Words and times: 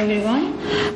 everyone. 0.00 0.39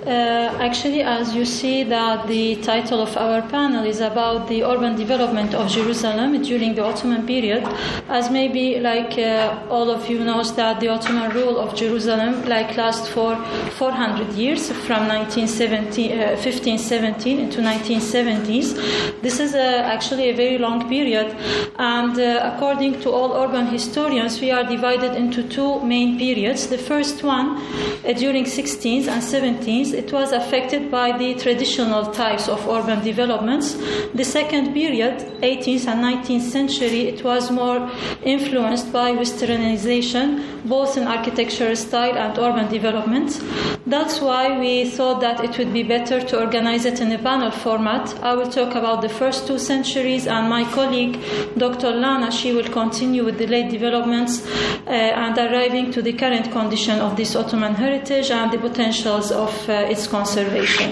Uh, 0.06 0.54
actually, 0.60 1.00
as 1.00 1.34
you 1.34 1.46
see 1.46 1.82
that 1.82 2.26
the 2.26 2.56
title 2.56 3.00
of 3.00 3.16
our 3.16 3.40
panel 3.48 3.86
is 3.86 4.00
about 4.00 4.46
the 4.48 4.62
urban 4.62 4.94
development 4.96 5.54
of 5.54 5.66
Jerusalem 5.70 6.42
during 6.42 6.74
the 6.74 6.84
Ottoman 6.84 7.26
period, 7.26 7.64
as 8.10 8.30
maybe 8.30 8.78
like 8.80 9.16
uh, 9.16 9.58
all 9.70 9.90
of 9.90 10.06
you 10.06 10.22
knows 10.22 10.54
that 10.56 10.78
the 10.80 10.88
Ottoman 10.88 11.30
rule 11.30 11.58
of 11.58 11.74
Jerusalem 11.74 12.44
like 12.44 12.76
last 12.76 13.08
for 13.08 13.34
400 13.78 14.34
years 14.34 14.70
from 14.86 15.08
1917, 15.08 16.12
uh, 16.12 16.26
1517 16.36 17.38
into 17.40 17.62
1970s. 17.62 19.22
This 19.22 19.40
is 19.40 19.54
uh, 19.54 19.84
actually 19.86 20.28
a 20.28 20.34
very 20.34 20.58
long 20.58 20.86
period, 20.86 21.34
and 21.78 22.18
uh, 22.20 22.52
according 22.52 23.00
to 23.00 23.10
all 23.10 23.32
urban 23.32 23.68
historians, 23.68 24.38
we 24.38 24.50
are 24.50 24.64
divided 24.64 25.16
into 25.16 25.48
two 25.48 25.80
main 25.80 26.18
periods. 26.18 26.66
The 26.66 26.76
first 26.76 27.24
one 27.24 27.56
uh, 28.04 28.12
during 28.12 28.44
16th 28.44 29.08
and 29.08 29.22
17th, 29.22 29.93
it 29.94 30.12
was 30.12 30.32
affected 30.32 30.90
by 30.90 31.16
the 31.16 31.34
traditional 31.34 32.12
types 32.12 32.48
of 32.48 32.66
urban 32.68 33.02
developments. 33.02 33.74
The 34.14 34.24
second 34.24 34.74
period, 34.74 35.18
18th 35.40 35.86
and 35.86 36.04
19th 36.04 36.42
century, 36.42 37.08
it 37.08 37.24
was 37.24 37.50
more 37.50 37.90
influenced 38.22 38.92
by 38.92 39.12
westernization, 39.12 40.68
both 40.68 40.96
in 40.96 41.06
architecture 41.06 41.74
style 41.76 42.16
and 42.16 42.38
urban 42.38 42.68
development. 42.70 43.40
That's 43.86 44.20
why 44.20 44.58
we 44.58 44.88
thought 44.90 45.20
that 45.20 45.44
it 45.44 45.58
would 45.58 45.72
be 45.72 45.82
better 45.82 46.20
to 46.20 46.40
organize 46.40 46.84
it 46.84 47.00
in 47.00 47.12
a 47.12 47.18
panel 47.18 47.50
format. 47.50 48.18
I 48.22 48.34
will 48.34 48.50
talk 48.50 48.74
about 48.74 49.02
the 49.02 49.08
first 49.08 49.46
two 49.46 49.58
centuries, 49.58 50.26
and 50.26 50.48
my 50.48 50.64
colleague, 50.72 51.18
Dr. 51.56 51.90
Lana, 51.90 52.32
she 52.32 52.52
will 52.52 52.68
continue 52.68 53.24
with 53.24 53.38
the 53.38 53.46
late 53.46 53.70
developments 53.70 54.44
uh, 54.86 54.90
and 54.90 55.36
arriving 55.36 55.92
to 55.92 56.02
the 56.02 56.12
current 56.12 56.50
condition 56.50 56.98
of 57.00 57.16
this 57.16 57.36
Ottoman 57.36 57.74
heritage 57.74 58.30
and 58.30 58.50
the 58.50 58.58
potentials 58.58 59.30
of 59.30 59.68
uh, 59.68 59.83
its 59.84 60.06
conservation. 60.06 60.90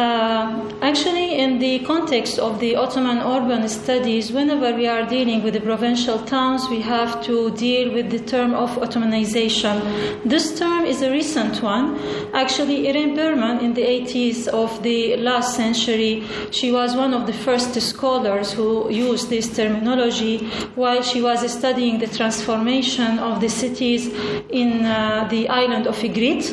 Uh, 0.00 0.72
actually, 0.80 1.38
in 1.38 1.58
the 1.58 1.80
context 1.80 2.38
of 2.38 2.58
the 2.58 2.74
Ottoman 2.74 3.18
urban 3.18 3.68
studies, 3.68 4.32
whenever 4.32 4.74
we 4.74 4.86
are 4.86 5.04
dealing 5.04 5.42
with 5.42 5.52
the 5.52 5.60
provincial 5.60 6.18
towns, 6.20 6.66
we 6.70 6.80
have 6.80 7.22
to 7.22 7.50
deal 7.50 7.92
with 7.92 8.08
the 8.10 8.20
term 8.20 8.54
of 8.54 8.70
Ottomanization. 8.78 9.76
This 10.24 10.58
term 10.58 10.86
is 10.86 11.02
a 11.02 11.10
recent 11.10 11.62
one. 11.62 11.98
Actually, 12.32 12.88
Irene 12.88 13.14
Bierman, 13.14 13.58
in 13.60 13.74
the 13.74 13.82
80s 13.82 14.48
of 14.48 14.82
the 14.82 15.16
last 15.16 15.54
century, 15.54 16.24
she 16.50 16.72
was 16.72 16.96
one 16.96 17.12
of 17.12 17.26
the 17.26 17.34
first 17.34 17.78
scholars 17.82 18.52
who 18.52 18.90
used 18.90 19.28
this 19.28 19.54
terminology 19.54 20.38
while 20.76 21.02
she 21.02 21.20
was 21.20 21.40
studying 21.52 21.98
the 21.98 22.06
transformation 22.06 23.18
of 23.18 23.42
the 23.42 23.50
cities 23.50 24.06
in 24.48 24.86
uh, 24.86 25.26
the 25.28 25.46
island 25.48 25.86
of 25.86 25.96
Igrit 25.96 26.44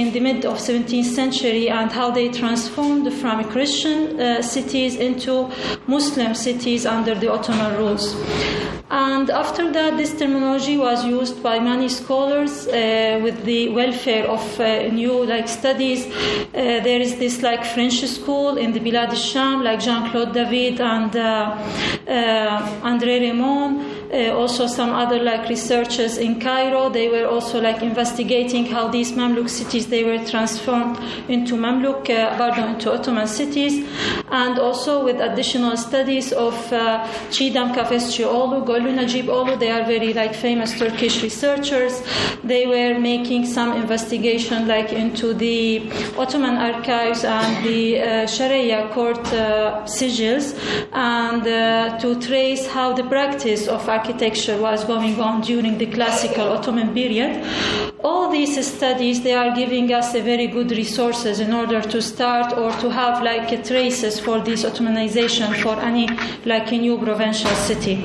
in 0.00 0.12
the 0.12 0.20
mid 0.20 0.46
of 0.46 0.56
17th 0.56 1.04
century 1.04 1.68
and 1.68 1.92
how 1.92 2.10
they 2.10 2.28
transformed 2.30 3.12
from 3.20 3.44
Christian 3.44 4.18
uh, 4.18 4.40
cities 4.40 4.96
into 4.96 5.50
Muslim 5.86 6.34
cities 6.34 6.86
under 6.86 7.14
the 7.14 7.30
Ottoman 7.30 7.76
rules. 7.76 8.14
And 8.90 9.30
after 9.30 9.70
that, 9.70 9.96
this 9.96 10.18
terminology 10.18 10.76
was 10.76 11.04
used 11.04 11.44
by 11.44 11.60
many 11.60 11.88
scholars 11.88 12.66
uh, 12.66 13.20
with 13.22 13.44
the 13.44 13.68
welfare 13.68 14.26
of 14.26 14.42
uh, 14.58 14.88
new 14.88 15.24
like 15.24 15.46
studies. 15.46 16.06
Uh, 16.06 16.82
there 16.82 17.00
is 17.00 17.16
this 17.16 17.40
like 17.40 17.64
French 17.64 18.04
school 18.06 18.56
in 18.56 18.72
the 18.72 18.80
Bilad 18.80 19.10
al-Sham, 19.10 19.62
like 19.62 19.78
Jean-Claude 19.78 20.34
David 20.34 20.80
and 20.80 21.14
uh, 21.14 21.56
uh, 22.08 22.82
André 22.82 23.20
Raymond. 23.20 23.98
Uh, 24.12 24.34
also 24.34 24.66
some 24.66 24.90
other 24.90 25.22
like 25.22 25.48
researchers 25.48 26.18
in 26.18 26.40
Cairo. 26.40 26.88
They 26.88 27.08
were 27.08 27.28
also 27.28 27.60
like 27.60 27.80
investigating 27.80 28.66
how 28.66 28.88
these 28.88 29.12
Mamluk 29.12 29.48
cities 29.48 29.86
they 29.86 30.02
were 30.02 30.18
transformed 30.26 30.98
into 31.28 31.54
Mamluk, 31.54 32.06
pardon, 32.36 32.74
into 32.74 32.92
Ottoman 32.92 33.28
cities, 33.28 33.86
and 34.32 34.58
also 34.58 35.04
with 35.04 35.20
additional 35.20 35.76
studies 35.76 36.32
of 36.32 36.54
uh, 36.72 37.06
Çiğdem 37.30 37.72
Kafesçioğlu, 38.80 38.88
Gülru 38.88 38.96
Necipoğlu. 38.96 39.58
They 39.58 39.72
are 39.72 39.84
very 39.84 40.08
like 40.08 40.34
famous 40.34 40.78
Turkish 40.78 41.22
researchers. 41.22 42.02
They 42.48 42.64
were 42.66 42.98
making 42.98 43.46
some 43.46 43.76
investigation 43.76 44.68
like 44.68 44.92
into 44.92 45.38
the 45.38 45.82
Ottoman 46.18 46.56
archives 46.56 47.24
and 47.24 47.64
the 47.64 48.00
uh, 48.00 48.26
Sharia 48.26 48.90
court 48.94 49.32
uh, 49.32 49.86
sicils, 49.86 50.54
and 50.92 51.46
uh, 51.46 51.98
to 51.98 52.14
trace 52.20 52.66
how 52.66 52.92
the 52.94 53.04
practice 53.04 53.68
of 53.68 53.88
architecture 53.88 54.56
was 54.60 54.84
going 54.84 55.20
on 55.20 55.42
during 55.42 55.78
the 55.78 55.86
classical 55.86 56.52
Ottoman 56.52 56.94
period. 56.94 57.44
All 58.02 58.30
these 58.30 58.66
studies 58.66 59.20
they 59.22 59.34
are 59.34 59.54
giving 59.54 59.92
us 59.92 60.14
a 60.14 60.22
very 60.22 60.46
good 60.46 60.70
resources 60.70 61.40
in 61.40 61.52
order 61.52 61.82
to 61.82 62.00
start 62.00 62.56
or 62.56 62.72
to 62.80 62.88
have 62.90 63.22
like 63.22 63.64
traces 63.64 64.18
for 64.20 64.40
this 64.40 64.64
Ottomanization 64.64 65.54
for 65.62 65.78
any 65.80 66.08
like 66.46 66.72
a 66.72 66.78
new 66.78 66.96
provincial 66.98 67.54
city. 67.56 67.98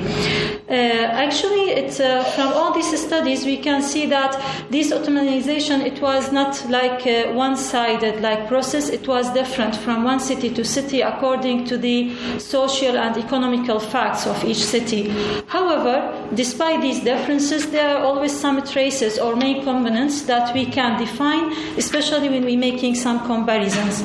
Uh, 0.68 0.72
actually, 0.72 1.70
it's 1.70 2.00
uh, 2.00 2.24
from 2.34 2.52
all 2.52 2.74
these 2.74 3.00
studies 3.00 3.44
we 3.44 3.56
can 3.56 3.80
see 3.80 4.04
that 4.06 4.34
this 4.68 4.92
Ottomanization 4.92 5.80
it 5.86 6.02
was 6.02 6.32
not 6.32 6.68
like 6.68 7.06
a 7.06 7.32
one-sided 7.32 8.20
like 8.20 8.48
process. 8.48 8.88
It 8.88 9.06
was 9.06 9.30
different 9.32 9.76
from 9.76 10.02
one 10.02 10.18
city 10.18 10.50
to 10.50 10.64
city 10.64 11.02
according 11.02 11.66
to 11.66 11.78
the 11.78 12.12
social 12.40 12.98
and 12.98 13.16
economical 13.16 13.78
facts 13.78 14.26
of 14.26 14.42
each 14.44 14.64
city. 14.64 15.10
However, 15.46 16.12
despite 16.34 16.82
these 16.82 16.98
differences, 16.98 17.70
there 17.70 17.96
are 17.96 18.02
always 18.04 18.36
some 18.36 18.60
traces 18.66 19.20
or 19.20 19.36
main 19.36 19.62
components 19.62 20.22
that 20.22 20.52
we 20.52 20.66
can 20.66 20.98
define, 20.98 21.52
especially 21.78 22.28
when 22.28 22.44
we're 22.44 22.58
making 22.58 22.96
some 22.96 23.24
comparisons. 23.24 24.02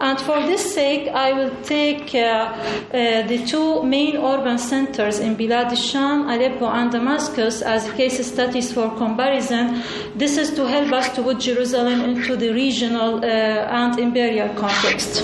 And 0.00 0.18
for 0.18 0.42
this 0.42 0.74
sake, 0.74 1.08
I 1.08 1.32
will 1.32 1.54
take 1.62 2.14
uh, 2.16 2.18
uh, 2.18 3.26
the 3.28 3.44
two 3.46 3.84
main 3.84 4.16
urban 4.16 4.58
centers 4.58 5.20
in 5.20 5.36
Bilad 5.36 5.70
Aleppo, 6.00 6.66
and 6.66 6.90
Damascus 6.90 7.62
as 7.62 7.90
case 7.92 8.26
studies 8.26 8.72
for 8.72 8.90
comparison. 8.96 9.82
This 10.16 10.36
is 10.36 10.54
to 10.54 10.66
help 10.66 10.92
us 10.92 11.14
to 11.14 11.22
put 11.22 11.40
Jerusalem 11.40 12.00
into 12.00 12.36
the 12.36 12.52
regional 12.52 13.24
uh, 13.24 13.28
and 13.28 13.98
imperial 13.98 14.48
context. 14.54 15.22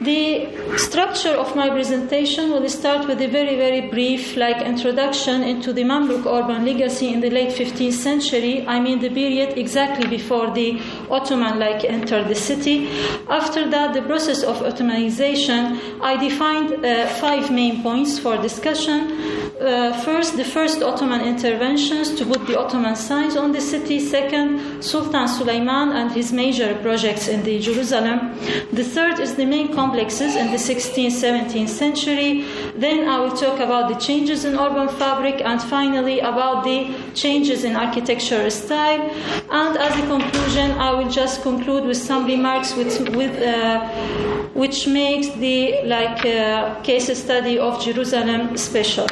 The 0.00 0.48
structure 0.78 1.36
of 1.36 1.54
my 1.54 1.68
presentation 1.68 2.50
will 2.50 2.66
start 2.68 3.06
with 3.06 3.20
a 3.20 3.28
very, 3.28 3.56
very 3.56 3.82
brief 3.82 4.36
like 4.36 4.62
introduction 4.62 5.42
into 5.42 5.72
the 5.72 5.82
Mamluk 5.82 6.24
urban 6.26 6.64
legacy 6.64 7.12
in 7.12 7.20
the 7.20 7.28
late 7.28 7.50
15th 7.50 7.92
century. 7.92 8.66
I 8.66 8.80
mean 8.80 9.00
the 9.00 9.10
period 9.10 9.58
exactly 9.58 10.06
before 10.08 10.50
the 10.52 10.80
Ottoman 11.10 11.58
like 11.58 11.84
entered 11.84 12.28
the 12.28 12.34
city. 12.34 12.88
After 13.28 13.68
that, 13.70 13.94
the 13.94 14.02
process 14.02 14.42
of 14.42 14.56
Ottomanization, 14.58 16.00
I 16.00 16.16
defined 16.16 16.84
uh, 16.84 17.06
five 17.20 17.50
main 17.50 17.82
points 17.82 18.18
for 18.18 18.36
discussion. 18.36 19.40
Uh, 19.60 19.92
first, 20.04 20.38
the 20.38 20.44
first 20.44 20.82
Ottoman 20.82 21.20
interventions 21.20 22.14
to 22.14 22.24
put 22.24 22.46
the 22.46 22.58
Ottoman 22.58 22.96
signs 22.96 23.36
on 23.36 23.52
the 23.52 23.60
city. 23.60 24.00
Second, 24.00 24.82
Sultan 24.82 25.28
Suleiman 25.28 25.90
and 25.90 26.10
his 26.12 26.32
major 26.32 26.74
projects 26.80 27.28
in 27.28 27.42
the 27.42 27.60
Jerusalem. 27.60 28.34
The 28.72 28.84
third 28.84 29.20
is 29.20 29.34
the 29.34 29.44
main 29.44 29.74
complexes 29.74 30.34
in 30.34 30.50
the 30.50 30.56
16th, 30.56 31.12
17th 31.12 31.68
century. 31.68 32.46
Then 32.74 33.06
I 33.06 33.18
will 33.20 33.36
talk 33.36 33.60
about 33.60 33.92
the 33.92 33.96
changes 34.00 34.46
in 34.46 34.58
urban 34.58 34.88
fabric 34.96 35.42
and 35.44 35.60
finally 35.62 36.20
about 36.20 36.64
the 36.64 36.94
changes 37.14 37.64
in 37.64 37.76
architecture 37.76 38.48
style. 38.48 39.10
And 39.50 39.76
as 39.76 39.92
a 39.94 40.06
conclusion, 40.06 40.70
I 40.72 40.92
will 40.92 40.99
just 41.08 41.42
conclude 41.42 41.84
with 41.84 41.96
some 41.96 42.26
remarks 42.26 42.74
with, 42.74 42.98
with 43.16 43.40
uh, 43.42 43.88
which 44.54 44.86
makes 44.86 45.28
the 45.36 45.82
like 45.84 46.24
uh, 46.24 46.80
case 46.82 47.16
study 47.18 47.58
of 47.58 47.82
Jerusalem 47.82 48.56
special. 48.56 49.06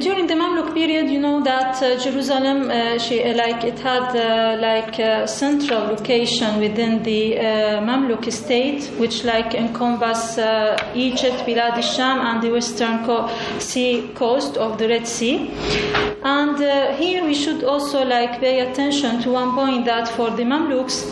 During 0.00 0.26
the 0.26 0.34
Mamluk 0.34 0.74
period, 0.74 1.08
you 1.08 1.20
know 1.20 1.40
that 1.44 1.80
uh, 1.80 1.96
Jerusalem, 2.02 2.68
uh, 2.70 2.98
she, 2.98 3.22
uh, 3.22 3.34
like 3.36 3.62
it 3.62 3.78
had 3.78 4.16
uh, 4.16 4.60
like 4.60 4.98
a 4.98 5.28
central 5.28 5.84
location 5.86 6.58
within 6.58 7.02
the 7.04 7.38
uh, 7.38 7.42
Mamluk 7.80 8.30
state, 8.32 8.86
which 8.98 9.22
like 9.24 9.54
encompass 9.54 10.36
uh, 10.38 10.76
Egypt, 10.94 11.44
Bilad 11.46 11.74
al-Sham, 11.76 12.18
and 12.18 12.42
the 12.42 12.50
western 12.50 13.04
co- 13.04 13.28
sea 13.58 14.10
coast 14.14 14.56
of 14.56 14.78
the 14.78 14.88
Red 14.88 15.06
Sea. 15.06 15.52
And 16.24 16.58
here 16.96 17.22
we 17.22 17.34
should 17.34 17.64
also 17.64 18.02
like 18.02 18.40
pay 18.40 18.60
attention 18.60 19.20
to 19.22 19.30
one 19.30 19.54
point 19.54 19.84
that 19.84 20.08
for 20.08 20.30
the 20.30 20.42
Mamluks, 20.42 21.04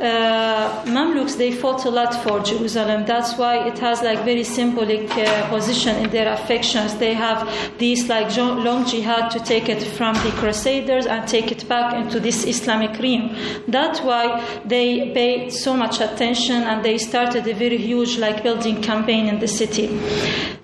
Mamluks 0.00 1.36
they 1.38 1.52
fought 1.52 1.84
a 1.84 1.90
lot 1.90 2.12
for 2.24 2.40
Jerusalem. 2.40 3.04
That's 3.06 3.38
why 3.38 3.68
it 3.68 3.78
has 3.78 4.02
like 4.02 4.24
very 4.24 4.42
symbolic 4.42 5.08
position 5.48 5.94
in 6.02 6.10
their 6.10 6.32
affections. 6.32 6.96
They 6.96 7.14
have 7.14 7.48
these 7.78 8.08
like 8.08 8.17
like 8.18 8.36
long 8.36 8.84
jihad 8.84 9.30
to 9.30 9.38
take 9.40 9.68
it 9.68 9.82
from 9.82 10.14
the 10.24 10.30
Crusaders 10.40 11.06
and 11.06 11.26
take 11.28 11.52
it 11.52 11.68
back 11.68 11.94
into 11.94 12.18
this 12.20 12.44
Islamic 12.44 12.98
realm. 13.00 13.34
That's 13.68 14.00
why 14.00 14.24
they 14.64 15.12
paid 15.12 15.52
so 15.52 15.74
much 15.74 16.00
attention 16.00 16.62
and 16.62 16.84
they 16.84 16.98
started 16.98 17.46
a 17.46 17.54
very 17.54 17.78
huge 17.78 18.18
like 18.18 18.42
building 18.42 18.82
campaign 18.82 19.28
in 19.28 19.38
the 19.38 19.48
city. 19.48 19.88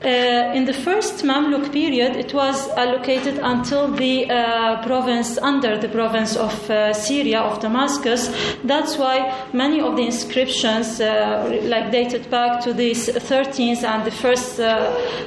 Uh, 0.05 0.53
in 0.55 0.67
the 0.67 0.75
first 0.75 1.25
Mamluk 1.25 1.73
period, 1.73 2.15
it 2.17 2.35
was 2.35 2.69
allocated 2.77 3.39
until 3.39 3.91
the 3.91 4.29
uh, 4.29 4.83
province 4.83 5.39
under 5.39 5.79
the 5.79 5.89
province 5.89 6.37
of 6.37 6.71
uh, 6.71 6.93
Syria 6.93 7.41
of 7.41 7.61
Damascus. 7.61 8.29
That's 8.65 8.99
why 8.99 9.17
many 9.55 9.81
of 9.81 9.97
the 9.97 10.05
inscriptions, 10.05 11.01
uh, 11.01 11.59
like 11.63 11.91
dated 11.91 12.29
back 12.31 12.63
to 12.65 12.75
the 12.75 12.91
13th 12.91 13.83
and 13.83 14.05
the 14.05 14.11
first 14.11 14.61
uh, 14.61 14.65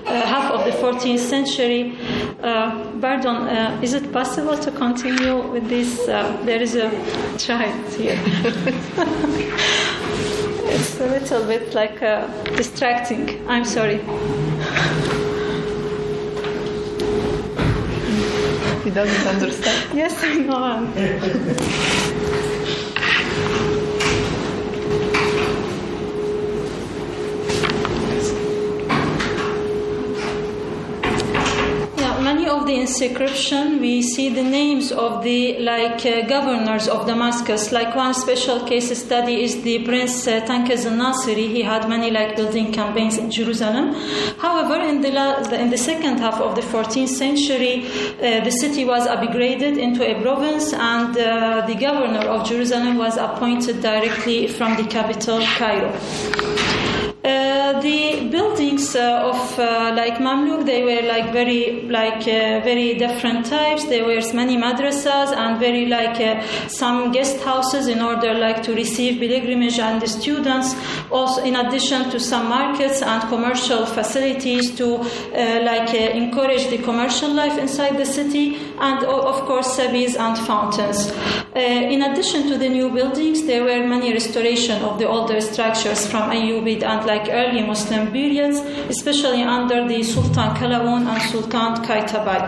uh, 0.05 0.21
half 0.27 0.51
of 0.51 0.63
the 0.65 0.71
14th 0.77 1.19
century. 1.19 1.95
Uh, 2.41 2.99
pardon, 3.01 3.35
uh, 3.47 3.79
is 3.81 3.93
it 3.93 4.11
possible 4.11 4.57
to 4.57 4.71
continue 4.71 5.51
with 5.51 5.67
this? 5.69 6.07
Uh, 6.07 6.37
there 6.45 6.61
is 6.61 6.75
a 6.75 6.89
child 7.37 7.93
here. 7.93 8.19
it's 10.69 10.99
a 10.99 11.07
little 11.07 11.43
bit 11.45 11.73
like 11.73 11.99
distracting. 12.55 13.47
I'm 13.47 13.65
sorry. 13.65 13.97
He 18.83 18.91
doesn't 18.91 19.27
understand. 19.27 19.97
yes, 19.97 20.23
I 20.23 20.35
know. 20.35 22.23
of 32.49 32.65
the 32.65 32.75
inscription, 32.79 33.79
we 33.79 34.01
see 34.01 34.29
the 34.29 34.43
names 34.43 34.91
of 34.91 35.23
the 35.23 35.59
like 35.59 36.05
uh, 36.05 36.21
governors 36.27 36.87
of 36.87 37.05
Damascus. 37.05 37.71
Like 37.71 37.95
one 37.95 38.13
special 38.13 38.59
case 38.65 38.97
study 38.97 39.43
is 39.43 39.61
the 39.63 39.83
Prince 39.83 40.27
uh, 40.27 40.45
al-Nasiri. 40.47 41.47
He 41.49 41.61
had 41.61 41.87
many 41.89 42.11
like 42.11 42.35
building 42.35 42.71
campaigns 42.71 43.17
in 43.17 43.31
Jerusalem. 43.31 43.93
However, 44.39 44.75
in 44.81 45.01
the 45.01 45.11
la- 45.11 45.37
in 45.53 45.69
the 45.69 45.77
second 45.77 46.19
half 46.19 46.39
of 46.41 46.55
the 46.55 46.61
14th 46.61 47.09
century, 47.09 47.85
uh, 47.87 48.43
the 48.43 48.51
city 48.51 48.85
was 48.85 49.07
upgraded 49.07 49.77
into 49.77 50.01
a 50.03 50.21
province, 50.21 50.73
and 50.73 51.17
uh, 51.17 51.65
the 51.65 51.75
governor 51.75 52.25
of 52.27 52.47
Jerusalem 52.47 52.97
was 52.97 53.17
appointed 53.17 53.81
directly 53.81 54.47
from 54.47 54.75
the 54.75 54.83
capital, 54.85 55.39
Cairo. 55.57 56.66
Uh, 57.27 57.81
the 57.81 58.25
buildings 58.31 58.95
uh, 58.95 59.31
of 59.31 59.59
uh, 59.59 59.91
like 59.93 60.13
Mamluk, 60.13 60.65
they 60.65 60.81
were 60.81 61.05
like 61.05 61.33
very 61.33 61.81
like 61.89 62.23
very 62.23 62.93
different 62.93 63.45
types. 63.45 63.83
There 63.83 64.05
were 64.05 64.21
many 64.33 64.55
madrasas 64.55 65.35
and 65.35 65.59
very 65.59 65.87
like 65.87 66.17
some 66.69 67.11
guest 67.11 67.41
houses 67.41 67.87
in 67.87 68.01
order 68.01 68.33
like 68.33 68.63
to 68.63 68.73
receive 68.73 69.19
pilgrimage 69.19 69.77
and 69.77 70.01
the 70.01 70.07
students. 70.07 70.73
Also, 71.11 71.43
in 71.43 71.57
addition 71.57 72.09
to 72.11 72.17
some 72.17 72.47
markets 72.47 73.01
and 73.01 73.21
commercial 73.23 73.85
facilities 73.85 74.73
to 74.77 74.99
like 75.69 75.93
encourage 75.93 76.67
the 76.69 76.77
commercial 76.77 77.29
life 77.33 77.57
inside 77.57 77.97
the 77.97 78.05
city, 78.05 78.55
and 78.79 79.03
of 79.03 79.41
course 79.45 79.77
sebils 79.77 80.15
and 80.17 80.37
fountains. 80.47 81.11
in 81.55 82.01
addition 82.03 82.47
to 82.47 82.57
the 82.57 82.69
new 82.69 82.89
buildings, 82.89 83.45
there 83.45 83.63
were 83.63 83.85
many 83.85 84.13
restoration 84.13 84.81
of 84.83 84.99
the 84.99 85.07
older 85.07 85.41
structures 85.41 86.05
from 86.07 86.29
Ayyubid 86.29 86.83
and 86.83 87.05
like 87.05 87.16
like 87.17 87.29
early 87.31 87.63
Muslim 87.63 88.11
periods, 88.11 88.59
especially 88.89 89.43
under 89.43 89.87
the 89.87 90.03
Sultan 90.03 90.49
Qalawun 90.55 91.07
and 91.07 91.21
Sultan 91.31 91.83
Qaitbay. 91.85 92.41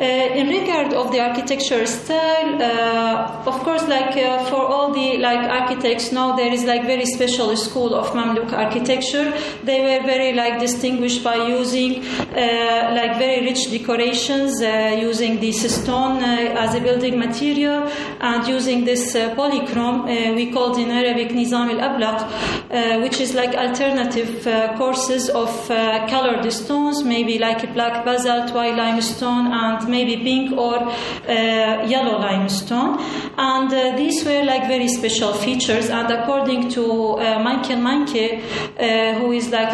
Uh, 0.00 0.04
in 0.40 0.46
regard 0.48 0.94
of 0.94 1.10
the 1.10 1.18
architecture 1.18 1.84
style, 1.84 2.62
uh, 2.62 3.42
of 3.50 3.56
course, 3.64 3.82
like 3.88 4.16
uh, 4.16 4.44
for 4.44 4.62
all 4.72 4.92
the 4.92 5.18
like 5.18 5.44
architects 5.60 6.12
now, 6.12 6.36
there 6.36 6.52
is 6.52 6.62
like 6.64 6.82
very 6.84 7.04
special 7.04 7.56
school 7.56 7.94
of 7.96 8.06
Mamluk 8.10 8.52
architecture. 8.52 9.32
They 9.64 9.80
were 9.80 10.06
very 10.06 10.34
like 10.34 10.60
distinguished 10.60 11.24
by 11.24 11.34
using 11.48 12.04
uh, 12.04 12.94
like 12.94 13.18
very 13.18 13.40
rich 13.44 13.70
decorations, 13.72 14.62
uh, 14.62 14.96
using 15.00 15.40
this 15.40 15.58
stone 15.82 16.22
uh, 16.22 16.64
as 16.64 16.76
a 16.76 16.80
building 16.80 17.18
material, 17.18 17.90
and 18.20 18.46
using 18.46 18.84
this 18.84 19.16
polychrome 19.38 20.06
we 20.36 20.52
called 20.52 20.78
in 20.78 20.92
Arabic 20.92 21.30
Nizam 21.30 21.66
al-Ablaq, 21.74 23.02
which 23.02 23.20
is 23.20 23.34
like 23.34 23.52
alternative 23.58 24.46
uh, 24.46 24.76
courses 24.76 25.28
of 25.30 25.70
uh, 25.70 26.06
colored 26.08 26.50
stones, 26.52 27.04
maybe 27.04 27.38
like 27.38 27.72
black 27.74 28.04
basalt, 28.04 28.54
white 28.54 28.76
limestone, 28.76 29.52
and 29.52 29.88
maybe 29.88 30.16
pink 30.16 30.52
or 30.52 30.76
uh, 30.76 31.86
yellow 31.86 32.18
limestone. 32.18 32.98
And 33.36 33.72
uh, 33.72 33.96
these 33.96 34.24
were 34.24 34.44
like 34.44 34.66
very 34.66 34.88
special 34.88 35.32
features. 35.32 35.90
And 35.90 36.10
according 36.10 36.70
to 36.70 37.18
uh, 37.18 37.38
Michael 37.42 37.76
Meinecke, 37.76 38.42
uh, 38.78 39.18
who 39.18 39.32
is 39.32 39.50
like 39.50 39.70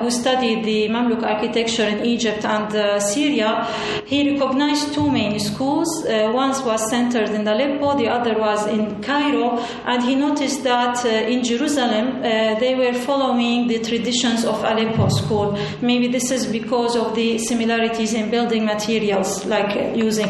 who 0.00 0.10
studied 0.10 0.64
the 0.64 0.88
Mamluk 0.88 1.22
architecture 1.22 1.86
in 1.86 2.04
Egypt 2.04 2.44
and 2.44 3.02
Syria, 3.02 3.66
he 4.06 4.32
recognized 4.32 4.94
two 4.94 5.10
main 5.10 5.38
schools. 5.38 5.88
one 6.06 6.54
was 6.64 6.90
centered 6.90 7.30
in 7.30 7.46
Aleppo, 7.46 7.96
the 7.96 8.08
other 8.08 8.38
was 8.38 8.66
in 8.66 9.02
Cairo, 9.02 9.58
and 9.84 10.02
he 10.02 10.14
noticed 10.14 10.62
that 10.64 11.04
in 11.04 11.42
Jerusalem 11.42 12.22
they 12.22 12.74
were 12.74 12.94
following 13.14 13.68
the 13.68 13.78
traditions 13.78 14.44
of 14.44 14.56
Aleppo 14.64 15.08
school. 15.08 15.56
Maybe 15.80 16.08
this 16.08 16.32
is 16.32 16.46
because 16.46 16.96
of 16.96 17.14
the 17.14 17.38
similarities 17.38 18.12
in 18.12 18.28
building 18.28 18.64
materials, 18.64 19.44
like 19.46 19.96
using 19.96 20.26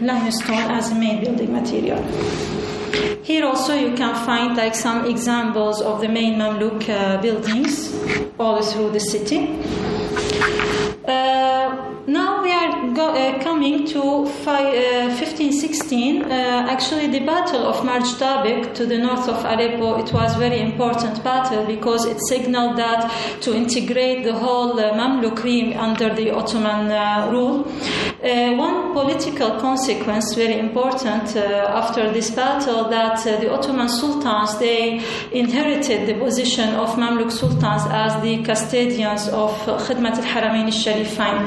limestone 0.00 0.66
as 0.78 0.90
a 0.90 0.96
main 0.96 1.22
building 1.24 1.52
material. 1.52 2.02
Here 3.22 3.44
also 3.46 3.72
you 3.74 3.94
can 3.94 4.14
find 4.26 4.56
like 4.56 4.74
some 4.74 5.06
examples 5.06 5.80
of 5.80 6.00
the 6.00 6.08
main 6.08 6.34
Mamluk 6.40 6.88
uh, 6.88 7.22
buildings 7.22 7.94
all 8.36 8.60
through 8.62 8.90
the 8.90 9.00
city. 9.12 9.38
Uh, 11.06 11.94
now 12.08 12.42
we 12.42 12.50
are 12.50 12.92
go, 12.94 13.10
uh, 13.14 13.33
coming 13.54 13.86
to 13.86 14.26
fi- 14.42 14.76
uh, 14.76 15.14
1516. 15.14 16.22
Uh, 16.24 16.66
actually, 16.68 17.06
the 17.06 17.20
Battle 17.20 17.62
of 17.68 17.84
Marj 17.84 18.08
Dabiq 18.18 18.74
to 18.74 18.84
the 18.84 18.98
north 18.98 19.28
of 19.28 19.44
Aleppo, 19.44 19.94
it 20.02 20.12
was 20.12 20.34
very 20.34 20.60
important 20.60 21.22
battle 21.22 21.64
because 21.64 22.04
it 22.04 22.18
signaled 22.28 22.76
that 22.76 23.02
to 23.42 23.54
integrate 23.54 24.24
the 24.24 24.32
whole 24.32 24.72
uh, 24.80 24.92
Mamluk 24.94 25.38
realm 25.44 25.78
under 25.78 26.12
the 26.12 26.32
Ottoman 26.32 26.90
uh, 26.90 27.28
rule. 27.30 27.60
Uh, 28.24 28.56
one 28.56 28.92
political 28.92 29.50
consequence, 29.60 30.34
very 30.34 30.58
important 30.58 31.36
after 31.36 32.10
this 32.10 32.30
battle, 32.30 32.88
that 32.88 33.22
the 33.22 33.52
Ottoman 33.52 33.88
sultans 33.88 34.58
they 34.58 35.00
inherited 35.30 36.08
the 36.08 36.14
position 36.14 36.74
of 36.74 36.88
Mamluk 36.96 37.30
sultans 37.30 37.84
as 38.04 38.20
the 38.22 38.42
custodians 38.42 39.28
of 39.28 39.50
Khidmat 39.86 40.16
al-Haramain 40.22 40.66
al-Sharifain. 40.72 41.40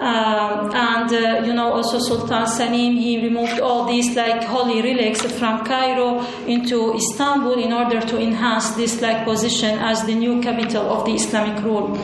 And 0.00 1.27
uh, 1.28 1.44
you 1.44 1.52
know 1.52 1.72
also 1.72 1.98
Sultan 1.98 2.46
Salim 2.46 2.96
he 2.96 3.22
removed 3.22 3.60
all 3.60 3.84
these 3.86 4.16
like 4.16 4.42
holy 4.44 4.80
relics 4.82 5.20
from 5.38 5.64
Cairo 5.64 6.24
into 6.46 6.94
Istanbul 6.94 7.58
in 7.62 7.72
order 7.72 8.00
to 8.00 8.18
enhance 8.18 8.70
this 8.70 9.00
like 9.00 9.24
position 9.24 9.78
as 9.78 10.04
the 10.04 10.14
new 10.14 10.40
capital 10.40 10.84
of 10.90 11.04
the 11.04 11.14
Islamic 11.14 11.62
rule. 11.62 11.98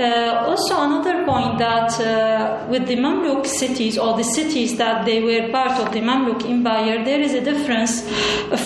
Uh, 0.00 0.46
also, 0.48 0.80
another 0.80 1.24
point 1.26 1.58
that 1.58 1.90
uh, 2.00 2.66
with 2.70 2.86
the 2.86 2.96
Mamluk 2.96 3.44
cities 3.46 3.98
or 3.98 4.16
the 4.16 4.24
cities 4.24 4.78
that 4.78 5.04
they 5.04 5.20
were 5.22 5.50
part 5.52 5.78
of 5.78 5.92
the 5.92 6.00
Mamluk 6.00 6.48
Empire, 6.48 7.04
there 7.04 7.20
is 7.20 7.34
a 7.34 7.40
difference 7.42 8.00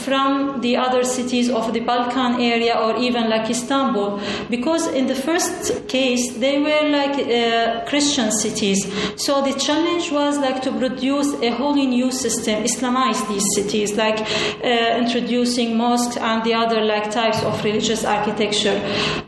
from 0.04 0.60
the 0.60 0.76
other 0.76 1.02
cities 1.02 1.50
of 1.50 1.72
the 1.72 1.80
Balkan 1.80 2.40
area 2.40 2.74
or 2.78 2.96
even 2.98 3.28
like 3.28 3.50
Istanbul, 3.50 4.20
because 4.48 4.86
in 4.86 5.08
the 5.08 5.14
first 5.14 5.88
case 5.88 6.34
they 6.34 6.60
were 6.60 6.88
like 6.88 7.16
uh, 7.18 7.84
Christian 7.86 8.30
cities. 8.30 8.78
So 9.16 9.42
the 9.42 9.58
challenge 9.58 10.12
was 10.12 10.38
like 10.38 10.62
to 10.62 10.72
produce 10.72 11.34
a 11.42 11.50
wholly 11.50 11.86
new 11.86 12.12
system, 12.12 12.62
Islamize 12.62 13.26
these 13.28 13.46
cities, 13.56 13.96
like 13.96 14.20
uh, 14.20 14.98
introducing 15.02 15.76
mosques 15.76 16.16
and 16.16 16.44
the 16.44 16.54
other 16.54 16.80
like 16.80 17.10
types 17.10 17.42
of 17.42 17.64
religious 17.64 18.04
architecture. 18.04 18.78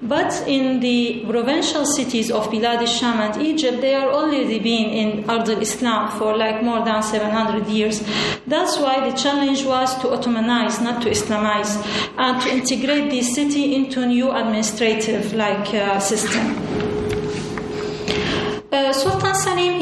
But 0.02 0.30
in 0.46 0.78
the 0.78 1.24
provincial 1.28 1.84
cities 1.96 2.30
of 2.30 2.48
Bilad 2.50 2.80
al-Sham 2.86 3.20
and 3.20 3.34
Egypt, 3.42 3.80
they 3.80 3.94
are 3.94 4.10
already 4.10 4.58
been 4.58 4.86
in 5.02 5.30
Ard 5.30 5.48
al-Islam 5.48 6.18
for 6.18 6.36
like 6.36 6.62
more 6.62 6.84
than 6.84 7.02
700 7.02 7.66
years. 7.68 8.02
That's 8.46 8.78
why 8.78 9.08
the 9.08 9.16
challenge 9.16 9.64
was 9.64 9.94
to 10.00 10.06
Ottomanize, 10.08 10.82
not 10.82 11.02
to 11.02 11.10
Islamize, 11.10 11.72
and 12.18 12.42
to 12.42 12.48
integrate 12.50 13.10
the 13.10 13.22
city 13.22 13.74
into 13.74 14.02
a 14.02 14.06
new 14.06 14.30
administrative 14.32 15.32
like 15.34 15.74
uh, 15.74 15.98
system. 16.00 16.95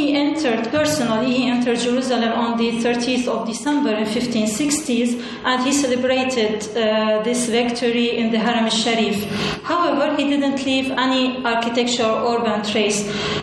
He 0.04 0.12
entered 0.12 0.70
personally, 0.70 1.32
he 1.32 1.46
entered 1.48 1.78
Jerusalem 1.78 2.32
on 2.32 2.58
the 2.58 2.72
30th 2.72 3.26
of 3.26 3.46
December 3.46 3.94
in 3.94 4.04
1560s 4.04 5.10
and 5.44 5.62
he 5.64 5.72
celebrated 5.72 6.56
uh, 6.76 7.22
this 7.22 7.48
victory 7.48 8.18
in 8.18 8.30
the 8.30 8.38
Haram 8.38 8.64
al-Sharif. 8.64 9.24
However, 9.62 10.14
he 10.14 10.28
didn't 10.28 10.62
leave 10.66 10.90
any 10.90 11.42
architecture 11.42 12.04
or 12.04 12.36
urban 12.36 12.62
trace. 12.70 13.00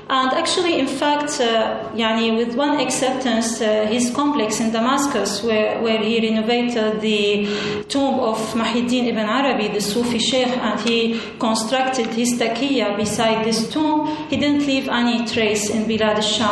And 0.08 0.30
actually, 0.34 0.78
in 0.78 0.86
fact, 0.86 1.42
uh, 1.42 1.90
yani 1.96 2.38
with 2.38 2.54
one 2.56 2.80
acceptance, 2.80 3.60
uh, 3.60 3.88
his 3.88 4.12
complex 4.12 4.60
in 4.60 4.72
Damascus, 4.72 5.42
where, 5.42 5.82
where 5.82 5.98
he 5.98 6.20
renovated 6.30 7.02
the 7.02 7.48
tomb 7.88 8.20
of 8.20 8.38
Muhyiddin 8.54 9.08
ibn 9.08 9.26
Arabi, 9.26 9.70
the 9.70 9.82
Sufi 9.82 10.20
sheikh, 10.20 10.50
and 10.68 10.80
he 10.82 11.20
constructed 11.40 12.08
his 12.08 12.34
taqiyya 12.40 12.96
beside 12.98 13.46
this 13.46 13.68
tomb, 13.74 14.06
he 14.30 14.38
didn't 14.38 14.68
leave 14.68 14.88
any 14.90 15.26
trace 15.26 15.72
in 15.72 15.86
Bilad 15.86 16.18
al-Sham. 16.18 16.51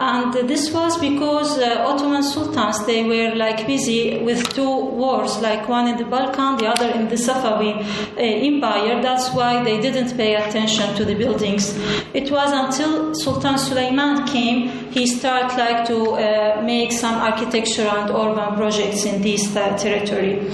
And 0.00 0.48
this 0.48 0.72
was 0.72 0.98
because 0.98 1.58
uh, 1.58 1.84
Ottoman 1.86 2.22
sultans, 2.22 2.84
they 2.86 3.04
were 3.04 3.34
like 3.34 3.66
busy 3.66 4.18
with 4.22 4.48
two 4.54 4.76
wars, 4.86 5.38
like 5.40 5.68
one 5.68 5.88
in 5.88 5.96
the 5.96 6.04
Balkan, 6.04 6.58
the 6.58 6.66
other 6.66 6.88
in 6.90 7.08
the 7.08 7.16
Safawi 7.16 7.72
uh, 7.76 8.20
Empire. 8.20 9.02
That's 9.02 9.30
why 9.32 9.62
they 9.64 9.80
didn't 9.80 10.16
pay 10.16 10.34
attention 10.36 10.94
to 10.96 11.04
the 11.04 11.14
buildings. 11.14 11.76
It 12.14 12.30
was 12.30 12.50
until 12.52 13.14
Sultan 13.14 13.58
Sulaiman 13.58 14.26
came, 14.26 14.68
he 14.90 15.06
started 15.06 15.56
like 15.58 15.86
to 15.86 16.12
uh, 16.12 16.62
make 16.62 16.92
some 16.92 17.14
architecture 17.14 17.82
and 17.82 18.10
urban 18.10 18.56
projects 18.56 19.04
in 19.04 19.22
this 19.22 19.54
uh, 19.56 19.76
territory. 19.76 20.48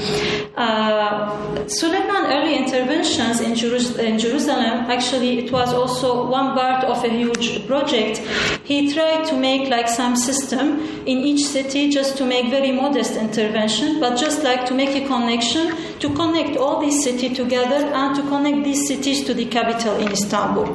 Uh, 0.57 1.67
Sulaiman 1.69 2.27
early 2.27 2.57
interventions 2.57 3.41
in, 3.41 3.53
Jerus- 3.53 3.99
in 3.99 4.19
Jerusalem, 4.19 4.91
actually, 4.91 5.39
it 5.39 5.53
was 5.53 5.73
also 5.73 6.27
one 6.29 6.55
part 6.55 6.85
of 6.85 7.03
a 7.05 7.09
huge 7.09 7.67
project. 7.67 8.19
He 8.65 8.82
tried 8.91 9.27
to 9.27 9.37
make 9.37 9.69
like 9.69 9.89
some 9.89 10.17
system 10.17 10.81
in 11.07 11.19
each 11.19 11.45
city 11.45 11.91
just 11.91 12.17
to 12.17 12.25
make 12.25 12.49
very 12.49 12.73
modest 12.73 13.17
intervention, 13.17 14.01
but 14.01 14.17
just 14.19 14.43
like 14.43 14.65
to 14.67 14.75
make 14.75 14.97
a 14.97 15.07
connection 15.07 15.77
to 15.99 16.09
connect 16.15 16.57
all 16.57 16.81
these 16.81 17.05
cities 17.05 17.37
together 17.37 17.85
and 17.93 18.17
to 18.17 18.23
connect 18.23 18.65
these 18.65 18.87
cities 18.89 19.25
to 19.27 19.35
the 19.35 19.45
capital 19.45 19.97
in 19.97 20.11
Istanbul. 20.11 20.67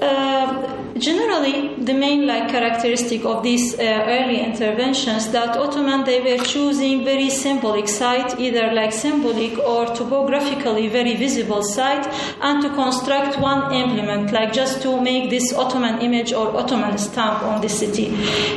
Uh, 0.00 0.61
generally, 1.02 1.74
the 1.84 1.92
main 1.92 2.26
like 2.26 2.48
characteristic 2.48 3.24
of 3.24 3.42
these 3.42 3.74
uh, 3.74 3.82
early 3.82 4.40
interventions 4.40 5.28
that 5.32 5.56
Ottoman 5.56 6.04
they 6.04 6.20
were 6.20 6.42
choosing 6.44 7.04
very 7.04 7.28
symbolic 7.28 7.88
site, 7.88 8.38
either 8.38 8.72
like 8.72 8.92
symbolic 8.92 9.58
or 9.58 9.86
topographically 9.86 10.88
very 10.88 11.16
visible 11.16 11.62
site, 11.62 12.06
and 12.40 12.62
to 12.62 12.68
construct 12.70 13.38
one 13.38 13.72
implement, 13.74 14.32
like 14.32 14.52
just 14.52 14.80
to 14.82 15.00
make 15.00 15.30
this 15.30 15.52
Ottoman 15.52 16.00
image 16.00 16.32
or 16.32 16.56
Ottoman 16.56 16.96
stamp 16.98 17.42
on 17.42 17.60
the 17.60 17.68
city. 17.68 18.06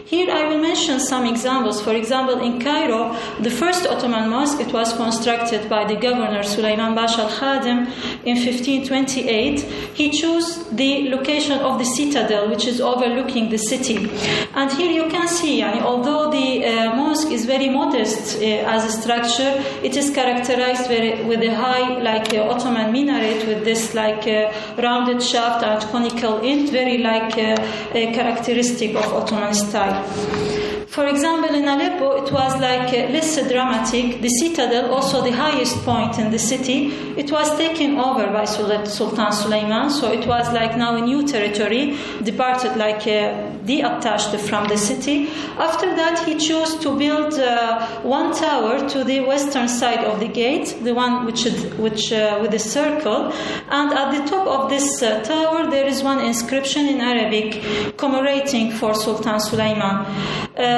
Here, 0.06 0.32
I 0.32 0.48
will 0.48 0.62
mention 0.62 1.00
some 1.00 1.25
examples. 1.25 1.82
For 1.82 1.96
example, 1.96 2.40
in 2.40 2.62
Cairo, 2.62 3.16
the 3.42 3.50
first 3.50 3.88
Ottoman 3.88 4.30
mosque 4.30 4.60
it 4.60 4.72
was 4.72 4.94
constructed 4.94 5.70
by 5.70 5.86
the 5.86 5.96
governor 5.96 6.44
Sulaiman 6.44 6.94
Bash 6.96 7.18
al 7.18 7.30
Khadim 7.30 7.88
in 8.24 8.36
1528. 8.38 9.62
He 10.00 10.12
chose 10.12 10.70
the 10.70 11.10
location 11.10 11.58
of 11.60 11.80
the 11.80 11.86
citadel, 11.86 12.35
which 12.50 12.65
is 12.68 12.82
overlooking 12.82 13.50
the 13.50 13.58
city. 13.58 14.10
And 14.54 14.72
here 14.72 14.92
you 14.92 15.10
can 15.10 15.27
see, 15.27 15.62
yani, 15.62 15.82
although 15.82 16.30
the 16.32 16.65
uh, 16.65 16.96
mosque 16.96 17.32
is 17.32 17.46
very 17.46 17.70
modest 17.70 18.38
uh, 18.38 18.75
as 18.75 18.86
a 18.86 19.01
structure, 19.01 19.51
it 19.84 19.96
is 19.96 20.10
characterized 20.10 20.88
very, 20.88 21.24
with 21.24 21.42
a 21.42 21.54
high, 21.56 21.98
like 22.01 22.34
uh, 22.34 22.51
Ottoman 22.51 22.92
minaret, 22.92 23.48
with 23.48 23.63
this 23.63 23.94
like 23.94 24.27
uh, 24.27 24.51
rounded 24.77 25.22
shaft 25.22 25.63
and 25.63 25.82
conical 25.92 26.39
end, 26.44 26.70
very 26.70 26.98
like 27.00 27.38
uh, 27.38 27.56
characteristic 27.92 28.96
of 28.96 29.06
Ottoman 29.13 29.54
style. 29.54 30.65
For 30.96 31.08
example, 31.08 31.54
in 31.54 31.68
Aleppo, 31.68 32.24
it 32.24 32.32
was 32.32 32.54
like 32.62 32.88
uh, 32.94 33.12
less 33.12 33.36
dramatic. 33.50 34.22
The 34.22 34.30
citadel, 34.30 34.94
also 34.94 35.22
the 35.22 35.32
highest 35.32 35.84
point 35.84 36.18
in 36.20 36.32
the 36.32 36.40
city, 36.40 36.94
it 37.18 37.30
was 37.34 37.54
taken 37.58 37.98
over 37.98 38.28
by 38.32 38.46
Sultan 38.46 39.34
Suleiman. 39.34 39.90
So 39.90 40.14
it 40.14 40.25
was 40.25 40.54
like 40.54 40.78
now 40.78 40.96
a 40.96 41.02
new 41.02 41.28
territory, 41.28 41.98
departed 42.24 42.78
like 42.78 43.06
uh, 43.08 43.50
detached 43.66 44.40
from 44.48 44.70
the 44.70 44.78
city. 44.78 45.28
After 45.58 45.94
that, 45.98 46.25
he 46.25 46.38
chose 46.38 46.78
to 46.78 46.98
build 46.98 47.34
uh, 47.34 47.86
one 48.04 48.34
tower 48.34 48.88
to 48.88 49.04
the 49.04 49.20
western 49.20 49.68
side 49.68 50.06
of 50.06 50.22
the 50.22 50.30
gate, 50.30 50.78
the 50.82 50.94
one 50.94 51.25
which 51.25 51.44
which 51.78 52.14
uh, 52.14 52.40
with 52.42 52.54
a 52.54 52.60
circle. 52.60 53.34
And 53.70 53.92
at 53.92 54.16
the 54.16 54.30
top 54.30 54.48
of 54.48 54.70
this 54.70 55.04
uh, 55.04 55.22
tower, 55.24 55.70
there 55.70 55.88
is 55.88 56.04
one 56.04 56.22
inscription 56.22 56.88
in 56.88 57.02
Arabic 57.02 57.98
commemorating 57.98 58.72
for 58.72 58.94
Sultan 58.94 59.42
Suleiman. 59.42 60.06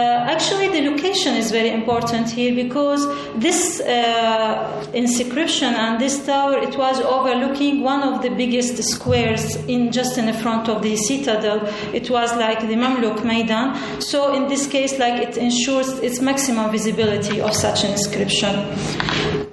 Uh, 0.07 0.23
actually, 0.35 0.69
the 0.69 0.89
location 0.89 1.35
is 1.35 1.51
very 1.51 1.69
important 1.69 2.29
here 2.29 2.55
because 2.55 3.01
this 3.35 3.81
uh, 3.81 4.89
inscription 4.93 5.73
and 5.73 5.99
this 5.99 6.25
tower 6.25 6.57
it 6.67 6.77
was 6.77 7.01
overlooking 7.01 7.81
one 7.81 8.01
of 8.01 8.21
the 8.21 8.29
biggest 8.29 8.81
squares 8.93 9.57
in 9.73 9.91
just 9.91 10.17
in 10.17 10.25
the 10.25 10.37
front 10.43 10.69
of 10.69 10.81
the 10.81 10.95
citadel. 10.95 11.59
It 11.93 12.09
was 12.09 12.29
like 12.37 12.61
the 12.61 12.77
Mamluk 12.83 13.25
Maidan. 13.25 13.67
So 14.01 14.33
in 14.33 14.47
this 14.47 14.65
case, 14.65 14.97
like 14.97 15.17
it 15.27 15.35
ensures 15.35 15.89
its 15.99 16.21
maximum 16.21 16.71
visibility 16.71 17.41
of 17.41 17.53
such 17.53 17.83
an 17.83 17.91
inscription. 17.91 18.53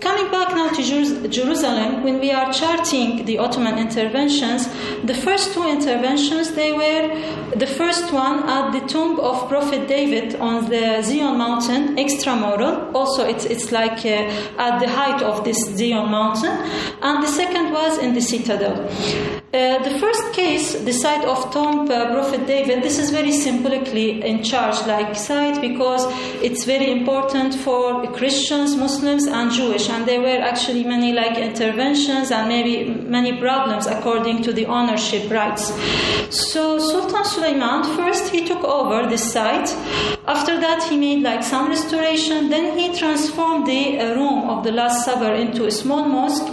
Coming 0.01 0.31
back 0.31 0.55
now 0.55 0.69
to 0.69 0.83
Jerusalem, 1.29 2.05
when 2.05 2.21
we 2.21 2.31
are 2.31 2.53
charting 2.53 3.25
the 3.25 3.39
Ottoman 3.39 3.79
interventions, 3.79 4.69
the 5.03 5.15
first 5.15 5.55
two 5.55 5.67
interventions 5.67 6.53
they 6.53 6.73
were 6.73 7.07
the 7.57 7.67
first 7.67 8.13
one 8.13 8.43
at 8.49 8.73
the 8.73 8.87
tomb 8.87 9.19
of 9.21 9.49
Prophet 9.49 9.89
David 9.89 10.35
on 10.49 10.69
the 10.69 11.03
Zion 11.03 11.37
mountain, 11.39 11.97
extramural. 11.97 12.95
Also, 12.95 13.21
it's 13.33 13.45
it's 13.45 13.73
like 13.73 13.99
uh, 14.05 14.67
at 14.67 14.79
the 14.83 14.89
height 14.89 15.21
of 15.23 15.45
this 15.45 15.61
Zion 15.79 16.11
mountain, 16.11 16.57
and 17.03 17.23
the 17.25 17.33
second 17.41 17.73
was 17.73 17.99
in 17.99 18.15
the 18.15 18.21
citadel. 18.21 18.75
Uh, 19.55 19.81
the 19.85 19.99
first 20.01 20.33
case, 20.33 20.75
the 20.83 20.93
site 20.93 21.25
of 21.25 21.39
Tomb 21.53 21.89
uh, 21.89 22.11
Prophet 22.13 22.45
David, 22.45 22.83
this 22.83 22.99
is 22.99 23.11
very 23.11 23.31
symbolically 23.31 24.21
in 24.21 24.43
charge 24.43 24.85
like 24.85 25.15
site 25.15 25.61
because 25.61 26.03
it's 26.43 26.65
very 26.65 26.91
important 26.91 27.55
for 27.55 28.05
Christians, 28.15 28.75
Muslims, 28.75 29.27
and 29.27 29.53
Jewish, 29.53 29.89
and 29.89 30.07
there 30.07 30.21
were 30.21 30.43
actually 30.43 30.83
many 30.83 31.13
like 31.13 31.39
interventions 31.39 32.33
and 32.33 32.49
maybe 32.49 32.75
many 33.09 33.39
problems 33.39 33.87
according 33.87 34.43
to 34.43 34.53
the 34.53 34.67
ownership 34.67 35.31
rights. 35.31 35.73
So 36.31 36.81
Sultan 36.81 37.25
Suleiman 37.25 37.97
first 37.97 38.31
he 38.31 38.45
took 38.45 38.65
over 38.65 39.07
this 39.09 39.33
site. 39.33 39.69
After 40.35 40.59
that, 40.59 40.83
he 40.83 40.97
made 40.97 41.23
like 41.23 41.45
some 41.45 41.69
restoration. 41.69 42.51
Then 42.51 42.77
he 42.77 42.93
transformed 42.99 43.69
the 43.69 44.01
uh, 44.01 44.17
room 44.17 44.51
of 44.51 44.65
the 44.65 44.73
Last 44.73 45.05
Supper 45.05 45.33
into 45.33 45.67
a 45.67 45.71
small 45.71 46.09
mosque, 46.09 46.49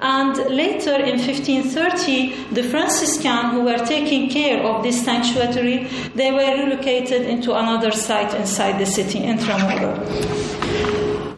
and 0.00 0.36
later 0.48 0.94
in 0.94 1.18
1530 1.18 2.54
the 2.54 2.62
Franciscan 2.62 3.50
who 3.50 3.62
were 3.62 3.84
taking 3.84 4.30
care 4.30 4.62
of 4.62 4.84
this 4.84 5.04
sanctuary, 5.04 5.88
they 6.14 6.30
were 6.30 6.52
relocated 6.62 7.22
into 7.22 7.52
another 7.52 7.90
site 7.90 8.32
inside 8.34 8.78
the 8.78 8.86
city, 8.86 9.18
Intramural. 9.18 9.94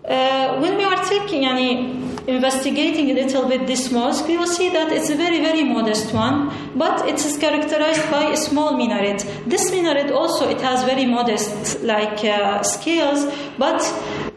Uh, 0.04 0.60
when 0.60 0.76
we 0.76 0.84
are 0.84 1.02
taking 1.04 1.46
any 1.46 2.07
investigating 2.28 3.10
a 3.10 3.14
little 3.14 3.48
bit 3.48 3.66
this 3.66 3.90
mosque, 3.90 4.28
we 4.28 4.36
will 4.36 4.46
see 4.46 4.68
that 4.68 4.92
it's 4.92 5.08
a 5.08 5.16
very, 5.16 5.40
very 5.40 5.64
modest 5.64 6.12
one, 6.12 6.52
but 6.76 7.08
it 7.08 7.14
is 7.14 7.38
characterized 7.38 8.10
by 8.10 8.24
a 8.24 8.36
small 8.36 8.76
minaret. 8.76 9.24
This 9.46 9.70
minaret 9.70 10.12
also 10.12 10.48
it 10.48 10.60
has 10.60 10.84
very 10.84 11.06
modest 11.06 11.82
like 11.82 12.22
uh, 12.24 12.62
scales, 12.62 13.24
but 13.56 13.80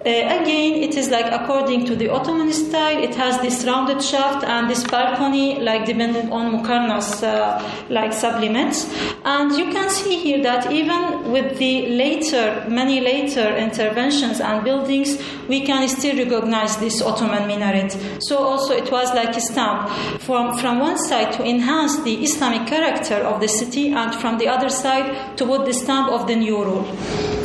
again, 0.05 0.81
it 0.81 0.96
is 0.96 1.10
like 1.10 1.31
according 1.31 1.86
to 1.86 1.96
the 1.96 2.10
Ottoman 2.10 2.51
style, 2.51 3.01
it 3.01 3.15
has 3.15 3.39
this 3.41 3.63
rounded 3.65 4.03
shaft 4.03 4.43
and 4.43 4.70
this 4.70 4.84
balcony, 4.84 5.60
like 5.60 5.86
dependent 5.86 6.31
on 6.31 6.51
Muqarnas, 6.51 7.24
uh, 7.24 7.62
like 7.89 8.13
supplements. 8.13 8.91
And 9.24 9.51
you 9.58 9.72
can 9.72 9.89
see 9.89 10.17
here 10.17 10.41
that 10.43 10.72
even 10.72 11.31
with 11.31 11.58
the 11.58 11.88
later, 11.89 12.65
many 12.67 13.00
later 13.01 13.55
interventions 13.55 14.39
and 14.39 14.63
buildings, 14.63 15.22
we 15.48 15.65
can 15.65 15.88
still 15.88 16.15
recognize 16.17 16.77
this 16.77 17.01
Ottoman 17.01 17.48
minaret. 17.48 17.96
So 18.24 18.38
also 18.38 18.74
it 18.74 18.91
was 18.91 19.13
like 19.13 19.36
a 19.36 19.41
stamp 19.41 19.89
from, 20.22 20.58
from 20.58 20.79
one 20.79 20.98
side 20.98 21.34
to 21.34 21.43
enhance 21.43 22.01
the 22.03 22.24
Islamic 22.24 22.67
character 22.67 23.15
of 23.15 23.39
the 23.39 23.48
city, 23.48 23.91
and 23.93 24.13
from 24.15 24.38
the 24.38 24.48
other 24.48 24.70
side 24.70 25.38
to 25.38 25.46
put 25.46 25.65
the 25.65 25.74
stamp 25.74 26.12
of 26.12 26.27
the 26.27 26.36
new 26.36 26.63
rule. 26.63 27.40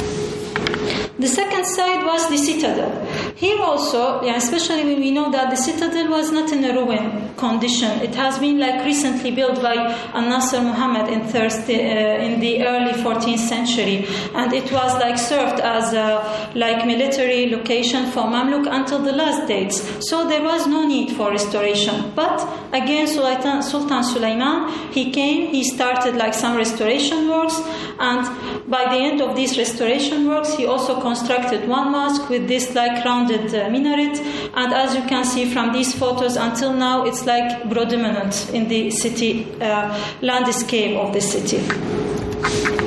The 1.18 1.28
second 1.28 1.64
side 1.64 2.04
was 2.04 2.28
the 2.28 2.36
citadel. 2.36 3.05
Here 3.36 3.60
also, 3.60 4.22
yeah, 4.22 4.36
especially 4.36 4.84
when 4.84 5.00
we 5.00 5.10
know 5.10 5.30
that 5.30 5.50
the 5.50 5.56
citadel 5.56 6.08
was 6.08 6.32
not 6.32 6.52
in 6.52 6.64
a 6.64 6.72
ruin 6.72 7.34
condition. 7.36 7.90
It 8.00 8.14
has 8.14 8.38
been 8.38 8.58
like 8.58 8.84
recently 8.84 9.30
built 9.30 9.60
by 9.62 9.74
An-Nasr 10.14 10.60
Muhammad 10.62 11.08
in, 11.12 11.26
Thursday, 11.28 11.80
uh, 11.84 12.24
in 12.24 12.40
the 12.40 12.64
early 12.66 12.92
14th 12.92 13.38
century, 13.38 14.06
and 14.34 14.52
it 14.52 14.70
was 14.72 14.92
like 14.94 15.18
served 15.18 15.60
as 15.60 15.92
a 15.92 16.50
like 16.54 16.86
military 16.86 17.50
location 17.50 18.10
for 18.10 18.22
Mamluk 18.22 18.66
until 18.70 19.00
the 19.00 19.12
last 19.12 19.46
dates. 19.46 20.08
So 20.08 20.28
there 20.28 20.42
was 20.42 20.66
no 20.66 20.86
need 20.86 21.12
for 21.16 21.30
restoration. 21.30 22.12
But 22.14 22.40
again, 22.72 23.06
Sultan, 23.06 23.62
Sultan 23.62 24.02
Sulaiman, 24.04 24.70
he 24.92 25.10
came, 25.10 25.48
he 25.48 25.64
started 25.64 26.16
like 26.16 26.34
some 26.34 26.56
restoration 26.56 27.28
works, 27.28 27.60
and 27.98 28.24
by 28.68 28.84
the 28.84 28.98
end 28.98 29.20
of 29.20 29.36
these 29.36 29.58
restoration 29.58 30.28
works, 30.28 30.54
he 30.54 30.66
also 30.66 31.00
constructed 31.00 31.68
one 31.68 31.92
mosque 31.92 32.28
with 32.28 32.48
this 32.48 32.74
like 32.74 33.02
rounded 33.08 33.54
uh, 33.54 33.70
minaret. 33.70 34.16
And 34.60 34.72
as 34.72 34.94
you 34.96 35.02
can 35.02 35.24
see 35.24 35.44
from 35.54 35.72
these 35.72 35.94
photos, 35.94 36.36
until 36.36 36.72
now, 36.72 37.04
it's 37.08 37.24
like 37.24 37.48
predominant 37.70 38.50
in 38.52 38.68
the 38.68 38.90
city 38.90 39.30
uh, 39.60 39.96
landscape 40.20 40.96
of 40.96 41.12
the 41.12 41.20
city. 41.20 42.85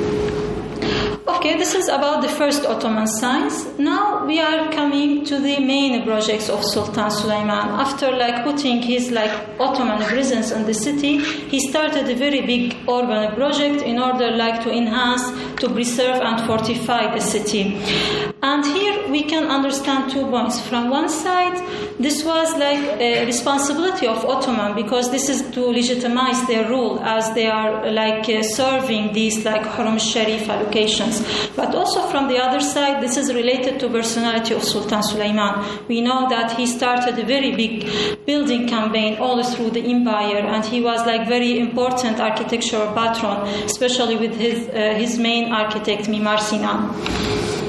Okay, 1.36 1.56
this 1.56 1.74
is 1.74 1.88
about 1.88 2.22
the 2.22 2.28
first 2.28 2.66
Ottoman 2.66 3.06
signs. 3.06 3.64
Now 3.78 4.26
we 4.26 4.40
are 4.40 4.70
coming 4.72 5.24
to 5.26 5.38
the 5.38 5.60
main 5.60 6.02
projects 6.04 6.50
of 6.50 6.64
Sultan 6.64 7.10
Sulaiman. 7.10 7.68
After 7.84 8.10
like 8.10 8.42
putting 8.42 8.82
his 8.82 9.10
like 9.10 9.30
Ottoman 9.58 10.02
presence 10.02 10.50
in 10.50 10.66
the 10.66 10.74
city, 10.74 11.18
he 11.18 11.60
started 11.60 12.10
a 12.10 12.14
very 12.16 12.40
big 12.42 12.76
urban 12.88 13.34
project 13.36 13.82
in 13.82 13.98
order 13.98 14.32
like 14.32 14.62
to 14.64 14.72
enhance, 14.72 15.22
to 15.60 15.68
preserve 15.70 16.20
and 16.20 16.40
fortify 16.46 17.14
the 17.14 17.20
city. 17.20 17.80
And 18.42 18.64
here 18.64 19.08
we 19.10 19.22
can 19.22 19.44
understand 19.48 20.10
two 20.10 20.26
points. 20.26 20.58
From 20.60 20.88
one 20.88 21.08
side, 21.08 21.56
this 21.98 22.24
was 22.24 22.56
like 22.56 22.80
a 22.98 23.26
responsibility 23.26 24.06
of 24.06 24.24
Ottoman 24.24 24.74
because 24.74 25.10
this 25.10 25.28
is 25.28 25.42
to 25.50 25.60
legitimize 25.60 26.46
their 26.46 26.66
rule 26.68 26.98
as 27.00 27.32
they 27.34 27.48
are 27.48 27.90
like 27.92 28.24
serving 28.42 29.12
these 29.12 29.44
like 29.44 29.62
Haram 29.62 29.98
Sharif 29.98 30.46
allocations. 30.48 31.19
But 31.56 31.74
also 31.74 32.02
from 32.08 32.28
the 32.28 32.38
other 32.38 32.60
side, 32.60 33.02
this 33.02 33.16
is 33.16 33.32
related 33.34 33.80
to 33.80 33.88
personality 33.88 34.54
of 34.54 34.62
Sultan 34.62 35.02
Sulaiman. 35.02 35.64
We 35.88 36.00
know 36.00 36.28
that 36.28 36.52
he 36.52 36.66
started 36.66 37.18
a 37.18 37.24
very 37.24 37.54
big 37.54 38.26
building 38.26 38.68
campaign 38.68 39.18
all 39.18 39.42
through 39.42 39.70
the 39.70 39.82
empire, 39.82 40.38
and 40.38 40.64
he 40.64 40.80
was 40.80 41.04
like 41.06 41.28
very 41.28 41.58
important 41.58 42.20
architectural 42.20 42.92
patron, 42.94 43.48
especially 43.64 44.16
with 44.16 44.34
his 44.36 44.68
uh, 44.68 44.94
his 44.98 45.18
main 45.18 45.52
architect 45.52 46.08
Mimar 46.08 46.38
Sinan. 46.38 47.59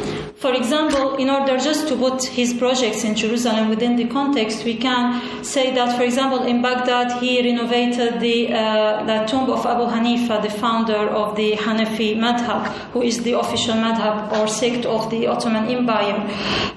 For 0.41 0.55
example, 0.55 1.17
in 1.17 1.29
order 1.29 1.55
just 1.59 1.87
to 1.89 1.95
put 1.95 2.23
his 2.23 2.51
projects 2.55 3.03
in 3.03 3.13
Jerusalem 3.13 3.69
within 3.69 3.95
the 3.95 4.07
context, 4.07 4.65
we 4.65 4.75
can 4.75 5.21
say 5.43 5.71
that, 5.75 5.95
for 5.95 6.01
example, 6.01 6.47
in 6.47 6.63
Baghdad, 6.63 7.21
he 7.21 7.43
renovated 7.43 8.19
the, 8.19 8.51
uh, 8.51 9.03
the 9.05 9.25
tomb 9.27 9.47
of 9.51 9.63
Abu 9.67 9.85
Hanifa, 9.85 10.41
the 10.41 10.49
founder 10.49 10.95
of 10.95 11.35
the 11.35 11.51
Hanafi 11.51 12.17
madhab, 12.17 12.65
who 12.91 13.03
is 13.03 13.21
the 13.21 13.33
official 13.33 13.75
madhab 13.75 14.31
or 14.35 14.47
sect 14.47 14.83
of 14.87 15.11
the 15.11 15.27
Ottoman 15.27 15.67
Empire. 15.67 16.17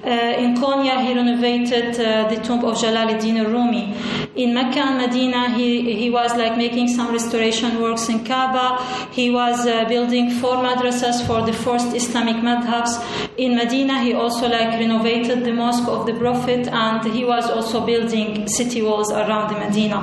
Uh, 0.03 0.09
in 0.37 0.53
Konya, 0.57 1.03
he 1.03 1.15
renovated 1.15 1.99
uh, 1.99 2.29
the 2.29 2.39
tomb 2.43 2.63
of 2.63 2.75
Jalaluddin 2.75 3.51
Rumi. 3.51 3.95
In 4.35 4.53
Mecca 4.53 4.79
and 4.79 4.97
Medina, 4.97 5.49
he, 5.49 5.95
he 5.95 6.11
was 6.11 6.35
like 6.35 6.55
making 6.55 6.87
some 6.89 7.11
restoration 7.11 7.81
works 7.81 8.09
in 8.09 8.23
Kaaba. 8.23 9.09
He 9.11 9.31
was 9.31 9.65
uh, 9.65 9.85
building 9.85 10.29
four 10.29 10.57
madrasas 10.57 11.25
for 11.25 11.43
the 11.43 11.53
first 11.53 11.95
Islamic 11.95 12.35
madhabs. 12.35 13.01
In 13.37 13.54
Medina, 13.55 14.03
he 14.03 14.13
also 14.13 14.47
like 14.47 14.79
renovated 14.79 15.43
the 15.43 15.53
mosque 15.53 15.87
of 15.87 16.05
the 16.05 16.13
Prophet, 16.13 16.67
and 16.67 17.03
he 17.13 17.23
was 17.25 17.49
also 17.49 17.85
building 17.85 18.47
city 18.47 18.81
walls 18.81 19.11
around 19.11 19.53
the 19.53 19.59
Medina. 19.59 19.99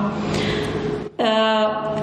Uh, 1.19 2.01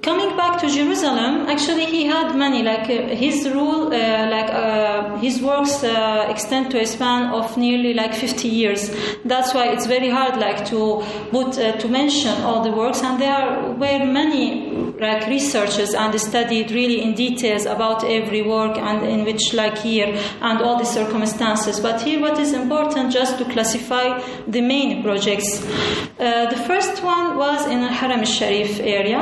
coming 0.00 0.36
back 0.36 0.60
to 0.60 0.66
Jerusalem, 0.70 1.46
actually 1.48 1.84
he 1.84 2.04
had 2.06 2.34
many. 2.36 2.62
Like 2.62 2.88
uh, 2.88 3.14
his 3.14 3.48
rule, 3.50 3.88
uh, 3.88 4.30
like 4.30 4.50
uh, 4.50 5.18
his 5.18 5.42
works 5.42 5.84
uh, 5.84 6.26
extend 6.30 6.70
to 6.70 6.80
a 6.80 6.86
span 6.86 7.32
of 7.34 7.56
nearly 7.56 7.92
like 7.92 8.14
50 8.14 8.48
years. 8.48 8.90
That's 9.24 9.52
why 9.52 9.68
it's 9.72 9.86
very 9.86 10.08
hard, 10.08 10.38
like 10.38 10.64
to 10.66 11.02
put 11.30 11.58
uh, 11.58 11.72
to 11.72 11.88
mention 11.88 12.40
all 12.42 12.62
the 12.62 12.70
works. 12.70 13.02
And 13.02 13.20
there 13.20 13.72
were 13.72 14.06
many 14.06 14.65
like 15.00 15.26
researches 15.26 15.94
and 15.94 16.18
studied 16.20 16.70
really 16.70 17.02
in 17.02 17.14
details 17.14 17.66
about 17.66 18.04
every 18.04 18.42
work 18.42 18.76
and 18.76 19.06
in 19.06 19.24
which 19.24 19.52
like 19.54 19.84
year 19.84 20.08
and 20.40 20.60
all 20.60 20.78
the 20.78 20.84
circumstances. 20.84 21.80
But 21.80 22.00
here, 22.02 22.20
what 22.20 22.38
is 22.38 22.52
important 22.52 23.12
just 23.12 23.38
to 23.38 23.44
classify 23.44 24.20
the 24.46 24.60
main 24.60 25.02
projects. 25.02 25.62
Uh, 26.18 26.48
the 26.48 26.56
first 26.66 27.02
one 27.02 27.36
was 27.36 27.66
in 27.66 27.80
the 27.82 27.88
Haram 27.88 28.24
Sharif 28.24 28.80
area, 28.80 29.18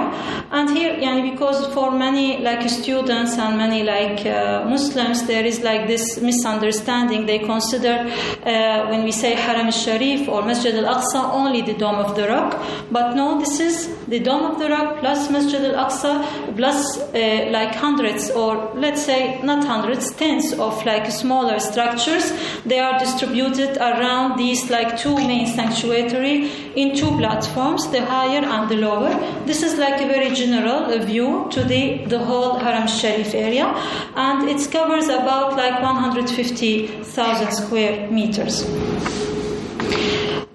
and 0.52 0.70
here, 0.70 0.94
yani, 0.94 1.32
because 1.32 1.66
for 1.74 1.90
many 1.90 2.38
like 2.38 2.68
students 2.68 3.36
and 3.36 3.58
many 3.58 3.82
like 3.82 4.24
uh, 4.26 4.64
Muslims, 4.68 5.26
there 5.26 5.44
is 5.44 5.60
like 5.60 5.88
this 5.88 6.20
misunderstanding. 6.20 7.26
They 7.26 7.40
consider 7.40 7.94
uh, 8.46 8.88
when 8.90 9.02
we 9.02 9.12
say 9.12 9.34
Haram 9.34 9.70
Sharif 9.72 10.28
or 10.28 10.42
Masjid 10.42 10.74
al 10.76 10.94
Aqsa 10.94 11.20
only 11.32 11.62
the 11.62 11.74
Dome 11.74 11.96
of 11.96 12.14
the 12.14 12.28
Rock, 12.28 12.62
but 12.90 13.14
no, 13.14 13.40
this 13.40 13.58
is 13.58 13.96
the 14.06 14.20
Dome 14.20 14.52
of 14.52 14.58
the 14.60 14.68
Rock 14.68 14.98
plus 15.00 15.30
Masjid 15.30 15.63
al 15.64 15.86
Aqsa 15.86 16.56
plus 16.56 16.98
uh, 16.98 17.48
like 17.50 17.74
hundreds 17.74 18.30
or 18.30 18.72
let's 18.74 19.02
say 19.04 19.40
not 19.42 19.64
hundreds, 19.64 20.10
tens 20.12 20.52
of 20.52 20.84
like 20.84 21.10
smaller 21.10 21.58
structures. 21.58 22.32
They 22.64 22.78
are 22.78 22.98
distributed 22.98 23.76
around 23.78 24.38
these 24.38 24.70
like 24.70 24.98
two 24.98 25.16
main 25.16 25.46
sanctuary 25.46 26.50
in 26.76 26.96
two 26.96 27.16
platforms, 27.18 27.88
the 27.90 28.04
higher 28.04 28.44
and 28.44 28.68
the 28.68 28.76
lower. 28.76 29.14
This 29.46 29.62
is 29.62 29.78
like 29.78 30.00
a 30.00 30.06
very 30.06 30.34
general 30.34 30.98
view 31.04 31.48
to 31.50 31.64
the, 31.64 32.04
the 32.06 32.18
whole 32.18 32.58
Haram 32.58 32.86
Sharif 32.86 33.34
area 33.34 33.66
and 34.16 34.48
it 34.48 34.70
covers 34.70 35.08
about 35.08 35.56
like 35.56 35.80
150,000 35.82 37.52
square 37.52 38.10
meters. 38.10 39.33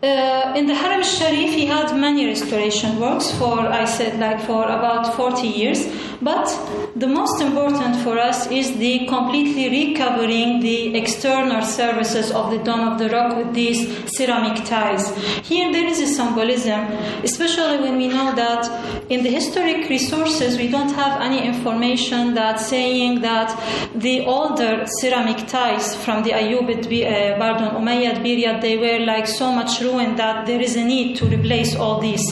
Uh, 0.02 0.54
in 0.56 0.66
the 0.66 0.74
Haram 0.74 1.04
Sharif, 1.04 1.54
he 1.54 1.66
had 1.66 1.94
many 1.94 2.26
restoration 2.26 3.02
works 3.02 3.32
for, 3.32 3.60
I 3.60 3.84
said, 3.84 4.18
like 4.18 4.40
for 4.46 4.64
about 4.64 5.14
40 5.16 5.46
years. 5.46 5.86
But 6.22 6.48
the 6.96 7.08
most 7.08 7.42
important 7.42 7.96
for 7.98 8.18
us 8.18 8.50
is 8.52 8.78
the 8.78 9.06
completely 9.08 9.70
recovering 9.70 10.60
the 10.60 10.98
external 10.98 11.62
surfaces 11.62 12.32
of 12.32 12.52
the 12.52 12.58
Dome 12.60 12.88
of 12.88 13.00
the 13.00 13.10
Rock 13.10 13.38
with 13.38 13.54
these 13.54 13.88
ceramic 14.18 14.66
tiles. 14.66 15.16
Here 15.46 15.72
there 15.72 15.86
is 15.86 16.00
a 16.02 16.08
symbolism, 16.08 16.80
especially 17.24 17.80
when 17.80 17.98
we 17.98 18.08
know 18.08 18.36
that 18.36 19.10
in 19.10 19.24
the 19.24 19.30
historic 19.30 19.90
resources 19.90 20.58
we 20.58 20.68
don't 20.70 20.92
have 20.92 21.22
any 21.22 21.46
information 21.46 22.34
that 22.36 22.60
saying 22.60 23.22
that 23.22 23.50
the 23.96 24.26
older 24.26 24.86
ceramic 25.00 25.48
tiles 25.48 25.96
from 26.04 26.24
the 26.24 26.32
Ayyubid, 26.32 26.84
uh, 26.86 27.38
pardon, 27.38 27.70
Umayyad 27.82 28.22
period, 28.24 28.62
they 28.62 28.78
were 28.78 29.06
like 29.06 29.26
so 29.28 29.52
much 29.54 29.82
ruined 29.90 30.18
that 30.20 30.46
there 30.46 30.62
is 30.62 30.76
a 30.76 30.84
need 30.84 31.16
to 31.18 31.26
replace 31.26 31.76
all 31.76 32.00
these. 32.00 32.24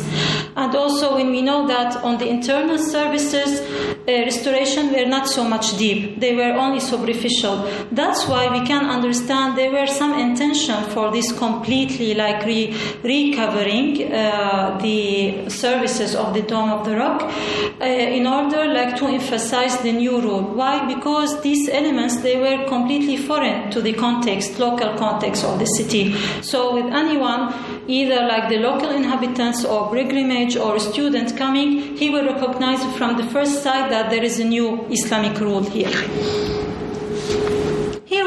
And 0.55 0.75
also 0.75 1.15
when 1.15 1.31
we 1.31 1.41
know 1.41 1.67
that 1.67 1.95
on 2.03 2.17
the 2.17 2.27
internal 2.27 2.77
services, 2.77 3.61
restoration 4.07 4.93
were 4.93 5.05
not 5.05 5.27
so 5.27 5.43
much 5.43 5.77
deep, 5.77 6.19
they 6.19 6.35
were 6.35 6.53
only 6.53 6.79
superficial. 6.79 7.69
That's 7.91 8.27
why 8.27 8.47
we 8.49 8.65
can 8.65 8.85
understand 8.85 9.57
there 9.57 9.71
were 9.71 9.87
some 9.87 10.17
intention 10.17 10.83
for 10.85 11.11
this 11.11 11.37
completely 11.37 12.13
like 12.13 12.45
re- 12.45 12.75
recovering 13.03 14.13
uh, 14.13 14.77
the 14.81 15.49
services 15.49 16.15
of 16.15 16.33
the 16.33 16.41
Dome 16.41 16.69
of 16.71 16.85
the 16.85 16.95
Rock 16.95 17.23
uh, 17.23 17.85
in 17.85 18.25
order 18.25 18.65
like 18.73 18.95
to 18.97 19.07
emphasize 19.07 19.77
the 19.79 19.91
new 19.91 20.21
rule. 20.21 20.41
Why? 20.41 20.85
Because 20.93 21.41
these 21.41 21.69
elements 21.69 22.21
they 22.21 22.37
were 22.39 22.65
completely 22.67 23.17
foreign 23.17 23.69
to 23.71 23.81
the 23.81 23.93
context, 23.93 24.59
local 24.59 24.95
context 24.97 25.43
of 25.43 25.59
the 25.59 25.65
city. 25.65 26.15
So 26.41 26.73
with 26.73 26.93
anyone, 26.93 27.76
either 27.87 28.25
like 28.27 28.49
the 28.49 28.57
local 28.57 28.89
inhabitants 28.89 29.63
or 29.63 29.91
pilgrimage 29.91 30.55
or 30.57 30.79
student 30.79 31.37
coming, 31.37 31.95
he 31.97 32.09
will 32.09 32.25
recognize 32.25 32.83
from 32.97 33.17
the 33.17 33.25
first 33.27 33.63
sight 33.63 33.89
that 33.89 34.09
there 34.09 34.23
is 34.23 34.39
a 34.39 34.45
new 34.45 34.85
Islamic 34.89 35.39
rule 35.39 35.63
here. 35.63 36.56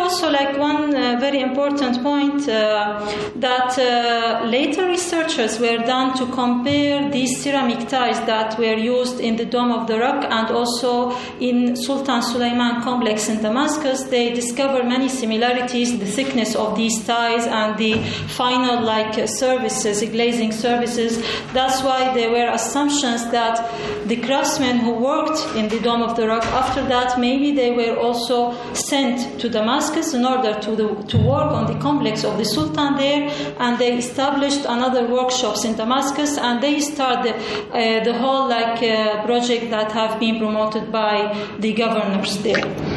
Also 0.00 0.30
like 0.30 0.56
one 0.56 0.96
uh, 0.96 1.18
very 1.20 1.40
important 1.40 2.02
point 2.02 2.48
uh, 2.48 3.04
that 3.36 3.78
uh, 3.78 4.46
later 4.46 4.86
researchers 4.86 5.60
were 5.60 5.76
done 5.76 6.16
to 6.16 6.24
compare 6.32 7.10
these 7.10 7.42
ceramic 7.42 7.86
tiles 7.86 8.18
that 8.20 8.58
were 8.58 8.78
used 8.78 9.20
in 9.20 9.36
the 9.36 9.44
Dome 9.44 9.70
of 9.70 9.86
the 9.88 9.98
Rock 9.98 10.24
and 10.24 10.50
also 10.50 11.14
in 11.38 11.76
Sultan 11.76 12.22
Sulaiman 12.22 12.80
complex 12.82 13.28
in 13.28 13.42
Damascus. 13.42 14.04
They 14.04 14.32
discovered 14.32 14.86
many 14.86 15.10
similarities, 15.10 15.98
the 15.98 16.06
thickness 16.06 16.56
of 16.56 16.76
these 16.76 17.04
tiles 17.04 17.46
and 17.46 17.76
the 17.76 18.02
final 18.40 18.82
like 18.82 19.28
services, 19.28 20.00
glazing 20.10 20.52
services. 20.52 21.22
That's 21.52 21.82
why 21.82 22.14
there 22.14 22.30
were 22.30 22.50
assumptions 22.54 23.30
that 23.32 23.54
the 24.08 24.16
craftsmen 24.16 24.78
who 24.78 24.92
worked 24.92 25.40
in 25.56 25.68
the 25.68 25.78
Dome 25.80 26.02
of 26.02 26.16
the 26.16 26.26
Rock 26.26 26.46
after 26.46 26.82
that 26.88 27.20
maybe 27.20 27.52
they 27.52 27.70
were 27.70 27.96
also 27.98 28.56
sent 28.72 29.38
to 29.40 29.50
Damascus 29.50 29.89
Damascus 29.90 30.14
in 30.14 30.24
order 30.24 30.61
to, 30.61 30.76
the, 30.76 31.03
to 31.09 31.18
work 31.18 31.50
on 31.50 31.66
the 31.66 31.79
complex 31.81 32.24
of 32.24 32.38
the 32.38 32.44
Sultan 32.44 32.96
there, 32.96 33.29
and 33.59 33.79
they 33.79 33.98
established 33.98 34.64
another 34.64 35.07
workshops 35.07 35.64
in 35.64 35.74
Damascus, 35.76 36.38
and 36.38 36.62
they 36.62 36.81
started 36.81 37.35
uh, 37.35 38.05
the 38.05 38.12
whole 38.18 38.48
like 38.48 38.83
uh, 38.83 39.24
project 39.24 39.70
that 39.70 39.90
have 39.92 40.20
been 40.20 40.38
promoted 40.38 40.92
by 40.92 41.35
the 41.59 41.72
governors 41.72 42.38
there. 42.42 42.89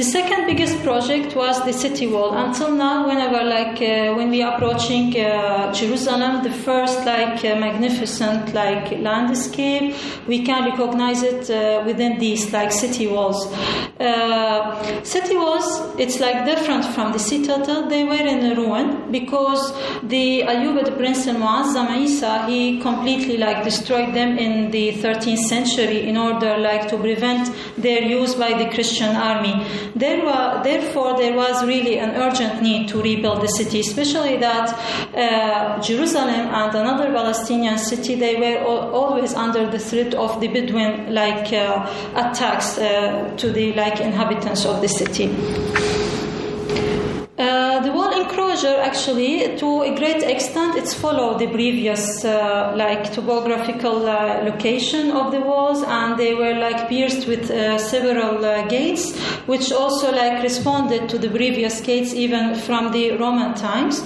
The 0.00 0.06
second 0.06 0.46
biggest 0.46 0.82
project 0.82 1.36
was 1.36 1.62
the 1.66 1.74
city 1.74 2.06
wall. 2.06 2.32
Until 2.32 2.72
now, 2.74 3.06
whenever 3.06 3.44
like 3.44 3.82
uh, 3.82 4.14
when 4.14 4.30
we 4.30 4.40
approaching 4.40 5.14
uh, 5.20 5.74
Jerusalem, 5.74 6.42
the 6.42 6.50
first 6.50 7.04
like 7.04 7.44
uh, 7.44 7.56
magnificent 7.56 8.54
like 8.54 8.92
landscape, 8.92 9.94
we 10.26 10.42
can 10.42 10.70
recognize 10.70 11.22
it 11.22 11.50
uh, 11.50 11.82
within 11.84 12.18
these 12.18 12.50
like 12.50 12.72
city 12.72 13.08
walls. 13.08 13.52
Uh, 14.00 15.02
city 15.02 15.36
walls, 15.36 15.68
it's 15.98 16.18
like 16.18 16.46
different 16.46 16.86
from 16.94 17.12
the 17.12 17.18
citadel. 17.18 17.86
They 17.86 18.04
were 18.04 18.24
in 18.34 18.56
ruin 18.56 19.12
because 19.12 19.70
the 20.02 20.44
Ayyubid 20.44 20.96
Prince 20.96 21.26
Muazzam 21.26 21.94
Isa 21.98 22.46
he 22.46 22.80
completely 22.80 23.36
like 23.36 23.64
destroyed 23.64 24.14
them 24.14 24.38
in 24.38 24.70
the 24.70 24.92
13th 24.92 25.44
century 25.44 26.08
in 26.08 26.16
order 26.16 26.56
like 26.56 26.88
to 26.88 26.96
prevent 26.96 27.54
their 27.76 28.00
use 28.00 28.34
by 28.34 28.54
the 28.56 28.70
Christian 28.70 29.14
army. 29.14 29.66
There 29.94 30.24
were, 30.24 30.60
therefore, 30.62 31.16
there 31.18 31.34
was 31.34 31.64
really 31.64 31.98
an 31.98 32.10
urgent 32.10 32.62
need 32.62 32.88
to 32.88 33.02
rebuild 33.02 33.42
the 33.42 33.48
city, 33.48 33.80
especially 33.80 34.36
that 34.38 34.68
uh, 35.14 35.80
Jerusalem 35.80 36.28
and 36.28 36.74
another 36.74 37.12
Palestinian 37.12 37.78
city 37.78 38.14
they 38.14 38.36
were 38.36 38.64
always 38.64 39.34
under 39.34 39.70
the 39.70 39.78
threat 39.78 40.14
of 40.14 40.40
the 40.40 40.48
Bedouin 40.48 41.12
like 41.12 41.52
uh, 41.52 41.86
attacks 42.14 42.78
uh, 42.78 43.34
to 43.36 43.52
the 43.52 43.72
like 43.74 44.00
inhabitants 44.00 44.64
of 44.64 44.80
the 44.80 44.88
city. 44.88 45.99
Uh, 47.40 47.80
the 47.80 47.90
wall 47.90 48.12
enclosure 48.12 48.76
actually 48.82 49.56
to 49.56 49.80
a 49.80 49.94
great 49.96 50.22
extent 50.22 50.76
it's 50.76 50.92
follow 50.92 51.38
the 51.38 51.46
previous 51.46 52.22
uh, 52.22 52.70
like 52.76 53.10
topographical 53.14 54.06
uh, 54.06 54.42
location 54.44 55.10
of 55.12 55.32
the 55.32 55.40
walls 55.40 55.82
and 55.82 56.18
they 56.18 56.34
were 56.34 56.52
like 56.52 56.86
pierced 56.86 57.26
with 57.26 57.50
uh, 57.50 57.78
several 57.78 58.44
uh, 58.44 58.66
gates 58.68 59.16
which 59.46 59.72
also 59.72 60.12
like 60.12 60.42
responded 60.42 61.08
to 61.08 61.16
the 61.16 61.30
previous 61.30 61.80
gates 61.80 62.12
even 62.12 62.54
from 62.54 62.92
the 62.92 63.12
roman 63.12 63.54
times. 63.54 64.00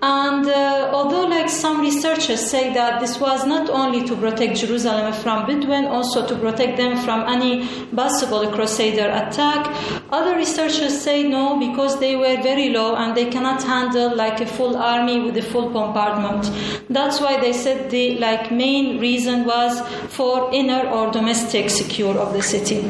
And 0.00 0.46
although 0.94 1.26
like 1.26 1.48
some 1.48 1.80
researchers 1.80 2.48
say 2.48 2.72
that 2.74 3.00
this 3.00 3.18
was 3.18 3.44
not 3.44 3.68
only 3.68 4.06
to 4.06 4.14
protect 4.14 4.56
jerusalem 4.58 5.12
from 5.12 5.44
bedouin 5.46 5.86
also 5.86 6.24
to 6.24 6.36
protect 6.36 6.76
them 6.76 6.96
from 6.98 7.26
any 7.26 7.66
possible 7.96 8.46
crusader 8.52 9.08
attack 9.10 9.66
other 10.10 10.36
researchers 10.36 11.02
say 11.02 11.24
no 11.24 11.58
because 11.58 11.98
they 11.98 12.14
were 12.14 12.40
very 12.40 12.67
and 12.76 13.16
they 13.16 13.30
cannot 13.30 13.62
handle 13.62 14.14
like 14.14 14.40
a 14.40 14.46
full 14.46 14.76
army 14.76 15.20
with 15.20 15.36
a 15.36 15.42
full 15.42 15.70
bombardment. 15.70 16.50
That's 16.90 17.20
why 17.20 17.40
they 17.40 17.52
said 17.52 17.90
the 17.90 18.18
like 18.18 18.50
main 18.50 18.98
reason 19.00 19.44
was 19.44 19.80
for 20.08 20.50
inner 20.52 20.88
or 20.88 21.10
domestic 21.10 21.70
secure 21.70 22.16
of 22.18 22.32
the 22.32 22.42
city. 22.42 22.80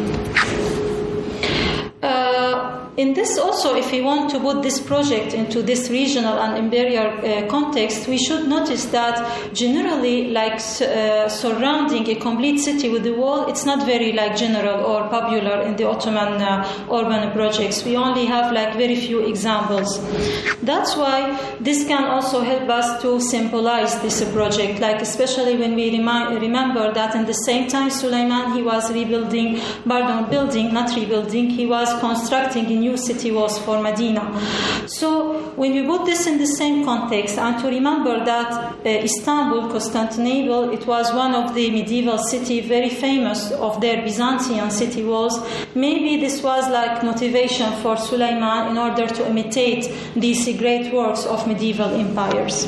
Uh, 2.02 2.87
in 2.98 3.14
this 3.14 3.38
also, 3.38 3.76
if 3.76 3.92
we 3.92 4.02
want 4.02 4.28
to 4.32 4.40
put 4.40 4.60
this 4.60 4.80
project 4.80 5.32
into 5.32 5.62
this 5.62 5.88
regional 5.88 6.36
and 6.40 6.58
imperial 6.58 7.06
uh, 7.06 7.46
context, 7.46 8.08
we 8.08 8.18
should 8.18 8.48
notice 8.48 8.86
that 8.86 9.54
generally, 9.54 10.32
like 10.32 10.54
uh, 10.82 11.28
surrounding 11.28 12.08
a 12.10 12.16
complete 12.16 12.58
city 12.58 12.88
with 12.90 13.04
the 13.04 13.12
wall, 13.12 13.46
it's 13.46 13.64
not 13.64 13.86
very 13.86 14.12
like 14.12 14.36
general 14.36 14.84
or 14.84 15.08
popular 15.10 15.62
in 15.62 15.76
the 15.76 15.84
Ottoman 15.84 16.42
uh, 16.42 16.86
urban 16.90 17.30
projects. 17.30 17.84
We 17.84 17.96
only 17.96 18.26
have 18.26 18.52
like 18.52 18.74
very 18.74 18.96
few 18.96 19.24
examples. 19.28 20.00
That's 20.62 20.96
why 20.96 21.38
this 21.60 21.86
can 21.86 22.02
also 22.02 22.40
help 22.40 22.68
us 22.68 23.00
to 23.02 23.20
symbolize 23.20 24.02
this 24.02 24.28
project, 24.32 24.80
like 24.80 25.00
especially 25.00 25.56
when 25.56 25.76
we 25.76 25.90
remind, 25.92 26.42
remember 26.42 26.92
that 26.92 27.14
in 27.14 27.26
the 27.26 27.32
same 27.46 27.68
time 27.68 27.90
Suleiman 27.90 28.56
he 28.56 28.62
was 28.62 28.92
rebuilding, 28.92 29.60
pardon, 29.86 30.28
building, 30.28 30.74
not 30.74 30.96
rebuilding, 30.96 31.48
he 31.48 31.64
was 31.64 31.88
constructing 32.00 32.66
a 32.66 32.74
new 32.74 32.87
new 32.88 32.96
city 32.96 33.30
was 33.30 33.58
for 33.58 33.80
Medina. 33.80 34.24
So 34.86 35.50
when 35.56 35.72
we 35.72 35.86
put 35.86 36.06
this 36.06 36.26
in 36.26 36.38
the 36.38 36.46
same 36.46 36.84
context 36.84 37.38
and 37.38 37.58
to 37.60 37.68
remember 37.68 38.24
that 38.24 38.50
uh, 38.52 38.88
Istanbul, 38.88 39.68
Constantinople, 39.70 40.72
it 40.72 40.86
was 40.86 41.12
one 41.12 41.34
of 41.34 41.54
the 41.54 41.70
medieval 41.70 42.18
city 42.18 42.60
very 42.60 42.90
famous 42.90 43.50
of 43.52 43.80
their 43.80 44.02
Byzantine 44.02 44.70
city 44.70 45.04
walls, 45.04 45.38
maybe 45.74 46.20
this 46.20 46.42
was 46.42 46.68
like 46.70 47.02
motivation 47.04 47.70
for 47.82 47.96
Suleiman 47.96 48.70
in 48.72 48.78
order 48.78 49.06
to 49.06 49.28
imitate 49.28 49.92
these 50.14 50.44
great 50.58 50.92
works 50.92 51.24
of 51.26 51.46
medieval 51.46 51.90
empires. 51.90 52.66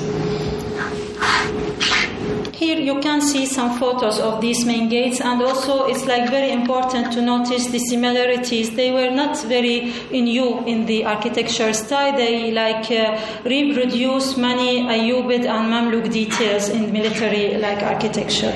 Here 2.61 2.79
you 2.79 3.01
can 3.01 3.23
see 3.23 3.47
some 3.47 3.79
photos 3.79 4.19
of 4.19 4.43
these 4.43 4.67
main 4.67 4.91
gates, 4.91 5.19
and 5.19 5.41
also 5.41 5.87
it's 5.87 6.05
like 6.05 6.29
very 6.29 6.53
important 6.53 7.11
to 7.15 7.23
notice 7.23 7.69
the 7.69 7.79
similarities. 7.79 8.77
They 8.77 8.93
were 8.93 9.11
not 9.11 9.43
very 9.45 9.95
new 10.11 10.59
in 10.67 10.85
the 10.85 11.07
architecture 11.07 11.73
style. 11.73 12.15
They 12.15 12.53
like 12.53 12.91
uh, 12.91 13.19
reproduce 13.47 14.37
many 14.37 14.83
Ayyubid 14.83 15.47
and 15.47 15.73
Mamluk 15.73 16.13
details 16.13 16.69
in 16.69 16.93
military 16.93 17.57
like 17.57 17.83
architecture. 17.83 18.53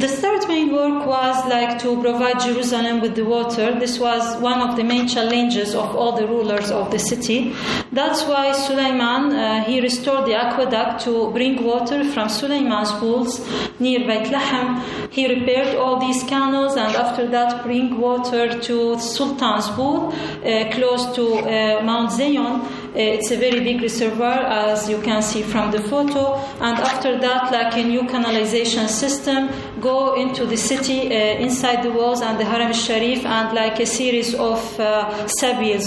The 0.00 0.08
third 0.08 0.48
main 0.48 0.72
work 0.72 1.04
was 1.04 1.44
like 1.44 1.78
to 1.80 2.00
provide 2.00 2.40
Jerusalem 2.40 3.02
with 3.02 3.16
the 3.16 3.24
water. 3.26 3.78
This 3.78 3.98
was 3.98 4.40
one 4.40 4.62
of 4.66 4.76
the 4.78 4.82
main 4.82 5.06
challenges 5.06 5.74
of 5.74 5.94
all 5.94 6.12
the 6.12 6.26
rulers 6.26 6.70
of 6.70 6.90
the 6.90 6.98
city. 6.98 7.54
That's 7.92 8.22
why 8.24 8.52
Suleiman 8.52 9.30
uh, 9.30 9.62
he 9.64 9.82
restored 9.82 10.24
the 10.24 10.36
aqueduct 10.36 11.04
to 11.04 11.30
bring 11.32 11.62
water 11.62 12.02
from 12.12 12.30
Suleiman's 12.30 12.92
pools 12.92 13.46
near 13.78 14.00
Beit 14.06 14.28
Lahem. 14.32 14.80
He 15.10 15.28
repaired 15.28 15.76
all 15.76 16.00
these 16.00 16.22
canals 16.22 16.76
and 16.78 16.96
after 16.96 17.28
that 17.28 17.62
bring 17.62 18.00
water 18.00 18.58
to 18.58 18.96
Sultan's 18.96 19.68
pool 19.68 20.14
uh, 20.14 20.70
close 20.72 21.14
to 21.14 21.24
uh, 21.40 21.82
Mount 21.84 22.10
Zion. 22.12 22.62
Uh, 22.90 22.98
it's 22.98 23.30
a 23.30 23.36
very 23.36 23.60
big 23.60 23.80
reservoir 23.80 24.40
as 24.46 24.88
you 24.88 25.00
can 25.00 25.22
see 25.22 25.42
from 25.42 25.70
the 25.70 25.80
photo. 25.80 26.34
And 26.60 26.76
after 26.78 27.18
that, 27.20 27.52
like 27.52 27.76
a 27.76 27.84
new 27.84 28.02
canalization 28.02 28.88
system, 28.88 29.48
go 29.80 30.14
into 30.14 30.44
the 30.44 30.56
city 30.56 31.06
uh, 31.06 31.38
inside 31.38 31.84
the 31.84 31.92
walls 31.92 32.20
and 32.20 32.38
the 32.38 32.44
Haram 32.44 32.72
Sharif, 32.72 33.24
and 33.24 33.54
like 33.54 33.78
a 33.78 33.86
series 33.86 34.34
of 34.34 34.80
uh, 34.80 35.28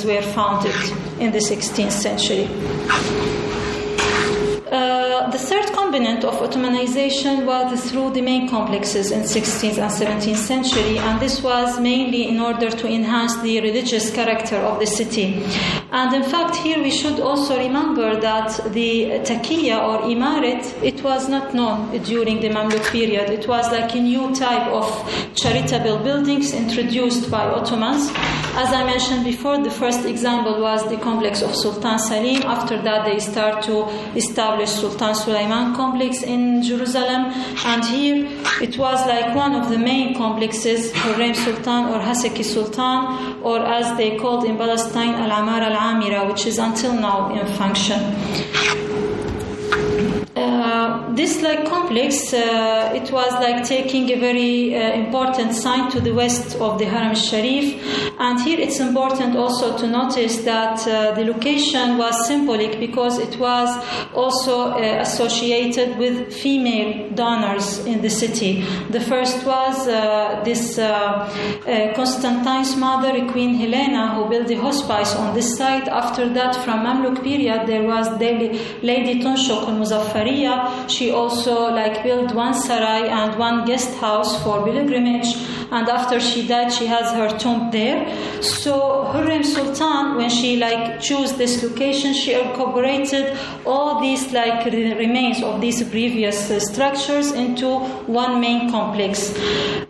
were 0.05 0.21
founded 0.21 0.75
in 1.19 1.31
the 1.31 1.39
16th 1.39 1.91
century. 1.91 2.47
Uh, 4.73 5.29
the 5.29 5.37
third 5.37 5.67
component 5.67 6.23
of 6.23 6.33
Ottomanization 6.39 7.45
was 7.45 7.91
through 7.91 8.09
the 8.11 8.21
main 8.21 8.49
complexes 8.49 9.11
in 9.11 9.21
16th 9.21 9.77
and 9.77 9.91
17th 9.91 10.35
century, 10.35 10.97
and 10.97 11.19
this 11.19 11.43
was 11.43 11.79
mainly 11.79 12.27
in 12.27 12.39
order 12.39 12.71
to 12.71 12.87
enhance 12.87 13.39
the 13.43 13.61
religious 13.61 14.09
character 14.09 14.55
of 14.55 14.79
the 14.79 14.87
city. 14.87 15.45
And 15.91 16.15
in 16.15 16.23
fact, 16.23 16.55
here 16.55 16.81
we 16.81 16.89
should 16.89 17.19
also 17.19 17.55
remember 17.55 18.19
that 18.19 18.73
the 18.73 19.21
taqiyya 19.29 19.77
or 19.77 20.09
imaret, 20.09 20.63
it 20.81 21.03
was 21.03 21.29
not 21.29 21.53
known 21.53 21.95
during 22.01 22.39
the 22.41 22.49
Mamluk 22.49 22.83
period. 22.89 23.29
It 23.29 23.47
was 23.47 23.71
like 23.71 23.93
a 23.93 24.01
new 24.01 24.33
type 24.33 24.67
of 24.69 24.87
charitable 25.35 25.99
buildings 25.99 26.51
introduced 26.51 27.29
by 27.29 27.45
Ottomans. 27.45 28.09
As 28.55 28.73
I 28.73 28.83
mentioned 28.85 29.23
before, 29.23 29.59
the 29.59 29.69
first 29.69 30.05
example 30.05 30.59
was 30.59 30.87
the 30.89 30.97
complex 30.97 31.43
of 31.43 31.55
Sultan 31.55 31.99
Salim. 31.99 32.41
After 32.41 32.81
that, 32.81 33.05
they 33.05 33.19
start 33.19 33.63
to 33.65 33.87
establish 34.15 34.62
Sultan 34.67 35.15
Sulaiman 35.15 35.75
complex 35.75 36.23
in 36.23 36.61
Jerusalem. 36.61 37.31
And 37.65 37.83
here 37.85 38.27
it 38.61 38.77
was 38.77 39.05
like 39.07 39.35
one 39.35 39.55
of 39.55 39.69
the 39.69 39.77
main 39.77 40.15
complexes, 40.15 40.91
Hurrem 40.93 41.35
Sultan 41.35 41.85
or 41.85 41.99
Haseki 41.99 42.43
Sultan, 42.43 43.41
or 43.41 43.59
as 43.65 43.97
they 43.97 44.17
called 44.17 44.45
in 44.45 44.57
Palestine, 44.57 45.15
Al-Amar 45.15 45.61
al 45.61 45.75
Amira, 45.75 46.27
which 46.29 46.45
is 46.45 46.57
until 46.59 46.93
now 46.93 47.33
in 47.33 47.45
function. 47.57 48.92
Uh, 50.73 51.13
this 51.13 51.43
like 51.43 51.69
complex, 51.69 52.33
uh, 52.33 52.91
it 52.95 53.11
was 53.11 53.31
like 53.33 53.63
taking 53.63 54.09
a 54.09 54.19
very 54.19 54.75
uh, 54.75 54.93
important 54.93 55.53
sign 55.53 55.91
to 55.91 55.99
the 56.01 56.11
west 56.11 56.55
of 56.59 56.79
the 56.79 56.85
Haram 56.85 57.13
Sharif, 57.13 57.65
and 58.19 58.41
here 58.41 58.59
it's 58.59 58.79
important 58.79 59.35
also 59.35 59.77
to 59.77 59.85
notice 59.85 60.37
that 60.45 60.79
uh, 60.87 61.11
the 61.13 61.23
location 61.25 61.99
was 61.99 62.25
symbolic 62.25 62.79
because 62.79 63.19
it 63.19 63.37
was 63.37 63.69
also 64.15 64.71
uh, 64.71 64.79
associated 65.01 65.95
with 65.99 66.33
female 66.33 67.07
donors 67.11 67.85
in 67.85 68.01
the 68.01 68.09
city. 68.09 68.65
The 68.89 69.01
first 69.01 69.45
was 69.45 69.85
this 70.43 70.77
Constantine's 71.95 72.75
mother, 72.75 73.11
Queen 73.31 73.53
Helena, 73.53 74.15
who 74.15 74.27
built 74.27 74.47
the 74.47 74.55
hospice 74.55 75.15
on 75.15 75.35
this 75.35 75.55
site. 75.55 75.87
After 75.87 76.27
that, 76.33 76.55
from 76.63 76.83
Mamluk 76.85 77.21
period, 77.21 77.67
there 77.67 77.83
was 77.83 78.09
Lady 78.19 79.21
Tunshuk 79.21 79.67
al-Muzaffariya. 79.67 80.62
She 80.87 81.11
also 81.11 81.69
like 81.71 82.03
built 82.03 82.33
one 82.33 82.53
sarai 82.53 83.09
and 83.09 83.37
one 83.39 83.65
guest 83.65 83.93
house 83.95 84.41
for 84.43 84.63
pilgrimage. 84.63 85.35
And 85.71 85.89
after 85.89 86.19
she 86.19 86.47
died, 86.47 86.71
she 86.71 86.85
has 86.85 87.11
her 87.13 87.35
tomb 87.39 87.71
there. 87.71 87.99
So 88.43 89.05
Hurrem 89.11 89.43
Sultan, 89.43 90.17
when 90.17 90.29
she 90.29 90.57
like 90.57 91.01
chose 91.01 91.35
this 91.35 91.63
location, 91.63 92.13
she 92.13 92.33
incorporated 92.33 93.35
all 93.65 93.99
these 93.99 94.31
like 94.31 94.65
remains 94.65 95.41
of 95.41 95.61
these 95.61 95.83
previous 95.89 96.51
uh, 96.51 96.59
structures 96.59 97.31
into 97.31 97.79
one 98.05 98.39
main 98.39 98.69
complex. 98.69 99.33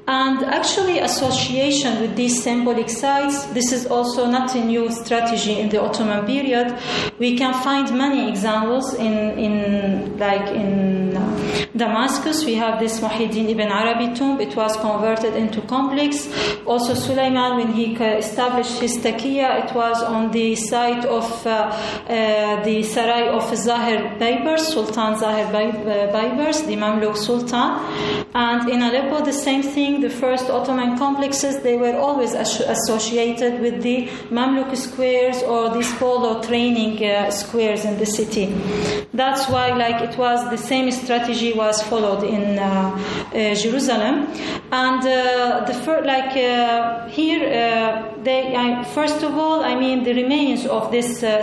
And 0.07 0.43
actually, 0.45 0.99
association 0.99 2.01
with 2.01 2.15
these 2.15 2.43
symbolic 2.43 2.89
sites, 2.89 3.45
this 3.47 3.71
is 3.71 3.86
also 3.86 4.29
not 4.29 4.53
a 4.55 4.63
new 4.63 4.89
strategy 4.91 5.59
in 5.59 5.69
the 5.69 5.81
Ottoman 5.81 6.25
period. 6.25 6.77
We 7.19 7.38
can 7.38 7.53
find 7.63 7.91
many 7.97 8.29
examples 8.29 8.93
in, 8.93 9.13
in 9.38 10.17
like 10.17 10.47
in 10.49 10.62
uh, 10.63 11.67
Damascus. 11.76 12.45
We 12.45 12.56
have 12.56 12.80
this 12.80 12.99
Muhyiddin 12.99 13.49
ibn 13.49 13.71
Arabi 13.71 14.15
tomb. 14.15 14.39
It 14.39 14.56
was 14.56 14.76
converted 14.78 15.36
into 15.36 15.62
complex. 15.62 16.30
Also, 16.65 16.93
Sulaiman, 16.93 17.58
when 17.58 17.73
he 17.73 17.95
established 17.95 18.80
his 18.80 18.97
taqiyya, 18.97 19.65
it 19.65 19.76
was 19.76 20.02
on 20.04 20.32
the 20.32 20.56
site 20.56 21.06
of 21.06 21.26
uh, 21.45 21.49
uh, 21.49 22.63
the 22.63 22.84
Sarai 22.84 23.28
of 23.30 23.43
Zahir 23.56 24.17
Baybars, 24.19 24.60
Sultan 24.60 25.17
Zahir 25.17 25.47
Baybars, 25.47 26.65
the 26.67 26.76
Mamluk 26.76 27.17
Sultan. 27.17 27.80
And 28.36 28.69
in 28.69 28.82
Aleppo, 28.82 29.23
the 29.23 29.34
same 29.34 29.63
thing 29.63 30.02
the 30.02 30.10
first 30.10 30.49
Ottoman 30.49 30.97
complexes, 30.97 31.62
they 31.62 31.78
were 31.78 31.97
always 31.97 32.34
associated 32.34 33.62
with 33.62 33.82
the 33.82 34.08
Mamluk 34.30 34.76
squares 34.76 35.41
or 35.43 35.73
these 35.73 35.91
polo 35.95 36.41
training 36.41 37.04
uh, 37.04 37.32
squares 37.32 37.86
in 37.86 37.97
the 37.99 38.06
city. 38.06 38.45
That's 39.13 39.47
why, 39.49 39.69
like, 39.76 40.02
it 40.02 40.17
was 40.17 40.49
the 40.53 40.57
same 40.57 40.91
strategy 40.91 41.51
was 41.53 41.81
followed 41.81 42.23
in 42.23 42.59
uh, 42.59 42.63
uh, 42.63 43.55
Jerusalem. 43.55 44.27
And 44.71 45.01
uh, 45.01 45.65
the 45.65 45.73
first, 45.73 46.05
like 46.05 46.31
here, 47.09 47.41
they 48.23 48.83
first 48.93 49.23
of 49.23 49.33
all, 49.37 49.63
I 49.63 49.75
mean, 49.75 50.03
the 50.03 50.13
remains 50.13 50.65
of 50.65 50.91
this 50.91 51.23
uh, 51.23 51.41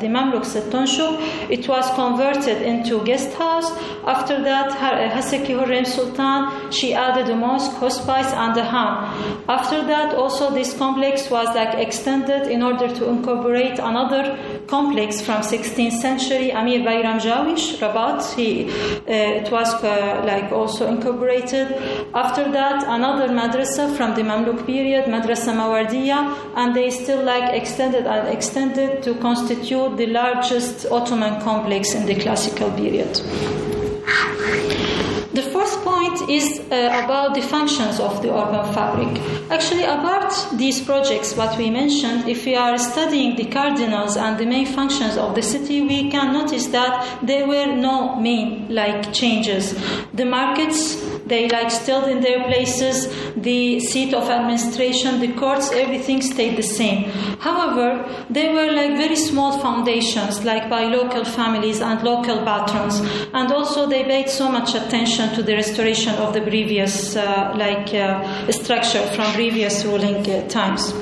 the 0.00 0.08
Mamluk 0.16 0.44
Sitt 0.44 0.70
Tunshuk, 0.72 1.14
it 1.50 1.68
was 1.68 1.86
converted 1.94 2.62
into 2.62 3.04
guest 3.04 3.32
house. 3.34 3.70
After 4.04 4.42
that, 4.42 4.70
Haseki 5.14 5.54
Hurrem 5.58 5.86
Sultan, 5.86 6.70
she 6.70 6.94
added 6.94 7.28
a 7.30 7.36
mosque, 7.36 7.76
hospice, 7.76 8.32
and 8.32 8.56
a 8.56 8.64
ham. 8.64 9.42
After 9.48 9.84
that, 9.86 10.14
also 10.14 10.50
this 10.50 10.76
complex 10.76 11.30
was 11.30 11.48
like 11.54 11.74
extended 11.74 12.48
in 12.48 12.62
order 12.62 12.88
to 12.98 13.08
incorporate 13.08 13.78
another 13.78 14.38
complex 14.66 15.20
from 15.20 15.42
16th 15.42 15.98
century, 16.00 16.52
Amir 16.52 16.80
Bayram 16.80 17.20
Jawish, 17.20 17.67
Rabat. 17.80 18.20
Uh, 18.38 19.10
it 19.10 19.50
was 19.50 19.72
uh, 19.84 20.22
like 20.24 20.52
also 20.52 20.86
incorporated. 20.86 21.68
After 22.14 22.50
that, 22.52 22.84
another 22.86 23.28
madrasa 23.28 23.96
from 23.96 24.14
the 24.14 24.22
Mamluk 24.22 24.66
period, 24.66 25.04
Madrasa 25.06 25.52
Mawardiya, 25.54 26.36
and 26.56 26.74
they 26.74 26.90
still 26.90 27.22
like 27.22 27.52
extended 27.52 28.06
and 28.06 28.28
extended 28.28 29.02
to 29.02 29.14
constitute 29.16 29.96
the 29.96 30.06
largest 30.06 30.86
Ottoman 30.90 31.40
complex 31.42 31.94
in 31.94 32.06
the 32.06 32.14
classical 32.14 32.70
period. 32.72 33.14
The 35.34 35.42
fourth 35.52 35.84
point 35.84 35.97
is 36.28 36.60
uh, 36.60 37.02
about 37.04 37.34
the 37.34 37.42
functions 37.42 38.00
of 38.00 38.22
the 38.22 38.34
urban 38.34 38.72
fabric. 38.72 39.20
Actually, 39.50 39.84
apart 39.84 40.32
these 40.54 40.80
projects, 40.80 41.36
what 41.36 41.56
we 41.58 41.70
mentioned, 41.70 42.28
if 42.28 42.44
we 42.44 42.54
are 42.54 42.78
studying 42.78 43.36
the 43.36 43.44
cardinals 43.44 44.16
and 44.16 44.38
the 44.38 44.46
main 44.46 44.66
functions 44.66 45.16
of 45.16 45.34
the 45.34 45.42
city, 45.42 45.82
we 45.82 46.10
can 46.10 46.32
notice 46.32 46.66
that 46.68 47.18
there 47.22 47.46
were 47.46 47.66
no 47.66 48.16
main 48.16 48.66
like 48.74 49.12
changes. 49.12 49.74
The 50.14 50.24
markets, 50.24 50.96
they 51.28 51.48
like 51.48 51.70
still 51.70 52.04
in 52.04 52.20
their 52.20 52.44
places. 52.44 53.08
The 53.36 53.80
seat 53.80 54.14
of 54.14 54.28
administration, 54.28 55.20
the 55.20 55.32
courts, 55.34 55.70
everything 55.72 56.22
stayed 56.22 56.56
the 56.56 56.62
same. 56.62 57.04
However, 57.40 57.88
they 58.30 58.52
were 58.52 58.72
like 58.72 58.96
very 58.96 59.16
small 59.16 59.58
foundations, 59.58 60.44
like 60.44 60.68
by 60.68 60.84
local 60.84 61.24
families 61.24 61.80
and 61.80 62.02
local 62.02 62.38
patrons, 62.44 63.00
and 63.32 63.52
also 63.52 63.86
they 63.86 64.04
paid 64.04 64.28
so 64.28 64.48
much 64.48 64.74
attention 64.74 65.34
to 65.34 65.42
the 65.42 65.54
restoration 65.54 66.14
of 66.14 66.34
the 66.34 66.40
previous 66.40 67.16
uh, 67.16 67.54
like 67.56 67.94
uh, 67.94 68.50
structure 68.50 69.04
from 69.14 69.32
previous 69.34 69.84
ruling 69.84 70.28
uh, 70.30 70.48
times. 70.48 70.92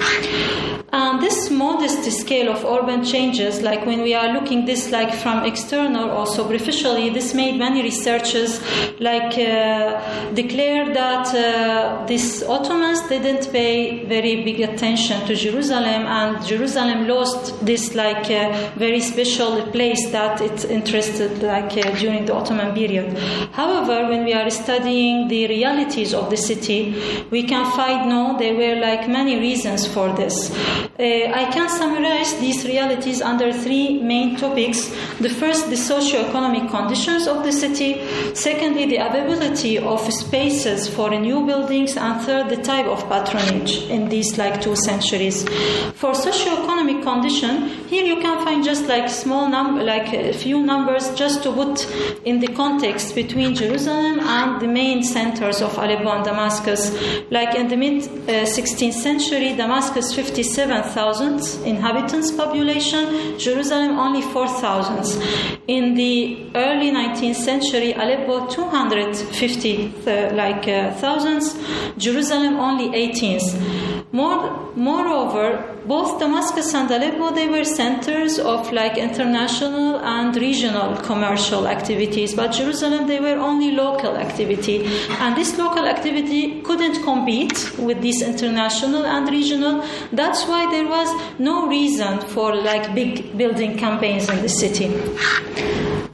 And 0.93 1.21
this 1.21 1.51
modest 1.51 2.11
scale 2.11 2.51
of 2.51 2.65
urban 2.65 3.05
changes, 3.05 3.61
like 3.61 3.85
when 3.85 4.03
we 4.03 4.15
are 4.15 4.33
looking 4.33 4.65
this 4.65 4.91
like 4.91 5.13
from 5.13 5.45
external 5.45 6.11
or 6.11 6.27
superficially, 6.27 7.11
this 7.11 7.35
made 7.35 7.59
many 7.59 7.83
researchers 7.83 8.61
like 9.01 9.37
uh, 9.37 10.01
declare 10.35 10.93
that 10.93 11.35
uh, 11.35 12.05
these 12.07 12.43
Ottomans 12.43 13.01
didn't 13.09 13.53
pay 13.53 14.05
very 14.05 14.43
big 14.45 14.61
attention 14.61 15.27
to 15.27 15.35
Jerusalem, 15.35 16.07
and 16.07 16.45
Jerusalem 16.47 17.07
lost 17.09 17.65
this 17.65 17.95
like 17.95 18.31
uh, 18.31 18.71
very 18.77 19.01
special 19.01 19.63
place 19.73 20.11
that 20.11 20.41
it 20.41 20.65
interested 20.65 21.43
like 21.43 21.73
uh, 21.77 21.91
during 21.99 22.27
the 22.27 22.35
Ottoman 22.35 22.75
period. 22.75 23.17
However, 23.53 24.09
when 24.09 24.25
we 24.25 24.33
are 24.33 24.51
studying 24.51 25.29
the 25.29 25.47
realities 25.49 26.15
of 26.15 26.31
the 26.31 26.37
city, 26.37 26.95
we 27.31 27.43
can 27.43 27.71
find 27.73 28.09
no, 28.09 28.37
there 28.39 28.55
were 28.55 28.81
like 28.81 29.09
many 29.09 29.39
reasons 29.39 29.87
for 29.87 30.13
this. 30.15 30.51
Uh, 30.99 31.03
I 31.43 31.51
can 31.53 31.69
summarize 31.69 32.35
these 32.41 32.65
realities 32.65 33.21
under 33.21 33.53
three 33.53 34.01
main 34.03 34.37
topics. 34.37 34.89
The 35.21 35.29
first, 35.29 35.69
the 35.71 35.77
socio-economic 35.77 36.71
conditions 36.71 37.27
of 37.27 37.45
the 37.45 37.53
city. 37.53 38.01
Secondly, 38.35 38.87
the 38.87 38.97
availability 38.97 39.79
of 39.79 40.06
spaces 40.13 40.89
for 40.89 41.11
new 41.11 41.47
buildings. 41.47 41.97
And 41.97 42.21
third, 42.21 42.49
the 42.49 42.57
type 42.57 42.87
of 42.87 43.09
patronage 43.09 43.83
in 43.85 44.09
these 44.09 44.39
like 44.39 44.61
two 44.61 44.77
centuries. 44.77 45.49
For 45.95 46.15
socio-economic 46.15 47.03
condition, 47.03 47.69
here 47.89 48.05
you 48.05 48.21
can 48.21 48.45
find 48.45 48.65
just 48.65 48.87
like 48.87 49.09
small 49.09 49.49
number, 49.49 49.83
like 49.83 50.13
a 50.13 50.33
few 50.33 50.63
numbers, 50.63 51.15
just 51.15 51.43
to 51.45 51.53
put 51.53 51.87
in 52.25 52.41
the 52.41 52.49
context 52.49 53.15
between 53.15 53.55
Jerusalem 53.55 54.21
and 54.21 54.61
the 54.61 54.69
main 54.69 55.03
centers 55.03 55.63
of 55.63 55.77
Aleppo 55.79 56.11
and 56.11 56.25
Damascus. 56.25 56.93
Like 57.31 57.55
in 57.55 57.69
the 57.69 57.77
mid 57.77 58.05
uh, 58.05 58.45
16th 58.45 58.95
century, 58.95 59.55
Damascus 59.55 60.15
57,000 60.15 61.67
inhabitants 61.67 62.31
population, 62.31 63.39
Jerusalem 63.39 63.99
only 63.99 64.23
4,000. 64.23 65.23
In 65.69 65.95
the 65.95 66.51
early 66.55 66.91
19th 66.91 67.37
century, 67.37 67.93
Aleppo 67.93 68.47
250 68.47 69.86
like 70.35 70.69
uh, 70.69 70.93
thousands, 70.95 71.57
Jerusalem 71.99 72.57
only 72.57 72.89
18th. 72.89 74.13
More, 74.13 74.73
moreover, 74.75 75.76
both 75.87 76.19
Damascus 76.19 76.75
and 76.75 76.91
Aleppo 76.91 77.35
they 77.35 77.49
were 77.49 77.65
centers 77.65 78.39
of 78.39 78.73
like 78.73 78.99
international 78.99 79.99
and 80.01 80.35
regional 80.37 80.97
commercial 80.97 81.67
activities, 81.69 82.35
but 82.35 82.53
Jerusalem 82.53 83.07
they 83.07 83.21
were 83.21 83.37
only 83.37 83.71
local 83.73 84.17
activity, 84.17 84.87
and 85.21 85.37
this 85.37 85.57
local 85.59 85.87
activity 85.87 86.61
couldn't 86.63 87.03
compete 87.03 87.79
with 87.79 88.03
this 88.03 88.23
international 88.23 89.07
and 89.07 89.29
regional. 89.29 89.85
That's 90.13 90.45
why 90.47 90.71
there 90.71 90.89
was 90.89 91.09
no 91.39 91.69
reason 91.69 92.21
for 92.21 92.55
like 92.55 92.95
big 92.95 93.37
building 93.37 93.79
campaigns 93.79 94.29
in 94.29 94.43
the 94.43 94.49
city. 94.49 94.89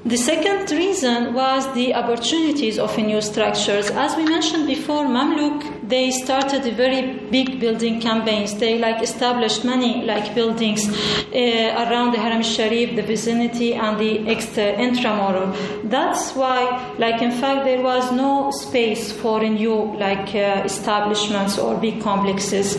The 0.05 0.19
second 0.19 0.71
reason 0.73 1.33
was 1.33 1.73
the 1.75 1.95
opportunities 1.95 2.79
of 2.79 2.99
new 2.99 3.21
structures. 3.23 3.89
As 3.91 4.17
we 4.17 4.25
mentioned 4.25 4.67
before, 4.67 5.05
Mamluk 5.07 5.82
they 5.93 6.11
started 6.11 6.63
very 6.75 7.03
big 7.31 7.61
building 7.61 8.01
campaigns. 8.01 8.55
They 8.55 8.79
like 8.79 9.03
established 9.03 9.63
many 9.63 9.91
like 10.13 10.35
buildings 10.35 10.89
uh, 10.89 11.85
around 11.85 12.13
the 12.15 12.19
Haram 12.19 12.43
Sharif, 12.43 12.97
the 12.97 13.03
vicinity, 13.03 13.75
and 13.75 13.99
the 14.01 14.13
extra 14.35 14.73
intramural. 14.87 15.49
That's 15.85 16.35
why, 16.35 16.61
like 16.99 17.21
in 17.21 17.33
fact, 17.33 17.67
there 17.67 17.83
was 17.83 18.11
no 18.11 18.51
space 18.53 19.13
for 19.13 19.43
new 19.43 19.77
like 20.07 20.35
uh, 20.35 20.63
establishments 20.65 21.59
or 21.59 21.77
big 21.77 22.01
complexes. 22.01 22.79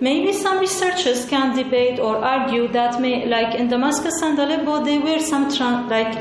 Maybe 0.00 0.32
some 0.32 0.58
researchers 0.58 1.24
can 1.24 1.56
debate 1.56 2.00
or 2.00 2.16
argue 2.16 2.66
that, 2.68 3.00
may, 3.00 3.24
like 3.24 3.54
in 3.54 3.68
Damascus 3.68 4.20
and 4.20 4.38
Aleppo, 4.38 4.84
there 4.84 5.00
were 5.00 5.20
some 5.20 5.44
tra- 5.54 5.86
like 5.88 6.12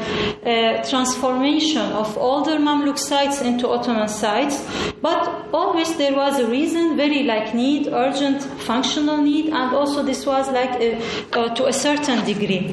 uh, 0.45 0.87
transformation 0.87 1.91
of 2.01 2.15
older 2.17 2.57
Mamluk 2.57 2.99
sites 2.99 3.41
into 3.41 3.67
Ottoman 3.67 4.07
sites, 4.07 4.63
but 5.01 5.47
always 5.51 5.97
there 5.97 6.20
was 6.21 6.39
a 6.39 6.47
reason, 6.47 6.95
very 6.95 7.23
like 7.23 7.55
need, 7.55 7.87
urgent, 7.87 8.43
functional 8.61 9.17
need, 9.17 9.47
and 9.47 9.75
also 9.75 10.03
this 10.03 10.25
was 10.25 10.49
like 10.51 10.79
a, 10.79 10.95
uh, 11.33 11.53
to 11.55 11.65
a 11.65 11.73
certain 11.73 12.23
degree. 12.25 12.71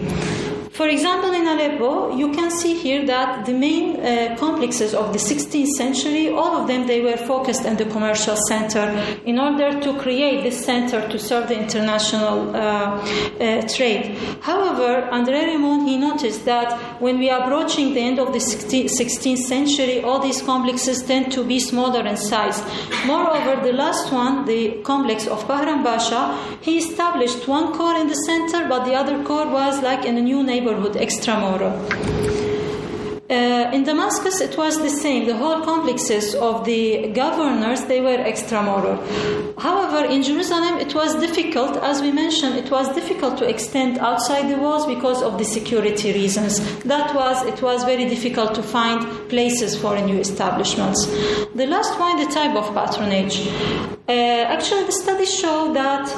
For 0.79 0.87
example, 0.87 1.33
in 1.33 1.45
Aleppo, 1.49 2.17
you 2.17 2.31
can 2.31 2.53
see 2.53 2.73
here 2.79 3.05
that 3.07 3.47
the 3.47 3.53
main 3.53 3.97
uh, 3.97 4.37
complexes 4.39 4.95
of 4.95 5.13
the 5.13 5.19
16th 5.19 5.71
century, 5.71 6.29
all 6.29 6.55
of 6.57 6.69
them, 6.69 6.87
they 6.87 7.01
were 7.01 7.17
focused 7.17 7.65
in 7.65 7.77
the 7.77 7.87
commercial 7.87 8.37
center 8.47 8.85
in 9.25 9.41
order 9.41 9.81
to 9.81 9.99
create 9.99 10.45
this 10.45 10.65
center 10.65 11.01
to 11.09 11.19
serve 11.19 11.49
the 11.49 11.59
international 11.59 12.55
uh, 12.55 12.61
uh, 12.61 13.67
trade. 13.75 14.17
However, 14.41 15.09
André 15.11 15.49
Raymond, 15.49 15.89
he 15.89 15.97
noticed 15.97 16.45
that 16.45 16.79
when 17.03 17.19
we 17.19 17.29
are 17.29 17.43
approaching 17.43 17.95
the 17.95 18.01
end 18.01 18.21
of 18.21 18.33
the 18.33 18.39
16th 18.39 19.39
century, 19.39 20.05
all 20.05 20.21
these 20.21 20.41
complexes 20.43 21.03
tend 21.03 21.33
to 21.33 21.43
be 21.43 21.59
smaller 21.59 22.07
in 22.07 22.17
size. 22.17 22.63
Moreover, 23.05 23.61
the 23.65 23.73
last 23.73 24.13
one, 24.13 24.45
the 24.45 24.81
complex 24.83 25.27
of 25.27 25.43
Bahram 25.49 25.83
Basha, 25.83 26.39
he 26.61 26.79
established 26.79 27.49
one 27.49 27.77
core 27.77 27.97
in 27.97 28.07
the 28.07 28.21
center, 28.31 28.69
but 28.69 28.85
the 28.85 28.95
other 28.95 29.25
core 29.25 29.49
was 29.49 29.83
like 29.83 30.05
in 30.05 30.17
a 30.17 30.21
new 30.21 30.45
neighborhood, 30.45 30.68
Extramuros. 30.77 32.39
Uh, 33.31 33.71
in 33.75 33.85
Damascus, 33.85 34.41
it 34.41 34.57
was 34.57 34.79
the 34.79 34.89
same. 34.89 35.27
The 35.27 35.37
whole 35.37 35.63
complexes 35.63 36.35
of 36.35 36.65
the 36.65 37.09
governors 37.13 37.85
they 37.85 38.01
were 38.01 38.17
extramural. 38.17 38.97
However, 39.59 40.07
in 40.07 40.23
Jerusalem, 40.23 40.79
it 40.79 40.95
was 40.95 41.15
difficult. 41.17 41.77
As 41.83 42.01
we 42.01 42.11
mentioned, 42.11 42.55
it 42.55 42.71
was 42.71 42.89
difficult 42.95 43.37
to 43.39 43.47
extend 43.47 43.99
outside 43.99 44.49
the 44.49 44.57
walls 44.57 44.87
because 44.87 45.23
of 45.23 45.37
the 45.37 45.45
security 45.45 46.15
reasons. 46.15 46.61
That 46.85 47.15
was 47.15 47.45
it 47.45 47.61
was 47.61 47.85
very 47.85 48.09
difficult 48.09 48.55
to 48.55 48.63
find 48.63 49.07
places 49.29 49.77
for 49.77 49.99
new 50.01 50.19
establishments. 50.19 51.05
The 51.55 51.67
last 51.67 52.01
one, 52.01 52.17
the 52.25 52.33
type 52.33 52.57
of 52.57 52.73
patronage. 52.73 53.98
Uh, 54.09 54.47
actually, 54.57 54.85
the 54.85 54.93
studies 54.93 55.31
show 55.39 55.71
that 55.75 56.09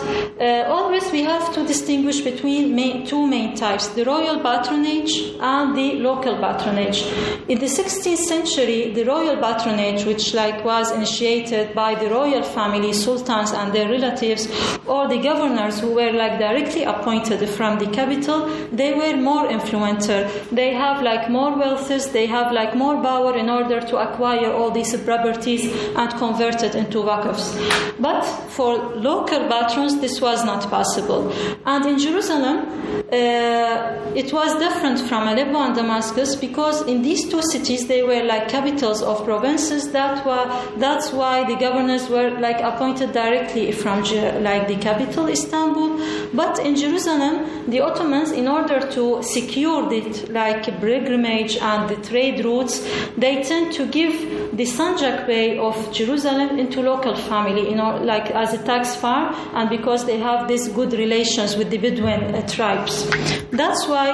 uh, 0.40 0.72
always 0.72 1.10
we 1.10 1.24
have 1.24 1.52
to 1.52 1.66
distinguish 1.66 2.20
between 2.20 2.72
main, 2.72 3.04
two 3.04 3.26
main 3.26 3.56
types: 3.56 3.88
the 3.88 4.04
royal 4.04 4.38
patronage 4.38 5.12
and 5.40 5.76
the 5.76 5.94
local 5.94 6.36
patronage. 6.36 7.02
In 7.48 7.58
the 7.58 7.66
16th 7.66 8.18
century, 8.18 8.92
the 8.94 9.02
royal 9.02 9.34
patronage, 9.38 10.04
which 10.04 10.34
like 10.34 10.64
was 10.64 10.92
initiated 10.92 11.74
by 11.74 11.96
the 11.96 12.08
royal 12.08 12.44
family, 12.44 12.92
sultans 12.92 13.50
and 13.50 13.72
their 13.72 13.88
relatives, 13.88 14.46
or 14.86 15.08
the 15.08 15.18
governors 15.18 15.80
who 15.80 15.92
were 15.92 16.12
like 16.12 16.38
directly 16.38 16.84
appointed 16.84 17.44
from 17.48 17.80
the 17.80 17.88
capital, 17.88 18.46
they 18.70 18.94
were 18.94 19.16
more 19.16 19.50
influential. 19.50 20.30
They 20.52 20.74
have 20.74 21.02
like 21.02 21.28
more 21.28 21.50
wealthes, 21.50 22.12
they 22.12 22.26
have 22.26 22.52
like 22.52 22.76
more 22.76 23.02
power 23.02 23.36
in 23.36 23.50
order 23.50 23.80
to 23.80 23.96
acquire 23.96 24.52
all 24.52 24.70
these 24.70 24.96
properties 25.00 25.64
and 25.96 26.08
convert 26.12 26.62
it 26.62 26.76
into 26.76 26.98
wakfs. 27.02 27.79
But 27.98 28.22
for 28.50 28.78
local 28.96 29.48
patrons, 29.48 30.00
this 30.00 30.20
was 30.20 30.44
not 30.44 30.68
possible. 30.70 31.32
And 31.66 31.84
in 31.86 31.98
Jerusalem, 31.98 32.80
uh, 33.12 34.12
it 34.14 34.32
was 34.32 34.56
different 34.58 35.00
from 35.00 35.26
Aleppo 35.26 35.58
and 35.58 35.74
Damascus 35.74 36.36
because 36.36 36.82
in 36.86 37.02
these 37.02 37.28
two 37.28 37.42
cities 37.42 37.88
they 37.88 38.02
were 38.02 38.22
like 38.22 38.48
capitals 38.48 39.02
of 39.02 39.24
provinces 39.24 39.90
that 39.92 40.24
were 40.24 40.46
that's 40.78 41.12
why 41.12 41.44
the 41.44 41.56
governors 41.56 42.08
were 42.08 42.30
like 42.38 42.60
appointed 42.60 43.12
directly 43.12 43.72
from 43.72 44.02
like 44.42 44.68
the 44.68 44.76
capital 44.76 45.28
Istanbul 45.28 45.98
but 46.34 46.58
in 46.60 46.76
Jerusalem 46.76 47.68
the 47.70 47.80
Ottomans 47.80 48.30
in 48.30 48.46
order 48.46 48.80
to 48.92 49.22
secure 49.22 49.88
the 49.88 50.00
like 50.30 50.62
pilgrimage 50.80 51.56
and 51.56 51.88
the 51.88 51.96
trade 52.08 52.44
routes 52.44 52.86
they 53.16 53.42
tend 53.42 53.72
to 53.72 53.86
give 53.86 54.56
the 54.56 54.64
Sanjak 54.64 55.26
Bey 55.26 55.58
of 55.58 55.92
Jerusalem 55.92 56.58
into 56.58 56.80
local 56.80 57.16
family 57.16 57.69
you 57.70 57.76
know 57.76 57.96
like 58.12 58.30
as 58.32 58.52
a 58.52 58.62
tax 58.64 58.94
farm 58.96 59.34
and 59.54 59.70
because 59.70 60.04
they 60.06 60.18
have 60.18 60.48
these 60.48 60.68
good 60.68 60.92
relations 60.92 61.56
with 61.56 61.70
the 61.70 61.78
Bedouin 61.78 62.34
uh, 62.34 62.46
tribes 62.48 63.08
that's 63.50 63.86
why 63.86 64.08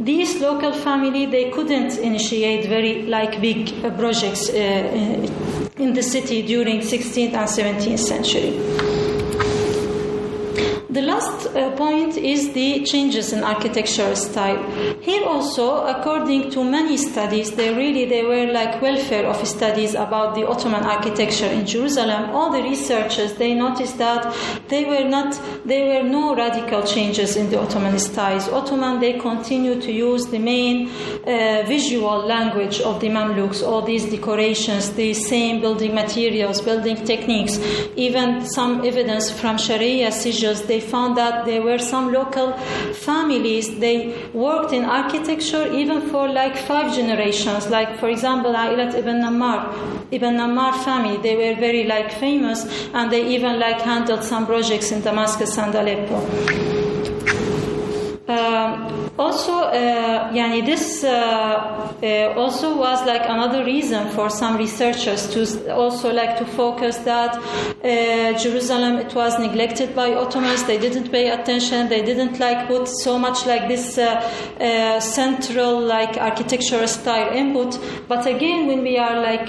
these 0.00 0.40
local 0.40 0.72
family 0.72 1.26
they 1.26 1.50
couldn't 1.50 1.98
initiate 1.98 2.68
very 2.68 3.02
like 3.02 3.40
big 3.40 3.60
uh, 3.84 3.90
projects 3.96 4.48
uh, 4.48 4.54
in 5.78 5.94
the 5.94 6.02
city 6.02 6.42
during 6.42 6.80
16th 6.80 7.34
and 7.34 7.48
17th 7.48 7.98
century. 7.98 9.01
The 10.92 11.00
last 11.00 11.46
uh, 11.46 11.70
point 11.70 12.18
is 12.18 12.52
the 12.52 12.84
changes 12.84 13.32
in 13.32 13.42
architectural 13.42 14.14
style. 14.14 14.62
Here 15.00 15.24
also, 15.24 15.86
according 15.86 16.50
to 16.50 16.62
many 16.62 16.98
studies, 16.98 17.52
they 17.52 17.72
really 17.74 18.04
they 18.04 18.22
were 18.24 18.52
like 18.52 18.82
welfare 18.82 19.24
of 19.24 19.48
studies 19.48 19.94
about 19.94 20.34
the 20.34 20.46
Ottoman 20.46 20.84
architecture 20.84 21.46
in 21.46 21.64
Jerusalem. 21.64 22.28
All 22.36 22.52
the 22.52 22.62
researchers 22.62 23.32
they 23.36 23.54
noticed 23.54 23.96
that 23.96 24.36
they 24.68 24.84
were 24.84 25.08
not 25.08 25.40
there 25.64 26.02
were 26.02 26.06
no 26.06 26.36
radical 26.36 26.82
changes 26.82 27.36
in 27.36 27.48
the 27.48 27.58
Ottoman 27.58 27.98
styles. 27.98 28.50
Ottoman 28.50 29.00
they 29.00 29.14
continue 29.18 29.80
to 29.80 29.90
use 29.90 30.26
the 30.26 30.38
main 30.38 30.90
uh, 30.90 31.64
visual 31.66 32.18
language 32.18 32.82
of 32.82 33.00
the 33.00 33.08
Mamluks, 33.08 33.66
all 33.66 33.80
these 33.80 34.04
decorations, 34.10 34.90
the 34.90 35.14
same 35.14 35.62
building 35.62 35.94
materials, 35.94 36.60
building 36.60 37.02
techniques, 37.06 37.58
even 37.96 38.44
some 38.44 38.84
evidence 38.84 39.30
from 39.30 39.56
Sharia 39.56 40.10
sicils. 40.10 40.66
They 40.66 40.81
found 40.82 41.16
that 41.16 41.44
there 41.44 41.62
were 41.62 41.78
some 41.78 42.12
local 42.12 42.52
families, 42.92 43.78
they 43.78 44.28
worked 44.32 44.72
in 44.72 44.84
architecture 44.84 45.72
even 45.72 46.02
for 46.10 46.28
like 46.28 46.56
five 46.56 46.94
generations. 46.94 47.68
Like, 47.68 47.98
for 47.98 48.08
example, 48.08 48.52
Ailat 48.52 48.94
ibn 48.94 49.20
Nammar, 49.22 49.72
Ibn 50.10 50.34
Nammar 50.36 50.84
family, 50.84 51.16
they 51.18 51.36
were 51.36 51.58
very 51.58 51.84
like 51.84 52.12
famous 52.12 52.66
and 52.92 53.10
they 53.10 53.26
even 53.34 53.58
like 53.58 53.80
handled 53.80 54.24
some 54.24 54.46
projects 54.46 54.92
in 54.92 55.00
Damascus 55.02 55.56
and 55.58 55.74
Aleppo. 55.74 56.18
Um, 58.28 59.01
also, 59.18 59.52
uh, 59.52 60.32
yani 60.32 60.64
this 60.64 61.04
uh, 61.04 61.10
uh, 62.02 62.34
also 62.34 62.78
was 62.78 63.04
like 63.06 63.28
another 63.28 63.62
reason 63.62 64.08
for 64.08 64.30
some 64.30 64.56
researchers 64.56 65.28
to 65.28 65.74
also 65.74 66.10
like 66.10 66.38
to 66.38 66.46
focus 66.46 66.96
that 66.98 67.38
Jerusalem 68.42 68.96
it 68.96 69.14
was 69.14 69.38
neglected 69.38 69.94
by 69.94 70.14
Ottomans. 70.14 70.64
They 70.64 70.78
didn't 70.78 71.10
pay 71.10 71.28
attention. 71.28 71.90
They 71.90 72.02
didn't 72.02 72.40
like 72.40 72.66
put 72.68 72.88
so 72.88 73.18
much 73.18 73.44
like 73.44 73.68
this 73.68 73.96
central 75.14 75.80
like 75.80 76.16
architectural 76.16 76.88
style 76.88 77.36
input. 77.36 77.78
But 78.08 78.26
again, 78.26 78.66
when 78.66 78.82
we 78.82 78.96
are 78.96 79.20
like 79.20 79.48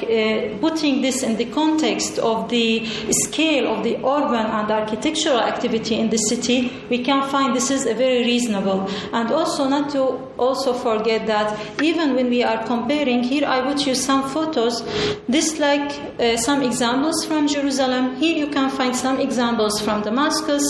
putting 0.60 1.02
this 1.02 1.24
in 1.24 1.38
the 1.38 1.46
context 1.46 2.20
of 2.20 2.50
the 2.50 2.86
scale 3.12 3.74
of 3.74 3.84
the 3.84 3.96
urban 3.98 4.46
and 4.46 4.70
architectural 4.72 5.40
activity 5.40 5.96
in 5.96 6.10
the 6.10 6.18
city, 6.18 6.74
we 6.90 7.04
can 7.04 7.30
find 7.30 7.56
this 7.56 7.72
is 7.72 7.86
a 7.86 7.94
very 7.94 8.24
reasonable 8.24 8.90
and 9.14 9.32
also 9.32 9.53
also 9.54 9.70
not 9.70 9.92
to 9.92 10.02
also 10.38 10.74
forget 10.74 11.28
that 11.28 11.48
even 11.82 12.16
when 12.16 12.28
we 12.30 12.44
are 12.44 12.66
comparing 12.66 13.22
here 13.22 13.46
i 13.46 13.60
would 13.62 13.80
you 13.86 13.94
some 13.94 14.28
photos. 14.30 14.82
This 15.28 15.60
like 15.60 15.92
uh, 16.20 16.38
some 16.38 16.64
examples 16.64 17.24
from 17.26 17.48
jerusalem. 17.48 18.16
Here 18.16 18.36
you 18.36 18.48
can 18.48 18.70
find 18.72 18.96
some 18.96 19.20
examples 19.20 19.80
from 19.82 20.02
damascus 20.02 20.64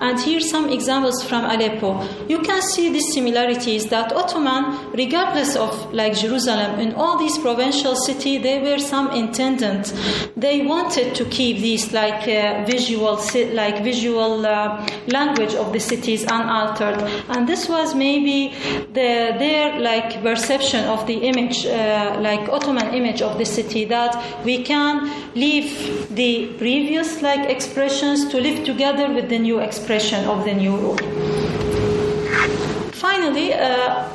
and 0.00 0.18
here 0.18 0.40
some 0.40 0.70
examples 0.70 1.22
from 1.22 1.44
aleppo. 1.44 1.90
You 2.28 2.40
can 2.40 2.62
see 2.62 2.90
the 2.90 3.00
similarities 3.00 3.86
that 3.88 4.12
ottoman 4.12 4.90
regardless 4.92 5.56
of 5.56 5.92
like 5.92 6.14
jerusalem 6.14 6.80
in 6.80 6.94
all 6.94 7.18
these 7.18 7.36
provincial 7.38 7.94
cities 7.94 8.42
there 8.42 8.62
were 8.62 8.78
some 8.78 9.10
intendant. 9.12 9.92
They 10.36 10.64
wanted 10.64 11.14
to 11.16 11.24
keep 11.26 11.58
these 11.58 11.92
like 11.92 12.26
uh, 12.26 12.64
visual 12.66 13.20
like 13.52 13.82
visual 13.84 14.46
uh, 14.46 14.86
language 15.08 15.54
of 15.54 15.72
the 15.74 15.80
cities 15.80 16.22
unaltered. 16.22 16.96
And 17.28 17.46
this 17.46 17.68
was 17.68 17.94
maybe 17.94 18.29
the, 18.98 19.34
their 19.42 19.78
like 19.80 20.22
perception 20.22 20.84
of 20.84 21.06
the 21.06 21.18
image, 21.30 21.66
uh, 21.66 22.16
like 22.20 22.48
Ottoman 22.48 22.94
image 22.94 23.22
of 23.22 23.38
the 23.38 23.44
city, 23.44 23.84
that 23.86 24.12
we 24.44 24.62
can 24.62 25.10
leave 25.34 25.70
the 26.14 26.52
previous 26.58 27.22
like 27.22 27.48
expressions 27.48 28.28
to 28.30 28.40
live 28.40 28.64
together 28.64 29.12
with 29.12 29.28
the 29.28 29.38
new 29.38 29.58
expression 29.60 30.24
of 30.26 30.44
the 30.44 30.54
new 30.54 30.76
rule 30.76 31.49
finally, 33.20 33.52
uh, 33.52 33.58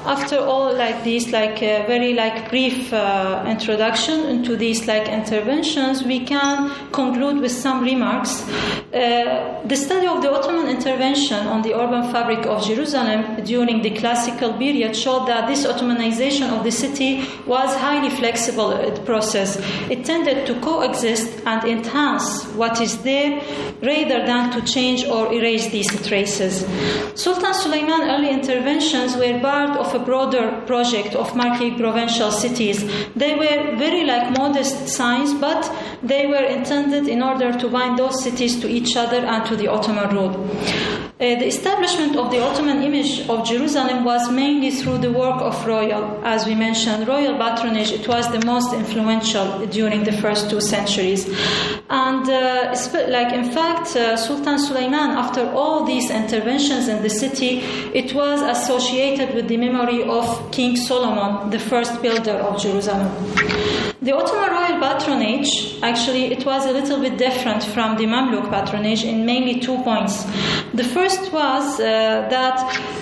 after 0.05 0.37
all 0.39 0.73
like 0.73 1.03
these 1.03 1.31
like 1.31 1.57
uh, 1.57 1.85
very 1.85 2.13
like 2.13 2.49
brief 2.49 2.91
uh, 2.91 3.45
introduction 3.47 4.25
into 4.25 4.55
these 4.57 4.87
like 4.87 5.07
interventions, 5.07 6.03
we 6.03 6.25
can 6.25 6.71
conclude 6.91 7.39
with 7.39 7.51
some 7.51 7.83
remarks. 7.83 8.43
The 8.91 9.75
study 9.75 10.07
of 10.07 10.21
the 10.21 10.31
Ottoman 10.31 10.67
intervention 10.69 11.47
on 11.47 11.61
the 11.61 11.73
urban 11.73 12.03
fabric 12.11 12.45
of 12.45 12.63
Jerusalem 12.63 13.43
during 13.43 13.81
the 13.81 13.91
classical 13.91 14.53
period 14.53 14.95
showed 14.95 15.27
that 15.27 15.47
this 15.47 15.65
Ottomanization 15.65 16.49
of 16.55 16.63
the 16.63 16.71
city 16.71 17.27
was 17.45 17.75
highly 17.75 18.09
flexible 18.09 18.71
process. 19.05 19.57
It 19.89 20.05
tended 20.05 20.47
to 20.47 20.53
coexist 20.61 21.41
and 21.45 21.63
enhance 21.67 22.45
what 22.59 22.79
is 22.79 23.01
there 23.01 23.41
rather 23.81 24.25
than 24.25 24.51
to 24.53 24.61
change 24.61 25.03
or 25.05 25.33
erase 25.33 25.67
these 25.69 25.89
traces. 26.07 26.65
Sultan 27.15 27.53
Suleiman 27.53 28.01
early 28.09 28.29
intervention 28.29 28.94
conventions 28.95 29.17
were 29.17 29.39
part 29.39 29.77
of 29.77 29.93
a 29.93 29.99
broader 29.99 30.61
project 30.65 31.15
of 31.15 31.35
marquee 31.35 31.71
provincial 31.71 32.31
cities. 32.31 32.83
They 33.15 33.35
were 33.35 33.75
very 33.77 34.05
like 34.05 34.37
modest 34.37 34.87
signs, 34.87 35.33
but 35.33 35.71
they 36.03 36.27
were 36.27 36.43
intended 36.43 37.07
in 37.07 37.21
order 37.21 37.57
to 37.57 37.69
bind 37.69 37.99
those 37.99 38.23
cities 38.23 38.59
to 38.61 38.67
each 38.67 38.95
other 38.95 39.17
and 39.17 39.45
to 39.47 39.55
the 39.55 39.67
Ottoman 39.67 40.15
rule. 40.15 41.04
Uh, 41.17 41.39
the 41.39 41.47
establishment 41.47 42.17
of 42.17 42.29
the 42.29 42.41
Ottoman 42.41 42.83
image 42.83 43.21
of 43.29 43.45
Jerusalem 43.45 44.03
was 44.03 44.29
mainly 44.29 44.69
through 44.69 44.97
the 44.97 45.09
work 45.09 45.41
of 45.41 45.65
royal, 45.65 46.19
as 46.25 46.45
we 46.45 46.53
mentioned, 46.53 47.07
royal 47.07 47.37
patronage. 47.37 47.93
It 47.93 48.05
was 48.05 48.29
the 48.33 48.45
most 48.45 48.73
influential 48.73 49.65
during 49.67 50.03
the 50.03 50.11
first 50.11 50.49
two 50.49 50.59
centuries, 50.59 51.25
and 51.89 52.29
uh, 52.29 52.75
like 53.07 53.31
in 53.31 53.45
fact, 53.45 53.95
uh, 53.95 54.17
Sultan 54.17 54.59
Sulaiman, 54.59 55.11
after 55.11 55.49
all 55.51 55.85
these 55.85 56.11
interventions 56.11 56.89
in 56.89 57.01
the 57.01 57.09
city, 57.09 57.59
it 57.93 58.13
was 58.13 58.41
associated 58.41 59.33
with 59.33 59.47
the 59.47 59.55
memory 59.55 60.03
of 60.03 60.51
King 60.51 60.75
Solomon, 60.75 61.49
the 61.49 61.59
first 61.59 62.01
builder 62.01 62.33
of 62.33 62.61
Jerusalem. 62.61 63.94
The 64.05 64.15
Ottoman 64.15 64.51
royal 64.51 64.79
patronage, 64.79 65.79
actually, 65.81 66.25
it 66.25 66.45
was 66.45 66.67
a 66.67 66.71
little 66.71 67.01
bit 67.01 67.17
different 67.17 67.63
from 67.63 67.97
the 67.97 68.05
Mamluk 68.05 68.51
patronage 68.51 69.03
in 69.03 69.25
mainly 69.25 69.59
two 69.59 69.79
points. 69.81 70.25
The 70.75 70.83
first 70.83 71.33
was 71.33 71.79
uh, 71.79 72.27
that 72.29 72.57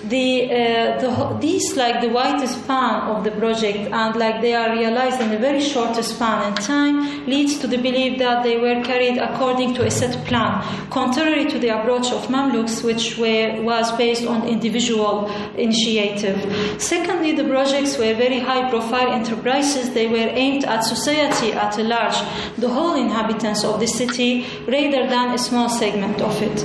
the, 0.06 0.46
uh, 0.46 1.02
the 1.02 1.38
these 1.42 1.76
like 1.76 2.00
the 2.00 2.08
widest 2.08 2.64
span 2.64 3.02
of 3.10 3.26
the 3.26 3.32
project 3.32 3.92
and 3.92 4.16
like 4.16 4.42
they 4.42 4.54
are 4.54 4.72
realized 4.72 5.20
in 5.20 5.34
a 5.34 5.38
very 5.38 5.60
short 5.60 5.96
span 6.06 6.48
in 6.48 6.56
time 6.56 7.26
leads 7.26 7.58
to 7.60 7.68
the 7.68 7.78
belief 7.78 8.20
that 8.20 8.44
they 8.44 8.58
were 8.58 8.82
carried 8.84 9.18
according 9.18 9.74
to 9.74 9.86
a 9.86 9.92
set 9.92 10.26
plan, 10.26 10.64
contrary 10.90 11.46
to 11.52 11.60
the 11.60 11.70
approach 11.70 12.14
of 12.14 12.28
Mamluks, 12.28 12.82
which 12.82 13.18
were 13.18 13.62
was 13.62 13.92
based 13.98 14.26
on 14.26 14.48
individual 14.48 15.30
initiative. 15.58 16.40
Secondly, 16.82 17.34
the 17.34 17.44
projects 17.44 17.98
were 17.98 18.14
very 18.14 18.40
high 18.40 18.70
profile 18.70 19.12
enterprises. 19.12 19.94
They 19.94 20.08
were 20.08 20.30
aimed 20.32 20.64
at 20.64 20.93
society 20.96 21.52
at 21.54 21.78
large, 21.78 22.18
the 22.58 22.70
whole 22.70 22.96
inhabitants 22.96 23.64
of 23.64 23.80
the 23.80 23.88
city, 23.88 24.46
rather 24.68 25.08
than 25.14 25.34
a 25.34 25.38
small 25.38 25.70
segment 25.70 26.22
of 26.22 26.36
it. 26.42 26.58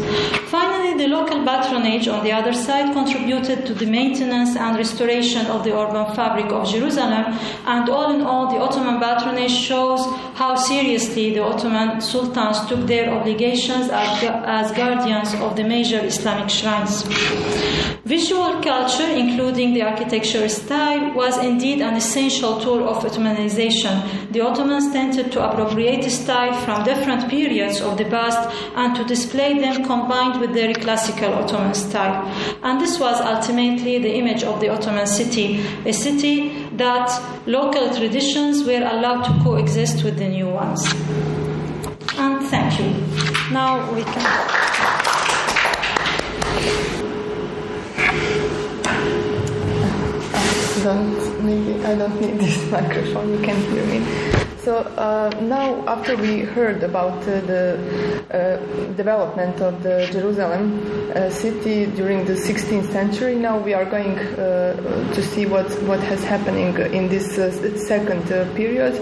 Finally, 0.48 0.92
the 1.02 1.08
local 1.08 1.44
patronage 1.44 2.08
on 2.08 2.24
the 2.24 2.32
other 2.32 2.52
side 2.52 2.92
contributed 2.92 3.66
to 3.66 3.74
the 3.74 3.86
maintenance 3.86 4.56
and 4.56 4.76
restoration 4.76 5.46
of 5.46 5.64
the 5.64 5.76
urban 5.76 6.06
fabric 6.14 6.46
of 6.46 6.68
Jerusalem, 6.68 7.24
and 7.66 7.88
all 7.88 8.14
in 8.14 8.22
all, 8.22 8.46
the 8.52 8.58
Ottoman 8.58 8.98
patronage 9.00 9.56
shows 9.68 10.00
how 10.34 10.54
seriously 10.56 11.34
the 11.34 11.42
Ottoman 11.42 12.00
sultans 12.00 12.66
took 12.68 12.86
their 12.86 13.10
obligations 13.10 13.88
as, 13.90 14.22
as 14.22 14.72
guardians 14.72 15.34
of 15.34 15.56
the 15.56 15.64
major 15.64 16.00
Islamic 16.04 16.50
shrines. 16.50 17.02
Visual 18.04 18.62
culture, 18.62 19.10
including 19.24 19.74
the 19.74 19.82
architecture 19.82 20.48
style, 20.48 21.12
was 21.14 21.36
indeed 21.44 21.80
an 21.82 21.94
essential 21.94 22.58
tool 22.60 22.88
of 22.88 23.04
Ottomanization 23.04 24.17
the 24.30 24.40
Ottomans 24.40 24.92
tended 24.92 25.32
to 25.32 25.48
appropriate 25.48 26.08
style 26.10 26.52
from 26.64 26.84
different 26.84 27.28
periods 27.28 27.80
of 27.80 27.96
the 27.96 28.04
past 28.04 28.38
and 28.76 28.94
to 28.96 29.04
display 29.04 29.58
them 29.58 29.84
combined 29.84 30.40
with 30.40 30.52
their 30.54 30.74
classical 30.74 31.32
Ottoman 31.34 31.74
style. 31.74 32.26
And 32.62 32.80
this 32.80 32.98
was 32.98 33.20
ultimately 33.20 33.98
the 33.98 34.14
image 34.14 34.44
of 34.44 34.60
the 34.60 34.68
Ottoman 34.68 35.06
city, 35.06 35.60
a 35.86 35.92
city 35.92 36.68
that 36.72 37.10
local 37.46 37.94
traditions 37.94 38.64
were 38.64 38.82
allowed 38.82 39.22
to 39.24 39.42
coexist 39.42 40.04
with 40.04 40.18
the 40.18 40.28
new 40.28 40.48
ones. 40.48 40.84
And 42.16 42.46
thank 42.48 42.78
you. 42.80 42.90
Now 43.52 43.92
we 43.94 44.02
can. 44.04 44.58
Don't 50.88 51.44
maybe 51.44 51.84
I 51.84 51.94
don't 51.96 52.18
need 52.20 52.38
this 52.40 52.70
microphone. 52.76 53.34
You 53.34 53.40
can 53.44 53.60
hear 53.70 53.84
me. 53.84 54.47
So 54.68 54.80
uh, 54.80 55.30
now, 55.40 55.82
after 55.86 56.14
we 56.14 56.40
heard 56.40 56.82
about 56.82 57.22
uh, 57.22 57.40
the 57.40 58.20
uh, 58.30 58.92
development 58.96 59.62
of 59.62 59.82
the 59.82 60.06
Jerusalem 60.12 61.10
uh, 61.16 61.30
city 61.30 61.86
during 61.86 62.26
the 62.26 62.34
16th 62.34 62.92
century, 62.92 63.34
now 63.34 63.58
we 63.58 63.72
are 63.72 63.86
going 63.86 64.18
uh, 64.18 65.14
to 65.14 65.22
see 65.22 65.46
what 65.46 65.72
what 65.84 66.00
has 66.00 66.22
happening 66.22 66.76
in 66.92 67.08
this 67.08 67.38
uh, 67.38 67.50
second 67.78 68.24
period. 68.54 68.92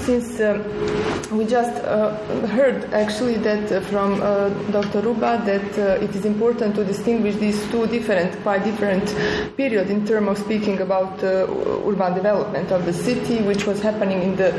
Since 0.00 0.40
we 1.30 1.44
just 1.46 1.76
heard 2.56 2.92
actually 2.92 3.36
that 3.46 3.84
from 3.84 4.18
Dr. 4.72 5.02
Ruba 5.02 5.40
that 5.46 6.02
it 6.02 6.16
is 6.16 6.24
important 6.24 6.74
to 6.74 6.84
distinguish 6.84 7.36
these 7.36 7.60
two 7.70 7.86
different, 7.86 8.42
quite 8.42 8.64
different 8.64 9.06
periods 9.56 9.88
in 9.88 10.04
terms 10.04 10.28
of 10.30 10.38
speaking 10.38 10.80
about 10.80 11.22
urban 11.22 12.12
development 12.12 12.72
of 12.72 12.84
the 12.84 12.92
city, 12.92 13.40
which 13.42 13.66
was 13.66 13.80
happening 13.80 14.20
in 14.20 14.34
the 14.34 14.50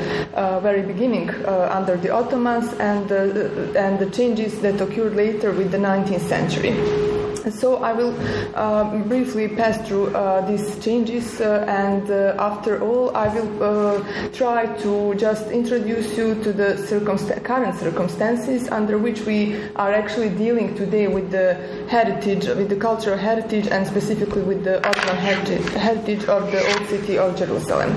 very 0.60 0.82
beginning 0.82 1.30
uh, 1.30 1.70
under 1.72 1.98
the 1.98 2.10
Ottomans 2.10 2.74
and, 2.80 3.12
uh, 3.12 3.80
and 3.80 4.00
the 4.00 4.10
changes 4.10 4.60
that 4.62 4.80
occurred 4.82 5.16
later 5.16 5.52
with 5.52 5.72
the 5.72 5.78
19th 5.78 6.28
century. 6.28 7.23
So 7.52 7.84
I 7.84 7.92
will 7.92 8.16
uh, 8.56 8.98
briefly 9.04 9.50
pass 9.50 9.86
through 9.86 10.16
uh, 10.16 10.48
these 10.48 10.82
changes, 10.84 11.42
uh, 11.42 11.66
and 11.68 12.10
uh, 12.10 12.36
after 12.40 12.82
all, 12.82 13.16
I 13.16 13.28
will 13.28 13.64
uh, 13.64 14.30
try 14.32 14.66
to 14.84 15.14
just 15.16 15.52
introduce 15.52 16.18
you 16.18 16.42
to 16.42 16.54
the 16.54 17.42
current 17.44 17.78
circumstances 17.78 18.70
under 18.70 18.98
which 18.98 19.22
we 19.22 19.62
are 19.76 19.92
actually 19.92 20.30
dealing 20.30 20.74
today 20.76 21.08
with 21.08 21.32
the 21.32 21.56
heritage, 21.90 22.48
with 22.48 22.70
the 22.70 22.78
cultural 22.78 23.18
heritage, 23.18 23.68
and 23.68 23.86
specifically 23.86 24.42
with 24.42 24.64
the 24.64 24.78
Ottoman 24.88 25.18
heritage, 25.18 25.68
heritage 25.74 26.24
of 26.26 26.50
the 26.50 26.66
old 26.66 26.88
city 26.88 27.18
of 27.18 27.38
Jerusalem. 27.38 27.92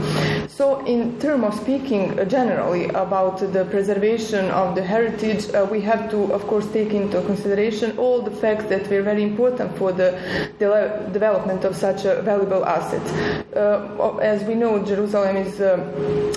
So, 0.49 0.85
in 0.87 1.21
terms 1.21 1.45
of 1.45 1.55
speaking 1.55 2.19
generally 2.29 2.89
about 2.89 3.39
the 3.39 3.65
preservation 3.67 4.51
of 4.51 4.75
the 4.75 4.83
heritage, 4.83 5.55
uh, 5.55 5.69
we 5.71 5.81
have 5.83 6.11
to, 6.11 6.33
of 6.33 6.47
course, 6.49 6.67
take 6.73 6.93
into 6.95 7.23
consideration 7.23 7.97
all 7.99 8.23
the 8.23 8.31
facts 8.31 8.65
that 8.65 8.91
were 8.91 9.03
very 9.03 9.23
important 9.23 9.36
for 9.37 9.93
the 9.93 10.11
de- 10.59 11.11
development 11.13 11.65
of 11.65 11.77
such 11.77 12.05
a 12.05 12.23
valuable 12.23 12.65
asset. 12.65 13.03
Uh, 13.55 14.17
as 14.19 14.43
we 14.45 14.55
know, 14.55 14.85
Jerusalem 14.85 15.37
is 15.37 15.61
a 15.61 15.77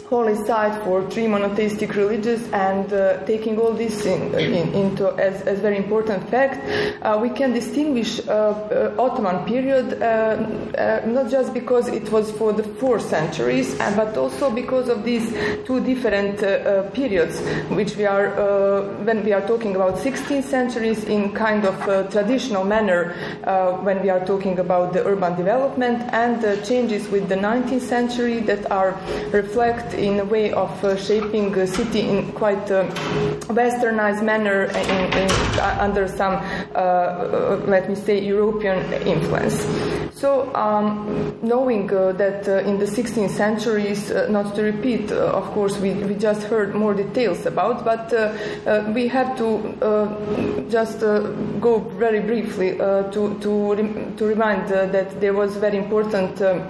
holy 0.10 0.36
site 0.46 0.84
for 0.84 1.08
three 1.10 1.28
monotheistic 1.28 1.96
religions, 1.96 2.48
and 2.52 2.92
uh, 2.94 3.24
taking 3.26 3.58
all 3.60 3.74
this 3.74 4.06
in, 4.06 4.34
in, 4.36 4.74
into 4.74 5.10
as, 5.20 5.42
as 5.44 5.60
very 5.60 5.78
important 5.78 6.28
fact, 6.30 6.58
uh, 7.04 7.18
we 7.22 7.30
can 7.30 7.54
distinguish 7.54 8.20
uh, 8.28 8.32
uh, 8.32 8.96
Ottoman 8.98 9.46
period 9.46 10.02
uh, 10.02 11.06
not 11.06 11.30
just 11.30 11.54
because 11.54 11.88
it 11.90 12.12
was 12.12 12.32
for 12.32 12.54
the 12.54 12.64
four 12.64 13.00
centuries, 13.00 13.76
but 13.96 14.18
also 14.18 14.50
because 14.50 14.90
of 14.90 15.04
these 15.04 15.32
two 15.66 15.80
different 15.84 16.40
periods, 16.94 17.40
which 17.70 17.96
we 17.96 18.06
are 18.06 18.30
when 19.04 19.24
we 19.24 19.34
are 19.34 19.46
talking 19.46 19.76
about 19.76 19.96
16th 19.96 20.44
centuries 20.44 21.04
in 21.04 21.32
kind 21.34 21.66
of 21.66 21.76
traditional 22.12 22.64
manner 22.64 22.89
manner 22.90 23.16
uh, 23.44 23.78
when 23.84 24.02
we 24.02 24.10
are 24.10 24.26
talking 24.26 24.60
about 24.60 24.94
the 24.94 25.06
urban 25.06 25.36
development 25.36 26.02
and 26.14 26.42
the 26.42 26.58
changes 26.66 27.08
with 27.10 27.30
the 27.30 27.36
19th 27.36 27.82
century 27.82 28.40
that 28.42 28.70
are 28.72 28.92
reflect 29.32 29.94
in 29.94 30.20
a 30.20 30.26
way 30.26 30.52
of 30.52 30.72
uh, 30.84 30.96
shaping 30.98 31.52
the 31.52 31.68
city 31.68 32.02
in 32.02 32.32
quite 32.34 32.70
a 32.72 32.84
westernized 33.50 34.24
manner 34.24 34.64
in, 34.64 35.00
in, 35.14 35.30
uh, 35.60 35.78
under 35.80 36.08
some, 36.08 36.34
uh, 36.34 36.78
uh, 36.78 37.62
let 37.68 37.90
me 37.90 37.96
say, 37.96 38.20
European 38.24 38.80
influence. 39.08 39.66
So, 40.14 40.54
um, 40.54 41.38
knowing 41.42 41.88
that 41.88 42.48
in 42.66 42.78
the 42.78 42.86
16th 42.86 43.30
centuries, 43.30 44.12
not 44.30 44.56
to 44.56 44.64
repeat, 44.64 45.12
of 45.12 45.46
course, 45.52 45.78
we, 45.78 45.94
we 45.94 46.16
just 46.16 46.44
heard 46.44 46.76
more 46.76 46.94
details 46.94 47.46
about, 47.46 47.86
but 47.86 48.12
we 48.94 49.08
have 49.08 49.38
to 49.38 50.68
just 50.70 51.00
go 51.00 51.80
very 51.98 52.20
briefly 52.20 52.79
to, 52.80 53.38
to, 53.40 53.74
rem- 53.76 54.16
to 54.16 54.26
remind 54.26 54.72
uh, 54.72 54.86
that 54.88 55.20
there 55.20 55.34
was 55.34 55.58
very 55.58 55.78
important 55.78 56.42
um, 56.42 56.64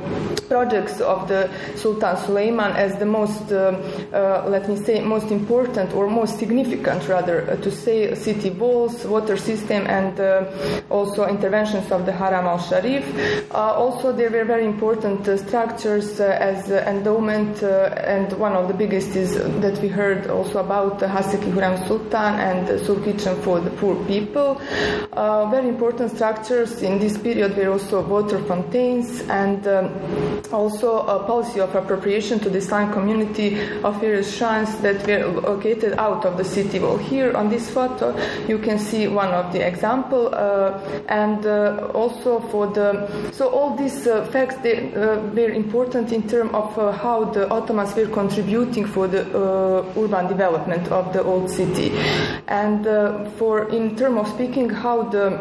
projects 0.48 1.00
of 1.02 1.28
the 1.28 1.50
Sultan 1.76 2.18
Suleiman 2.18 2.72
as 2.74 2.98
the 2.98 3.06
most, 3.06 3.52
uh, 3.52 4.44
let 4.48 4.68
me 4.68 4.76
say, 4.76 5.02
most 5.02 5.32
important 5.32 5.94
or 5.94 6.10
most 6.10 6.40
significant, 6.40 7.08
rather, 7.08 7.58
to 7.58 7.72
say 7.72 8.16
city 8.16 8.50
walls, 8.50 9.06
water 9.06 9.38
system, 9.38 9.86
and 9.88 10.20
also 10.90 11.28
interventions 11.28 11.92
of 11.92 12.06
the 12.06 12.12
Haram 12.12 12.46
al-Sharif. 12.46 13.06
also, 13.52 14.12
there 14.12 14.32
were 14.32 14.46
very 14.46 14.66
important 14.66 15.26
structures 15.40 16.20
as 16.20 16.72
endowment, 16.72 17.62
and 17.62 18.34
one 18.34 18.54
of 18.54 18.68
the 18.68 18.74
biggest 18.74 19.16
is 19.16 19.36
that 19.62 19.78
we 19.82 19.88
heard 19.88 20.28
also 20.28 20.60
about 20.60 21.00
the 21.00 21.06
Haseki 21.06 21.52
Hurrem 21.54 21.78
Sultan 21.88 22.34
and 22.40 22.80
Soul 22.86 23.00
Kitchen 23.02 23.40
for 23.42 23.60
the 23.60 23.70
poor 23.72 23.96
people. 24.06 24.60
Uh, 25.14 25.50
very 25.50 25.68
important 25.68 25.99
important 26.00 26.16
structures 26.16 26.82
in 26.82 26.98
this 27.00 27.18
period 27.18 27.58
were 27.58 27.72
also 27.72 28.02
water 28.02 28.40
fountains 28.46 29.22
and 29.30 29.68
um, 29.68 29.90
also 30.52 31.00
a 31.00 31.26
policy 31.26 31.60
of 31.60 31.76
appropriation 31.76 32.40
to 32.40 32.50
the 32.50 32.58
Islamic 32.58 32.94
community 32.94 33.60
of 33.84 34.00
various 34.00 34.34
shrines 34.36 34.74
that 34.80 35.06
were 35.06 35.28
located 35.42 35.94
out 35.98 36.26
of 36.26 36.38
the 36.38 36.46
city. 36.46 36.80
Well, 36.80 36.98
here 36.98 37.36
on 37.36 37.50
this 37.50 37.70
photo 37.70 38.16
you 38.48 38.60
can 38.60 38.80
see 38.80 39.08
one 39.08 39.30
of 39.30 39.52
the 39.52 39.66
example 39.66 40.34
uh, 40.34 40.80
and 41.10 41.46
uh, 41.46 41.92
also 41.94 42.40
for 42.52 42.68
the 42.68 43.08
So 43.34 43.50
all 43.50 43.76
these 43.76 44.08
uh, 44.08 44.26
facts 44.32 44.56
they 44.64 44.94
uh, 44.94 45.20
were 45.36 45.52
important 45.52 46.12
in 46.12 46.28
terms 46.28 46.52
of 46.54 46.78
uh, 46.78 46.92
how 46.92 47.26
the 47.26 47.50
Ottomans 47.50 47.96
were 47.96 48.08
contributing 48.08 48.86
for 48.86 49.08
the 49.08 49.22
uh, 49.36 49.84
urban 49.98 50.28
development 50.28 50.88
of 50.92 51.12
the 51.14 51.24
old 51.24 51.50
city, 51.50 51.92
and 52.48 52.86
for 53.38 53.70
in 53.70 53.96
terms 53.96 54.20
of 54.20 54.28
speaking 54.28 54.70
how 54.70 55.04
the 55.04 55.40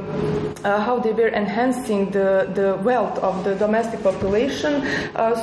uh, 0.64 0.80
how 0.80 0.98
they 0.98 1.12
were 1.12 1.28
enhancing 1.28 2.10
the, 2.10 2.50
the 2.54 2.78
wealth 2.82 3.18
of 3.18 3.44
the 3.44 3.54
domestic 3.54 4.02
population. 4.02 4.82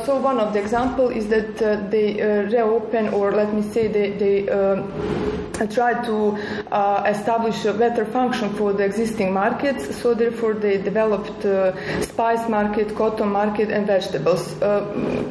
so 0.05 0.19
one 0.19 0.39
of 0.39 0.53
the 0.53 0.59
example 0.59 1.09
is 1.09 1.27
that 1.27 1.57
they 1.91 2.21
reopen 2.51 3.09
or 3.09 3.31
let 3.31 3.53
me 3.53 3.61
say 3.61 3.87
they, 3.87 4.11
they 4.11 4.49
um, 4.49 4.91
tried 5.63 6.03
to 6.03 6.37
uh, 6.71 7.03
establish 7.07 7.63
a 7.65 7.73
better 7.73 8.05
function 8.05 8.53
for 8.55 8.73
the 8.73 8.83
existing 8.83 9.33
markets. 9.33 9.95
So 9.95 10.13
therefore, 10.13 10.53
they 10.53 10.77
developed 10.77 11.45
uh, 11.45 11.73
spice 12.01 12.49
market, 12.49 12.95
cotton 12.95 13.29
market, 13.29 13.69
and 13.71 13.87
vegetables. 13.87 14.61
Uh, 14.61 14.85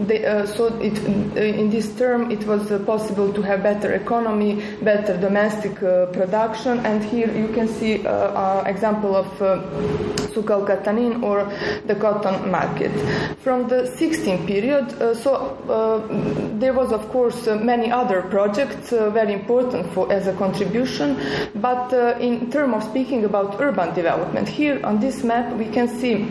they, 0.07 0.25
uh, 0.25 0.47
so 0.47 0.67
it, 0.81 0.99
uh, 1.37 1.41
in 1.41 1.71
this 1.71 1.95
term, 1.97 2.31
it 2.31 2.47
was 2.47 2.71
uh, 2.71 2.79
possible 2.81 3.33
to 3.33 3.43
have 3.43 3.63
better 3.63 3.93
economy, 3.93 4.63
better 4.83 5.17
domestic 5.19 5.75
production. 5.75 6.79
And 6.87 7.05
here 7.05 7.31
you 7.31 7.49
can 7.49 7.69
see 7.69 8.05
an 8.07 8.67
example 8.67 9.15
of 9.15 9.29
Souk 10.33 10.51
al 10.51 10.65
Katanin 10.67 11.23
or 11.23 11.45
the 11.87 11.95
cotton 11.95 12.51
market. 12.51 12.93
From 13.39 13.69
the 13.69 13.83
16th 13.97 14.47
period, 14.47 14.91
so 15.17 15.57
there 16.59 16.73
was 16.73 16.93
of 16.93 17.09
course 17.09 17.47
many 17.47 17.91
other 17.91 18.23
projects 18.23 18.91
very 18.91 19.33
important 19.33 19.93
for 19.93 20.13
as 20.13 20.27
a 20.27 20.33
contribution. 20.35 21.17
But 21.55 21.93
uh, 21.93 22.17
in 22.21 22.51
terms 22.51 22.75
of 22.75 22.83
speaking 22.85 23.25
about 23.25 23.61
urban 23.61 23.95
development, 23.95 24.49
here 24.49 24.81
on 24.85 25.01
this 25.01 25.23
map 25.25 25.55
we 25.57 25.67
can 25.67 25.89
see 25.89 26.27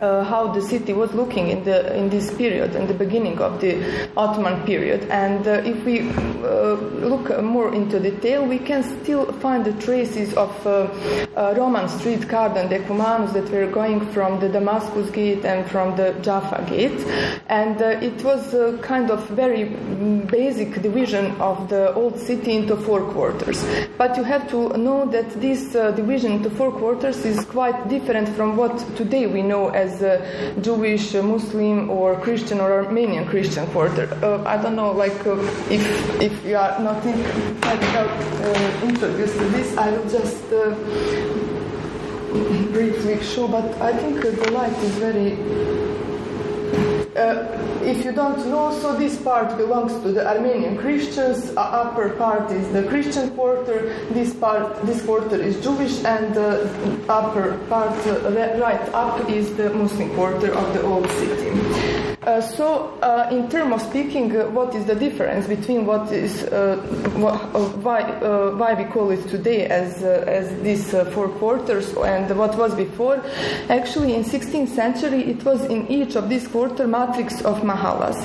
uh, 0.00 0.24
how 0.24 0.52
the 0.52 0.60
city 0.60 0.92
was 0.92 1.12
looking 1.14 1.48
in 1.48 1.64
the 1.64 1.96
in 1.96 2.10
this 2.10 2.32
period, 2.34 2.74
in 2.74 2.86
the 2.86 2.94
beginning 2.94 3.38
of 3.38 3.60
the 3.60 3.72
Ottoman 4.16 4.64
period. 4.66 5.08
And 5.10 5.46
uh, 5.46 5.62
if 5.64 5.84
we 5.84 6.00
uh, 6.00 6.74
look 7.08 7.42
more 7.42 7.74
into 7.74 8.00
detail, 8.00 8.44
we 8.46 8.58
can 8.58 8.82
still 8.82 9.32
find 9.40 9.64
the 9.64 9.72
traces 9.74 10.34
of 10.34 10.66
uh, 10.66 10.70
uh, 11.36 11.54
Roman 11.56 11.88
street 12.44 12.54
cardon 12.54 12.68
decumanus 12.68 13.32
that 13.32 13.50
were 13.50 13.66
going 13.66 14.00
from 14.12 14.40
the 14.40 14.48
Damascus 14.48 15.10
Gate 15.10 15.44
and 15.44 15.70
from 15.70 15.96
the 15.96 16.12
Jaffa 16.22 16.64
Gate, 16.68 17.00
and 17.48 17.80
uh, 17.80 18.06
it 18.08 18.22
was 18.24 18.54
a 18.54 18.78
kind 18.82 19.10
of 19.10 19.26
very 19.30 19.64
basic 20.30 20.82
division 20.82 21.32
of 21.40 21.68
the 21.68 21.94
old 21.94 22.18
city 22.18 22.52
into 22.56 22.76
four 22.76 23.00
quarters. 23.12 23.64
But 23.98 24.16
you 24.16 24.24
have 24.24 24.48
to 24.50 24.76
know 24.76 25.06
that 25.10 25.30
this 25.40 25.72
division 25.96 26.32
into 26.32 26.50
four 26.50 26.72
quarters 26.72 27.24
is 27.24 27.44
quite 27.44 27.88
different 27.88 28.28
from 28.36 28.56
what 28.56 28.76
today 28.96 29.26
we 29.26 29.42
know 29.42 29.68
as 29.70 30.02
a 30.02 30.54
Jewish, 30.60 31.14
Muslim, 31.14 31.90
or 31.90 32.16
Christian 32.20 32.60
or 32.60 32.72
Armenian 32.84 33.26
Christian 33.26 33.66
quarter. 33.68 34.06
Uh, 34.22 34.42
I 34.44 34.56
don't 34.62 34.76
know, 34.76 34.92
like 34.92 35.26
uh, 35.26 35.36
if 35.70 35.84
if 36.20 36.44
you 36.44 36.56
are 36.56 36.78
not 36.80 37.04
in, 37.06 37.14
uh, 37.64 38.80
introduced 38.84 39.36
to 39.38 39.44
this, 39.50 39.76
I 39.76 39.90
will 39.90 40.08
just 40.08 40.44
briefly 42.72 43.22
show. 43.22 43.48
But 43.48 43.80
I 43.80 43.96
think 43.96 44.20
the 44.22 44.50
light 44.50 44.76
is 44.82 44.94
very 44.96 45.32
uh, 47.16 47.64
if 47.84 48.04
you 48.04 48.12
don't 48.12 48.38
know, 48.48 48.76
so 48.80 48.92
this 48.96 49.20
part 49.22 49.56
belongs 49.56 49.92
to 50.02 50.10
the 50.10 50.26
Armenian 50.26 50.76
Christians. 50.76 51.50
Uh, 51.56 51.60
upper 51.60 52.10
part 52.10 52.50
is 52.50 52.66
the 52.72 52.82
Christian 52.88 53.30
quarter. 53.36 53.94
This 54.10 54.34
part, 54.34 54.82
this 54.84 55.04
quarter 55.04 55.36
is 55.36 55.62
Jewish, 55.62 56.02
and 56.04 56.34
the 56.34 56.68
upper 57.08 57.58
part, 57.68 57.94
uh, 58.06 58.30
right 58.58 58.88
up, 58.94 59.28
is 59.30 59.54
the 59.56 59.70
Muslim 59.70 60.12
quarter 60.14 60.52
of 60.52 60.74
the 60.74 60.82
old 60.82 61.08
city. 61.10 62.13
Uh, 62.24 62.40
so, 62.40 62.98
uh, 63.02 63.28
in 63.30 63.50
terms 63.50 63.74
of 63.74 63.82
speaking, 63.82 64.34
uh, 64.34 64.46
what 64.48 64.74
is 64.74 64.86
the 64.86 64.94
difference 64.94 65.46
between 65.46 65.84
what 65.84 66.10
is 66.10 66.44
uh, 66.44 66.80
uh, 67.16 67.68
why 67.84 68.02
why 68.56 68.72
we 68.72 68.84
call 68.84 69.10
it 69.10 69.28
today 69.28 69.66
as 69.66 70.02
as 70.02 70.48
these 70.62 70.90
four 71.12 71.28
quarters 71.28 71.92
and 71.98 72.34
what 72.38 72.56
was 72.56 72.74
before? 72.74 73.22
Actually, 73.68 74.14
in 74.14 74.24
16th 74.24 74.68
century, 74.68 75.20
it 75.24 75.44
was 75.44 75.64
in 75.66 75.86
each 75.88 76.16
of 76.16 76.30
these 76.30 76.48
quarter 76.48 76.86
matrix 76.86 77.42
of 77.42 77.60
mahallas. 77.60 78.16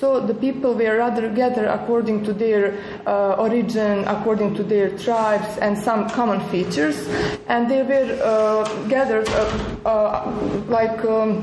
So 0.00 0.20
the 0.20 0.34
people 0.34 0.74
were 0.74 0.98
rather 0.98 1.30
gathered 1.30 1.68
according 1.68 2.24
to 2.24 2.34
their 2.34 2.76
origin, 3.06 4.04
according 4.06 4.54
to 4.56 4.64
their 4.64 4.90
tribes, 4.98 5.56
and 5.58 5.78
some 5.78 6.10
common 6.10 6.40
features, 6.50 7.08
and 7.48 7.70
they 7.70 7.82
were 7.82 8.06
gathered 8.88 9.28
like 10.68 11.02
um, 11.04 11.42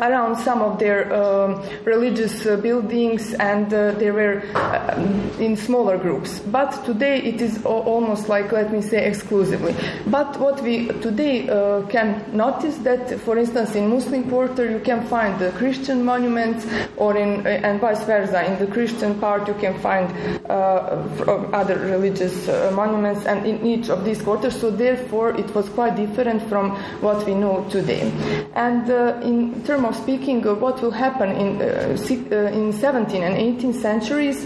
around 0.00 0.36
some 0.36 0.60
of 0.60 0.78
their 0.78 1.12
um, 1.46 1.62
religious 1.84 2.46
uh, 2.46 2.56
buildings 2.56 3.34
and 3.34 3.72
uh, 3.72 3.92
they 3.92 4.10
were 4.10 4.42
uh, 4.54 5.38
in 5.38 5.56
smaller 5.56 5.98
groups. 5.98 6.40
But 6.40 6.84
today 6.84 7.22
it 7.22 7.40
is 7.40 7.64
almost 7.64 8.28
like, 8.28 8.52
let 8.52 8.72
me 8.72 8.82
say, 8.82 9.06
exclusively. 9.06 9.74
But 10.06 10.38
what 10.38 10.62
we 10.62 10.88
today 11.00 11.46
can 11.88 12.24
notice 12.36 12.76
that, 12.78 13.20
for 13.20 13.38
instance, 13.38 13.74
in 13.74 13.88
Muslim 13.88 14.28
quarter 14.28 14.70
you 14.70 14.80
can 14.80 15.06
find 15.06 15.38
the 15.38 15.50
Christian 15.52 16.04
monuments, 16.04 16.66
or 16.96 17.16
in 17.16 17.46
and 17.46 17.80
vice 17.80 18.02
versa. 18.04 18.44
In 18.44 18.58
the 18.58 18.66
Christian 18.66 19.18
part 19.18 19.48
you 19.48 19.54
can 19.54 19.78
find 19.80 20.10
other 20.48 21.78
religious 21.78 22.46
monuments, 22.72 23.26
and 23.26 23.46
in 23.46 23.64
each 23.66 23.88
of 23.88 24.04
these 24.04 24.20
quarters. 24.22 24.58
So 24.60 24.70
therefore 24.70 25.30
it 25.36 25.54
was 25.54 25.68
quite 25.70 25.96
different 25.96 26.42
from 26.48 26.70
what 27.00 27.26
we 27.26 27.34
know 27.34 27.66
today. 27.70 28.10
And 28.54 28.88
in 29.22 29.62
terms 29.64 29.84
of 29.86 29.96
speaking, 29.96 30.42
what 30.42 30.82
will 30.82 30.90
happen 30.90 31.35
in, 31.36 31.60
uh, 31.60 31.64
uh, 31.64 32.58
in 32.58 32.72
17th 32.72 33.14
and 33.14 33.36
18th 33.36 33.80
centuries, 33.80 34.44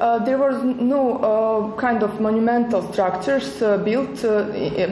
uh, 0.00 0.18
there 0.24 0.38
was 0.38 0.62
no 0.62 1.74
kind 1.78 2.02
of 2.02 2.20
monumental 2.20 2.82
structures 2.92 3.58
built, 3.84 4.22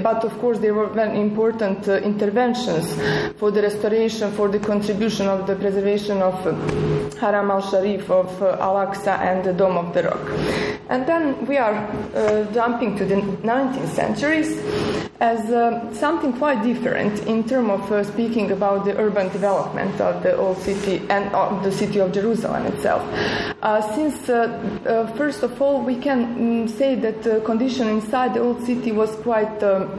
but 0.02 0.24
of 0.24 0.38
course 0.38 0.58
there 0.58 0.74
were 0.74 0.88
very 0.88 1.20
important 1.20 1.86
interventions 1.88 2.86
for 3.38 3.50
the 3.50 3.62
restoration, 3.62 4.30
for 4.32 4.48
the 4.48 4.58
contribution 4.58 5.26
of 5.26 5.46
the 5.46 5.54
preservation 5.56 6.22
of 6.22 6.34
Haram 7.18 7.50
al-Sharif, 7.50 8.10
of 8.10 8.42
Al-Aqsa 8.42 9.18
and 9.20 9.44
the 9.44 9.52
Dome 9.52 9.76
of 9.76 9.94
the 9.94 10.02
Rock. 10.02 10.26
And 10.88 11.06
then 11.06 11.46
we 11.46 11.56
are 11.56 11.74
jumping 12.52 12.96
to 12.98 13.04
the 13.04 13.16
19th 13.16 13.88
centuries 13.88 14.50
as 15.20 15.50
uh, 15.50 15.92
something 15.94 16.32
quite 16.34 16.62
different 16.62 17.26
in 17.26 17.42
terms 17.44 17.70
of 17.70 17.92
uh, 17.92 18.04
speaking 18.04 18.50
about 18.52 18.84
the 18.84 18.96
urban 18.98 19.28
development 19.32 19.98
of 20.00 20.22
the 20.22 20.36
old 20.36 20.58
city 20.58 21.00
and 21.08 21.34
of 21.36 21.62
the 21.62 21.72
city 21.72 22.00
of 22.00 22.12
Jerusalem 22.12 22.66
itself. 22.66 23.02
Uh, 23.62 23.80
since, 23.94 24.28
uh, 24.28 24.46
uh, 24.86 25.06
first 25.16 25.42
of 25.42 25.60
all, 25.60 25.82
we 25.82 25.96
can 25.96 26.36
mm, 26.36 26.70
say 26.78 26.94
that 26.94 27.22
the 27.22 27.40
condition 27.40 27.88
inside 27.88 28.34
the 28.34 28.40
old 28.40 28.62
city 28.64 28.92
was 28.92 29.10
quite 29.16 29.62
um, 29.62 29.90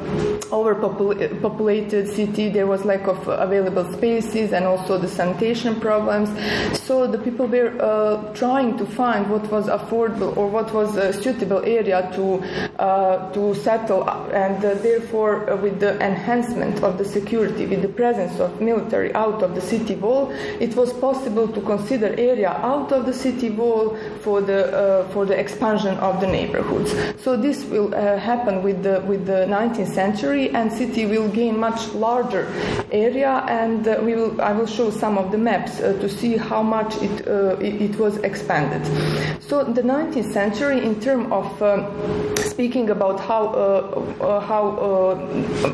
overpopulated 0.52 2.08
city. 2.08 2.50
There 2.50 2.68
was 2.68 2.86
lack 2.86 3.08
of 3.08 3.28
available 3.28 3.92
spaces 3.94 4.54
and 4.54 4.66
also 4.66 4.98
the 4.98 5.08
sanitation 5.08 5.80
problems. 5.80 6.30
So 6.82 7.08
the 7.08 7.18
people 7.18 7.48
were 7.48 7.74
uh, 7.80 8.34
trying 8.34 8.78
to 8.78 8.86
find 8.86 9.30
what 9.30 9.52
was 9.52 9.68
affordable 9.68 10.36
or 10.38 10.48
what 10.48 10.74
was 10.74 10.96
a 10.96 11.12
suitable 11.12 11.64
area 11.66 12.10
to 12.16 12.42
to 13.34 13.56
settle, 13.56 14.08
and 14.32 14.62
therefore, 14.62 15.58
with 15.58 15.80
the 15.80 16.00
enhancement 16.00 16.82
of 16.84 16.98
the 16.98 17.06
security, 17.06 17.66
with 17.66 17.82
the 17.82 17.90
presence 17.90 18.40
of 18.40 18.62
military 18.62 19.14
out 19.14 19.44
of 19.44 19.56
the 19.56 19.62
city 19.62 19.96
wall, 19.96 20.32
it 20.60 20.76
was 20.76 20.94
possible 20.94 21.27
to 21.36 21.62
consider 21.62 22.08
area 22.18 22.50
out 22.50 22.92
of 22.92 23.06
the 23.06 23.14
city 23.14 23.50
wall 23.50 23.98
for 24.22 24.42
the 24.42 24.76
uh, 24.76 25.08
for 25.10 25.26
the 25.26 25.38
expansion 25.38 25.96
of 25.98 26.20
the 26.22 26.28
neighborhoods. 26.28 26.96
So 27.24 27.36
this 27.38 27.66
will 27.66 27.94
uh, 27.94 28.18
happen 28.18 28.64
with 28.64 28.84
the 28.84 29.02
with 29.08 29.26
the 29.26 29.46
19th 29.48 29.94
century, 29.94 30.50
and 30.50 30.72
city 30.72 31.06
will 31.06 31.28
gain 31.30 31.60
much 31.60 31.94
larger 31.94 32.48
area. 32.92 33.44
And 33.48 33.88
uh, 33.88 34.00
we 34.02 34.16
will 34.16 34.42
I 34.42 34.54
will 34.54 34.68
show 34.68 34.90
some 34.90 35.18
of 35.18 35.32
the 35.32 35.38
maps 35.38 35.80
uh, 35.80 35.94
to 36.00 36.10
see 36.10 36.38
how 36.38 36.64
much 36.64 36.96
it, 37.02 37.28
uh, 37.28 37.58
it, 37.60 37.82
it 37.82 38.00
was 38.00 38.18
expanded. 38.18 38.86
So 39.42 39.64
the 39.64 39.82
19th 39.82 40.32
century, 40.32 40.84
in 40.84 41.00
terms 41.00 41.32
of 41.32 41.62
um, 41.62 42.36
speaking 42.38 42.90
about 42.90 43.20
how 43.20 43.48
uh, 43.48 44.40
how 44.40 45.16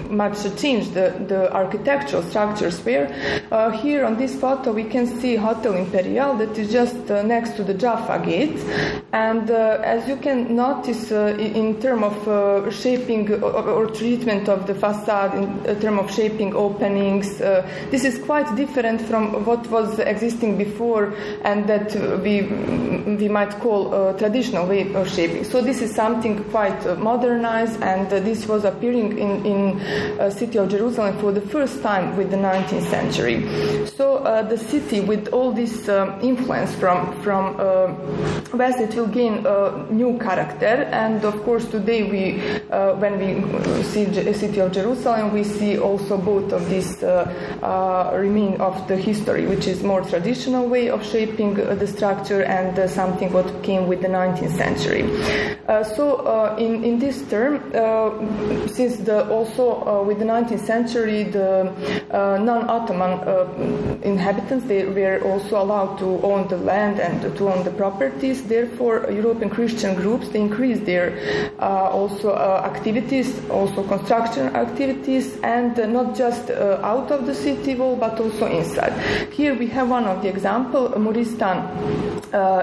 much 0.09 0.37
changed 0.57 0.93
the, 0.93 1.13
the 1.27 1.51
architectural 1.53 2.23
structures 2.23 2.83
were, 2.85 3.07
here 3.71 4.05
on 4.05 4.17
this 4.17 4.35
photo 4.39 4.71
we 4.71 4.83
can 4.83 5.05
see 5.19 5.35
Hotel 5.43 5.73
Imperial 5.75 6.35
that 6.37 6.57
is 6.57 6.71
just 6.71 7.11
uh, 7.11 7.21
next 7.21 7.55
to 7.57 7.63
the 7.63 7.73
Jaffa 7.73 8.23
Gate. 8.25 8.57
And 9.11 9.51
uh, 9.51 9.81
as 9.83 10.07
you 10.07 10.17
can 10.17 10.55
notice 10.55 11.11
uh, 11.11 11.35
in 11.37 11.79
terms 11.81 12.03
of 12.03 12.73
shaping 12.73 13.43
or, 13.43 13.87
treatment 13.87 14.49
of 14.49 14.65
the 14.65 14.73
facade, 14.73 15.35
in 15.35 15.79
terms 15.81 15.99
of 15.99 16.11
shaping 16.11 16.55
openings, 16.55 17.37
this 17.91 18.03
is 18.05 18.17
quite 18.23 18.55
different 18.55 19.01
from 19.01 19.45
what 19.45 19.69
was 19.69 19.99
existing 19.99 20.57
before 20.57 21.13
and 21.43 21.67
that 21.67 21.93
we, 22.23 22.41
we 23.21 23.27
might 23.27 23.51
call 23.59 24.13
traditional 24.17 24.65
way 24.65 24.91
of 24.93 25.09
shaping. 25.09 25.43
So 25.43 25.61
this 25.61 25.81
is 25.81 25.93
something 25.93 26.43
quite 26.45 26.81
modernized, 26.97 27.81
and 27.81 28.09
this 28.09 28.47
was 28.47 28.63
appearing 28.63 29.17
in 29.17 29.45
in 29.45 30.31
city 30.31 30.57
of 30.57 30.69
Jerusalem 30.69 31.17
for 31.19 31.31
the 31.31 31.41
first 31.41 31.81
time 31.81 32.15
with 32.17 32.31
the 32.31 32.37
19th 32.37 32.89
century. 32.89 33.37
So 33.87 34.17
uh, 34.17 34.41
the 34.41 34.57
city, 34.57 35.01
with 35.01 35.22
all 35.29 35.51
this 35.51 35.87
um, 35.89 36.19
influence 36.21 36.73
from 36.75 37.13
from 37.21 37.55
uh, 37.59 37.93
west, 38.53 38.79
it 38.79 38.95
will 38.95 39.07
gain 39.07 39.45
a 39.45 39.85
new 39.91 40.17
character. 40.19 40.87
And 40.91 41.23
of 41.23 41.43
course, 41.43 41.65
today 41.65 42.03
we, 42.03 42.41
uh, 42.69 42.95
when 42.95 43.19
we 43.19 43.83
see 43.83 44.05
the 44.05 44.33
city 44.33 44.59
of 44.59 44.71
Jerusalem, 44.71 45.33
we 45.33 45.43
see 45.43 45.77
also 45.77 46.17
both 46.17 46.51
of 46.51 46.69
these 46.69 47.03
uh, 47.03 47.29
uh, 47.61 48.17
remain 48.17 48.59
of 48.61 48.87
the 48.87 48.97
history, 48.97 49.45
which 49.45 49.67
is 49.67 49.83
more 49.83 50.01
traditional 50.01 50.67
way 50.67 50.89
of 50.89 51.05
shaping 51.05 51.53
the 51.55 51.87
structure, 51.87 52.43
and 52.43 52.89
something 52.89 53.31
what 53.31 53.63
came 53.63 53.87
with 53.87 54.01
the 54.01 54.07
19th 54.07 54.55
century. 54.57 55.03
so 55.95 56.55
in 56.57 56.83
in 56.83 56.99
this 56.99 57.21
term, 57.29 57.59
since 58.67 58.97
the 58.97 59.27
also 59.29 60.03
with 60.03 60.19
the 60.19 60.25
19th 60.25 60.65
century, 60.65 61.23
the 61.23 61.71
non-Ottoman 62.11 63.13
inhabitants 64.03 64.65
they 64.65 64.85
were 64.85 65.12
also 65.21 65.61
allowed 65.61 65.97
to 65.99 66.21
own 66.23 66.47
the 66.47 66.57
land 66.57 66.99
and 66.99 67.21
to 67.37 67.49
own 67.49 67.63
the 67.63 67.71
properties. 67.71 68.43
Therefore, 68.43 69.05
European 69.11 69.49
Christian 69.49 69.95
groups 69.95 70.29
they 70.29 70.39
increased 70.39 70.85
their 70.85 71.13
uh, 71.59 71.89
also 71.89 72.31
uh, 72.31 72.61
activities, 72.65 73.27
also 73.49 73.83
construction 73.83 74.55
activities, 74.55 75.37
and 75.43 75.77
uh, 75.79 75.85
not 75.85 76.15
just 76.15 76.49
out 76.49 77.11
of 77.11 77.25
the 77.25 77.35
city 77.35 77.75
wall 77.75 77.95
but 77.95 78.19
also 78.19 78.45
inside. 78.47 78.93
Here 79.31 79.53
we 79.53 79.67
have 79.67 79.89
one 79.89 80.05
of 80.05 80.21
the 80.21 80.29
example, 80.29 80.89
Muristan 80.97 81.67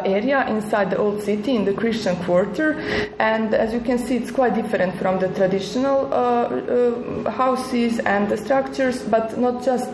area 0.05 0.47
inside 0.49 0.91
the 0.91 0.97
old 0.99 1.23
city 1.23 1.55
in 1.55 1.65
the 1.65 1.73
Christian 1.73 2.17
quarter, 2.25 2.81
and 3.19 3.55
as 3.55 3.73
you 3.73 3.81
can 3.81 3.99
see, 3.99 4.17
it's 4.17 4.31
quite 4.31 4.55
different 4.55 4.95
from 4.97 5.19
the 5.19 5.29
traditional 5.29 6.09
houses 7.31 7.99
and 8.01 8.29
the 8.29 8.37
structures, 8.37 9.03
but 9.03 9.39
not 9.39 9.65
just 9.65 9.91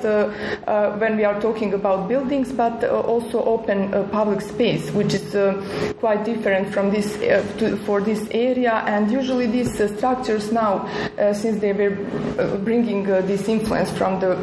when 0.99 1.17
we 1.17 1.25
are 1.25 1.41
talking 1.41 1.75
about 1.75 2.09
buildings, 2.09 2.46
but 2.53 2.85
also 2.85 3.45
open 3.45 3.91
public 4.11 4.41
space, 4.41 4.91
which 4.91 5.15
is 5.15 5.95
quite 5.99 6.25
different 6.25 6.73
from 6.73 6.91
this 6.91 7.17
to, 7.59 7.77
for 7.85 8.01
this 8.01 8.27
area. 8.31 8.83
And 8.87 9.11
usually 9.11 9.47
these 9.47 9.73
structures 9.97 10.53
now, 10.53 10.89
since 11.33 11.61
they 11.61 11.73
were 11.73 11.97
bringing 12.59 13.05
this 13.05 13.49
influence 13.49 13.91
from 13.91 14.21
the 14.21 14.37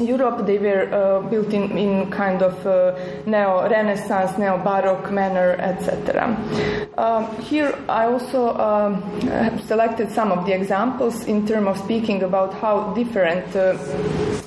Europe, 0.00 0.46
they 0.46 0.58
were 0.58 0.88
uh, 0.92 1.20
built 1.28 1.52
in, 1.52 1.76
in 1.76 2.10
kind 2.10 2.42
of 2.42 2.66
uh, 2.66 2.96
neo-Renaissance, 3.26 4.38
neo-Baroque 4.38 5.10
manner, 5.10 5.56
etc. 5.58 6.36
Um, 6.96 7.36
here 7.42 7.76
I 7.88 8.06
also 8.06 8.56
um, 8.56 9.02
have 9.22 9.62
selected 9.64 10.10
some 10.10 10.32
of 10.32 10.46
the 10.46 10.52
examples 10.52 11.24
in 11.24 11.46
terms 11.46 11.68
of 11.68 11.78
speaking 11.78 12.22
about 12.22 12.54
how 12.54 12.92
different 12.94 13.54
uh, 13.54 13.76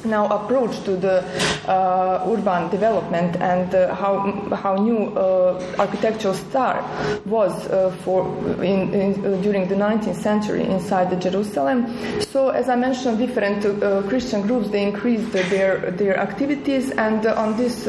now 0.06 0.28
approach 0.28 0.84
to 0.84 0.96
the 0.96 1.24
uh, 1.68 2.26
urban 2.28 2.70
development 2.70 2.83
and 2.84 3.74
uh, 3.74 3.96
how 3.96 4.14
how 4.56 4.76
new 4.76 5.08
uh, 5.16 5.76
architectural 5.80 6.34
style 6.34 6.84
was 7.26 7.54
uh, 7.68 7.92
for 8.04 8.26
in, 8.64 8.94
in, 8.94 9.26
uh, 9.26 9.42
during 9.42 9.68
the 9.68 9.76
19th 9.76 10.16
century 10.16 10.64
inside 10.64 11.10
the 11.10 11.16
Jerusalem. 11.16 11.88
So 12.22 12.50
as 12.50 12.68
I 12.70 12.76
mentioned, 12.76 13.18
different 13.18 13.66
uh, 13.66 14.02
Christian 14.10 14.42
groups 14.42 14.70
they 14.70 14.84
increased 14.84 15.32
their 15.32 15.92
their 15.92 16.18
activities, 16.18 16.92
and 16.92 17.26
on 17.26 17.56
this 17.58 17.88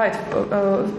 right 0.00 0.16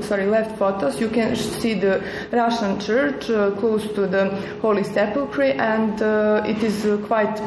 sorry 0.04 0.26
left 0.26 0.58
photos 0.58 1.00
you 1.00 1.10
can 1.10 1.36
see 1.36 1.74
the 1.74 2.04
Russian 2.32 2.80
church 2.80 3.26
close 3.60 3.86
to 3.94 4.08
the 4.08 4.30
Holy 4.62 4.84
Sepulchre, 4.84 5.54
and 5.74 6.02
it 6.46 6.64
is 6.64 6.78
quite 7.08 7.38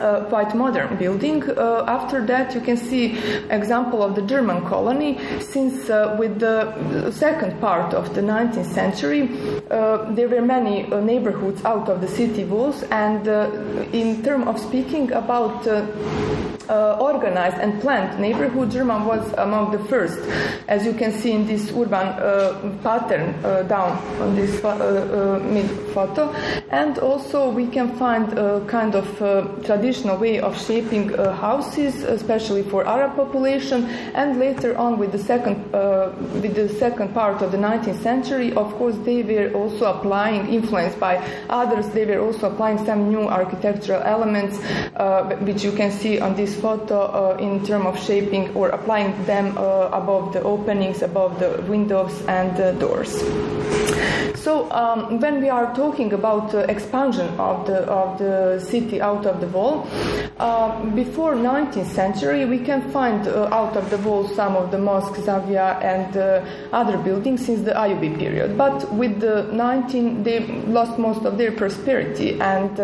uh, 0.00 0.24
quite 0.28 0.54
modern 0.54 0.96
building. 0.96 1.42
Uh, 1.42 1.84
after 1.88 2.24
that, 2.24 2.54
you 2.54 2.60
can 2.60 2.76
see 2.76 3.18
example 3.50 4.02
of 4.02 4.14
the 4.14 4.22
German 4.22 4.64
colony. 4.68 5.18
Since 5.40 5.90
uh, 5.90 6.16
with 6.18 6.38
the 6.38 7.10
second 7.10 7.60
part 7.60 7.94
of 7.94 8.14
the 8.14 8.20
19th 8.20 8.72
century, 8.72 9.22
uh, 9.70 10.10
there 10.12 10.28
were 10.28 10.42
many 10.42 10.84
uh, 10.84 11.00
neighborhoods 11.00 11.64
out 11.64 11.88
of 11.88 12.00
the 12.00 12.08
city 12.08 12.44
walls, 12.44 12.82
and 12.90 13.26
uh, 13.28 13.50
in 13.92 14.22
terms 14.22 14.46
of 14.46 14.58
speaking 14.60 15.12
about 15.12 15.66
organized 16.68 17.56
and 17.56 17.80
planned 17.80 18.18
neighborhood, 18.20 18.70
German 18.70 19.04
was 19.04 19.32
among 19.38 19.72
the 19.72 19.78
first, 19.84 20.18
as 20.68 20.84
you 20.84 20.92
can 20.92 21.12
see 21.12 21.32
in 21.32 21.46
this 21.46 21.70
urban 21.72 22.78
pattern 22.82 23.32
down 23.68 23.92
on 24.20 24.34
this 24.36 24.62
mid 25.42 25.70
photo, 25.92 26.30
and 26.70 26.98
also 26.98 27.50
we 27.50 27.66
can 27.66 27.96
find 27.96 28.38
a 28.38 28.64
kind 28.66 28.94
of 28.94 29.06
tradition 29.64 29.88
traditional 29.88 30.18
way 30.18 30.38
of 30.40 30.54
shaping 30.66 31.14
uh, 31.14 31.32
houses, 31.34 32.02
especially 32.02 32.62
for 32.62 32.86
Arab 32.86 33.16
population, 33.16 33.84
and 34.14 34.38
later 34.38 34.76
on 34.76 34.98
with 34.98 35.12
the 35.12 35.18
second 35.18 35.56
uh, 35.74 36.12
with 36.42 36.54
the 36.54 36.68
second 36.68 37.14
part 37.14 37.42
of 37.42 37.50
the 37.52 37.58
19th 37.58 38.02
century, 38.02 38.52
of 38.52 38.72
course, 38.74 38.96
they 39.04 39.22
were 39.22 39.50
also 39.54 39.86
applying, 39.86 40.46
influenced 40.52 41.00
by 41.00 41.16
others, 41.48 41.88
they 41.90 42.04
were 42.04 42.20
also 42.20 42.50
applying 42.50 42.78
some 42.84 43.08
new 43.08 43.26
architectural 43.28 44.02
elements, 44.02 44.58
uh, 44.96 45.36
which 45.40 45.64
you 45.64 45.72
can 45.72 45.90
see 45.90 46.20
on 46.20 46.34
this 46.36 46.57
photo 46.60 47.00
uh, 47.00 47.36
in 47.38 47.64
terms 47.64 47.86
of 47.86 47.98
shaping 47.98 48.54
or 48.54 48.68
applying 48.70 49.12
them 49.24 49.56
uh, 49.56 49.88
above 49.92 50.32
the 50.32 50.42
openings, 50.42 51.02
above 51.02 51.38
the 51.38 51.62
windows 51.68 52.12
and 52.26 52.56
the 52.56 52.72
doors. 52.78 53.12
So 54.48 54.70
um, 54.70 55.20
when 55.20 55.40
we 55.40 55.48
are 55.48 55.74
talking 55.74 56.12
about 56.12 56.54
uh, 56.54 56.58
expansion 56.68 57.28
of 57.38 57.66
the 57.66 57.80
of 58.00 58.18
the 58.18 58.60
city 58.60 59.00
out 59.00 59.26
of 59.26 59.40
the 59.40 59.48
wall, 59.48 59.86
uh, 60.38 60.84
before 60.94 61.34
19th 61.34 61.86
century 61.86 62.44
we 62.44 62.58
can 62.58 62.80
find 62.90 63.26
uh, 63.26 63.48
out 63.52 63.76
of 63.76 63.90
the 63.90 63.98
wall 63.98 64.28
some 64.28 64.54
of 64.56 64.70
the 64.70 64.78
mosques, 64.78 65.18
Zavia, 65.18 65.82
and 65.82 66.16
uh, 66.16 66.44
other 66.72 66.96
buildings 66.96 67.44
since 67.44 67.62
the 67.62 67.72
Ayubi 67.72 68.16
period. 68.18 68.56
But 68.56 68.90
with 68.92 69.20
the 69.20 69.42
19, 69.52 70.22
they 70.22 70.40
lost 70.68 70.98
most 70.98 71.24
of 71.24 71.36
their 71.36 71.52
prosperity. 71.52 72.40
And 72.40 72.78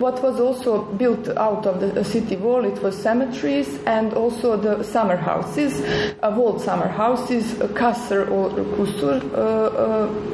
what 0.00 0.22
was 0.22 0.40
also 0.40 0.82
built 0.84 1.28
out 1.36 1.66
of 1.66 1.80
the 1.80 2.04
city 2.04 2.36
wall, 2.36 2.64
it 2.64 2.82
was 2.82 2.99
cemeteries 3.00 3.78
and 3.86 4.12
also 4.14 4.56
the 4.56 4.82
summer 4.82 5.16
houses, 5.16 5.80
uh, 6.22 6.32
walled 6.36 6.60
summer 6.60 6.88
houses, 6.88 7.44
kasr 7.80 8.30
or 8.30 8.50
kusur. 8.76 9.20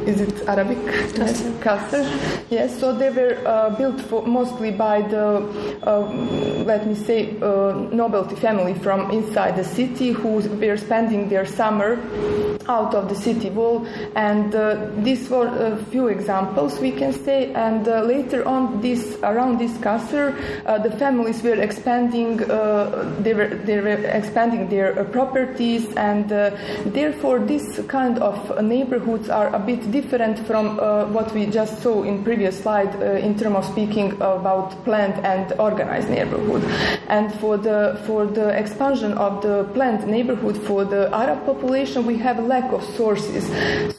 is 0.06 0.20
it 0.20 0.48
Arabic? 0.48 0.78
Kasr. 1.64 2.04
Yes, 2.50 2.78
so 2.78 2.92
they 2.92 3.10
were 3.10 3.36
uh, 3.46 3.70
built 3.70 4.00
for, 4.00 4.26
mostly 4.26 4.70
by 4.70 5.02
the, 5.02 5.78
uh, 5.82 6.00
let 6.64 6.86
me 6.86 6.94
say, 6.94 7.36
uh, 7.40 7.72
nobility 7.92 8.36
family 8.36 8.74
from 8.74 9.10
inside 9.10 9.56
the 9.56 9.64
city 9.64 10.12
who 10.12 10.38
were 10.60 10.76
spending 10.76 11.28
their 11.28 11.46
summer 11.46 11.98
out 12.68 12.94
of 12.94 13.08
the 13.08 13.14
city 13.14 13.50
wall. 13.50 13.86
And 14.14 14.54
uh, 14.54 14.90
these 14.98 15.28
were 15.28 15.46
a 15.46 15.76
few 15.86 16.08
examples, 16.08 16.78
we 16.78 16.92
can 16.92 17.12
say. 17.12 17.52
And 17.54 17.86
uh, 17.88 18.02
later 18.02 18.46
on, 18.46 18.80
this 18.80 19.16
around 19.22 19.58
this 19.58 19.76
uh, 19.86 20.78
the 20.78 20.90
families 20.98 21.42
were 21.42 21.60
expanding. 21.60 22.42
They 23.20 23.34
were 23.34 23.48
they 23.48 23.80
were 23.80 23.98
expanding 24.20 24.68
their 24.68 25.04
properties, 25.04 25.86
and 25.96 26.28
therefore, 26.28 27.38
this 27.38 27.80
kind 27.88 28.18
of 28.18 28.36
neighborhoods 28.62 29.28
are 29.28 29.54
a 29.54 29.58
bit 29.58 29.90
different 29.90 30.38
from 30.46 30.76
what 31.12 31.32
we 31.34 31.46
just 31.46 31.82
saw 31.82 32.02
in 32.02 32.22
previous 32.24 32.60
slide 32.62 32.94
in 33.02 33.38
terms 33.38 33.56
of 33.56 33.64
speaking 33.64 34.12
about 34.14 34.84
planned 34.84 35.24
and 35.24 35.52
organized 35.58 36.08
neighborhood. 36.10 36.62
And 37.08 37.32
for 37.34 37.56
the 37.56 38.00
for 38.06 38.26
the 38.26 38.48
expansion 38.50 39.12
of 39.12 39.42
the 39.42 39.64
planned 39.74 40.06
neighborhood 40.06 40.56
for 40.56 40.84
the 40.84 41.08
Arab 41.14 41.44
population, 41.46 42.06
we 42.06 42.16
have 42.18 42.38
lack 42.42 42.72
of 42.72 42.82
sources. 42.96 43.44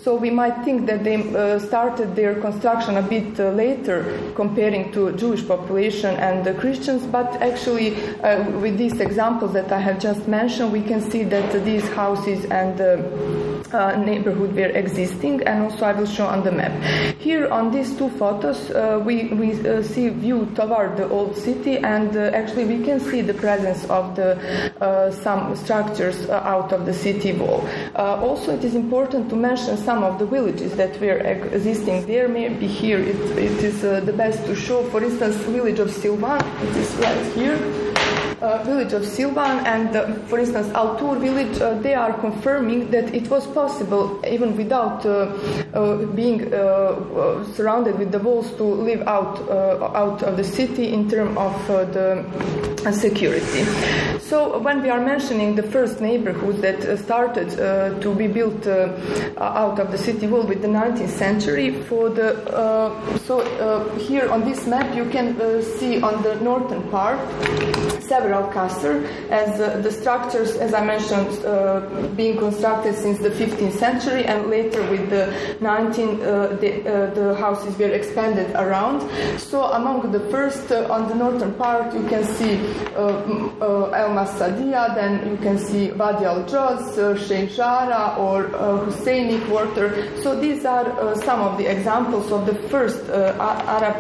So 0.04 0.16
we 0.16 0.30
might 0.30 0.64
think 0.64 0.88
that 0.88 1.04
they 1.04 1.18
uh, 1.18 1.60
started 1.60 2.16
their 2.16 2.36
construction 2.36 2.98
a 2.98 3.02
bit 3.02 3.40
uh, 3.40 3.52
later 3.52 4.06
comparing 4.36 4.92
to 4.94 5.12
Jewish 5.14 5.46
population 5.48 6.16
and 6.16 6.46
the 6.46 6.54
Christians, 6.54 7.06
but 7.06 7.28
actually 7.42 7.96
uh, 8.24 8.44
with 8.62 8.78
these 8.78 9.00
examples 9.00 9.54
that 9.54 9.72
I 9.72 9.80
have 9.80 10.00
just 10.00 10.28
mentioned, 10.28 10.72
we 10.72 10.82
can 10.82 11.02
see 11.12 11.24
that 11.24 11.64
these 11.66 11.88
houses 11.90 12.46
and 12.46 12.80
uh, 12.82 13.96
neighborhood 13.98 14.56
were 14.56 14.68
existing, 14.68 15.44
and 15.44 15.64
also 15.64 15.86
I 15.86 15.94
will 15.94 16.06
show 16.06 16.26
on 16.26 16.44
the 16.44 16.52
map. 16.52 16.72
Here 17.20 17.48
on 17.50 17.72
these 17.72 17.96
two 17.98 18.10
photos, 18.12 18.70
uh, 18.72 19.02
we, 19.04 19.26
we 19.26 19.68
uh, 19.68 19.84
see 19.84 20.10
view 20.10 20.48
toward 20.56 20.98
the 20.98 21.10
old 21.10 21.36
city, 21.36 21.78
and 21.78 22.16
actually 22.16 22.66
we 22.66 22.84
can 22.84 23.00
see 23.00 23.22
the 23.22 23.34
presence 23.34 23.84
of 23.86 24.16
the 24.16 24.38
some 25.24 25.56
structures 25.56 26.30
out 26.30 26.72
of 26.72 26.86
the 26.86 26.94
city 26.94 27.34
wall. 27.34 27.68
also, 27.96 28.56
it 28.56 28.64
is 28.64 28.76
important 28.76 29.30
to 29.30 29.36
mention 29.36 29.78
some 29.78 30.04
of 30.04 30.20
the 30.20 30.26
villages 30.26 30.76
that 30.76 31.00
were 31.02 31.18
existing 31.18 32.06
there. 32.06 32.28
Maybe 32.28 32.68
here 32.68 33.00
it, 33.00 33.16
it 33.38 33.64
is 33.64 33.84
uh, 33.84 34.00
the 34.02 34.14
best 34.14 34.46
to 34.46 34.56
show, 34.56 34.84
for 34.90 35.04
instance, 35.04 35.36
village 35.36 35.80
of 35.80 35.92
Silvan. 35.92 36.42
It 36.62 36.76
is 36.78 36.96
right 36.96 37.34
here. 37.34 37.77
Village 38.78 38.94
of 38.94 39.06
Silvan 39.06 39.66
and, 39.66 39.96
uh, 39.96 40.14
for 40.28 40.40
instance, 40.40 40.68
Altur 40.68 41.20
village, 41.20 41.60
uh, 41.60 41.74
they 41.80 41.96
are 41.96 42.14
confirming 42.20 42.92
that 42.92 43.14
it 43.14 43.28
was 43.30 43.48
possible, 43.48 44.22
even 44.28 44.56
without 44.56 45.06
uh, 45.06 45.34
uh, 45.74 46.06
being 46.14 46.54
uh, 46.54 47.44
surrounded 47.56 47.98
with 47.98 48.12
the 48.12 48.20
walls, 48.20 48.52
to 48.58 48.64
live 48.64 49.02
out 49.08 49.38
out 49.96 50.22
of 50.24 50.38
the 50.38 50.44
city 50.44 50.94
in 50.94 51.10
terms 51.10 51.36
of 51.38 51.68
the 51.68 52.24
security. 52.92 53.64
So 54.20 54.60
when 54.60 54.82
we 54.82 54.90
are 54.90 55.02
mentioning 55.02 55.56
the 55.56 55.64
first 55.64 56.02
neighborhood 56.02 56.62
that 56.62 57.00
started 57.00 57.50
to 58.02 58.16
be 58.16 58.28
built 58.28 58.68
out 59.38 59.80
of 59.80 59.92
the 59.92 59.98
city 59.98 60.28
wall 60.28 60.44
with 60.44 60.62
the 60.62 60.68
19th 60.68 61.10
century, 61.10 61.82
for 61.84 62.10
the 62.10 62.28
so 63.26 63.36
here 63.98 64.30
on 64.30 64.44
this 64.44 64.68
map 64.68 64.96
you 64.96 65.06
can 65.10 65.28
see 65.78 66.02
on 66.02 66.22
the 66.24 66.36
northern 66.36 66.84
part 66.90 67.20
several 68.02 68.48
as 68.70 69.60
uh, 69.60 69.80
the 69.82 69.92
structures, 69.92 70.56
as 70.56 70.74
I 70.74 70.84
mentioned, 70.86 71.46
uh, 71.46 71.82
being 72.16 72.38
constructed 72.38 72.96
since 72.96 73.20
the 73.20 73.30
15th 73.30 73.74
century 73.74 74.26
and 74.26 74.50
later 74.50 74.82
with 74.90 75.10
the 75.10 75.26
19th, 75.60 76.22
uh, 76.22 76.56
the, 76.58 76.72
the, 77.14 77.36
houses 77.38 77.78
were 77.78 77.90
expanded 77.90 78.50
around. 78.56 79.02
So 79.40 79.64
among 79.64 80.12
the 80.12 80.20
first 80.32 80.72
on 80.72 81.08
the 81.10 81.16
northern 81.16 81.54
part 81.54 81.94
you 81.94 82.08
can 82.08 82.24
see 82.24 82.54
El 82.96 84.10
Masadia, 84.18 84.96
then 84.96 85.30
you 85.30 85.38
can 85.38 85.60
see 85.60 85.92
Wadi 85.92 86.26
al 86.26 86.44
Joz, 86.46 87.28
Sheikh 87.28 87.52
Jarrah 87.52 88.16
or 88.18 88.46
Husseini 88.86 89.46
quarter. 89.48 89.88
So 90.24 90.40
these 90.40 90.66
are 90.66 91.16
some 91.18 91.42
of 91.42 91.58
the 91.58 91.68
examples 91.68 92.32
of 92.32 92.46
the 92.46 92.56
first 92.70 93.08
Arab 93.10 94.00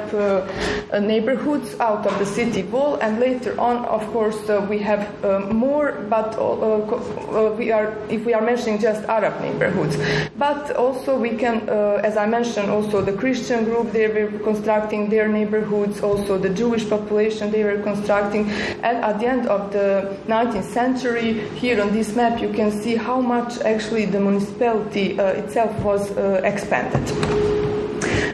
neighborhoods 1.06 1.80
out 1.80 2.06
of 2.08 2.18
the 2.18 2.26
city 2.26 2.64
wall 2.64 2.96
and 3.02 3.20
later 3.20 3.60
on 3.60 3.86
of 3.86 4.02
course 4.12 4.50
uh, 4.50 4.57
we 4.62 4.80
have 4.80 5.04
uh, 5.24 5.40
more 5.52 5.92
but 6.10 6.36
uh, 6.38 6.42
uh, 6.42 7.54
we 7.58 7.72
are 7.72 7.96
if 8.10 8.26
we 8.26 8.34
are 8.34 8.42
mentioning 8.42 8.80
just 8.80 9.04
Arab 9.10 9.40
neighborhoods 9.42 9.98
but 10.38 10.76
also 10.76 11.18
we 11.18 11.32
can 11.36 11.68
as 11.70 12.18
I 12.18 12.26
mentioned 12.26 12.70
also 12.70 13.02
the 13.02 13.14
Christian 13.14 13.64
group 13.66 13.92
they 13.92 14.08
were 14.08 14.40
constructing 14.40 15.10
their 15.10 15.28
neighborhoods 15.28 16.02
also 16.02 16.38
the 16.38 16.50
Jewish 16.50 16.90
population 16.90 17.52
they 17.52 17.64
were 17.64 17.82
constructing 17.82 18.50
and 18.84 18.98
at 19.10 19.20
the 19.20 19.28
end 19.28 19.48
of 19.48 19.72
the 19.72 20.18
19th 20.28 20.64
century 20.64 21.48
here 21.56 21.82
on 21.82 21.92
this 21.94 22.16
map 22.16 22.42
you 22.42 22.52
can 22.54 22.72
see 22.72 22.96
how 22.96 23.20
much 23.20 23.60
actually 23.62 24.06
the 24.06 24.20
municipality 24.20 25.18
itself 25.18 25.72
was 25.84 26.12
expanded. 26.44 27.67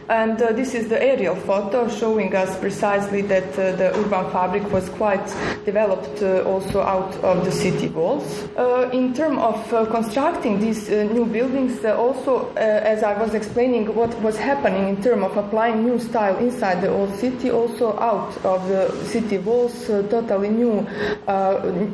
And 0.09 0.41
uh, 0.41 0.51
this 0.51 0.75
is 0.75 0.89
the 0.89 1.01
aerial 1.01 1.35
photo 1.35 1.87
showing 1.87 2.35
us 2.35 2.59
precisely 2.59 3.21
that 3.23 3.51
uh, 3.57 3.71
the 3.77 3.95
urban 3.97 4.29
fabric 4.31 4.69
was 4.71 4.89
quite 4.89 5.25
developed 5.65 6.21
uh, 6.21 6.43
also 6.43 6.81
out 6.81 7.15
of 7.23 7.45
the 7.45 7.51
city 7.51 7.87
walls. 7.87 8.43
Uh, 8.57 8.89
in 8.91 9.13
terms 9.13 9.39
of 9.39 9.73
uh, 9.73 9.85
constructing 9.85 10.59
these 10.59 10.89
uh, 10.89 11.03
new 11.13 11.25
buildings, 11.25 11.83
also 11.85 12.53
as 12.55 13.01
I 13.03 13.17
was 13.17 13.33
explaining 13.33 13.95
what 13.95 14.13
was 14.21 14.37
happening 14.37 14.89
in 14.89 15.01
terms 15.01 15.23
of 15.23 15.37
applying 15.37 15.85
new 15.85 15.99
style 15.99 16.37
inside 16.37 16.81
the 16.81 16.89
old 16.89 17.15
city, 17.15 17.49
also 17.51 17.97
out 17.99 18.35
of 18.45 18.67
the 18.67 18.91
city 19.05 19.37
walls, 19.37 19.87
totally 19.87 20.49
new 20.49 20.85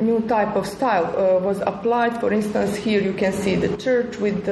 new 0.00 0.20
type 0.28 0.56
of 0.56 0.66
style 0.66 1.40
was 1.40 1.60
applied. 1.60 2.18
For 2.20 2.32
instance, 2.32 2.76
here 2.76 3.00
you 3.00 3.12
can 3.12 3.32
see 3.32 3.54
the 3.54 3.76
church 3.76 4.18
with 4.18 4.46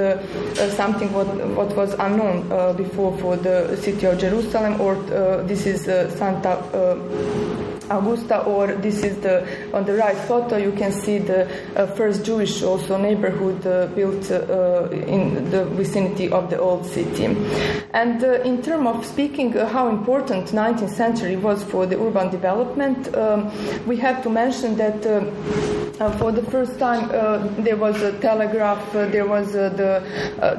something 0.76 1.12
what 1.12 1.28
what 1.56 1.74
was 1.76 1.94
unknown 1.98 2.76
before 2.76 3.16
for 3.18 3.36
the 3.36 3.47
the 3.48 3.76
city 3.76 4.06
of 4.06 4.18
Jerusalem, 4.18 4.80
or 4.80 4.96
uh, 4.96 5.42
this 5.42 5.66
is 5.66 5.88
uh, 5.88 6.10
Santa 6.18 6.50
uh, 6.50 7.77
Augusta, 7.90 8.42
or 8.44 8.68
this 8.68 9.02
is 9.02 9.16
the 9.18 9.46
on 9.74 9.84
the 9.84 9.94
right 9.94 10.16
photo. 10.16 10.56
You 10.56 10.72
can 10.72 10.92
see 10.92 11.18
the 11.18 11.48
uh, 11.76 11.86
first 11.86 12.24
Jewish 12.24 12.62
also 12.62 12.96
neighborhood 12.96 13.66
uh, 13.66 13.86
built 13.94 14.30
uh, 14.30 14.88
in 14.90 15.50
the 15.50 15.64
vicinity 15.64 16.30
of 16.30 16.50
the 16.50 16.58
old 16.58 16.86
city. 16.86 17.26
And 17.92 18.22
in 18.22 18.62
terms 18.62 18.86
of 18.86 19.06
speaking, 19.06 19.52
how 19.52 19.88
important 19.88 20.48
19th 20.48 20.90
century 20.90 21.36
was 21.36 21.62
for 21.64 21.86
the 21.86 21.98
urban 22.00 22.30
development, 22.30 23.14
um, 23.16 23.50
we 23.86 23.96
have 23.96 24.22
to 24.22 24.30
mention 24.30 24.76
that. 24.76 24.98
for 26.18 26.30
the 26.30 26.44
first 26.54 26.78
time, 26.78 27.08
there 27.64 27.76
was 27.76 28.00
a 28.02 28.12
telegraph. 28.20 28.92
there 28.92 29.26
was 29.26 29.52
the 29.52 29.98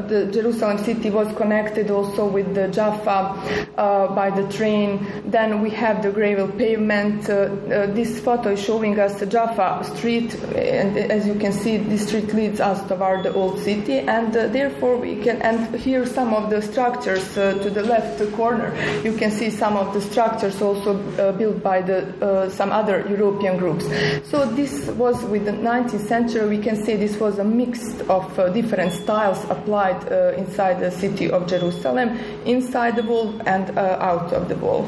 the 0.08 0.26
Jerusalem 0.32 0.78
city 0.78 1.10
was 1.10 1.32
connected 1.36 1.92
also 1.92 2.26
with 2.26 2.54
the 2.56 2.68
Jaffa 2.68 3.36
uh, 3.78 4.08
by 4.16 4.30
the 4.30 4.48
train. 4.52 5.06
Then 5.26 5.62
we 5.62 5.70
have 5.72 6.04
the 6.04 6.12
gravel 6.12 6.48
pavement. 6.48 7.19
Uh, 7.28 7.34
uh, 7.34 7.86
this 7.94 8.20
photo 8.20 8.50
is 8.52 8.62
showing 8.62 9.00
us 9.00 9.20
Jaffa 9.26 9.84
street, 9.96 10.34
and 10.56 10.98
as 10.98 11.26
you 11.26 11.36
can 11.36 11.52
see, 11.52 11.78
this 11.78 12.08
street 12.08 12.34
leads 12.34 12.60
us 12.60 12.88
toward 12.88 13.24
the 13.24 13.34
old 13.34 13.60
city, 13.60 14.00
and 14.00 14.32
therefore 14.34 14.98
we 14.98 15.16
can. 15.16 15.42
And 15.42 15.76
here 15.76 16.06
some 16.06 16.34
of 16.34 16.50
the 16.50 16.62
structures 16.62 17.34
to 17.34 17.70
the 17.70 17.84
left 17.84 18.20
corner, 18.36 18.74
you 19.04 19.14
can 19.14 19.32
see 19.32 19.50
some 19.50 19.76
of 19.76 19.94
the 19.94 20.02
structures 20.02 20.62
also 20.62 20.94
built 21.34 21.64
by 21.64 21.82
the 21.82 22.50
some 22.52 22.72
other 22.72 23.06
European 23.10 23.58
groups. 23.58 23.86
So 24.30 24.46
this 24.46 24.88
was 24.92 25.24
with 25.26 25.46
the 25.46 25.52
19th 25.52 26.08
century. 26.08 26.48
We 26.48 26.62
can 26.62 26.84
say 26.84 26.96
this 26.96 27.18
was 27.20 27.40
a 27.40 27.44
mix 27.44 28.00
of 28.10 28.24
different 28.54 28.94
styles 28.94 29.44
applied 29.50 30.04
inside 30.38 30.80
the 30.80 30.92
city 30.92 31.32
of 31.32 31.48
Jerusalem. 31.48 32.18
Inside 32.46 32.96
the 32.96 33.04
wall 33.04 33.42
and 33.46 33.78
uh, 33.78 33.98
out 34.00 34.34
of 34.34 34.48
the 34.50 34.56
wall. 34.56 34.88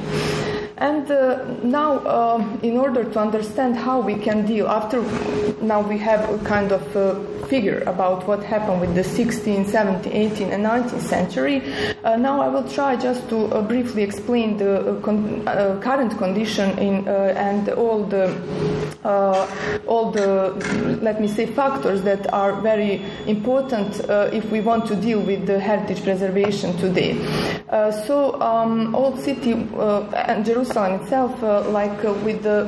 And 0.81 1.11
uh, 1.11 1.45
now, 1.61 1.99
uh, 1.99 2.57
in 2.63 2.75
order 2.75 3.03
to 3.03 3.19
understand 3.19 3.75
how 3.75 4.01
we 4.01 4.15
can 4.15 4.47
deal, 4.47 4.67
after 4.67 5.03
now 5.61 5.79
we 5.79 5.99
have 5.99 6.27
a 6.27 6.39
kind 6.43 6.71
of 6.71 6.97
uh, 6.97 7.19
figure 7.51 7.79
about 7.95 8.25
what 8.29 8.41
happened 8.55 8.79
with 8.79 8.93
the 8.95 9.05
16th, 9.17 9.67
17th, 9.77 10.07
18th, 10.23 10.51
and 10.55 10.63
19th 10.65 11.01
century, 11.01 11.57
uh, 12.05 12.15
now 12.15 12.35
I 12.41 12.47
will 12.47 12.67
try 12.77 12.95
just 12.95 13.27
to 13.31 13.37
uh, 13.47 13.61
briefly 13.61 14.03
explain 14.03 14.57
the 14.63 14.73
uh, 14.79 15.01
con- 15.01 15.43
current 15.87 16.17
condition 16.17 16.67
in 16.79 16.95
and 17.49 17.63
all 17.83 17.99
the 18.13 18.25
all 19.93 20.11
the 20.11 20.29
let 21.01 21.19
me 21.19 21.27
say 21.27 21.45
factors 21.45 21.99
that 22.03 22.31
are 22.41 22.53
very 22.61 22.93
important 23.27 23.89
if 24.39 24.45
we 24.53 24.59
want 24.61 24.85
to 24.91 24.95
deal 24.95 25.19
with 25.19 25.41
the 25.47 25.59
heritage 25.59 26.01
preservation 26.03 26.69
today. 26.77 27.11
so, 28.07 28.39
um, 28.41 28.95
old 28.95 29.19
city 29.19 29.53
and 30.27 30.45
Jerusalem 30.45 31.01
itself, 31.01 31.31
uh, 31.43 31.69
like 31.69 31.99
uh, 32.05 32.13
with 32.25 32.43
the 32.43 32.59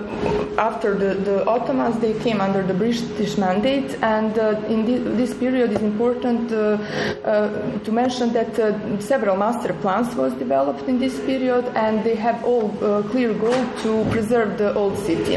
after 0.58 0.96
the, 0.96 1.14
the 1.30 1.46
Ottomans, 1.46 2.00
they 2.00 2.14
came 2.20 2.40
under 2.42 2.62
the 2.64 2.74
British 2.74 3.38
mandate, 3.38 3.98
and 4.02 4.38
uh, 4.38 4.60
in 4.74 5.18
this, 5.18 5.34
period 5.34 5.72
is 5.72 5.82
important 5.82 6.52
uh, 6.52 6.78
uh, 7.26 7.80
to 7.80 7.92
mention 7.92 8.32
that 8.34 8.58
uh, 8.60 9.00
several 9.00 9.36
master 9.36 9.74
plans 9.74 10.16
was 10.16 10.32
developed 10.34 10.88
in 10.88 11.00
this 11.00 11.20
period, 11.22 11.66
and 11.76 12.04
they 12.04 12.16
have 12.16 12.44
all 12.44 12.70
clear 13.12 13.34
goal 13.34 13.64
to 13.84 13.92
preserve 14.12 14.58
the 14.58 14.74
old 14.76 14.98
city. 15.00 15.36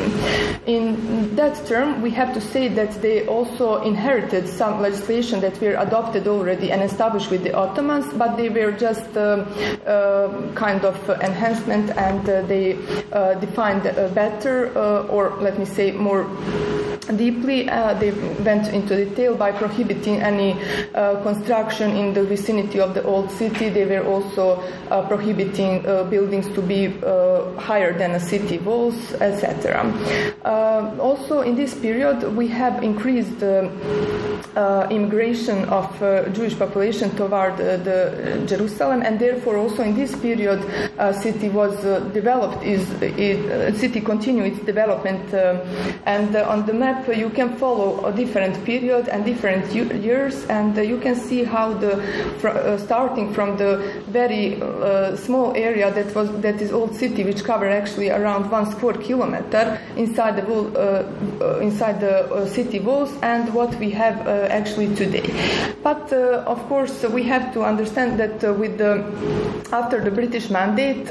In 0.67 1.37
that 1.37 1.55
term, 1.67 2.03
we 2.03 2.11
have 2.11 2.35
to 2.35 2.41
say 2.41 2.69
that 2.69 2.93
they 3.01 3.27
also 3.27 3.83
inherited 3.83 4.49
some 4.49 4.81
legislation 4.81 5.41
that 5.41 5.61
were 5.61 5.77
adopted 5.87 6.27
already 6.27 6.71
and 6.73 6.83
established 6.83 7.31
with 7.31 7.43
the 7.43 7.55
Ottomans, 7.55 8.07
but 8.15 8.37
they 8.37 8.49
were 8.49 8.73
just 8.73 9.07
kind 10.65 10.85
of 10.85 10.97
enhancement 11.29 11.91
and 11.97 12.27
they 12.49 12.57
they 12.57 12.77
uh, 13.13 13.35
defined 13.35 13.87
uh, 13.87 14.09
better, 14.09 14.77
uh, 14.77 15.15
or 15.15 15.37
let 15.41 15.59
me 15.59 15.65
say 15.65 15.93
more 15.93 16.25
deeply. 17.17 17.69
Uh, 17.69 17.95
they 17.95 18.11
went 18.49 18.67
into 18.69 18.93
detail 19.05 19.26
by 19.35 19.53
prohibiting 19.53 20.23
any 20.23 20.53
uh, 20.95 21.23
construction 21.23 21.91
in 21.97 22.15
the 22.15 22.23
vicinity 22.23 22.81
of 22.81 22.95
the 22.95 23.03
old 23.05 23.31
city. 23.31 23.69
They 23.69 23.85
were 23.85 24.07
also 24.07 24.63
uh, 24.91 25.07
prohibiting 25.09 25.83
buildings 26.11 26.47
to 26.55 26.63
be 26.63 26.89
higher 27.59 27.97
than 27.97 28.13
a 28.13 28.21
city 28.21 28.59
walls, 28.59 28.97
etc. 29.15 29.85
also, 31.01 31.41
in 31.41 31.55
this 31.57 31.75
period, 31.75 32.23
we 32.37 32.49
have 32.49 32.83
increased 32.83 33.41
the 33.41 33.71
immigration 34.91 35.65
of 35.69 35.89
Jewish 36.35 36.59
population 36.59 37.11
toward 37.17 37.57
the 37.57 38.45
Jerusalem, 38.47 39.03
and 39.03 39.19
therefore, 39.19 39.57
also 39.57 39.83
in 39.83 39.95
this 39.95 40.15
period, 40.17 40.61
city 41.23 41.49
was 41.49 41.75
developed 42.13 42.63
is, 42.65 42.91
is 43.03 43.39
uh, 43.47 43.79
city 43.79 44.01
continued 44.01 44.53
its 44.53 44.65
development 44.65 45.23
uh, 45.33 45.65
and 46.07 46.35
uh, 46.35 46.49
on 46.49 46.67
the 46.67 46.73
map 46.73 47.07
you 47.09 47.31
can 47.31 47.57
follow 47.57 48.05
a 48.07 48.13
different 48.13 48.55
period 48.65 49.09
and 49.17 49.25
different 49.25 49.65
years 49.73 50.45
and 50.47 50.77
you 50.77 50.99
can 50.99 51.15
see 51.15 51.43
how 51.43 51.73
the 51.73 51.97
fr- 52.39 52.77
starting 52.77 53.33
from 53.33 53.57
the 53.57 53.73
very 54.09 54.61
small 55.17 55.55
area 55.57 55.91
that 55.91 56.15
was 56.15 56.29
that 56.43 56.61
is 56.61 56.71
old 56.73 56.95
city 56.95 57.25
which 57.25 57.43
covered 57.45 57.73
actually 57.73 58.11
around 58.11 58.51
one 58.51 58.71
square 58.71 58.95
kilometer 58.95 59.81
inside 59.97 60.37
the 60.37 60.43
whole 60.43 60.69
uh, 60.77 61.59
inside 61.61 62.01
the 62.01 62.25
uh, 62.33 62.47
city 62.47 62.81
walls 62.81 63.13
and 63.23 63.53
what 63.55 63.75
we 63.79 63.91
have 63.91 64.27
uh, 64.27 64.47
actually 64.51 64.95
today. 64.95 65.27
But 65.83 66.13
uh, 66.13 66.45
of 66.47 66.61
course, 66.69 67.03
we 67.05 67.23
have 67.25 67.53
to 67.55 67.63
understand 67.63 68.19
that 68.21 68.45
uh, 68.45 68.53
with 68.53 68.79
the 68.79 69.05
after 69.73 70.01
the 70.03 70.11
British 70.11 70.51
mandate, 70.51 71.07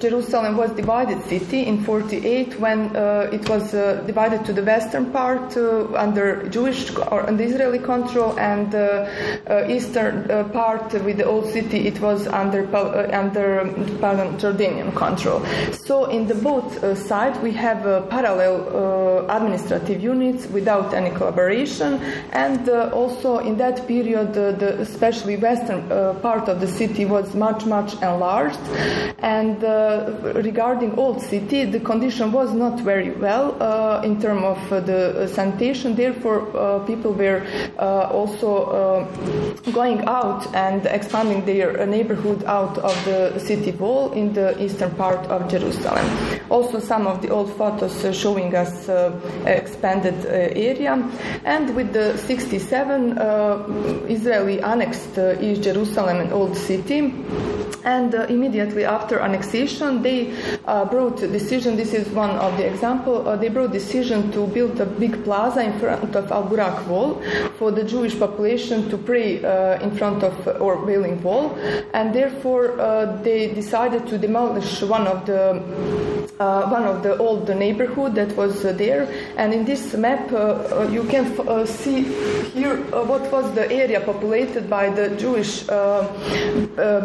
Jerusalem 0.00 0.56
was 0.56 0.70
divided 0.72 1.22
city 1.24 1.66
in 1.66 1.84
48 1.84 2.58
when 2.58 2.94
it 3.32 3.48
was 3.48 3.70
divided 4.06 4.44
to 4.46 4.52
the 4.52 4.62
western 4.62 5.12
part 5.12 5.56
under 5.94 6.48
Jewish 6.48 6.90
or 7.16 7.26
under 7.30 7.42
Israeli 7.42 7.78
control 7.78 8.30
and 8.38 8.68
eastern 9.76 10.14
part 10.52 10.92
with 11.06 11.16
the 11.16 11.24
old 11.24 11.46
city 11.56 11.78
it 11.90 12.00
was 12.00 12.26
under 12.26 12.60
under 13.22 13.48
pardon, 14.00 14.28
Jordanian 14.42 14.94
control. 14.94 15.40
So 15.72 16.06
in 16.16 16.26
the 16.26 16.34
both 16.34 16.68
uh, 16.84 16.94
we 17.42 17.52
have 17.52 17.86
uh, 17.86 18.02
parallel 18.16 18.54
uh, 18.56 19.36
administrative 19.36 20.02
units 20.02 20.46
without 20.46 20.92
any 20.92 21.10
collaboration, 21.10 22.00
and 22.32 22.68
uh, 22.68 22.90
also 22.92 23.38
in 23.38 23.56
that 23.56 23.86
period, 23.86 24.34
the 24.34 24.78
especially 24.80 25.36
western 25.36 25.80
uh, 25.90 26.14
part 26.20 26.48
of 26.48 26.60
the 26.60 26.66
city 26.66 27.04
was 27.04 27.34
much 27.34 27.64
much 27.66 27.94
enlarged, 28.02 28.60
and 29.20 29.64
uh, 29.64 30.12
regarding 30.34 30.90
old 30.98 31.20
city, 31.22 31.64
the 31.64 31.80
condition 31.80 32.32
was 32.32 32.52
not 32.52 32.80
very 32.80 33.12
well 33.12 33.46
in 34.02 34.20
terms 34.20 34.44
of 34.44 34.86
the 34.86 35.28
sanitation. 35.28 35.94
Therefore, 35.94 36.40
people 36.86 37.05
were 37.12 37.42
also 37.78 39.06
going 39.72 40.04
out 40.06 40.54
and 40.54 40.86
expanding 40.86 41.44
their 41.44 41.86
neighborhood 41.86 42.44
out 42.44 42.78
of 42.78 43.04
the 43.04 43.38
city 43.38 43.72
wall 43.72 44.12
in 44.12 44.32
the 44.32 44.60
eastern 44.62 44.90
part 44.94 45.26
of 45.26 45.48
Jerusalem. 45.50 46.06
Also, 46.50 46.78
some 46.78 47.06
of 47.06 47.22
the 47.22 47.28
old 47.28 47.52
photos 47.56 47.94
showing 48.16 48.54
us 48.54 48.88
uh, 48.88 49.12
expanded 49.46 50.14
uh, 50.26 50.30
area. 50.30 50.92
And 51.44 51.74
with 51.74 51.92
the 51.92 52.16
67, 52.18 53.18
uh, 53.18 53.66
Israeli 54.08 54.60
annexed 54.60 55.18
East 55.40 55.62
Jerusalem 55.62 56.20
and 56.20 56.32
Old 56.32 56.56
City. 56.56 57.12
And 57.84 58.14
uh, 58.16 58.26
immediately 58.28 58.84
after 58.84 59.20
annexation, 59.20 60.02
they 60.02 60.34
uh, 60.64 60.84
brought 60.86 61.22
a 61.22 61.28
decision. 61.28 61.76
This 61.76 61.94
is 61.94 62.08
one 62.08 62.30
of 62.30 62.56
the 62.56 62.66
example. 62.66 63.28
Uh, 63.28 63.36
they 63.36 63.48
brought 63.48 63.70
decision 63.70 64.32
to 64.32 64.46
build 64.48 64.80
a 64.80 64.86
big 64.86 65.22
plaza 65.22 65.62
in 65.62 65.78
front 65.78 66.16
of 66.16 66.32
Al 66.32 66.44
Burak 66.44 66.84
Wall 66.96 67.22
for 67.58 67.70
the 67.70 67.84
Jewish 67.84 68.18
population 68.18 68.88
to 68.90 68.96
pray 68.96 69.44
uh, 69.44 69.84
in 69.84 69.90
front 69.96 70.22
of 70.22 70.34
or 70.60 70.72
Wailing 70.84 71.22
Wall, 71.22 71.54
and 71.92 72.14
therefore 72.14 72.64
uh, 72.80 73.22
they 73.22 73.52
decided 73.54 74.06
to 74.10 74.18
demolish 74.18 74.82
one 74.82 75.06
of 75.06 75.18
the 75.26 76.25
uh, 76.38 76.68
one 76.68 76.84
of 76.84 77.02
the 77.02 77.16
old 77.18 77.48
neighborhood 77.48 78.14
that 78.14 78.34
was 78.36 78.64
uh, 78.64 78.72
there. 78.72 79.08
And 79.36 79.54
in 79.54 79.64
this 79.64 79.94
map, 79.94 80.32
uh, 80.32 80.36
uh 80.36 80.88
you 80.90 81.04
can 81.04 81.26
uh, 81.40 81.64
see 81.66 82.02
here 82.52 82.76
uh, 82.92 83.04
what 83.04 83.30
was 83.32 83.54
the 83.54 83.70
area 83.70 84.00
populated 84.00 84.68
by 84.68 84.90
the 84.90 85.16
Jewish 85.16 85.64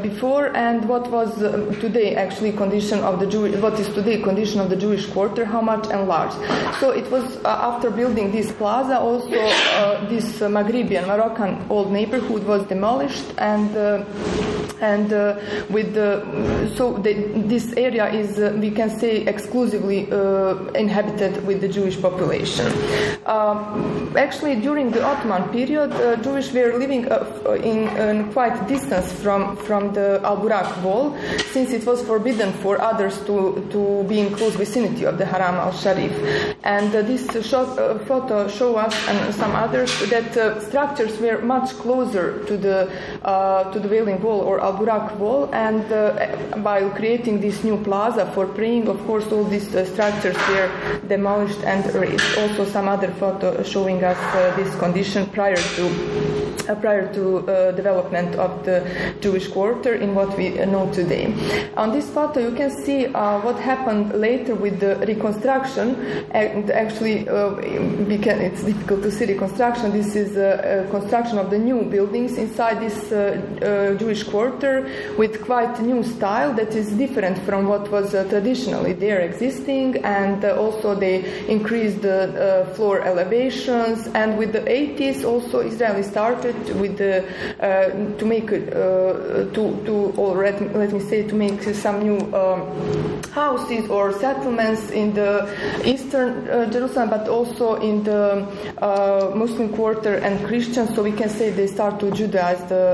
before 0.01 0.55
and 0.55 0.87
what 0.87 1.09
was 1.09 1.31
today 1.79 2.15
actually 2.15 2.51
condition 2.51 2.99
of 2.99 3.19
the 3.19 3.27
Jewish, 3.27 3.55
what 3.57 3.79
is 3.79 3.87
today 3.89 4.21
condition 4.21 4.59
of 4.59 4.69
the 4.69 4.75
Jewish 4.75 5.05
quarter, 5.07 5.45
how 5.45 5.61
much 5.61 5.87
enlarged. 5.89 6.37
So 6.79 6.91
it 6.91 7.09
was 7.11 7.37
after 7.45 7.89
building 7.89 8.31
this 8.31 8.51
plaza, 8.51 8.99
also 8.99 9.29
this 10.09 10.39
Maghribian 10.39 11.07
Moroccan 11.07 11.65
old 11.69 11.91
neighborhood 11.91 12.43
was 12.43 12.65
demolished 12.67 13.25
and 13.37 13.71
and 14.81 15.11
with 15.69 15.93
the, 15.93 16.25
so 16.75 16.93
the, 16.93 17.13
this 17.45 17.71
area 17.73 18.09
is 18.11 18.37
we 18.59 18.71
can 18.71 18.89
say 18.89 19.20
exclusively 19.27 20.11
uh, 20.11 20.55
inhabited 20.73 21.45
with 21.45 21.61
the 21.61 21.67
Jewish 21.67 21.99
population. 22.01 22.67
Um, 23.25 24.13
actually, 24.17 24.55
during 24.55 24.91
the 24.91 25.03
Ottoman 25.03 25.49
period, 25.49 25.91
uh, 25.91 26.15
Jewish 26.17 26.51
were 26.51 26.77
living 26.77 27.11
uh, 27.11 27.25
in, 27.63 27.87
in, 27.97 28.31
quite 28.33 28.67
distance 28.67 29.11
from 29.11 29.57
from 29.57 29.93
the 29.93 30.21
Al 30.23 30.37
Burak 30.37 30.81
wall, 30.83 31.15
since 31.51 31.71
it 31.71 31.85
was 31.85 32.01
forbidden 32.01 32.51
for 32.63 32.81
others 32.81 33.17
to 33.25 33.67
to 33.71 34.03
be 34.07 34.19
in 34.19 34.33
close 34.33 34.55
vicinity 34.55 35.05
of 35.05 35.17
the 35.17 35.25
Haram 35.25 35.55
al 35.55 35.71
Sharif. 35.71 36.11
And 36.63 36.93
uh, 36.95 37.01
this 37.01 37.23
shot, 37.45 37.77
photo 38.07 38.47
show 38.47 38.75
us 38.75 38.95
and 39.07 39.33
some 39.35 39.55
others 39.55 39.91
that 40.09 40.61
structures 40.61 41.19
were 41.19 41.41
much 41.41 41.69
closer 41.83 42.43
to 42.45 42.57
the 42.57 42.89
to 43.73 43.79
the 43.79 43.87
Wailing 43.87 44.21
Wall 44.21 44.41
or 44.41 44.59
Al 44.61 44.73
Burak 44.73 45.17
wall, 45.17 45.49
and 45.53 45.91
uh, 45.91 46.27
while 46.61 46.89
creating 46.91 47.41
this 47.41 47.63
new 47.63 47.77
plaza 47.77 48.25
for 48.33 48.45
praying, 48.47 48.87
of 48.87 48.99
course, 49.11 49.29
all 49.33 49.43
these 49.43 49.75
uh, 49.75 49.83
structures 49.93 50.37
were 50.47 50.71
demolished 51.09 51.61
and 51.65 51.83
erased. 51.93 52.37
Also, 52.37 52.63
some 52.63 52.87
other 52.87 53.11
photo 53.19 53.61
showing 53.61 54.01
us 54.05 54.17
uh, 54.17 54.55
this 54.55 54.73
condition 54.79 55.25
prior 55.37 55.61
to 55.75 55.83
uh, 56.69 56.75
prior 56.75 57.11
to 57.11 57.23
uh, 57.39 57.71
development 57.71 58.35
of 58.35 58.63
the 58.63 58.77
Jewish 59.19 59.47
quarter 59.47 59.95
in 59.95 60.13
what 60.13 60.37
we 60.37 60.49
know 60.73 60.89
today. 60.93 61.25
On 61.75 61.91
this 61.91 62.09
photo, 62.09 62.39
you 62.39 62.55
can 62.55 62.71
see 62.85 63.07
uh, 63.07 63.39
what 63.41 63.57
happened 63.59 64.13
later 64.13 64.53
with 64.55 64.79
the 64.79 64.95
reconstruction. 65.07 65.95
And 66.31 66.69
actually, 66.69 67.17
we 68.11 68.17
can, 68.17 68.39
it's 68.39 68.63
difficult 68.63 69.01
to 69.03 69.11
see 69.11 69.25
reconstruction. 69.25 69.91
This 69.91 70.15
is 70.15 70.37
a, 70.37 70.85
a 70.85 70.91
construction 70.91 71.39
of 71.39 71.49
the 71.49 71.57
new 71.57 71.83
buildings 71.83 72.37
inside 72.37 72.79
this 72.79 73.09
Jewish 73.99 74.23
quarter 74.23 74.87
with 75.17 75.43
quite 75.43 75.81
new 75.81 76.03
style 76.03 76.53
that 76.53 76.75
is 76.75 76.91
different 76.91 77.37
from 77.39 77.67
what 77.67 77.89
was 77.91 78.11
traditionally 78.11 78.93
there 79.01 79.19
existing. 79.19 79.97
And 80.05 80.45
also, 80.45 80.95
they 80.95 81.17
increased 81.49 82.01
the 82.01 82.71
floor 82.75 83.01
elevations. 83.01 84.07
And 84.13 84.37
with 84.37 84.53
the 84.53 84.61
80s, 84.61 85.25
also 85.25 85.59
Israeli 85.59 86.03
started 86.03 86.55
with 86.79 86.97
the 86.97 87.25
uh, 87.59 87.89
to 88.17 88.25
make 88.25 88.51
uh, 88.51 89.51
to 89.55 89.63
to 89.85 89.95
let, 90.81 90.93
me 90.93 90.99
say 90.99 91.27
to 91.27 91.35
make 91.35 91.61
some 91.85 91.97
new 92.03 92.19
um, 92.33 93.21
houses 93.31 93.89
or 93.89 94.13
settlements 94.13 94.91
in 94.91 95.13
the 95.13 95.33
eastern 95.85 96.47
uh, 96.47 96.69
Jerusalem, 96.69 97.09
but 97.09 97.27
also 97.27 97.75
in 97.75 98.03
the 98.03 98.45
Muslim 99.35 99.69
quarter 99.73 100.15
and 100.15 100.45
Christian. 100.45 100.87
So 100.93 101.03
we 101.03 101.11
can 101.11 101.29
say 101.29 101.49
they 101.49 101.67
start 101.67 101.99
to 101.99 102.07
Judaize 102.07 102.67
the 102.67 102.85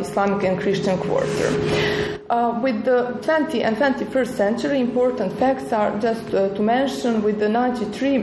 Islamic 0.00 0.44
and 0.44 0.58
Christian 0.60 0.98
quarter. 0.98 2.19
Uh, 2.30 2.56
with 2.62 2.84
the 2.84 3.18
20th 3.22 3.64
and 3.64 3.76
21st 3.76 4.36
century, 4.36 4.78
important 4.78 5.36
facts 5.36 5.72
are 5.72 5.98
just 5.98 6.32
uh, 6.32 6.48
to 6.54 6.62
mention 6.62 7.24
with 7.24 7.40
the 7.40 7.48
93, 7.48 8.18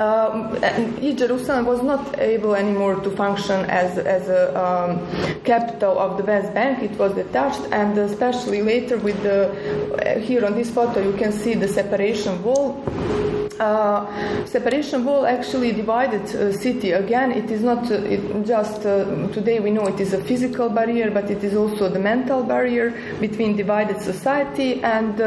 um, 0.00 0.54
East 1.00 1.16
Jerusalem 1.16 1.64
was 1.64 1.82
not 1.82 2.18
able 2.18 2.54
anymore 2.54 2.96
to 2.96 3.10
function 3.12 3.64
as, 3.70 3.96
as 3.96 4.28
a 4.28 4.52
um, 4.62 5.00
capital 5.44 5.98
of 5.98 6.18
the 6.18 6.24
West 6.24 6.52
Bank. 6.52 6.82
It 6.82 6.98
was 6.98 7.14
detached, 7.14 7.62
and 7.72 7.96
especially 7.96 8.60
later 8.60 8.98
with 8.98 9.22
the, 9.22 9.48
uh, 9.48 10.18
here 10.18 10.44
on 10.44 10.52
this 10.52 10.70
photo, 10.70 11.00
you 11.00 11.16
can 11.16 11.32
see 11.32 11.54
the 11.54 11.68
separation 11.68 12.42
wall 12.42 12.84
uh, 12.86 13.31
separation 14.46 15.04
wall 15.04 15.26
actually 15.26 15.72
divided 15.72 16.22
uh, 16.34 16.52
city 16.52 16.92
again. 16.92 17.32
It 17.32 17.50
is 17.50 17.62
not 17.62 17.90
uh, 17.90 17.94
it 17.94 18.46
just 18.46 18.84
uh, 18.86 19.28
today 19.28 19.60
we 19.60 19.70
know 19.70 19.86
it 19.86 20.00
is 20.00 20.12
a 20.12 20.22
physical 20.22 20.68
barrier 20.68 21.10
but 21.10 21.30
it 21.30 21.42
is 21.44 21.54
also 21.54 21.88
the 21.88 21.98
mental 21.98 22.42
barrier 22.42 22.90
between 23.20 23.56
divided 23.56 24.00
society 24.00 24.82
and 24.82 25.20
uh, 25.20 25.26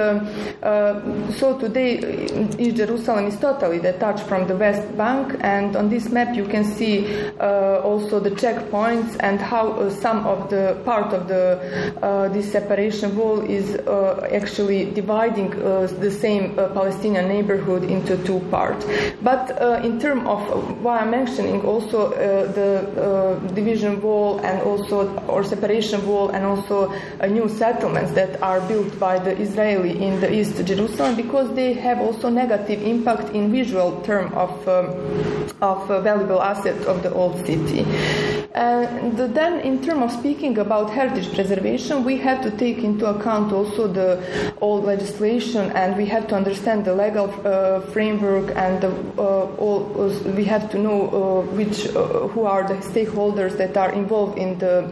uh, 0.63 1.31
so 1.31 1.57
today 1.57 1.99
East 2.59 2.77
Jerusalem 2.77 3.25
is 3.27 3.37
totally 3.39 3.79
detached 3.79 4.25
from 4.27 4.47
the 4.47 4.55
West 4.55 4.85
Bank 4.97 5.37
and 5.41 5.75
on 5.75 5.89
this 5.89 6.09
map 6.09 6.35
you 6.35 6.45
can 6.45 6.63
see 6.63 6.95
also 7.39 8.19
the 8.19 8.31
checkpoints 8.31 9.15
and 9.19 9.39
how 9.39 9.89
some 9.89 10.25
of 10.25 10.49
the 10.49 10.79
part 10.85 11.13
of 11.13 11.27
the 11.27 11.59
this 12.33 12.51
separation 12.51 13.15
wall 13.15 13.39
is 13.41 13.75
actually 14.39 14.91
dividing 14.91 15.49
the 16.05 16.11
same 16.11 16.55
Palestinian 16.55 17.27
neighborhood 17.27 17.83
into 17.83 18.17
two 18.25 18.39
parts. 18.51 18.85
But 19.21 19.61
uh, 19.61 19.81
in 19.83 19.99
terms 19.99 20.23
of 20.27 20.39
why 20.83 20.99
I'm 20.99 21.11
mentioning 21.11 21.61
also 21.61 22.11
uh, 22.11 22.51
the 22.51 22.71
uh, 22.79 23.39
division 23.53 24.01
wall 24.01 24.39
and 24.39 24.61
also 24.61 25.15
or 25.27 25.43
separation 25.43 26.05
wall 26.07 26.29
and 26.29 26.45
also 26.45 26.93
new 27.29 27.47
settlements 27.49 28.11
that 28.13 28.41
are 28.41 28.61
built 28.61 28.99
by 28.99 29.19
the 29.19 29.37
Israeli 29.37 30.03
in 30.03 30.19
the 30.19 30.33
East 30.33 30.63
Jerusalem 30.65 31.15
because 31.15 31.53
they 31.55 31.73
have 31.73 31.99
also 31.99 32.29
negative 32.29 32.81
impact 32.81 33.33
in 33.33 33.51
visual 33.51 34.01
term 34.01 34.33
of 34.33 34.51
um, 34.67 34.87
of 35.61 35.87
valuable 36.03 36.41
asset 36.41 36.79
of 36.85 37.03
the 37.03 37.13
old 37.13 37.35
city. 37.45 37.85
And 38.55 39.17
then, 39.17 39.59
in 39.59 39.81
terms 39.83 40.03
of 40.03 40.11
speaking 40.19 40.57
about 40.59 40.89
heritage 40.89 41.33
preservation, 41.33 42.05
we 42.05 42.17
have 42.19 42.41
to 42.43 42.51
take 42.51 42.77
into 42.77 43.05
account 43.05 43.51
also 43.51 43.85
the 43.87 44.23
old 44.61 44.85
legislation, 44.85 45.71
and 45.71 45.97
we 45.97 46.05
have 46.05 46.27
to 46.29 46.35
understand 46.35 46.85
the 46.85 46.95
legal 46.95 47.27
uh, 47.45 47.81
framework, 47.91 48.04
and 48.11 48.81
the, 48.81 48.89
uh, 49.17 49.45
all, 49.57 49.79
we 50.35 50.43
have 50.45 50.69
to 50.71 50.77
know 50.77 51.09
uh, 51.09 51.41
which 51.53 51.87
uh, 51.87 52.27
who 52.29 52.43
are 52.43 52.67
the 52.67 52.75
stakeholders 52.75 53.57
that 53.57 53.75
are 53.77 53.91
involved 53.91 54.37
in 54.37 54.57
the 54.59 54.83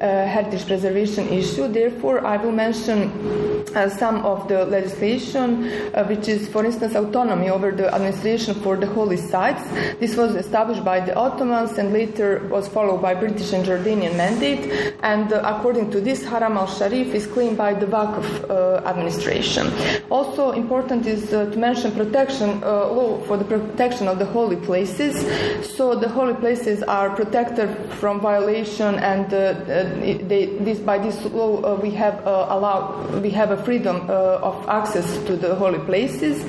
uh, 0.00 0.26
heritage 0.26 0.66
preservation 0.66 1.28
issue. 1.28 1.68
Therefore, 1.68 2.26
I 2.26 2.36
will 2.36 2.52
mention 2.52 3.10
uh, 3.74 3.88
some 3.88 4.24
of 4.24 4.48
the 4.48 4.64
legislation, 4.64 5.70
which 6.08 6.28
is, 6.28 6.48
for 6.48 6.64
instance, 6.64 6.94
autonomy 6.94 7.50
over 7.50 7.70
the 7.70 7.94
administration 7.94 8.54
for 8.54 8.76
the 8.76 8.86
holy 8.86 9.16
sites. 9.16 9.62
This 10.00 10.16
was 10.16 10.34
established 10.34 10.84
by 10.84 11.00
the 11.00 11.14
Ottomans 11.14 11.78
and 11.78 11.92
later 11.92 12.46
was 12.48 12.68
followed 12.68 13.02
by 13.02 13.14
British 13.14 13.52
and 13.52 13.64
Jordanian 13.64 14.16
mandate. 14.16 14.94
And 15.02 15.32
according 15.32 15.90
to 15.92 16.00
this, 16.00 16.24
Haram 16.24 16.56
al-Sharif 16.56 17.14
is 17.14 17.26
claimed 17.26 17.56
by 17.56 17.74
the 17.74 17.86
Waqf 17.86 18.26
administration. 18.86 19.70
Also 20.10 20.52
important 20.52 21.06
is 21.06 21.28
to 21.30 21.46
mention 21.56 21.92
protection 21.92 22.47
Uh, 22.48 22.88
law 22.92 23.20
for 23.26 23.36
the 23.36 23.44
protection 23.44 24.08
of 24.08 24.18
the 24.18 24.24
holy 24.24 24.56
places. 24.56 25.14
So 25.76 25.94
the 25.94 26.08
holy 26.08 26.34
places 26.34 26.82
are 26.82 27.10
protected 27.10 27.68
from 28.00 28.20
violation, 28.20 28.94
and 28.96 29.32
uh, 29.32 29.36
uh 29.36 29.84
they, 30.30 30.46
this, 30.60 30.78
by 30.78 30.98
this 30.98 31.24
law 31.26 31.62
uh, 31.62 31.74
we 31.76 31.90
have 31.90 32.26
uh, 32.26 32.46
allowed 32.48 33.22
we 33.22 33.30
have 33.30 33.50
a 33.50 33.62
freedom 33.64 33.96
uh, 34.08 34.48
of 34.50 34.68
access 34.68 35.06
to 35.26 35.36
the 35.36 35.54
holy 35.54 35.78
places, 35.80 36.42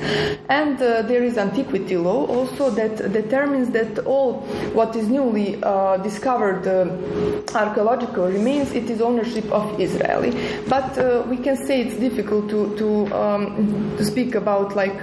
and 0.48 0.78
there 0.78 1.22
is 1.22 1.36
antiquity 1.36 1.96
law 1.96 2.26
also 2.26 2.70
that 2.70 3.12
determines 3.12 3.70
that 3.70 3.98
all 4.06 4.40
what 4.72 4.96
is 4.96 5.06
newly 5.08 5.56
discovered 6.02 6.66
archaeological 7.54 8.26
remains 8.26 8.72
it 8.72 8.88
is 8.90 9.00
ownership 9.00 9.44
of 9.52 9.78
Israeli. 9.80 10.32
But 10.68 10.90
we 11.28 11.36
can 11.36 11.56
say 11.66 11.82
it's 11.82 11.98
difficult 12.00 12.48
to 12.50 12.60
to, 12.76 12.88
um, 13.14 13.96
to 13.98 14.04
speak 14.04 14.34
about 14.34 14.74
like 14.74 15.00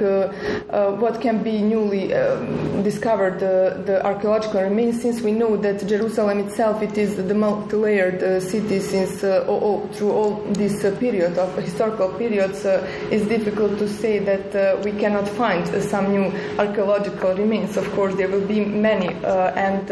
what 0.91 1.21
can 1.21 1.43
be 1.43 1.61
newly 1.61 2.13
um, 2.13 2.83
discovered 2.83 3.39
the, 3.39 4.05
archaeological 4.05 4.61
remains 4.61 5.01
since 5.01 5.21
we 5.21 5.31
know 5.31 5.57
that 5.57 5.85
Jerusalem 5.87 6.39
itself 6.39 6.81
it 6.81 6.97
is 6.97 7.15
the 7.15 7.33
multi-layered 7.33 8.21
uh, 8.21 8.39
city 8.39 8.79
since 8.79 9.23
uh, 9.23 9.45
all, 9.47 9.87
through 9.93 10.11
all 10.11 10.35
this 10.51 10.83
uh, 10.83 10.95
period 10.99 11.37
of 11.37 11.55
historical 11.57 12.09
periods 12.09 12.65
it's 12.65 13.27
difficult 13.27 13.77
to 13.79 13.87
say 13.87 14.19
that 14.19 14.83
we 14.83 14.91
cannot 14.91 15.27
find 15.27 15.67
some 15.83 16.11
new 16.11 16.31
archaeological 16.57 17.33
remains. 17.35 17.77
Of 17.77 17.91
course 17.93 18.15
there 18.15 18.29
will 18.29 18.45
be 18.45 18.63
many 18.63 19.07
and 19.07 19.89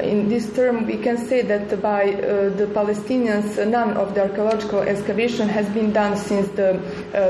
in 0.00 0.28
this 0.28 0.52
term 0.54 0.86
we 0.86 0.98
can 0.98 1.16
say 1.16 1.42
that 1.42 1.82
by 1.82 2.12
the 2.60 2.66
Palestinians 2.74 3.56
none 3.66 3.96
of 3.96 4.14
the 4.14 4.22
archaeological 4.22 4.80
excavation 4.80 5.48
has 5.48 5.68
been 5.70 5.92
done 5.92 6.16
since 6.16 6.48
the 6.48 6.80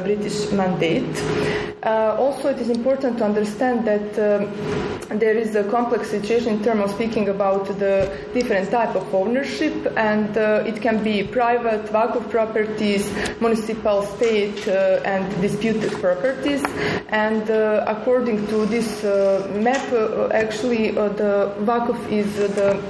British 0.04 0.50
mandate 0.52 1.71
also 1.82 2.48
it 2.48 2.58
is 2.58 2.70
important 2.70 3.18
to 3.18 3.24
understand 3.24 3.84
that 3.86 4.18
um, 4.18 5.18
there 5.18 5.36
is 5.36 5.54
a 5.56 5.64
complex 5.64 6.10
situation 6.10 6.54
in 6.54 6.62
terms 6.62 6.82
of 6.84 6.90
speaking 6.90 7.28
about 7.28 7.66
the 7.78 8.10
different 8.32 8.70
type 8.70 8.94
of 8.94 9.14
ownership, 9.14 9.74
and 9.96 10.36
uh, 10.38 10.64
it 10.66 10.80
can 10.80 11.02
be 11.02 11.22
private, 11.22 11.84
Waqf 11.86 12.30
properties, 12.30 13.10
municipal, 13.40 14.02
state, 14.02 14.66
uh, 14.68 15.00
and 15.04 15.28
disputed 15.40 15.92
properties. 16.00 16.62
And 17.08 17.50
uh, 17.50 17.84
according 17.86 18.46
to 18.48 18.66
this 18.66 19.04
uh, 19.04 19.50
map, 19.60 19.92
uh, 19.92 20.28
actually 20.28 20.92
the 20.92 21.52
Waqf 21.60 22.10
is 22.10 22.34
the 22.36 22.80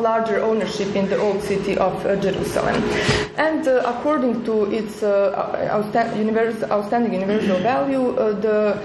larger 0.00 0.42
ownership 0.42 0.94
in 0.94 1.08
the 1.08 1.18
old 1.18 1.42
city 1.42 1.76
of 1.78 2.02
Jerusalem. 2.20 2.82
And 3.36 3.66
according 3.66 4.44
to 4.44 4.70
its 4.72 5.02
outstanding 5.02 6.18
universal, 6.18 6.70
outstanding 6.70 7.12
universal 7.14 7.58
value, 7.58 8.14
the 8.32 8.78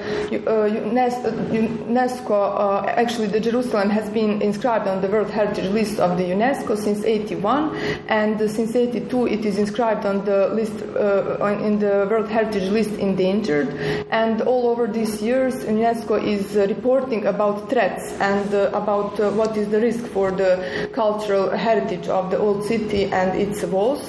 UNESCO, 1.52 2.86
actually 2.88 3.28
the 3.28 3.40
Jerusalem 3.40 3.90
has 3.90 4.10
been 4.10 4.42
inscribed 4.42 4.88
on 4.88 5.02
the 5.02 5.08
World 5.08 5.30
Heritage 5.30 5.70
List 5.72 6.00
of 6.00 6.18
the 6.18 6.24
UNESCO 6.24 6.78
since 6.78 7.04
81, 7.04 7.76
and 8.08 8.40
since 8.50 8.76
82 8.76 9.28
it 9.28 9.46
is 9.46 9.58
inscribed 9.58 10.06
on 10.06 10.26
the 10.26 10.48
list 10.50 10.74
uh, 10.96 11.46
in 11.64 11.80
the 11.80 12.08
World 12.10 12.30
Heritage 12.30 12.70
List 12.70 12.92
endangered. 12.92 13.70
And 14.12 14.42
all 14.42 14.70
over 14.70 14.88
these 14.88 15.22
years, 15.22 15.56
UNESCO 15.66 16.24
is 16.24 16.56
uh, 16.56 16.68
reporting 16.68 17.26
about 17.26 17.70
threats 17.70 18.14
and 18.20 18.54
uh, 18.54 18.70
about 18.74 19.20
uh, 19.20 19.32
what 19.32 19.56
is 19.58 19.68
the 19.70 19.80
risk 19.80 20.06
for 20.08 20.32
the 20.32 20.90
cultural 20.94 21.50
heritage 21.50 22.08
of 22.08 22.32
the 22.32 22.38
old 22.38 22.64
city 22.66 23.06
and 23.06 23.40
its 23.40 23.64
walls. 23.64 24.02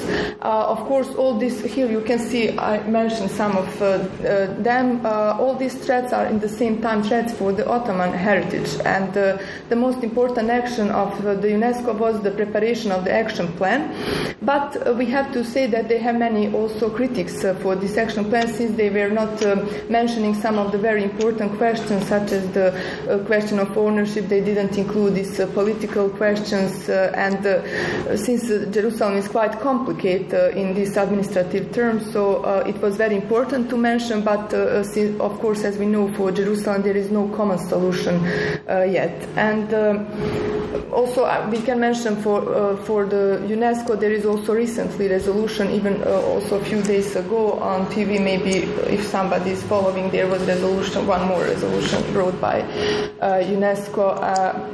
Uh, 0.42 0.74
of 0.74 0.78
course, 0.88 1.08
all 1.14 1.38
this 1.38 1.62
here 1.62 1.90
you 1.90 2.00
can 2.00 2.18
see. 2.18 2.58
I 2.58 2.82
mentioned 2.86 3.30
some 3.30 3.56
of 3.56 3.82
uh, 3.82 3.98
them. 4.62 5.04
Uh, 5.22 5.38
all 5.38 5.54
these 5.54 5.74
threats 5.74 6.12
are 6.12 6.26
in 6.26 6.40
the 6.40 6.48
same 6.48 6.82
time 6.82 7.00
threats 7.00 7.32
for 7.32 7.52
the 7.52 7.64
Ottoman 7.68 8.12
heritage, 8.12 8.70
and 8.84 9.16
uh, 9.16 9.38
the 9.68 9.76
most 9.76 10.02
important 10.02 10.50
action 10.50 10.90
of 10.90 11.10
uh, 11.24 11.34
the 11.34 11.46
UNESCO 11.46 11.96
was 11.96 12.20
the 12.22 12.30
preparation 12.32 12.90
of 12.90 13.04
the 13.04 13.12
action 13.12 13.46
plan. 13.52 13.80
But 14.42 14.68
uh, 14.74 14.94
we 14.94 15.06
have 15.06 15.32
to 15.34 15.44
say 15.44 15.68
that 15.68 15.88
they 15.88 15.98
have 15.98 16.16
many 16.16 16.52
also 16.52 16.90
critics 16.90 17.44
uh, 17.44 17.54
for 17.62 17.76
this 17.76 17.96
action 17.96 18.24
plan 18.24 18.48
since 18.48 18.76
they 18.76 18.90
were 18.90 19.10
not 19.10 19.40
uh, 19.46 19.64
mentioning 19.88 20.34
some 20.34 20.58
of 20.58 20.72
the 20.72 20.78
very 20.78 21.04
important 21.04 21.56
questions, 21.56 22.08
such 22.08 22.32
as 22.32 22.44
the 22.50 22.74
question 23.24 23.60
of 23.60 23.78
ownership. 23.78 24.26
They 24.26 24.40
didn't 24.40 24.76
include 24.76 25.14
these 25.14 25.36
political 25.54 26.10
questions, 26.10 26.88
and 26.88 27.42
since 28.18 28.48
Jerusalem 28.74 29.16
is 29.18 29.28
quite 29.28 29.60
complicated 29.60 30.56
in 30.56 30.74
these 30.74 30.96
administrative 30.96 31.70
terms, 31.72 32.10
so 32.12 32.42
it 32.66 32.76
was 32.82 32.96
very 32.96 33.14
important 33.14 33.70
to 33.70 33.76
mention. 33.76 34.22
But 34.22 34.52
of 35.20 35.38
course, 35.40 35.64
as 35.64 35.78
we 35.78 35.86
know, 35.86 36.12
for 36.14 36.30
Jerusalem 36.32 36.82
there 36.82 36.96
is 36.96 37.10
no 37.10 37.28
common 37.28 37.58
solution 37.58 38.22
yet. 38.66 39.28
And 39.36 39.72
um, 39.74 40.06
also, 40.92 41.24
uh, 41.24 41.48
we 41.50 41.58
can 41.62 41.80
mention 41.80 42.16
for 42.16 42.40
uh, 42.54 42.76
for 42.84 43.06
the 43.06 43.40
UNESCO 43.48 43.98
there 43.98 44.12
is 44.12 44.26
also 44.26 44.54
recently 44.54 45.08
resolution, 45.08 45.70
even 45.70 46.02
uh, 46.02 46.20
also 46.32 46.60
a 46.60 46.64
few 46.64 46.82
days 46.82 47.16
ago 47.16 47.52
on 47.60 47.86
TV. 47.86 48.20
Maybe 48.22 48.64
if 48.92 49.04
somebody 49.06 49.52
is 49.52 49.62
following, 49.62 50.10
there 50.10 50.26
was 50.26 50.42
resolution, 50.42 51.06
one 51.06 51.26
more 51.26 51.42
resolution 51.44 52.02
brought 52.12 52.38
by 52.40 52.62
UNESCO. 53.20 54.20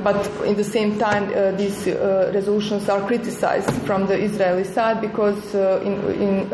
but 0.03 0.19
in 0.45 0.57
the 0.57 0.65
same 0.65 0.99
time, 0.99 1.29
these 1.57 1.87
resolutions 1.87 2.89
are 2.89 3.01
criticized 3.07 3.71
from 3.87 4.07
the 4.07 4.19
Israeli 4.19 4.65
side 4.65 5.01
because 5.01 5.55
in 5.55 5.95
in, 6.27 6.51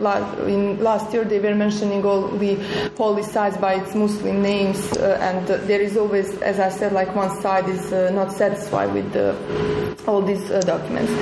la- 0.00 0.32
in 0.46 0.78
last 0.82 1.12
year 1.12 1.24
they 1.24 1.40
were 1.40 1.54
mentioning 1.54 2.04
all 2.04 2.28
the 2.38 2.54
holy 2.96 3.22
sites 3.28 3.56
by 3.56 3.74
its 3.74 3.94
Muslim 3.94 4.42
names, 4.42 4.96
and 4.96 5.46
there 5.46 5.80
is 5.80 5.96
always, 5.96 6.40
as 6.42 6.58
I 6.58 6.68
said, 6.68 6.92
like 6.92 7.14
one 7.14 7.40
side 7.40 7.68
is 7.68 7.92
not 8.12 8.32
satisfied 8.32 8.92
with 8.94 9.12
the 9.12 9.36
all 10.06 10.22
these 10.22 10.50
uh, 10.50 10.60
documents. 10.60 11.12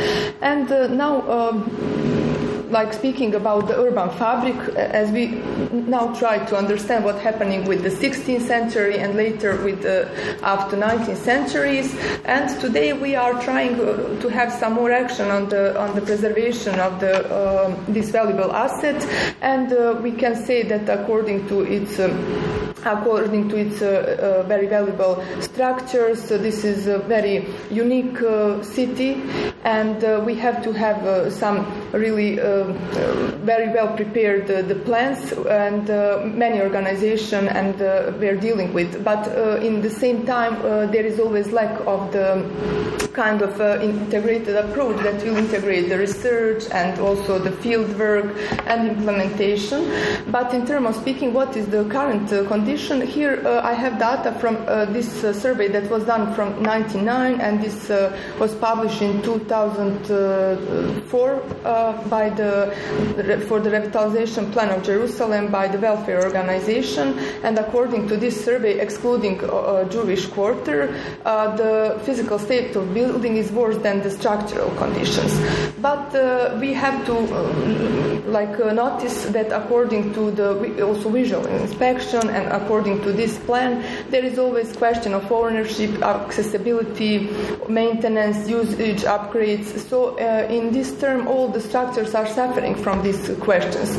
And 0.41 0.71
uh, 0.71 0.87
now, 0.87 1.29
um, 1.31 2.36
like 2.71 2.93
speaking 2.93 3.35
about 3.35 3.69
the 3.69 3.77
urban 3.77 4.11
fabric, 4.11 4.57
uh, 4.57 4.79
as 4.79 5.11
we 5.11 5.27
now 5.71 6.15
try 6.15 6.45
to 6.47 6.57
understand 6.57 7.05
what's 7.05 7.21
happening 7.21 7.65
with 7.65 7.83
the 7.83 7.91
16th 7.91 8.43
century 8.43 8.99
and 8.99 9.15
later 9.17 9.57
with 9.63 9.83
the 9.83 10.09
up 10.43 10.71
to 10.71 10.77
19th 10.77 11.17
centuries, 11.17 11.95
and 12.25 12.49
today 12.61 12.93
we 12.93 13.15
are 13.15 13.41
trying 13.43 13.77
to 13.77 14.29
have 14.29 14.53
some 14.53 14.75
more 14.75 14.91
action 14.91 15.31
on 15.31 15.49
the 15.49 15.79
on 15.79 15.95
the 15.95 16.01
preservation 16.01 16.79
of 16.81 17.01
the 17.01 17.15
um, 17.31 17.77
this 17.89 18.11
valuable 18.11 18.53
asset, 18.53 19.03
and 19.43 19.73
uh, 19.73 19.99
we 20.03 20.13
can 20.13 20.35
say 20.35 20.63
that 20.63 20.89
according 20.89 21.47
to 21.49 21.61
its 21.63 21.99
um, 21.99 22.13
according 22.87 23.49
to 23.49 23.57
its 23.57 23.83
uh, 23.83 24.43
uh, 24.43 24.47
very 24.47 24.67
valuable 24.67 25.23
structures. 25.41 26.23
So 26.23 26.39
this 26.39 26.65
is 26.65 26.87
a 26.87 26.99
very 26.99 27.49
unique 27.71 28.23
uh, 28.23 28.63
city, 28.63 29.23
and 29.65 30.03
uh, 30.05 30.23
we 30.25 30.35
have 30.37 30.63
to 30.65 30.73
have 30.73 31.05
uh, 31.05 31.31
some 31.31 31.67
really 31.99 32.41
uh, 32.41 32.65
very 33.45 33.73
well 33.73 33.95
prepared 33.97 34.47
the 34.47 34.75
plans 34.85 35.33
and 35.33 35.89
many 36.37 36.61
organizations 36.61 37.49
and 37.49 37.79
we're 38.21 38.37
dealing 38.37 38.73
with. 38.73 39.05
But 39.05 39.27
in 39.63 39.83
the 39.83 39.91
same 39.91 40.27
time, 40.27 40.61
there 40.93 41.05
is 41.05 41.19
always 41.19 41.53
lack 41.53 41.81
of 41.87 42.13
the 42.13 43.11
kind 43.13 43.43
of 43.43 43.61
integrated 43.81 44.57
approach 44.57 45.03
that 45.03 45.23
will 45.23 45.37
integrate 45.37 45.89
the 45.89 45.99
research 45.99 46.65
and 46.73 46.99
also 46.99 47.39
the 47.39 47.53
field 47.53 47.97
work 47.99 48.37
and 48.67 48.89
implementation. 48.89 49.85
But 50.31 50.53
in 50.55 50.67
terms 50.67 50.89
of 50.89 50.97
speaking, 50.97 51.33
what 51.33 51.57
is 51.57 51.67
the 51.67 51.85
current 51.85 52.29
condition? 52.49 53.01
Here 53.01 53.41
uh, 53.47 53.63
I 53.63 53.73
have 53.73 53.99
data 53.99 54.33
from 54.41 54.57
uh, 54.67 54.87
this 54.87 55.23
uh, 55.25 55.33
survey 55.33 55.69
that 55.69 55.89
was 55.91 56.05
done 56.05 56.35
from 56.35 56.63
99 56.63 57.41
and 57.41 57.63
this 57.63 57.91
uh, 57.91 58.17
was 58.39 58.55
published 58.55 59.03
in 59.03 59.23
2004. 59.23 61.43
Uh, 61.87 61.97
uh, 61.97 62.09
by 62.09 62.31
the 62.31 62.73
for 63.49 63.61
the 63.61 63.71
revitalization 63.71 64.53
plan 64.53 64.71
of 64.71 64.83
Jerusalem 64.83 65.51
by 65.51 65.69
the 65.69 65.79
welfare 65.79 66.23
organization, 66.25 67.19
and 67.43 67.59
according 67.59 68.09
to 68.09 68.17
this 68.17 68.45
survey, 68.45 68.79
excluding 68.81 69.43
uh, 69.45 69.85
Jewish 69.85 70.27
quarter, 70.27 70.95
uh, 71.25 71.57
the 71.57 72.01
physical 72.05 72.39
state 72.39 72.75
of 72.77 72.93
building 72.95 73.37
is 73.37 73.51
worse 73.53 73.79
than 73.79 74.03
the 74.03 74.11
structural 74.11 74.71
conditions. 74.77 75.33
But 75.81 76.15
uh, 76.15 76.57
we 76.61 76.73
have 76.75 77.05
to 77.07 77.15
like 78.27 78.59
notice 78.59 79.27
that 79.27 79.53
according 79.53 80.13
to 80.15 80.31
the 80.31 80.85
also 80.85 81.09
visual 81.09 81.47
inspection 81.47 82.29
and 82.29 82.53
according 82.53 83.01
to 83.03 83.13
this 83.13 83.39
plan, 83.39 83.83
there 84.11 84.25
is 84.25 84.39
always 84.39 84.77
question 84.77 85.15
of 85.15 85.31
ownership, 85.31 86.03
accessibility, 86.03 87.31
maintenance, 87.69 88.49
usage, 88.49 89.03
upgrades. 89.03 89.79
So 89.89 90.19
uh, 90.19 90.49
in 90.51 90.73
this 90.73 90.99
term, 90.99 91.29
all 91.29 91.49
the 91.49 91.61
structures 91.77 92.15
are 92.15 92.27
suffering 92.27 92.75
from 92.75 93.03
these 93.03 93.29
questions. 93.41 93.91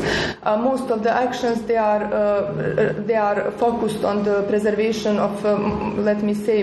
Uh, 0.42 0.56
most 0.56 0.90
of 0.90 1.04
the 1.04 1.12
actions 1.12 1.62
they 1.62 1.76
are 1.76 2.02
uh, 2.12 2.92
they 3.06 3.14
are 3.14 3.52
focused 3.52 4.02
on 4.04 4.24
the 4.24 4.42
preservation 4.48 5.16
of, 5.18 5.46
um, 5.46 6.04
let 6.04 6.20
me 6.22 6.34
say, 6.34 6.58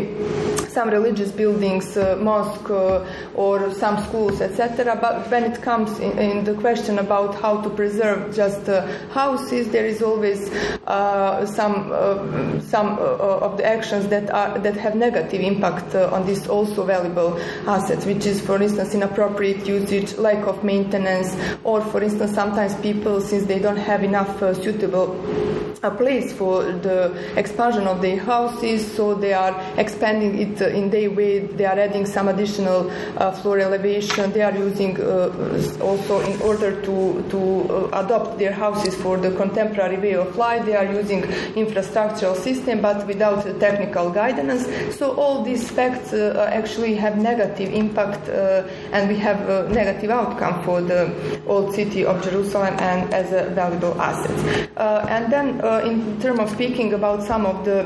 some 0.75 0.89
religious 0.89 1.31
buildings, 1.31 1.95
uh, 1.95 2.17
mosque 2.19 2.69
uh, 2.69 3.05
or 3.33 3.71
some 3.73 3.97
schools, 4.03 4.41
etc. 4.41 4.97
But 4.99 5.31
when 5.31 5.45
it 5.45 5.61
comes 5.61 5.99
in, 5.99 6.19
in, 6.19 6.43
the 6.43 6.53
question 6.55 6.99
about 6.99 7.33
how 7.35 7.61
to 7.61 7.69
preserve 7.69 8.35
just 8.35 8.67
uh, 8.67 8.85
houses, 9.13 9.69
there 9.69 9.85
is 9.85 10.01
always 10.01 10.51
some 11.57 11.75
some 12.73 12.89
of 12.99 13.57
the 13.57 13.65
actions 13.65 14.07
that 14.09 14.29
are 14.29 14.59
that 14.59 14.75
have 14.75 14.95
negative 14.95 15.41
impact 15.41 15.95
on 15.95 16.25
this 16.25 16.47
also 16.47 16.83
valuable 16.83 17.39
assets, 17.67 18.05
which 18.05 18.25
is, 18.25 18.41
for 18.41 18.61
instance, 18.61 18.93
inappropriate 18.93 19.65
usage, 19.65 20.17
lack 20.17 20.45
of 20.45 20.63
maintenance, 20.63 20.94
or, 21.63 21.81
for 21.81 22.01
instance, 22.01 22.33
sometimes 22.33 22.75
people, 22.75 23.21
since 23.21 23.45
they 23.45 23.59
don't 23.59 23.77
have 23.77 24.03
enough 24.03 24.41
uh, 24.41 24.53
suitable 24.53 25.15
a 25.85 25.91
place 25.91 26.33
for 26.33 26.63
the 26.63 27.13
expansion 27.37 27.87
of 27.87 28.01
their 28.01 28.17
houses, 28.17 28.91
so 28.95 29.13
they 29.13 29.33
are 29.33 29.53
expanding 29.77 30.37
it 30.39 30.61
uh, 30.61 30.67
in 30.67 30.89
their 30.89 31.11
way. 31.11 31.39
They 31.39 31.65
are 31.65 31.77
adding 31.77 32.05
some 32.05 32.27
additional 32.27 32.89
uh, 33.17 33.31
floor 33.31 33.59
elevation. 33.59 34.31
They 34.31 34.41
are 34.41 34.55
using 34.55 34.99
uh, 34.99 35.29
also 35.81 36.19
in 36.21 36.41
order 36.41 36.81
to 36.81 37.23
to 37.29 37.39
uh, 37.69 38.03
adopt 38.03 38.39
their 38.39 38.51
houses 38.51 38.95
for 38.95 39.17
the 39.17 39.31
contemporary 39.31 39.97
way 39.97 40.15
of 40.15 40.35
life. 40.35 40.65
They 40.65 40.75
are 40.75 40.91
using 41.01 41.21
infrastructural 41.55 42.35
system, 42.35 42.81
but 42.81 43.05
without 43.07 43.43
technical 43.59 44.09
guidance. 44.09 44.65
So 44.97 45.13
all 45.15 45.43
these 45.43 45.69
facts 45.69 46.13
uh, 46.13 46.49
actually 46.51 46.95
have 46.95 47.17
negative 47.17 47.71
impact, 47.73 48.27
uh, 48.29 48.63
and 48.91 49.07
we 49.07 49.17
have 49.17 49.39
negative 49.69 50.09
outcome 50.09 50.63
for 50.63 50.81
the 50.87 51.41
old 51.47 51.73
city 51.73 52.05
of 52.05 52.23
Jerusalem 52.23 52.75
and 52.79 53.13
as 53.13 53.31
a 53.31 53.49
valuable 53.53 53.99
asset. 53.99 54.69
Uh, 54.77 55.05
and 55.09 55.31
then 55.31 55.61
uh, 55.61 55.79
in 55.85 56.19
terms 56.19 56.39
of 56.39 56.49
speaking 56.49 56.93
about 56.93 57.23
some 57.23 57.45
of 57.45 57.63
the 57.65 57.85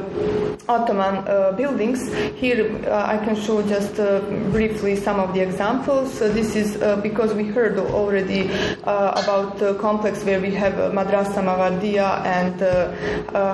Ottoman 0.67 1.27
uh, 1.27 1.51
buildings, 1.53 2.13
here 2.35 2.69
uh, 2.87 3.05
I 3.05 3.17
can 3.25 3.35
show 3.35 3.61
just 3.67 3.99
uh, 3.99 4.19
briefly 4.51 4.95
some 4.95 5.19
of 5.19 5.33
the 5.33 5.41
examples. 5.41 6.21
Uh, 6.21 6.29
this 6.29 6.55
is 6.55 6.77
because 7.01 7.33
we 7.33 7.45
heard 7.45 7.77
already 7.79 8.49
about 8.83 9.57
the 9.57 9.75
complex 9.75 10.23
where 10.23 10.39
we 10.39 10.51
have 10.51 10.73
Madrasa 10.93 11.41
Mawardiya 11.43 12.25
and 12.25 12.59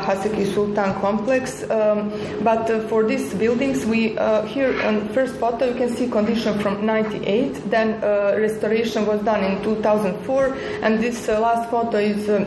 Haseki 0.06 0.54
Sultan 0.54 0.94
complex. 1.02 1.64
Um, 1.70 2.12
but 2.44 2.68
for 2.90 3.04
these 3.04 3.34
buildings, 3.34 3.86
we 3.86 4.16
here 4.48 4.74
on 4.84 5.08
first 5.10 5.36
photo 5.36 5.66
you 5.66 5.76
can 5.76 5.90
see 5.90 6.08
condition 6.10 6.60
from 6.60 6.86
98. 6.86 7.70
Then 7.70 8.02
restoration 8.02 9.06
was 9.06 9.22
done 9.22 9.35
in 9.44 9.64
2004, 9.64 10.58
and 10.82 11.00
this 11.00 11.28
last 11.28 11.70
photo 11.70 11.98
is 11.98 12.30
um, 12.30 12.46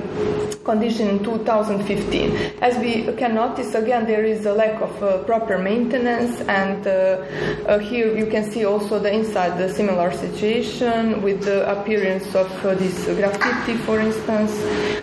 condition 0.65 1.09
in 1.09 1.25
2015. 1.25 2.37
As 2.61 2.77
we 2.79 3.11
can 3.17 3.35
notice, 3.35 3.75
again, 3.75 4.07
there 4.07 4.25
is 4.25 4.45
a 4.47 4.53
lack 4.53 4.81
of 4.83 5.03
uh, 5.03 5.23
proper 5.25 5.57
maintenance, 5.59 6.41
and 6.43 6.87
uh, 6.87 6.91
uh, 6.91 7.79
here 7.79 8.17
you 8.17 8.27
can 8.27 8.45
see 8.51 8.65
also 8.65 8.99
the 8.99 9.13
inside 9.13 9.57
the 9.59 9.69
similar 9.69 10.13
situation 10.13 11.23
with 11.23 11.43
the 11.43 11.59
appearance 11.71 12.35
of 12.35 12.51
uh, 12.65 12.75
this 12.75 13.07
graffiti, 13.19 13.75
for 13.87 13.99
instance, 13.99 14.53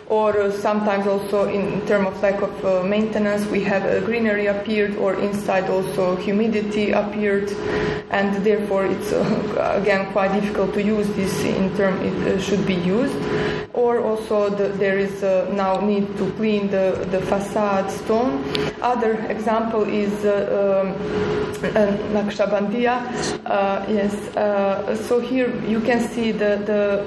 or 0.07 0.29
uh, 0.39 0.51
sometimes 0.51 1.07
also 1.07 1.49
in 1.49 1.85
terms 1.87 2.07
of 2.07 2.21
lack 2.21 2.41
of 2.41 2.53
uh, 2.65 2.83
maintenance, 2.83 3.45
we 3.47 3.61
have 3.63 3.83
greenery 4.05 4.47
appeared, 4.47 4.95
or 4.97 5.15
inside 5.15 5.69
also 5.69 6.15
humidity 6.15 6.91
appeared, 6.91 7.49
and 8.11 8.29
therefore 8.45 8.85
it's 8.85 9.11
again 9.81 10.11
quite 10.11 10.31
difficult 10.39 10.73
to 10.73 10.83
use 10.83 11.07
this 11.15 11.43
in 11.43 11.74
term 11.75 12.01
it 12.01 12.41
should 12.41 12.65
be 12.65 12.75
used. 12.75 13.15
Or 13.73 13.99
also 13.99 14.49
the, 14.49 14.69
there 14.69 14.97
is 14.97 15.21
now 15.53 15.81
need 15.81 16.17
to 16.17 16.31
clean 16.37 16.69
the, 16.69 17.07
the 17.11 17.19
facade 17.21 17.91
stone. 17.91 18.43
Other 18.81 19.13
example 19.29 19.83
is 19.83 20.13
uh, 20.25 20.85
um, 20.85 21.35
uh, 21.75 21.97
Uh, 23.45 23.85
yes, 23.89 24.13
uh, 24.35 24.95
so 25.07 25.19
here 25.19 25.53
you 25.65 25.79
can 25.79 25.99
see 26.09 26.31
the, 26.31 26.61
the 26.65 27.05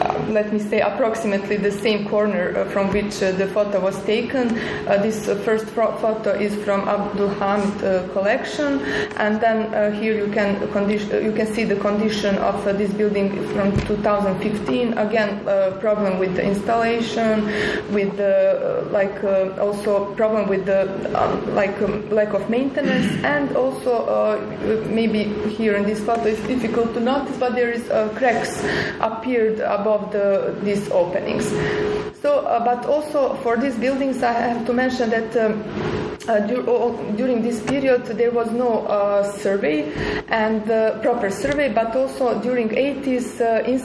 uh, 0.00 0.24
let 0.28 0.52
me 0.52 0.58
say 0.58 0.80
approximately 0.80 1.56
the 1.56 1.70
same 1.70 2.08
corner 2.08 2.56
uh, 2.56 2.64
from 2.70 2.90
which 2.92 3.18
the 3.18 3.46
photo 3.52 3.80
was 3.80 4.00
taken. 4.04 4.48
this 5.02 5.26
first 5.44 5.66
photo 5.66 6.30
is 6.30 6.54
from 6.64 6.88
Abdul 6.88 7.28
Hamid 7.40 8.10
collection, 8.12 8.80
and 9.16 9.40
then 9.40 9.58
here 9.94 10.14
you 10.14 10.32
can 10.32 10.60
you 11.22 11.32
can 11.32 11.46
see 11.54 11.64
the 11.64 11.76
condition 11.76 12.36
of 12.38 12.64
this 12.78 12.92
building 12.92 13.28
from 13.52 13.72
2015. 14.02 14.98
Again, 14.98 15.44
problem 15.80 16.18
with 16.18 16.34
the 16.36 16.42
installation, 16.42 17.44
with 17.92 18.16
the 18.16 18.86
like 18.90 19.22
uh, 19.24 19.50
also 19.60 20.12
problem 20.14 20.48
with 20.48 20.66
the 20.66 20.82
um, 21.18 21.54
like 21.54 21.80
um, 21.82 22.08
lack 22.10 22.32
of 22.32 22.48
maintenance 22.50 23.06
and 23.24 23.56
also 23.56 24.04
uh, 24.06 24.36
maybe 24.88 25.24
here 25.50 25.76
in 25.76 25.84
this 25.84 26.00
photo 26.00 26.24
it's 26.24 26.40
difficult 26.46 26.92
to 26.94 27.00
notice 27.00 27.36
but 27.38 27.54
there 27.54 27.70
is 27.70 27.88
uh, 27.90 28.08
cracks 28.16 28.62
appeared 29.00 29.60
above 29.60 30.12
the 30.12 30.54
these 30.62 30.90
openings 30.90 31.46
so 32.20 32.42
but 32.64 32.84
also 32.86 33.34
for 33.42 33.56
these 33.56 33.76
buildings 33.76 34.22
I 34.22 34.32
have 34.32 34.66
to 34.66 34.72
mention 34.72 35.10
that 35.10 35.36
um, 35.36 35.62
uh, 36.28 36.38
during 37.16 37.42
this 37.42 37.62
period 37.62 38.04
there 38.04 38.30
was 38.30 38.50
no 38.50 38.86
uh, 38.86 39.22
survey 39.38 39.92
and 40.28 40.70
uh, 40.70 40.98
proper 41.00 41.30
survey 41.30 41.72
but 41.72 41.96
also 41.96 42.38
during 42.40 42.68
80s 42.68 43.40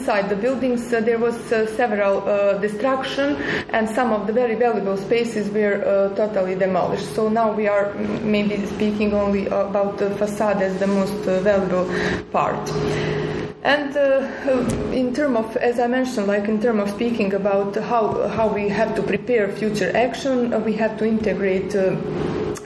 inside 0.06 0.28
the 0.28 0.36
buildings 0.36 0.92
uh, 0.92 1.00
there 1.00 1.18
was 1.18 1.34
uh, 1.50 1.66
several 1.74 2.22
uh, 2.28 2.56
destruction 2.58 3.34
and 3.70 3.90
some 3.90 4.12
of 4.12 4.28
the 4.28 4.32
very 4.32 4.54
valuable 4.54 4.96
spaces 4.96 5.50
were 5.50 5.82
totally 6.14 6.54
demolished. 6.54 7.12
So 7.16 7.28
now 7.28 7.50
we 7.50 7.66
are 7.66 7.92
maybe 8.22 8.64
speaking 8.66 9.14
only 9.14 9.46
about 9.46 9.98
the 9.98 10.10
facade 10.10 10.62
as 10.62 10.78
the 10.78 10.86
most 10.86 11.14
valuable 11.42 11.90
part 12.30 13.35
and 13.66 13.96
uh, 13.96 14.92
in 14.92 15.12
terms 15.12 15.36
of, 15.38 15.56
as 15.56 15.80
I 15.80 15.88
mentioned, 15.88 16.28
like 16.28 16.46
in 16.48 16.62
terms 16.62 16.82
of 16.82 16.90
speaking 16.90 17.34
about 17.34 17.74
how 17.74 18.28
how 18.28 18.46
we 18.46 18.68
have 18.68 18.94
to 18.94 19.02
prepare 19.02 19.50
future 19.50 19.90
action, 19.94 20.54
uh, 20.54 20.60
we 20.60 20.74
have 20.74 20.96
to 20.98 21.04
integrate. 21.04 21.74
Uh, 21.74 21.96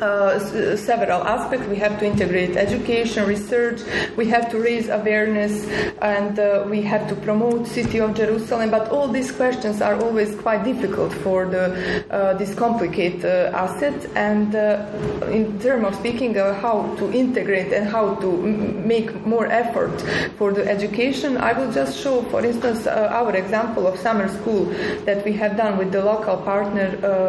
uh, 0.00 0.38
several 0.76 1.22
aspects. 1.24 1.66
We 1.66 1.76
have 1.76 1.98
to 1.98 2.06
integrate 2.06 2.56
education, 2.56 3.26
research, 3.26 3.80
we 4.16 4.26
have 4.26 4.50
to 4.50 4.58
raise 4.58 4.88
awareness, 4.88 5.66
and 6.00 6.38
uh, 6.38 6.64
we 6.68 6.80
have 6.82 7.06
to 7.10 7.14
promote 7.16 7.66
City 7.66 8.00
of 8.00 8.14
Jerusalem. 8.14 8.70
But 8.70 8.88
all 8.90 9.08
these 9.08 9.30
questions 9.30 9.82
are 9.82 10.00
always 10.00 10.34
quite 10.36 10.64
difficult 10.64 11.12
for 11.12 11.44
the 11.46 12.04
uh, 12.10 12.34
this 12.34 12.54
complicated 12.54 13.24
uh, 13.24 13.56
asset. 13.56 14.06
And 14.16 14.54
uh, 14.54 14.86
in 15.30 15.58
terms 15.60 15.86
of 15.88 15.94
speaking, 15.96 16.34
how 16.34 16.94
to 16.96 17.12
integrate 17.12 17.72
and 17.72 17.86
how 17.86 18.14
to 18.16 18.28
m- 18.30 18.88
make 18.88 19.26
more 19.26 19.46
effort 19.46 20.00
for 20.38 20.52
the 20.52 20.66
education, 20.66 20.89
I 20.92 21.52
will 21.52 21.72
just 21.72 21.98
show, 22.02 22.22
for 22.30 22.44
instance, 22.44 22.86
our 22.86 23.34
example 23.36 23.86
of 23.86 23.98
summer 23.98 24.28
school 24.28 24.64
that 25.04 25.24
we 25.24 25.32
have 25.34 25.56
done 25.56 25.78
with 25.78 25.92
the 25.92 26.02
local 26.02 26.36
partner, 26.38 26.88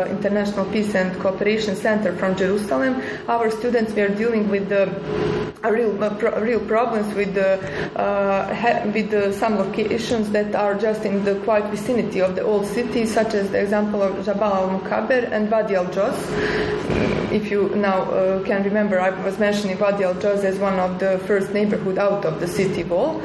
International 0.10 0.66
Peace 0.66 0.96
and 0.96 1.18
Cooperation 1.20 1.76
Center 1.76 2.16
from 2.18 2.36
Jerusalem. 2.36 3.02
Our 3.28 3.52
students 3.52 3.94
were 3.94 4.10
dealing 4.10 4.50
with 4.50 4.70
the 4.70 4.88
real 5.64 5.96
pro- 6.18 6.42
real 6.42 6.60
problems 6.62 7.14
with 7.14 7.36
the 7.36 7.60
uh, 7.96 8.92
with 8.94 9.12
the, 9.12 9.32
some 9.32 9.58
locations 9.58 10.32
that 10.32 10.56
are 10.56 10.76
just 10.76 11.06
in 11.06 11.24
the 11.24 11.36
quite 11.42 11.66
vicinity 11.66 12.20
of 12.20 12.36
the 12.36 12.42
old 12.42 12.66
city, 12.66 13.06
such 13.06 13.36
as 13.36 13.52
the 13.52 13.62
example 13.62 14.02
of 14.02 14.26
Jabal 14.26 14.54
al 14.54 14.80
Mukaber 14.80 15.32
and 15.32 15.52
Wadi 15.52 15.76
al 15.76 15.86
Joz. 15.86 16.18
If 17.32 17.50
you 17.50 17.70
now 17.76 18.02
uh, 18.12 18.44
can 18.44 18.64
remember, 18.64 19.00
I 19.00 19.12
was 19.24 19.38
mentioning 19.40 19.78
Wadi 19.78 20.04
al 20.04 20.16
Joz 20.16 20.44
as 20.44 20.58
one 20.58 20.80
of 20.80 21.00
the 21.00 21.20
first 21.28 21.54
neighborhood 21.54 21.98
out 22.00 22.26
of 22.26 22.40
the 22.40 22.48
city 22.48 22.84
wall. 22.84 23.22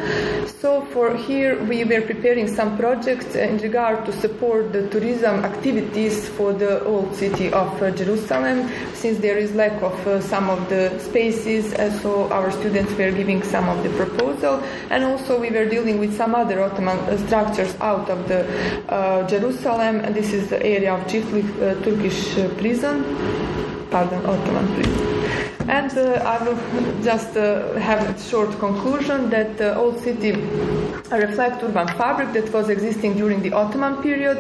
So 0.61 0.83
for 0.93 1.17
here, 1.17 1.63
we 1.65 1.85
were 1.85 2.01
preparing 2.01 2.49
some 2.49 2.77
projects 2.77 3.35
in 3.35 3.59
regard 3.59 4.05
to 4.07 4.13
support 4.13 4.73
the 4.73 4.89
tourism 4.89 5.45
activities 5.45 6.29
for 6.31 6.53
the 6.53 6.85
old 6.85 7.15
city 7.15 7.53
of 7.53 7.83
uh, 7.83 7.91
Jerusalem, 7.91 8.69
since 8.95 9.19
there 9.19 9.39
is 9.39 9.55
lack 9.55 9.81
of 9.83 9.95
uh, 10.07 10.21
some 10.21 10.51
of 10.51 10.69
the 10.69 10.99
spaces, 10.99 11.73
uh, 11.75 11.91
so 12.01 12.31
our 12.33 12.51
students 12.51 12.93
were 12.95 13.13
giving 13.13 13.43
some 13.43 13.69
of 13.69 13.83
the 13.85 13.91
proposal, 13.91 14.63
and 14.91 15.05
also 15.05 15.39
we 15.39 15.51
were 15.51 15.67
dealing 15.67 15.99
with 15.99 16.17
some 16.17 16.35
other 16.35 16.63
Ottoman 16.63 16.99
structures 17.27 17.75
out 17.81 18.09
of 18.11 18.27
the 18.29 18.45
Jerusalem. 19.29 20.01
And 20.01 20.15
this 20.15 20.33
is 20.33 20.49
the 20.49 20.63
area 20.65 20.95
of 20.95 21.07
Kishle 21.07 21.85
Turkish 21.85 22.35
prison, 22.59 23.05
pardon, 23.91 24.25
Ottoman 24.27 24.67
prison. 24.75 25.06
And 25.69 25.91
uh, 25.99 26.23
I 26.25 26.43
will 26.45 26.57
just 27.03 27.37
uh, 27.37 27.75
have 27.75 28.09
a 28.09 28.21
short 28.21 28.57
conclusion 28.61 29.31
that 29.31 29.59
the 29.59 29.77
old 29.77 29.99
city 30.01 30.33
reflects 31.11 31.63
urban 31.65 31.89
fabric 31.89 32.33
that 32.35 32.53
was 32.53 32.69
existing 32.69 33.15
during 33.15 33.43
the 33.43 33.53
Ottoman 33.53 34.01
period, 34.03 34.39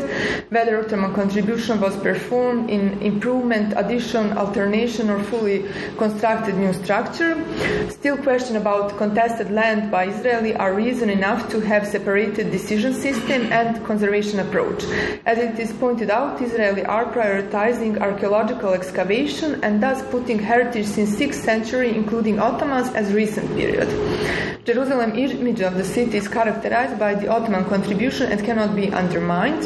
whether 0.50 0.78
Ottoman 0.78 1.14
contribution 1.14 1.80
was 1.80 1.96
performed 1.96 2.70
in 2.70 3.00
improvement, 3.02 3.74
addition, 3.76 4.38
alternation, 4.38 5.10
or 5.10 5.20
fully 5.24 5.64
constructed 5.98 6.54
new 6.56 6.72
structure. 6.72 7.34
Still, 7.90 8.16
question 8.18 8.56
about 8.56 8.96
contested 8.96 9.50
land 9.50 9.90
by 9.90 10.06
Israeli 10.06 10.54
are 10.54 10.74
reason 10.74 11.10
enough 11.10 11.50
to 11.50 11.60
have 11.60 11.86
separated 11.86 12.52
decision 12.52 12.94
system 12.94 13.52
and 13.52 13.84
conservation 13.84 14.38
approach. 14.40 14.84
As 15.26 15.38
it 15.38 15.58
is 15.58 15.72
pointed 15.72 16.10
out, 16.10 16.40
Israeli 16.40 16.84
are 16.84 17.06
prioritizing 17.06 18.00
archaeological 18.00 18.74
excavation 18.74 19.62
and 19.64 19.82
thus 19.82 20.02
putting 20.10 20.38
heritage 20.38 20.86
since 20.86 21.15
6th 21.18 21.42
century, 21.44 21.94
including 21.94 22.38
Ottomans, 22.38 22.88
as 22.94 23.12
recent 23.12 23.48
period. 23.56 23.88
Jerusalem 24.64 25.14
image 25.14 25.60
of 25.60 25.74
the 25.74 25.84
city 25.84 26.18
is 26.18 26.28
characterized 26.28 26.98
by 26.98 27.14
the 27.14 27.28
Ottoman 27.28 27.64
contribution 27.64 28.30
and 28.30 28.44
cannot 28.44 28.76
be 28.76 28.92
undermined. 28.92 29.62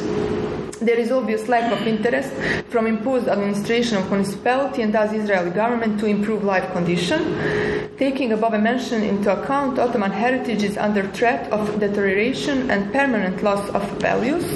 There 0.81 0.99
is 0.99 1.11
obvious 1.11 1.49
lack 1.49 1.71
of 1.73 1.87
interest 1.87 2.33
from 2.71 2.87
imposed 2.87 3.29
administration 3.29 3.99
of 3.99 4.11
municipality 4.11 4.81
and 4.83 4.95
thus 4.95 5.13
Israeli 5.13 5.51
government 5.51 6.01
to 6.01 6.07
improve 6.07 6.43
life 6.43 6.71
condition. 6.73 7.21
Taking 7.99 8.33
above 8.33 8.59
mentioned 8.61 9.05
into 9.05 9.29
account, 9.31 9.79
Ottoman 9.79 10.11
heritage 10.13 10.63
is 10.63 10.79
under 10.79 11.07
threat 11.09 11.53
of 11.53 11.81
deterioration 11.81 12.71
and 12.71 12.91
permanent 12.93 13.43
loss 13.43 13.69
of 13.71 13.83
values. 14.01 14.47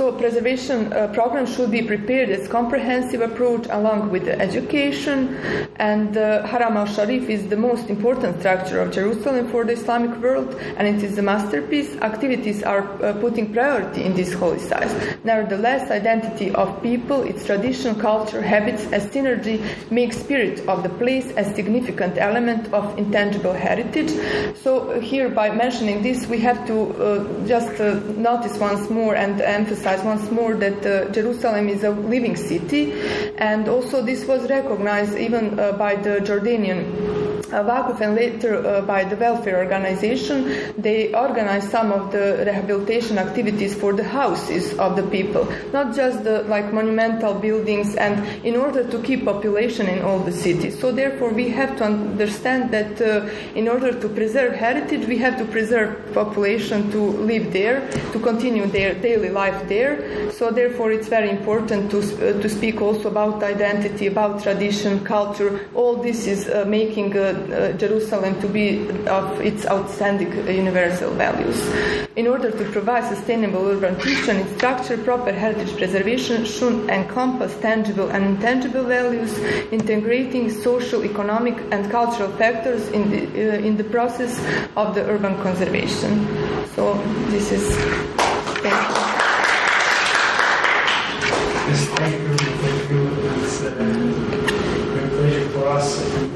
So 0.00 0.10
preservation 0.12 0.94
uh, 0.94 1.08
program 1.08 1.44
should 1.44 1.70
be 1.70 1.82
prepared 1.82 2.30
as 2.30 2.48
comprehensive 2.48 3.20
approach 3.20 3.66
along 3.68 4.08
with 4.08 4.26
education 4.28 5.36
and 5.76 6.16
uh, 6.16 6.46
Haram 6.46 6.78
al-Sharif 6.78 7.28
is 7.28 7.48
the 7.48 7.56
most 7.58 7.90
important 7.90 8.40
structure 8.40 8.80
of 8.80 8.92
Jerusalem 8.92 9.50
for 9.50 9.66
the 9.66 9.74
Islamic 9.74 10.16
world 10.22 10.54
and 10.78 10.88
it 10.88 11.02
is 11.02 11.18
a 11.18 11.22
masterpiece. 11.22 11.96
Activities 11.96 12.62
are 12.62 12.80
uh, 12.80 13.12
putting 13.20 13.52
priority 13.52 14.02
in 14.02 14.14
this 14.14 14.32
holy 14.32 14.58
site. 14.58 14.90
Nevertheless, 15.22 15.90
identity 15.90 16.50
of 16.54 16.82
people, 16.82 17.22
its 17.24 17.44
tradition, 17.44 17.94
culture, 18.00 18.40
habits 18.40 18.90
as 18.92 19.04
synergy 19.10 19.60
make 19.90 20.14
spirit 20.14 20.66
of 20.66 20.82
the 20.82 20.88
place 20.88 21.30
a 21.36 21.44
significant 21.54 22.16
element 22.16 22.72
of 22.72 22.96
intangible 22.96 23.52
heritage. 23.52 24.12
So 24.62 24.98
here 24.98 25.28
by 25.28 25.50
mentioning 25.50 26.02
this 26.02 26.26
we 26.26 26.40
have 26.40 26.66
to 26.68 26.76
uh, 26.78 27.46
just 27.46 27.78
uh, 27.78 28.00
notice 28.16 28.56
once 28.56 28.88
more 28.88 29.14
and 29.14 29.42
emphasize 29.42 29.89
once 29.98 30.30
more 30.30 30.54
that 30.54 30.86
uh, 30.86 31.10
Jerusalem 31.10 31.68
is 31.68 31.84
a 31.84 31.90
living 31.90 32.36
city, 32.36 32.92
and 33.36 33.68
also 33.68 34.02
this 34.02 34.24
was 34.26 34.48
recognized 34.48 35.16
even 35.16 35.58
uh, 35.58 35.72
by 35.72 35.96
the 35.96 36.20
Jordanian 36.20 37.30
uh, 37.52 37.64
Waqf 37.64 38.00
and 38.00 38.14
later 38.14 38.64
uh, 38.64 38.80
by 38.82 39.02
the 39.04 39.16
welfare 39.16 39.58
organization, 39.58 40.72
they 40.78 41.12
organized 41.14 41.70
some 41.70 41.92
of 41.92 42.12
the 42.12 42.44
rehabilitation 42.46 43.18
activities 43.18 43.74
for 43.74 43.92
the 43.92 44.04
houses 44.04 44.78
of 44.78 44.96
the 44.96 45.02
people, 45.04 45.50
not 45.72 45.94
just 45.94 46.22
the 46.24 46.42
like 46.44 46.72
monumental 46.72 47.34
buildings, 47.34 47.94
and 47.96 48.24
in 48.46 48.56
order 48.56 48.84
to 48.88 49.02
keep 49.02 49.24
population 49.24 49.88
in 49.88 50.02
all 50.02 50.20
the 50.20 50.32
cities. 50.32 50.78
So 50.78 50.92
therefore, 50.92 51.30
we 51.30 51.48
have 51.50 51.76
to 51.78 51.84
understand 51.84 52.70
that 52.70 53.00
uh, 53.00 53.28
in 53.54 53.68
order 53.68 53.92
to 53.98 54.08
preserve 54.08 54.54
heritage, 54.54 55.06
we 55.06 55.18
have 55.18 55.36
to 55.38 55.44
preserve 55.44 56.14
population 56.14 56.90
to 56.92 57.00
live 57.00 57.52
there, 57.52 57.90
to 58.12 58.20
continue 58.20 58.66
their 58.66 58.94
daily 58.94 59.30
life 59.30 59.68
there. 59.70 60.30
So 60.32 60.50
therefore, 60.50 60.92
it's 60.92 61.08
very 61.08 61.30
important 61.30 61.90
to 61.92 61.98
uh, 61.98 62.42
to 62.42 62.48
speak 62.48 62.82
also 62.82 63.08
about 63.08 63.42
identity, 63.42 64.06
about 64.06 64.42
tradition, 64.42 65.00
culture. 65.04 65.50
All 65.74 65.94
this 65.96 66.26
is 66.26 66.48
uh, 66.48 66.64
making 66.66 67.16
uh, 67.16 67.72
Jerusalem 67.78 68.34
to 68.42 68.48
be 68.48 68.86
of 69.06 69.40
its 69.40 69.64
outstanding 69.66 70.30
universal 70.46 71.10
values. 71.14 71.58
In 72.16 72.26
order 72.26 72.50
to 72.50 72.64
provide 72.76 73.04
sustainable 73.14 73.64
urban 73.66 73.94
future 74.00 74.32
and 74.32 74.44
structure, 74.56 74.98
proper 74.98 75.32
heritage 75.32 75.72
preservation 75.76 76.44
should 76.44 76.90
encompass 76.90 77.56
tangible 77.60 78.08
and 78.10 78.22
intangible 78.32 78.84
values, 78.84 79.32
integrating 79.70 80.50
social, 80.50 81.04
economic, 81.04 81.56
and 81.70 81.90
cultural 81.90 82.30
factors 82.42 82.88
in 82.88 83.10
the, 83.10 83.22
uh, 83.22 83.68
in 83.68 83.76
the 83.76 83.84
process 83.84 84.32
of 84.76 84.94
the 84.94 85.02
urban 85.14 85.34
conservation. 85.46 86.12
So 86.74 86.94
this 87.30 87.52
is. 87.52 87.64
Thank 88.62 88.96
you. 88.96 88.99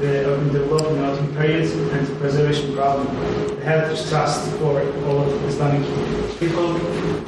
Us 0.05 0.39
in 0.39 0.53
the 0.53 0.59
development 0.59 1.19
of 1.19 1.35
periods 1.35 1.71
and 1.71 2.07
the 2.07 2.15
preservation 2.15 2.75
problem. 2.75 3.07
The 3.57 3.63
heritage 3.63 4.09
trust 4.09 4.49
for 4.57 4.81
all 5.07 5.21
of 5.21 5.43
Islamic 5.45 5.83
people, 6.39 6.75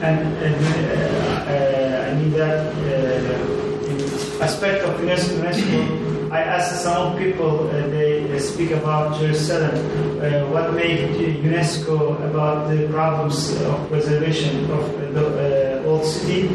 and, 0.02 0.20
and 0.46 0.56
uh, 0.56 1.52
uh, 1.52 2.12
I 2.12 2.14
mean 2.16 2.32
that 2.32 2.74
uh, 2.76 3.90
in 3.90 4.42
aspect 4.42 4.84
of 4.84 5.00
UNESCO, 5.00 6.32
I 6.32 6.42
asked 6.42 6.84
some 6.84 7.18
people, 7.18 7.70
uh, 7.70 7.88
they 7.88 8.38
speak 8.40 8.72
about 8.72 9.18
Jerusalem, 9.20 9.74
uh, 10.20 10.46
what 10.52 10.74
made 10.74 11.16
UNESCO 11.42 12.22
about 12.30 12.70
the 12.70 12.88
problems 12.90 13.60
of 13.62 13.88
preservation 13.90 14.70
of 14.70 15.14
the 15.14 15.82
uh, 15.84 15.88
old 15.88 16.06
city. 16.06 16.50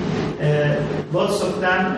Lots 1.11 1.43
of 1.43 1.61
them 1.61 1.97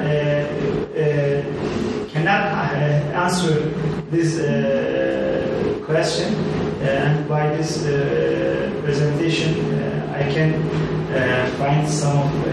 cannot 2.13 2.75
answer 3.15 3.94
this 4.15 4.39
uh, 4.39 5.81
question, 5.85 6.35
uh, 6.35 7.05
and 7.07 7.29
by 7.29 7.57
this 7.57 7.85
uh, 7.85 8.71
presentation, 8.83 9.53
uh, 9.61 10.17
I 10.21 10.23
can 10.33 10.55
uh, 10.55 11.51
find 11.59 11.89
some 11.89 12.19
of, 12.19 12.47
uh, 12.47 12.51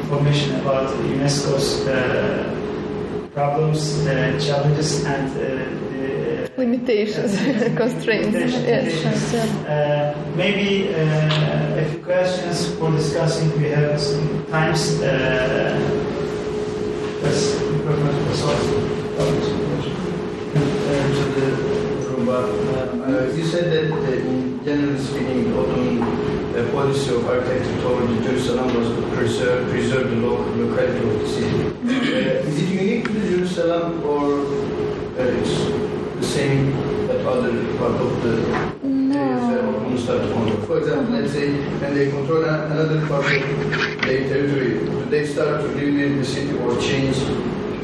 information 0.00 0.54
about 0.60 0.88
UNESCO's 1.12 1.86
uh, 1.86 3.28
problems, 3.34 4.06
uh, 4.06 4.38
challenges, 4.40 5.04
and 5.04 5.30
uh, 5.36 5.86
Limitations, 6.56 7.36
constraints. 7.76 8.32
Yes. 8.32 9.02
Yes, 9.04 9.34
uh, 9.66 10.16
maybe 10.34 10.88
uh, 10.88 11.80
a 11.80 11.84
few 11.90 12.02
questions 12.02 12.74
for 12.78 12.90
discussing. 12.92 13.52
We 13.60 13.68
have 13.68 14.00
some 14.00 14.46
times. 14.46 15.02
Uh, 15.02 15.96
yes, 21.38 21.58
the 21.58 22.10
room, 22.10 22.26
but 22.26 22.44
uh, 22.44 23.34
you 23.34 23.44
said 23.44 23.72
that 23.72 23.92
uh, 23.92 24.12
in 24.12 24.64
generally 24.64 24.98
speaking, 24.98 25.50
the 25.50 25.60
Ottoman 25.60 26.02
uh, 26.02 26.72
policy 26.72 27.14
of 27.14 27.26
architecture 27.28 27.80
toward 27.82 28.08
Jerusalem 28.22 28.74
was 28.74 28.88
to 28.88 29.16
preserve, 29.16 29.70
preserve 29.70 30.10
the 30.10 30.16
local 30.16 30.52
locality 30.54 30.98
of 31.08 31.20
the 31.20 31.28
city. 31.28 31.66
Uh, 31.66 32.48
is 32.48 32.62
it 32.62 32.68
unique 32.68 33.06
to 33.06 33.36
Jerusalem 33.36 34.02
or 34.02 34.40
uh, 34.40 35.38
it's 35.38 35.54
the 36.16 36.22
same 36.22 36.72
that 37.06 37.24
other 37.26 37.52
part 37.78 37.92
of 37.92 38.22
the 38.22 38.34
areas 39.16 39.48
that 39.50 39.64
Ottomans 39.64 40.02
start 40.02 40.22
to 40.22 40.32
control? 40.32 40.62
For 40.66 40.78
example, 40.78 41.14
let's 41.14 41.32
say 41.32 41.52
when 41.80 41.94
they 41.94 42.10
control 42.10 42.44
another 42.44 43.06
part 43.06 43.24
of 43.24 44.00
their 44.02 44.28
territory, 44.28 44.78
do 44.80 45.04
they 45.10 45.26
start 45.26 45.60
to 45.60 45.68
rebuild 45.68 46.20
the 46.20 46.24
city 46.24 46.56
or 46.58 46.80
change 46.80 47.16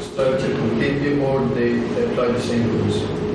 structure 0.01 0.53
completely 0.55 1.19
or 1.21 1.45
they 1.55 1.79
apply 2.03 2.27
the 2.27 2.41
same 2.41 2.67
rules? 2.69 3.32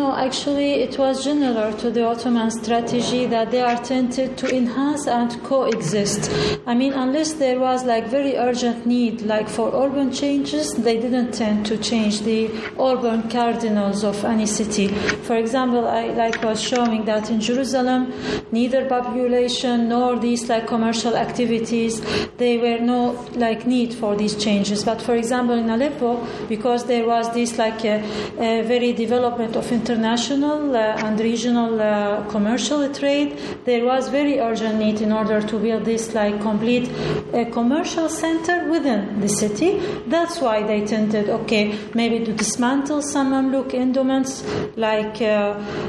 No, 0.00 0.16
actually, 0.16 0.72
it 0.86 0.96
was 0.98 1.22
general 1.22 1.74
to 1.74 1.90
the 1.90 2.06
Ottoman 2.06 2.50
strategy 2.50 3.26
that 3.26 3.50
they 3.50 3.60
are 3.60 3.76
tempted 3.76 4.38
to 4.38 4.46
enhance 4.48 5.06
and 5.06 5.30
coexist. 5.44 6.30
I 6.66 6.72
mean, 6.74 6.94
unless 6.94 7.34
there 7.34 7.60
was 7.60 7.84
like 7.84 8.06
very 8.06 8.34
urgent 8.38 8.86
need, 8.86 9.20
like 9.20 9.46
for 9.46 9.68
urban 9.74 10.10
changes, 10.10 10.72
they 10.72 10.98
didn't 10.98 11.32
tend 11.32 11.66
to 11.66 11.76
change 11.76 12.22
the 12.22 12.48
urban 12.80 13.28
cardinals 13.28 14.02
of 14.02 14.24
any 14.24 14.46
city. 14.46 14.88
For 15.28 15.36
example, 15.36 15.86
I 15.86 16.06
like 16.22 16.42
was 16.42 16.62
showing 16.62 17.04
that 17.04 17.28
in 17.28 17.38
Jerusalem, 17.38 18.14
neither 18.52 18.86
population 18.88 19.90
nor 19.90 20.18
these 20.18 20.48
like 20.48 20.66
commercial 20.66 21.14
activities, 21.14 22.00
they 22.38 22.56
were 22.56 22.78
no 22.78 23.22
like 23.34 23.66
need 23.66 23.92
for 23.92 24.16
these 24.16 24.34
changes. 24.34 24.82
But 24.82 25.02
for 25.02 25.14
example, 25.14 25.58
in 25.58 25.68
Aleppo, 25.68 26.26
because 26.48 26.86
there 26.86 27.06
was 27.06 27.30
this 27.34 27.58
like 27.58 27.84
a, 27.84 27.96
a 28.38 28.62
very 28.62 28.94
development 28.94 29.56
of 29.56 29.70
international 29.90 30.76
uh, 30.76 31.04
and 31.04 31.18
regional 31.18 31.80
uh, 31.80 32.22
commercial 32.28 32.92
trade, 32.94 33.36
there 33.64 33.84
was 33.84 34.08
very 34.08 34.38
urgent 34.38 34.78
need 34.78 35.00
in 35.00 35.12
order 35.12 35.40
to 35.42 35.58
build 35.58 35.84
this 35.84 36.14
like 36.14 36.40
complete 36.40 36.88
uh, 37.34 37.44
commercial 37.50 38.08
center 38.08 38.68
within 38.70 39.20
the 39.20 39.28
city. 39.28 39.78
That's 40.06 40.40
why 40.40 40.62
they 40.62 40.86
tended, 40.86 41.28
okay, 41.28 41.76
maybe 41.94 42.24
to 42.24 42.32
dismantle 42.32 43.02
some 43.02 43.32
Mamluk 43.32 43.74
endowments, 43.74 44.44
like 44.76 45.20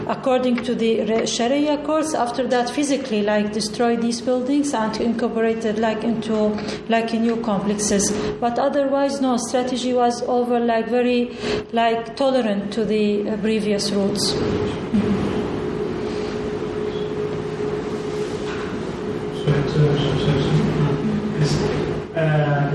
according 0.07 0.63
to 0.63 0.73
the 0.75 1.25
Sharia 1.25 1.77
courts. 1.85 2.13
After 2.13 2.47
that, 2.47 2.69
physically, 2.69 3.21
like 3.21 3.53
destroy 3.53 3.95
these 3.97 4.21
buildings 4.21 4.73
and 4.73 4.99
incorporate 4.99 5.63
it 5.65 5.77
like 5.77 6.03
into 6.03 6.57
like 6.89 7.13
new 7.13 7.37
complexes. 7.41 8.11
But 8.39 8.57
otherwise, 8.57 9.21
no 9.21 9.37
strategy 9.37 9.93
was 9.93 10.21
over 10.23 10.59
like 10.59 10.87
very 10.87 11.37
like 11.71 12.15
tolerant 12.15 12.73
to 12.73 12.85
the 12.85 13.37
previous 13.41 13.90
routes. 13.93 14.35
Uh, 22.15 22.71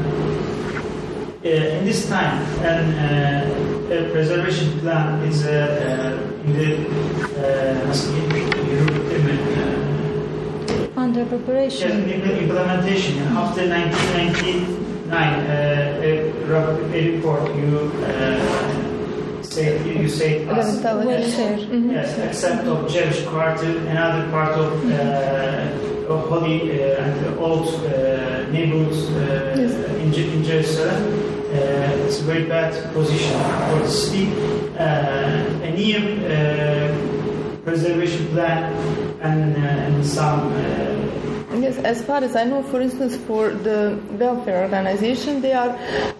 in 1.45 1.85
this 1.85 2.09
time, 2.09 2.43
and 2.65 2.95
uh, 2.97 3.95
a 3.95 4.11
preservation 4.11 4.81
plan 4.81 5.23
is 5.23 5.45
uh, 5.45 6.19
in 6.45 6.53
the 6.55 7.07
nasıl 7.89 8.13
diyeyim, 8.13 8.47
Under 10.97 11.21
yes, 11.21 11.29
preparation. 11.29 11.91
the 12.09 12.43
implementation. 12.43 13.15
After 13.37 13.63
1999, 13.63 14.67
uh, 15.13 15.53
a 16.03 16.33
report 16.93 17.55
you 17.55 17.93
uh, 18.03 18.76
say 19.57 20.01
you 20.03 20.09
say 20.09 20.47
us, 20.49 20.83
yes, 21.91 22.19
except 22.29 22.67
of 22.67 22.79
Jewish 22.93 23.25
quarter, 23.25 23.71
another 23.89 24.31
part 24.31 24.53
of, 24.65 24.73
uh, 24.91 26.13
of 26.13 26.29
holy 26.29 26.59
uh, 26.73 27.03
and 27.03 27.39
old 27.39 27.67
uh, 27.69 28.51
neighborhoods 28.53 29.01
uh, 29.11 30.03
in, 30.03 30.13
in 30.13 30.45
Jerusalem. 30.45 31.01
Uh, 31.47 32.05
it's 32.05 32.21
a 32.21 32.25
very 32.25 32.45
bad 32.45 32.73
position 32.93 33.33
for 33.71 33.79
the 33.81 33.89
city. 33.89 34.27
Uh, 34.77 35.69
a 35.69 35.71
new 35.83 36.01
uh, 36.27 37.63
preservation 37.65 38.27
plan 38.35 38.61
and, 39.23 39.57
uh, 39.57 39.87
and 39.87 40.05
some 40.05 40.53
uh, 40.53 41.26
Yes, 41.59 41.79
as 41.79 42.03
far 42.05 42.23
as 42.23 42.37
I 42.37 42.45
know, 42.45 42.63
for 42.63 42.83
instance, 42.83 43.17
for 43.17 43.49
the 43.51 43.99
welfare 44.19 44.63
organization, 44.63 45.41
they 45.41 45.55
are 45.55 45.71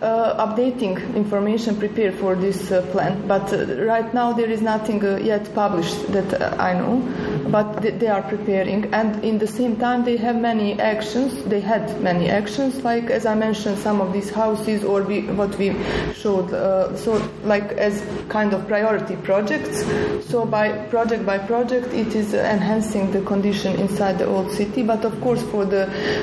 uh, 0.01 0.47
updating 0.47 1.15
information 1.15 1.77
prepared 1.77 2.15
for 2.15 2.35
this 2.35 2.73
uh, 2.73 2.81
plan. 2.91 3.27
But 3.29 3.53
uh, 3.53 3.85
right 3.85 4.13
now, 4.15 4.33
there 4.33 4.49
is 4.49 4.63
nothing 4.63 5.05
uh, 5.05 5.19
yet 5.19 5.55
published 5.55 6.11
that 6.13 6.41
uh, 6.41 6.57
I 6.59 6.73
know. 6.73 7.03
But 7.51 7.83
th- 7.83 8.01
they 8.01 8.09
are 8.09 8.23
preparing, 8.23 8.93
and 8.95 9.23
in 9.23 9.39
the 9.39 9.47
same 9.47 9.77
time, 9.77 10.05
they 10.05 10.17
have 10.17 10.37
many 10.41 10.81
actions. 10.81 11.45
They 11.45 11.61
had 11.61 12.01
many 12.01 12.31
actions, 12.31 12.83
like 12.83 13.11
as 13.11 13.27
I 13.27 13.35
mentioned, 13.35 13.79
some 13.79 14.01
of 14.01 14.13
these 14.13 14.31
houses, 14.31 14.85
or 14.85 15.03
we, 15.03 15.21
what 15.29 15.57
we 15.59 15.77
showed. 16.15 16.53
Uh, 16.53 16.97
so, 16.97 17.21
like 17.45 17.73
as 17.73 18.03
kind 18.31 18.55
of 18.55 18.67
priority 18.67 19.17
projects. 19.17 19.85
So, 20.31 20.47
by 20.47 20.73
project 20.89 21.27
by 21.27 21.39
project, 21.39 21.93
it 21.93 22.15
is 22.17 22.33
enhancing 22.33 23.13
the 23.13 23.21
condition 23.21 23.79
inside 23.79 24.19
the 24.19 24.27
old 24.27 24.51
city. 24.51 24.83
But 24.83 25.05
of 25.05 25.21
course, 25.27 25.43
for 25.53 25.65
the 25.65 25.83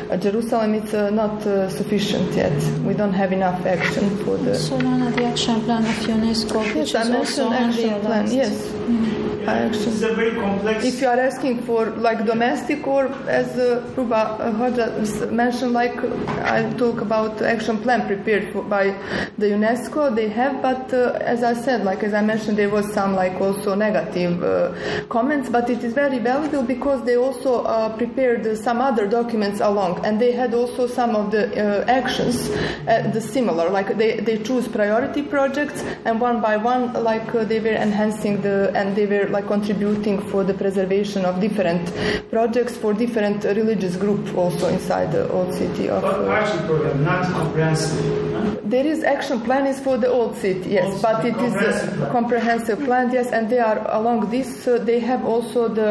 uh, 0.10 0.18
Jerusalem, 0.26 0.74
it's 0.80 0.94
uh, 0.94 1.10
not 1.10 1.36
uh, 1.46 1.70
sufficient 1.70 2.30
yet. 2.44 2.56
We 2.88 2.94
don't 2.94 3.14
have 3.22 3.32
enough 3.40 3.60
action 3.66 4.06
for 4.24 4.38
the. 4.38 4.56
So 4.56 4.76
Lana, 4.78 5.12
the 5.12 5.26
action 5.26 5.60
plan 5.66 5.84
of 5.84 5.98
UNESCO, 6.08 6.64
Yes, 6.64 6.76
which 6.76 6.96
I 6.96 7.02
is 7.02 7.10
also 7.12 7.50
mentioned 7.50 7.92
action 7.92 8.02
plan. 8.02 8.26
unrealized. 8.26 8.34
Yes, 8.42 9.43
action. 9.48 9.92
It's 9.94 10.02
a 10.02 10.14
very 10.14 10.32
complex. 10.32 10.84
If 10.84 11.02
you 11.02 11.08
are 11.08 11.20
asking 11.20 11.64
for 11.64 11.86
like 11.92 12.26
domestic 12.26 12.86
or 12.88 13.08
as 13.28 13.58
uh, 13.58 13.84
Ruba 13.96 14.16
uh, 14.16 14.52
Hoja 14.54 15.32
mentioned, 15.32 15.74
like 15.74 15.96
I 16.40 16.72
talk 16.78 17.02
about 17.02 17.42
action 17.42 17.78
plan 17.80 18.08
prepared 18.08 18.52
for, 18.52 18.64
by 18.64 18.96
the 19.38 19.48
UNESCO, 19.48 20.16
they 20.16 20.30
have, 20.30 20.62
but 20.62 20.94
uh, 20.94 21.18
as 21.22 21.44
I 21.44 21.54
said, 21.54 21.84
like 21.84 22.04
as 22.04 22.14
I 22.14 22.22
mentioned, 22.22 22.58
there 22.58 22.70
was 22.70 22.92
some 22.94 23.16
like 23.16 23.40
also 23.42 23.76
negative 23.76 24.44
uh, 24.44 24.74
comments, 25.10 25.50
but 25.50 25.70
it 25.70 25.84
is 25.84 25.94
very 25.94 26.20
valuable 26.20 26.64
because 26.64 27.04
they 27.04 27.18
also 27.18 27.64
uh, 27.64 27.96
prepared 27.98 28.46
uh, 28.46 28.56
some 28.56 28.82
other 28.82 29.08
documents 29.08 29.60
along, 29.62 30.06
and 30.06 30.20
they 30.20 30.32
had 30.32 30.54
also 30.54 30.88
some 30.88 31.16
of 31.16 31.32
the 31.32 31.44
uh, 31.54 31.86
actions, 31.88 32.50
uh, 32.88 33.10
the 33.14 33.22
similar, 33.22 33.70
like 33.70 33.98
they, 33.98 34.20
they 34.20 34.38
choose 34.38 34.68
priority 34.68 35.22
projects, 35.22 35.84
and 36.06 36.20
one 36.20 36.42
by 36.42 36.58
one, 36.58 36.94
like 37.04 37.34
uh, 37.36 37.44
they 37.44 37.60
were 37.60 37.70
enhancing 37.70 38.42
the, 38.42 38.72
and 38.76 38.96
they 38.96 39.06
were 39.06 39.28
like 39.34 39.48
contributing 39.48 40.18
for 40.32 40.44
the 40.44 40.54
preservation 40.54 41.26
of 41.26 41.34
different 41.42 41.84
projects 42.30 42.74
for 42.78 42.94
different 42.94 43.44
religious 43.44 43.96
group 44.04 44.22
also 44.38 44.68
inside 44.68 45.08
the 45.12 45.24
old 45.32 45.52
city 45.62 45.86
of. 45.90 46.02
But 46.02 46.14
Uh, 46.20 46.26
partial 46.36 46.60
program, 46.70 46.98
not 47.04 47.22
comprehensive. 47.40 48.06
huh? 48.34 48.70
there 48.76 48.86
is 48.94 49.00
action 49.16 49.38
plan 49.48 49.64
is 49.74 49.80
for 49.86 49.96
the 50.04 50.10
old 50.20 50.34
city, 50.46 50.70
yes, 50.78 50.86
Also 50.86 51.02
but 51.08 51.18
it 51.26 51.36
is 51.48 51.54
comprehensive 51.54 51.94
a 51.94 51.98
plan. 51.98 52.12
comprehensive 52.18 52.80
plan, 52.88 53.06
yes, 53.18 53.28
and 53.36 53.44
they 53.54 53.60
are 53.72 53.80
along 54.00 54.20
this. 54.36 54.50
Uh, 54.68 54.78
they 54.90 55.00
have 55.12 55.22
also 55.34 55.60
the 55.80 55.90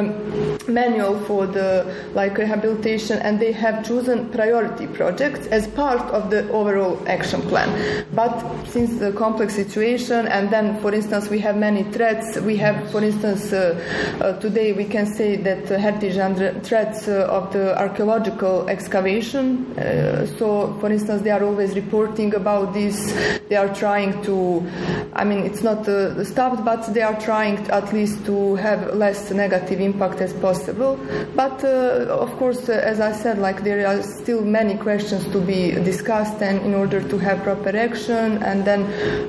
manual 0.78 1.14
for 1.28 1.42
the 1.58 1.68
like 2.20 2.34
rehabilitation, 2.44 3.16
and 3.26 3.32
they 3.44 3.52
have 3.64 3.76
chosen 3.90 4.16
priority 4.38 4.86
projects 4.98 5.42
as 5.56 5.62
part 5.82 6.02
of 6.18 6.22
the 6.32 6.40
overall 6.60 6.94
action 7.16 7.40
plan. 7.50 7.68
But 8.20 8.34
since 8.74 8.90
the 9.04 9.10
complex 9.24 9.48
situation, 9.62 10.20
and 10.36 10.44
then, 10.54 10.66
for 10.82 10.90
instance, 10.98 11.24
we 11.34 11.38
have 11.46 11.56
many 11.68 11.82
threats. 11.94 12.26
We 12.50 12.54
have, 12.64 12.76
for 12.92 13.00
instance, 13.10 13.31
uh, 13.32 13.78
uh, 14.20 14.38
today 14.40 14.72
we 14.72 14.84
can 14.84 15.06
say 15.06 15.36
that 15.36 15.70
uh, 15.70 15.78
heritage 15.78 16.16
and 16.16 16.62
threats 16.64 17.08
of 17.08 17.52
the 17.52 17.78
archaeological 17.78 18.68
excavation. 18.68 19.74
So, 20.38 20.76
for 20.80 20.90
instance, 20.90 21.22
they 21.22 21.30
are 21.30 21.42
always 21.42 21.74
reporting 21.74 22.34
about 22.34 22.74
this. 22.74 23.12
They 23.48 23.56
are 23.56 23.72
trying 23.74 24.22
to, 24.24 24.66
I 25.14 25.24
mean, 25.24 25.44
it's 25.44 25.62
not 25.62 25.84
stopped, 26.26 26.64
but 26.64 26.92
they 26.94 27.02
are 27.02 27.18
trying 27.20 27.58
at 27.70 27.92
least 27.92 28.24
to 28.26 28.56
have 28.56 28.94
less 28.94 29.30
negative 29.30 29.80
impact 29.80 30.20
as 30.20 30.32
possible. 30.34 30.98
But 31.34 31.64
of 31.64 32.30
course, 32.36 32.68
as 32.68 33.00
I 33.00 33.12
said, 33.12 33.38
like 33.38 33.62
there 33.62 33.86
are 33.86 34.02
still 34.02 34.42
many 34.42 34.76
questions 34.76 35.24
to 35.32 35.40
be 35.40 35.72
discussed, 35.72 36.42
and 36.42 36.60
in 36.62 36.74
order 36.74 37.00
to 37.08 37.18
have 37.18 37.42
proper 37.42 37.76
action, 37.76 38.42
and 38.42 38.64
then 38.64 38.82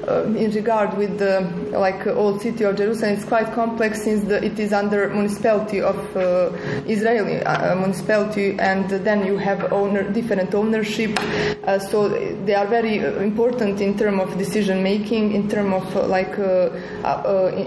uh, 0.08 0.24
in 0.38 0.52
regard 0.52 0.98
with 0.98 1.20
the 1.20 1.42
like 1.72 2.06
old 2.08 2.42
city 2.42 2.64
of 2.64 2.76
Jerusalem, 2.76 3.14
it's 3.14 3.26
quite 3.26 3.52
complex 3.54 3.93
since 3.95 4.24
the, 4.26 4.44
it 4.44 4.60
is 4.60 4.74
under 4.74 5.10
municipality 5.10 5.82
of 5.82 5.98
uh, 6.15 6.52
Israeli 6.88 7.41
uh, 7.41 7.76
municipality, 7.76 8.57
and 8.60 8.90
then 8.90 9.26
you 9.26 9.38
have 9.38 9.72
owner 9.72 10.03
different 10.11 10.53
ownership. 10.53 11.18
Uh, 11.65 11.80
so 11.80 12.10
they 12.45 12.56
are 12.56 12.68
very 12.68 12.99
uh, 12.99 13.20
important 13.20 13.82
in 13.82 13.98
terms 13.98 14.22
of 14.22 14.38
decision 14.38 14.84
making, 14.84 15.34
in 15.34 15.49
terms 15.49 15.74
of 15.74 16.10
like 16.10 16.38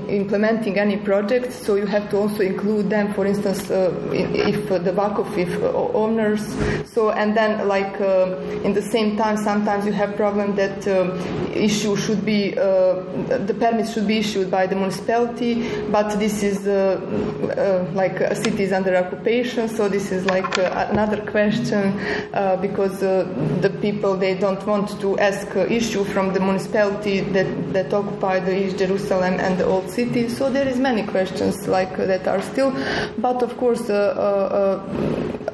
implementing 0.09 0.79
any 0.79 0.97
project. 0.97 1.53
So 1.53 1.77
you 1.77 1.87
have 1.87 2.11
to 2.11 2.19
also 2.19 2.43
include 2.43 2.91
them, 2.91 3.13
for 3.15 3.27
instance, 3.27 3.71
if 3.71 4.69
the 4.69 4.93
Wakuf, 4.93 5.37
if 5.37 5.63
owners. 5.63 6.43
So 6.93 7.11
and 7.11 7.37
then 7.37 7.69
like 7.69 8.01
in 8.65 8.73
the 8.73 8.83
same 8.83 9.17
time, 9.17 9.37
sometimes 9.37 9.87
you 9.87 9.93
have 9.93 10.17
problem 10.17 10.55
that 10.57 10.87
issue 11.55 11.97
should 11.97 12.25
be 12.25 12.51
the 12.51 13.57
permit 13.59 13.89
should 13.89 14.07
be 14.07 14.19
issued 14.19 14.51
by 14.51 14.67
the 14.67 14.77
municipality, 14.77 15.69
but 15.91 16.16
this 16.19 16.43
is 16.43 16.67
uh, 16.67 17.01
uh, 17.57 17.91
like 17.95 18.21
a 18.21 18.35
city 18.35 18.65
is 18.65 18.73
under 18.73 18.97
occupation, 18.97 19.69
so 19.69 19.89
this 19.89 20.13
is 20.13 20.27
like 20.27 20.59
uh, 20.59 20.89
another 20.91 21.21
question 21.31 21.99
uh, 22.35 22.57
because 22.57 23.03
uh, 23.03 23.25
the 23.61 23.71
people 23.71 24.17
they 24.17 24.35
don't 24.35 24.65
want 24.67 25.01
to 25.01 25.19
ask 25.19 25.47
issue 25.57 26.05
from 26.05 26.33
the 26.33 26.41
municipality 26.41 27.21
that 27.21 27.73
that 27.73 27.93
occupy 27.93 28.41
the 28.41 28.55
East 28.65 28.79
Jerusalem 28.79 29.35
and 29.41 29.59
the 29.59 29.65
old 29.65 29.91
city. 29.91 30.29
So 30.29 30.51
there 30.51 30.69
is 30.69 30.79
many 30.79 31.05
questions 31.05 31.69
like 31.69 31.97
that 31.97 32.27
are 32.27 32.43
still, 32.43 32.71
but 33.19 33.43
of 33.43 33.57
course. 33.57 33.91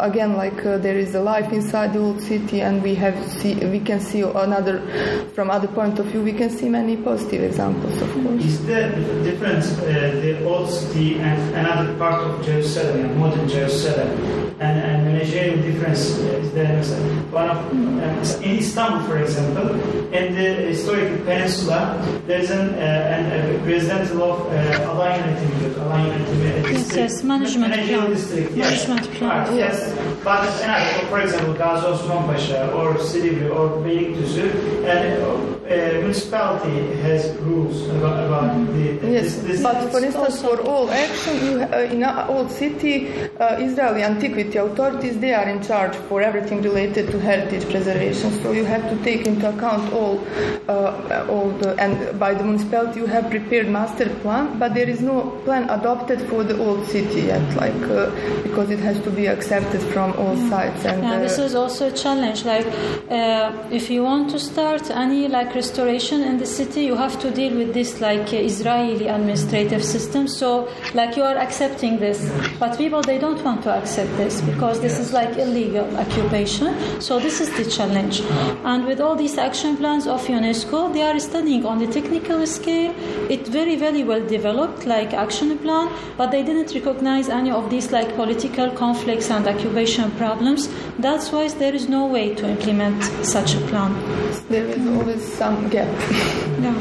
Again 0.01 0.37
like 0.37 0.63
there 0.65 0.99
is 0.99 1.15
a 1.15 1.21
life 1.21 1.53
inside 1.53 1.93
the 1.93 2.01
old 2.01 2.21
city 2.21 2.61
and 2.61 2.83
we 2.83 2.95
have 2.95 3.15
see 3.41 3.55
we 3.55 3.79
can 3.79 4.01
see 4.01 4.23
another 4.23 4.81
from 5.35 5.51
other 5.51 5.69
point 5.69 5.99
of 5.99 6.07
view 6.07 6.23
we 6.23 6.33
can 6.33 6.51
see 6.51 6.69
many 6.69 6.97
positive 6.97 7.43
examples 7.45 8.01
of 8.01 8.11
course 8.13 8.45
Is 8.45 8.67
the 8.67 8.83
difference 9.23 9.67
uh, 9.79 9.85
the 10.23 10.33
both 10.53 10.93
the 10.93 11.19
and 11.19 11.41
another 11.57 11.97
part 11.97 12.21
of 12.27 12.45
Jerusalem, 12.45 13.19
modern 13.19 13.49
Jerusalem, 13.49 14.11
and, 14.61 14.75
and 14.89 14.97
managerial 15.07 15.57
difference 15.63 16.19
uh, 16.19 16.43
is 16.43 16.53
there. 16.53 16.77
One 17.31 17.49
of 17.49 17.59
uh, 17.73 18.45
in 18.45 18.59
Istanbul, 18.59 19.01
for 19.09 19.17
example, 19.25 19.69
in 20.13 20.35
the 20.35 20.49
historic 20.69 21.25
peninsula, 21.25 21.81
there 22.27 22.41
is 22.41 22.51
an, 22.51 22.69
uh, 22.75 23.15
an, 23.15 23.23
a 23.33 23.65
presidential 23.65 24.23
of 24.31 24.41
uh, 24.53 24.93
Alanya 24.93 25.25
Alanya 25.83 26.23
yes, 26.71 26.97
yes, 26.97 27.23
management 27.23 27.73
plan. 27.73 28.11
district. 28.11 28.53
Yes, 28.55 28.89
management 28.89 29.17
plan. 29.19 29.57
Yes. 29.57 29.79
But 30.25 30.49
yani, 30.61 31.09
for 31.09 31.21
example, 31.21 31.55
Gazi 31.55 31.85
Osman 31.85 32.25
Pasha 32.25 32.71
or 32.73 32.95
Silivri 32.95 33.51
or 33.51 33.83
Beylikdüzü, 33.85 34.47
and 34.87 35.23
uh, 35.23 36.01
municipality 36.01 36.95
has 37.03 37.35
rules 37.39 37.89
about, 37.89 38.27
about 38.27 38.67
the 38.73 38.93
Yes, 39.03 39.37
this, 39.37 39.43
this 39.43 39.63
but 39.63 39.91
for 39.91 40.05
instance, 40.05 40.41
for 40.41 40.61
all 40.61 40.91
action, 40.91 41.35
you, 41.45 41.61
uh, 41.63 41.89
in 41.91 42.03
a 42.03 42.27
old 42.29 42.51
city, 42.51 43.09
uh, 43.41 43.57
Israeli 43.59 44.03
antiquity 44.03 44.59
authorities 44.59 45.19
they 45.19 45.35
are 45.35 45.49
in 45.49 45.63
charge 45.63 45.95
for 46.09 46.23
everything 46.23 46.63
related 46.63 47.11
to 47.11 47.19
heritage 47.19 47.69
preservation. 47.69 48.31
So 48.43 48.53
you 48.53 48.65
have 48.65 48.89
to 48.91 48.97
take 49.05 49.27
into 49.27 49.49
account 49.49 49.93
all, 49.93 50.25
uh, 50.69 51.27
all 51.29 51.51
the 51.61 51.75
and 51.79 52.19
by 52.19 52.35
the 52.35 52.45
municipality 52.45 53.01
you 53.01 53.07
have 53.07 53.29
prepared 53.31 53.69
master 53.69 54.09
plan, 54.23 54.59
but 54.59 54.75
there 54.75 54.89
is 54.89 55.01
no 55.01 55.31
plan 55.45 55.69
adopted 55.71 56.21
for 56.29 56.45
the 56.45 56.57
old 56.59 56.87
city 56.87 57.23
yet, 57.23 57.57
like 57.57 57.83
uh, 57.91 58.11
because 58.43 58.71
it 58.71 58.79
has 58.79 58.99
to 59.01 59.11
be 59.11 59.27
accepted 59.27 59.81
from 59.93 60.12
all 60.13 60.37
sides. 60.49 60.85
And 60.85 61.03
Yeah, 61.03 61.19
this 61.19 61.39
uh, 61.39 61.43
is 61.43 61.55
also 61.55 61.89
a 61.89 61.93
challenge. 61.93 62.45
Like, 62.45 62.67
uh, 63.11 63.53
if 63.71 63.91
you 63.91 64.03
want 64.03 64.31
to 64.31 64.39
start 64.39 64.91
any 64.91 65.29
like 65.29 65.55
restoration 65.55 66.23
in 66.23 66.39
the 66.39 66.47
city, 66.47 66.85
you 66.85 66.97
have 66.97 67.19
to 67.21 67.31
deal 67.31 67.55
with 67.57 67.75
this 67.75 68.01
like 68.01 68.33
uh, 68.33 68.37
Israeli 68.37 69.09
administrative 69.09 69.85
system. 69.85 70.29
So, 70.29 70.69
like, 70.95 71.17
you 71.17 71.23
are 71.23 71.37
accepting 71.37 71.99
this, 71.99 72.19
but 72.59 72.79
people 72.79 73.03
they 73.03 73.19
don't 73.19 73.43
want 73.45 73.63
to 73.65 73.71
accept 73.71 74.17
this 74.17 74.41
because 74.41 74.81
this 74.81 74.99
is 74.99 75.13
like 75.13 75.37
illegal 75.37 75.87
occupation. 75.97 77.01
So, 77.01 77.19
this 77.19 77.41
is 77.41 77.51
the 77.57 77.71
challenge. 77.71 78.21
And 78.65 78.87
with 78.87 79.01
all 79.01 79.17
these 79.17 79.39
action 79.39 79.77
plans 79.77 80.07
of 80.07 80.27
UNESCO, 80.27 80.93
they 80.93 81.03
are 81.03 81.19
studying 81.19 81.67
on 81.67 81.79
the 81.79 81.87
technical 81.87 82.47
scale. 82.47 82.95
It 83.31 83.47
very 83.49 83.77
very 83.77 84.05
well 84.05 84.25
developed 84.27 84.87
like 84.87 85.13
action 85.13 85.59
plan, 85.59 85.91
but 86.17 86.31
they 86.31 86.43
didn't 86.43 86.75
recognize 86.75 87.29
any 87.29 87.51
of 87.51 87.71
these 87.71 87.93
like 87.93 88.15
political 88.15 88.71
conflicts 88.71 89.31
and 89.31 89.47
occupation 89.47 90.02
problems. 90.11 90.69
That's 90.99 91.31
why 91.33 91.49
there 91.49 91.75
is 91.75 91.89
no 91.89 92.07
way 92.07 92.35
to 92.35 92.49
implement 92.49 93.03
such 93.25 93.55
a 93.55 93.61
plan. 93.71 93.93
there 94.51 94.67
is 94.67 94.87
always 94.95 95.23
some 95.41 95.57
gap 95.71 95.89
Yeah. 96.61 96.75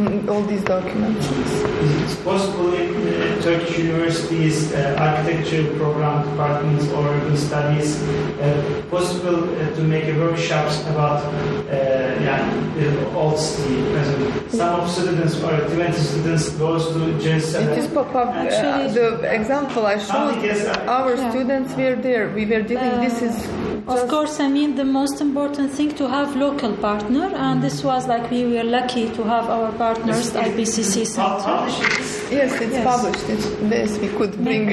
in 0.00 0.28
all 0.28 0.42
these 0.42 0.64
documents. 0.64 1.28
It's 2.02 2.16
possible 2.30 2.72
in 2.74 2.88
uh, 2.96 3.42
Turkish 3.42 3.78
universities, 3.78 4.72
uh, 4.72 4.96
architecture 4.98 5.64
program 5.76 6.16
departments 6.30 6.88
or 6.94 7.02
urban 7.08 7.36
studies, 7.36 7.88
uh, 8.02 8.82
possible 8.90 9.38
uh, 9.44 9.74
to 9.76 9.82
make 9.82 10.04
a 10.12 10.16
workshops 10.18 10.80
about 10.92 11.20
uh, 11.24 11.32
yeah, 12.26 12.40
the 12.78 12.88
old 13.14 13.38
city. 13.38 13.78
Some 14.48 14.80
of 14.80 14.90
students 14.90 15.34
or 15.42 15.52
20 15.76 15.92
students 15.92 16.48
goes 16.50 16.88
to 16.94 17.18
Jerusalem. 17.20 17.68
It 17.68 17.78
is 17.78 17.86
pop 17.88 18.14
up. 18.14 18.28
Uh, 18.28 18.38
Actually- 18.46 18.92
the 18.94 19.08
example 19.40 19.86
I 19.86 19.96
showed, 19.98 20.06
Something 20.06 20.44
is, 20.50 20.66
uh, 20.66 20.96
our 20.96 21.14
Yeah. 21.16 21.30
students 21.30 21.70
were 21.76 21.96
there. 22.08 22.24
We 22.34 22.44
were 22.46 22.59
dealing. 22.62 23.00
this 23.00 23.22
is 23.22 23.36
Of 23.88 24.08
course, 24.08 24.38
I 24.40 24.48
mean 24.48 24.74
the 24.76 24.84
most 24.84 25.20
important 25.20 25.72
thing 25.76 25.90
to 26.00 26.04
have 26.08 26.36
local 26.36 26.72
partner, 26.76 27.26
and 27.46 27.62
this 27.62 27.82
was 27.82 28.06
like 28.06 28.30
we 28.30 28.44
were 28.52 28.62
lucky 28.62 29.04
to 29.16 29.22
have 29.24 29.46
our 29.56 29.72
partners 29.72 30.30
IPCC 30.30 30.94
How, 31.16 31.38
Center. 31.38 31.56
Yes, 32.38 32.52
it's 32.60 32.76
Yes. 32.78 32.84
published. 32.90 33.24
It's 33.34 33.46
this 33.72 33.98
we 34.04 34.08
could 34.18 34.34
bring 34.44 34.66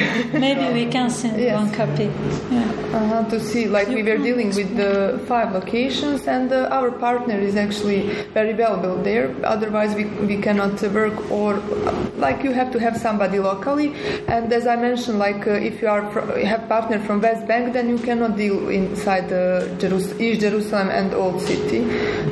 Maybe 0.46 0.66
we 0.80 0.86
can 0.96 1.10
send 1.10 1.40
Yes. 1.40 1.56
one 1.62 1.70
copy. 1.80 2.08
Yeah. 2.52 2.98
uh, 3.00 3.24
to 3.32 3.40
see. 3.40 3.64
Like 3.78 3.88
we 3.88 4.04
were 4.10 4.18
dealing 4.30 4.50
with 4.60 4.76
the 4.82 5.20
five 5.32 5.50
locations, 5.60 6.28
and 6.28 6.52
uh, 6.52 6.78
our 6.78 6.92
partner 6.92 7.38
is 7.50 7.56
actually 7.56 8.02
very 8.34 8.54
valuable 8.54 8.96
there. 9.10 9.26
Otherwise, 9.56 9.92
we 10.00 10.06
we 10.32 10.38
cannot 10.46 10.76
uh, 10.84 10.90
work. 11.00 11.16
Or 11.32 11.52
uh, 11.56 11.62
like 12.26 12.44
you 12.46 12.52
have 12.60 12.70
to 12.76 12.80
have 12.86 12.96
somebody 13.08 13.40
locally. 13.40 13.90
And 14.36 14.46
as 14.60 14.66
I 14.68 14.76
mentioned, 14.76 15.18
like 15.28 15.42
uh, 15.48 15.70
if 15.70 15.82
you 15.82 15.88
are 15.96 16.04
have 16.54 16.62
partner 16.76 17.00
from 17.08 17.18
West 17.28 17.44
Bank, 17.52 17.74
then 17.78 17.90
you 17.90 18.00
cannot 18.00 18.36
deal 18.36 18.70
inside 18.70 19.30
the 19.30 19.70
Jerus- 19.78 20.20
East 20.20 20.42
Jerusalem 20.42 20.90
and 20.90 21.14
Old 21.14 21.40
City. 21.40 21.82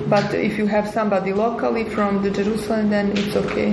But 0.09 0.33
if 0.33 0.57
you 0.57 0.65
have 0.65 0.89
somebody 0.89 1.33
locally 1.33 1.85
from 1.95 2.23
the 2.23 2.31
Jerusalem, 2.31 2.89
then 2.89 3.11
it's 3.15 3.35
okay. 3.35 3.71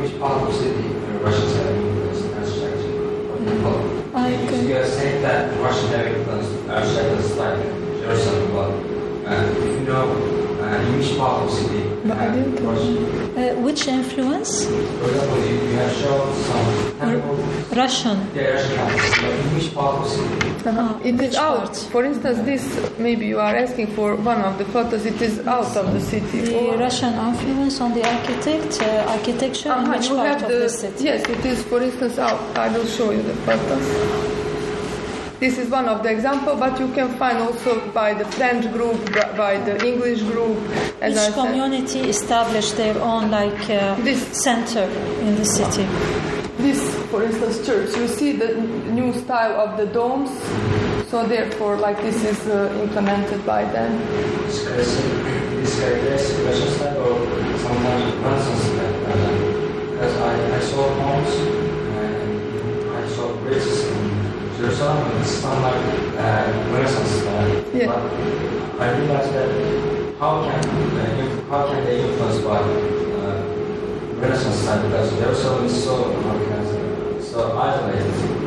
Which 0.00 0.18
part 0.18 0.40
of 0.40 0.48
the 0.48 0.54
city 0.54 0.88
uh, 0.88 1.20
Russians 1.20 1.56
have 1.56 1.76
influenced 1.76 2.24
architecture? 2.40 2.96
What 3.28 3.38
do 3.40 3.44
you 3.44 3.60
call 3.60 3.76
it? 3.76 3.90
I 4.14 4.32
Because 4.40 4.64
are 4.70 4.90
saying 4.98 5.20
that 5.20 5.42
Russian 5.60 5.88
have 5.92 6.06
like 7.36 7.60
Jerusalem, 8.00 8.44
but 8.56 8.70
uh, 9.28 9.68
if 9.68 9.80
you 9.80 9.84
know 9.84 10.35
But 11.16 12.18
I 12.18 12.26
uh, 12.26 12.34
didn't- 12.34 12.56
Uh, 13.36 13.54
which 13.66 13.86
influence? 13.88 14.64
for 14.66 15.08
example, 15.10 15.38
you, 15.48 15.54
you 15.68 15.76
have 15.82 15.92
shown 16.02 16.34
some 16.48 16.98
temple, 16.98 17.36
Russian. 17.82 18.18
yeah, 18.34 18.52
Russian 18.52 18.76
temples, 18.76 19.10
but 19.22 19.30
in 19.42 19.54
which 19.54 19.74
part 19.74 19.94
of 19.96 20.02
the 20.04 20.10
city? 20.10 20.68
Uh-huh. 20.68 20.80
Ah, 20.82 21.00
It 21.08 21.14
which 21.16 21.30
is 21.30 21.36
out. 21.36 21.76
For 21.92 22.02
instance, 22.04 22.38
this 22.50 22.64
maybe 22.98 23.24
you 23.26 23.38
are 23.40 23.54
asking 23.64 23.88
for 23.96 24.08
one 24.16 24.40
of 24.48 24.58
the 24.58 24.64
photos. 24.74 25.04
It 25.06 25.20
is 25.22 25.34
out 25.46 25.76
of 25.76 25.86
the 25.94 26.00
city. 26.00 26.40
The 26.40 26.58
Or- 26.72 26.76
Russian 26.86 27.12
influence 27.28 27.80
on 27.80 27.90
the 27.94 28.04
architect, 28.14 28.70
uh, 28.82 29.14
architecture, 29.16 29.70
Uh-huh, 29.72 29.92
which 29.92 30.08
part 30.08 30.42
of 30.42 30.48
the, 30.48 30.58
the 30.66 30.68
city? 30.68 31.04
Yes, 31.04 31.20
it 31.34 31.44
is. 31.52 31.58
For 31.70 31.80
instance, 31.82 32.18
out. 32.18 32.40
I 32.56 32.68
will 32.74 32.86
show 32.86 33.08
you 33.16 33.22
the 33.30 33.36
photos. 33.46 33.86
This 35.38 35.58
is 35.58 35.68
one 35.68 35.86
of 35.86 36.02
the 36.02 36.10
example, 36.10 36.56
but 36.56 36.80
you 36.80 36.88
can 36.92 37.14
find 37.18 37.36
also 37.38 37.90
by 37.92 38.14
the 38.14 38.24
French 38.24 38.64
group, 38.72 38.96
by 39.36 39.58
the 39.58 39.74
English 39.86 40.22
group. 40.22 40.56
As 41.02 41.16
I 41.18 41.28
Each 41.28 41.34
said. 41.34 41.34
community 41.34 42.00
established 42.08 42.76
their 42.78 42.96
own 43.02 43.30
like 43.30 43.68
uh, 43.68 43.94
This- 43.96 44.26
center 44.42 44.84
in 45.20 45.36
the 45.36 45.44
city. 45.44 45.84
This, 46.56 46.80
for 47.10 47.22
instance, 47.22 47.66
church. 47.66 47.94
You 47.96 48.08
see 48.08 48.32
the 48.32 48.54
new 48.98 49.12
style 49.12 49.60
of 49.60 49.76
the 49.76 49.84
domes. 49.86 50.30
So 51.10 51.26
therefore, 51.26 51.76
like 51.76 52.00
this 52.00 52.24
is 52.24 52.40
uh, 52.48 52.72
implemented 52.82 53.44
by 53.44 53.62
them. 53.64 53.92
This 54.46 54.62
characteristic, 54.64 55.04
this 55.60 55.78
characteristic 55.80 56.46
Russian 56.46 56.70
style 56.78 56.98
or 57.06 57.14
sometimes 57.60 58.04
Renaissance 58.24 58.62
style? 58.72 58.96
Uh, 59.12 59.52
Because 59.92 60.16
I, 60.30 60.32
I 60.56 60.60
saw 60.70 60.84
homes 61.00 61.32
and 62.00 62.90
I 63.00 63.02
saw 63.14 63.26
bridges 63.44 63.84
in 63.92 64.00
And 64.66 65.20
it's 65.20 65.42
not 65.44 65.62
like 65.62 65.80
uh, 66.18 66.72
Renaissance 66.72 67.10
style. 67.22 67.64
Yeah. 67.72 67.86
But 67.86 68.82
I 68.82 68.98
realized 68.98 69.32
that 69.32 70.18
how 70.18 70.42
can 70.42 70.58
uh, 70.58 71.48
how 71.48 71.68
can 71.68 71.84
they 71.84 72.02
influence 72.02 72.40
by 72.40 72.58
uh, 72.58 74.20
Renaissance 74.20 74.56
style 74.56 74.82
because 74.82 75.12
is 75.62 75.84
so 75.84 76.12
how 76.22 76.38
can 76.38 77.22
so 77.22 77.56
isolated. 77.56 78.45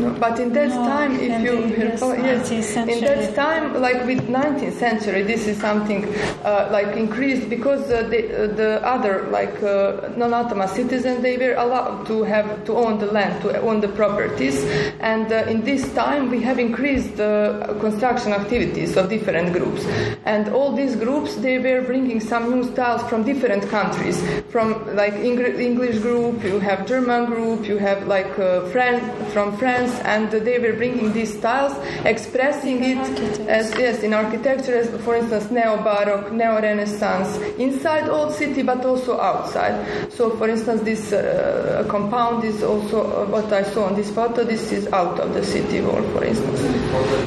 No, 0.00 0.10
but 0.18 0.38
in 0.40 0.52
that 0.54 0.68
No, 0.68 0.84
time, 0.86 1.12
if 1.20 1.42
you 1.42 1.54
yes, 1.76 2.00
19th 2.00 2.64
century. 2.64 2.94
in 2.94 3.00
that 3.04 3.34
time, 3.34 3.64
like 3.80 4.00
with 4.06 4.20
19th 4.28 4.72
century, 4.78 5.22
this 5.22 5.46
is 5.46 5.58
something 5.60 6.04
uh, 6.44 6.68
like 6.72 6.96
increased 6.96 7.48
because 7.50 7.82
uh, 7.90 8.02
the 8.12 8.20
uh, 8.44 8.46
the 8.60 8.70
other 8.94 9.14
like 9.30 9.56
uh, 9.62 10.08
non-Ottoman 10.16 10.68
citizens 10.68 11.20
they 11.22 11.36
were 11.36 11.54
allowed 11.64 12.06
to 12.06 12.22
have 12.24 12.46
to 12.64 12.72
own 12.76 12.98
the 12.98 13.06
land, 13.16 13.40
to 13.42 13.48
own 13.60 13.80
the 13.80 13.88
properties, 13.88 14.64
and 15.00 15.26
uh, 15.32 15.52
in 15.52 15.62
this 15.64 15.82
time 15.94 16.30
we 16.30 16.40
have 16.48 16.58
increased 16.58 17.16
the 17.16 17.76
construction 17.80 18.32
activities 18.32 18.96
of 18.96 19.08
different 19.08 19.52
groups, 19.52 19.84
and 20.24 20.48
all 20.56 20.72
these 20.74 20.96
groups 20.96 21.36
they 21.36 21.58
were 21.58 21.82
bringing 21.82 22.20
some 22.20 22.50
new 22.54 22.64
styles 22.72 23.02
from 23.10 23.22
different 23.24 23.68
countries, 23.68 24.16
from 24.50 24.66
like 24.96 25.14
Engr- 25.14 25.58
English 25.60 25.98
group, 25.98 26.42
you 26.44 26.58
have 26.60 26.86
German 26.86 27.26
group, 27.26 27.66
you 27.66 27.76
have 27.78 28.06
like 28.06 28.32
uh, 28.38 28.64
French 28.72 29.02
from 29.32 29.56
France, 29.58 29.89
and 30.00 30.30
they 30.30 30.58
were 30.58 30.72
bringing 30.72 31.12
these 31.12 31.36
styles, 31.38 31.72
expressing 32.04 32.82
In 32.84 32.98
it 32.98 33.40
as 33.48 33.70
yes 33.78 34.02
in 34.02 34.14
architecture, 34.14 34.76
as 34.76 34.88
for 35.04 35.16
instance 35.16 35.50
neo 35.50 35.76
baroque, 35.82 36.32
neo 36.32 36.60
renaissance, 36.60 37.36
inside 37.58 38.08
old 38.08 38.32
city 38.32 38.62
but 38.62 38.84
also 38.84 39.20
outside. 39.20 39.74
So 40.12 40.30
for 40.36 40.48
instance, 40.48 40.82
this 40.82 41.12
uh, 41.12 41.84
compound 41.88 42.44
is 42.44 42.62
also 42.62 43.02
uh, 43.02 43.26
what 43.26 43.52
I 43.52 43.62
saw 43.62 43.84
on 43.86 43.94
this 43.94 44.10
photo. 44.10 44.44
This 44.44 44.72
is 44.72 44.86
out 44.92 45.18
of 45.20 45.34
the 45.34 45.44
city 45.44 45.80
wall, 45.80 46.02
for 46.12 46.24
instance. 46.24 46.60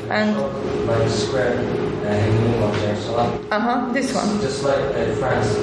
And- 0.09 0.37
like 0.87 1.09
square 1.09 1.57
uh, 1.57 1.61
in 1.61 2.35
the 2.35 2.41
middle 2.49 2.69
of 2.69 2.75
Jerusalem. 2.79 3.47
Uh 3.51 3.59
huh. 3.59 3.93
This 3.93 4.13
one. 4.13 4.41
Just 4.41 4.63
like 4.63 4.79
uh, 4.79 5.15
France, 5.15 5.55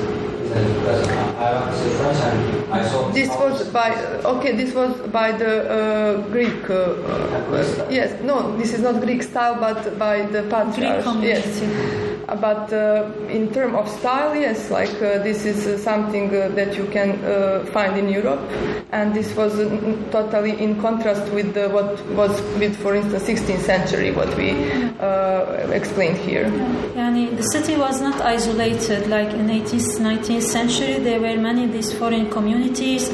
isn't 0.51 0.71
it? 0.71 0.81
Because 0.81 1.09
I, 1.09 1.47
I 1.47 1.61
went 1.61 1.77
to 1.83 1.91
France 1.99 2.21
and 2.21 2.73
I 2.73 2.89
saw 2.89 3.09
This 3.11 3.29
was 3.31 3.69
by 3.71 3.95
okay. 4.25 4.53
This 4.57 4.75
was 4.75 4.93
by 5.11 5.33
the 5.33 5.53
uh, 5.71 6.29
Greek. 6.31 6.69
Uh, 6.71 6.75
uh, 6.75 7.87
yes, 7.91 8.21
no, 8.23 8.57
this 8.57 8.73
is 8.75 8.81
not 8.81 9.01
Greek 9.03 9.23
style, 9.23 9.57
but 9.59 9.99
by 9.99 10.23
the 10.27 10.43
patriarch. 10.45 11.05
Yes, 11.23 11.63
Uh, 12.31 12.37
but 12.37 12.73
uh, 12.73 13.11
in 13.29 13.53
terms 13.53 13.75
of 13.75 13.89
style, 13.89 14.37
yes, 14.37 14.71
like 14.71 14.95
uh, 15.03 15.19
this 15.23 15.45
is 15.45 15.67
uh, 15.67 15.77
something 15.79 16.31
uh, 16.31 16.49
that 16.55 16.77
you 16.77 16.87
can 16.87 17.11
uh, 17.25 17.65
find 17.73 17.99
in 17.99 18.09
Europe, 18.09 18.41
and 18.93 19.13
this 19.15 19.35
was 19.35 19.59
uh, 19.59 19.67
totally 20.13 20.53
in 20.63 20.81
contrast 20.81 21.27
with 21.33 21.57
what 21.75 21.99
was 22.15 22.31
with, 22.61 22.77
for 22.77 22.95
instance, 22.95 23.25
16th 23.25 23.65
century, 23.67 24.13
what 24.13 24.31
we 24.37 24.51
uh, 25.01 25.71
explained 25.73 26.19
here. 26.19 26.47
Yani 26.95 27.35
the 27.37 27.43
city 27.43 27.75
was 27.77 28.01
not 28.01 28.21
isolated 28.21 29.09
like 29.09 29.31
in 29.35 29.49
18th, 29.49 29.99
19th 29.99 30.40
19th 30.41 30.53
century, 30.53 30.99
there 30.99 31.21
were 31.21 31.37
many 31.37 31.67
these 31.67 31.93
foreign 31.93 32.31
communities, 32.31 33.09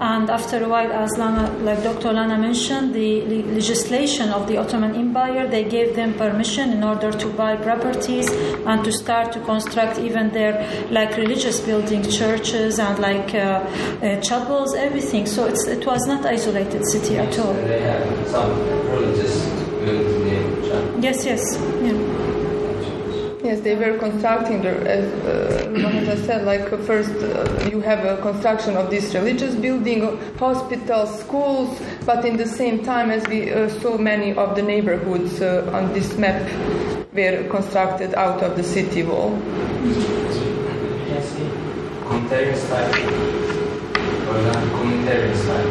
and 0.00 0.30
after 0.30 0.62
a 0.64 0.68
while, 0.68 0.92
as 0.92 1.16
Lana, 1.18 1.50
like 1.62 1.82
Dr. 1.82 2.12
Lana 2.12 2.38
mentioned, 2.38 2.94
the 2.94 3.22
legislation 3.24 4.30
of 4.30 4.46
the 4.46 4.56
Ottoman 4.56 4.94
Empire, 4.94 5.46
they 5.48 5.64
gave 5.64 5.96
them 5.96 6.14
permission 6.14 6.70
in 6.72 6.84
order 6.84 7.10
to 7.10 7.28
buy 7.30 7.56
properties 7.56 8.30
and 8.66 8.84
to 8.84 8.92
start 8.92 9.32
to 9.32 9.40
construct 9.40 9.98
even 9.98 10.30
their 10.30 10.54
like 10.90 11.16
religious 11.16 11.60
building, 11.60 12.02
churches 12.08 12.78
and 12.78 12.98
like 12.98 13.34
uh, 13.34 13.38
uh, 13.38 14.20
chapels, 14.20 14.74
everything. 14.74 15.26
So 15.26 15.46
it's, 15.46 15.66
it 15.66 15.84
was 15.86 16.06
not 16.06 16.24
isolated 16.24 16.84
city 16.86 17.16
at 17.16 17.38
all. 17.38 17.54
They 17.54 17.80
have 17.80 18.28
some 18.28 18.50
religious 18.90 19.46
buildings 19.84 20.24
near 20.24 21.02
Yes, 21.02 21.24
yes, 21.24 21.42
yeah. 21.82 22.27
Yes, 23.42 23.60
they 23.60 23.76
were 23.76 23.96
constructing, 23.98 24.62
the, 24.62 24.70
as 24.88 25.04
uh, 25.24 26.26
said, 26.26 26.44
like 26.44 26.72
uh, 26.72 26.76
first 26.78 27.10
uh, 27.10 27.68
you 27.70 27.80
have 27.80 28.04
a 28.04 28.20
construction 28.20 28.76
of 28.76 28.90
this 28.90 29.14
religious 29.14 29.54
building, 29.54 30.02
uh, 30.04 30.16
hospitals, 30.38 31.20
schools, 31.20 31.80
but 32.04 32.24
in 32.24 32.36
the 32.36 32.46
same 32.46 32.82
time 32.84 33.10
as 33.10 33.26
we 33.28 33.52
uh, 33.52 33.68
saw 33.80 33.96
many 33.96 34.34
of 34.34 34.56
the 34.56 34.62
neighborhoods 34.62 35.40
uh, 35.40 35.70
on 35.72 35.92
this 35.92 36.18
map 36.18 36.42
were 37.14 37.48
constructed 37.48 38.12
out 38.14 38.42
of 38.42 38.56
the 38.56 38.62
city 38.64 39.02
wall. 39.04 39.30
See 41.20 41.48
communitarian 42.08 42.56
style. 42.56 42.90
Example, 44.36 44.78
communitarian 44.78 45.36
style. 45.36 45.68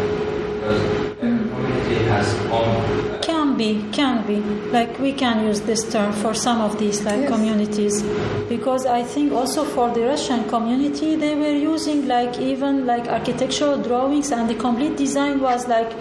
Because 0.54 0.82
every 1.22 1.50
community 1.50 1.96
has 2.06 2.28
own. 2.52 3.22
Can 3.58 3.66
be, 3.76 3.92
can 3.92 4.28
be. 4.28 4.36
Like 4.72 5.00
we 5.00 5.14
can 5.14 5.44
use 5.48 5.62
this 5.62 5.84
term 5.92 6.14
for 6.14 6.36
some 6.36 6.62
of 6.62 6.78
these 6.78 7.04
like 7.04 7.22
Yes. 7.22 7.30
communities, 7.32 8.04
because 8.48 8.86
I 8.86 9.02
think 9.04 9.34
also 9.34 9.64
for 9.66 9.90
the 9.90 10.02
Russian 10.02 10.48
community 10.48 11.16
they 11.16 11.34
were 11.34 11.58
using 11.74 12.08
like 12.08 12.38
even 12.40 12.86
like 12.86 13.08
architectural 13.08 13.78
drawings 13.82 14.32
and 14.32 14.48
the 14.48 14.54
complete 14.56 14.96
design 14.96 15.40
was 15.42 15.68
like 15.68 15.92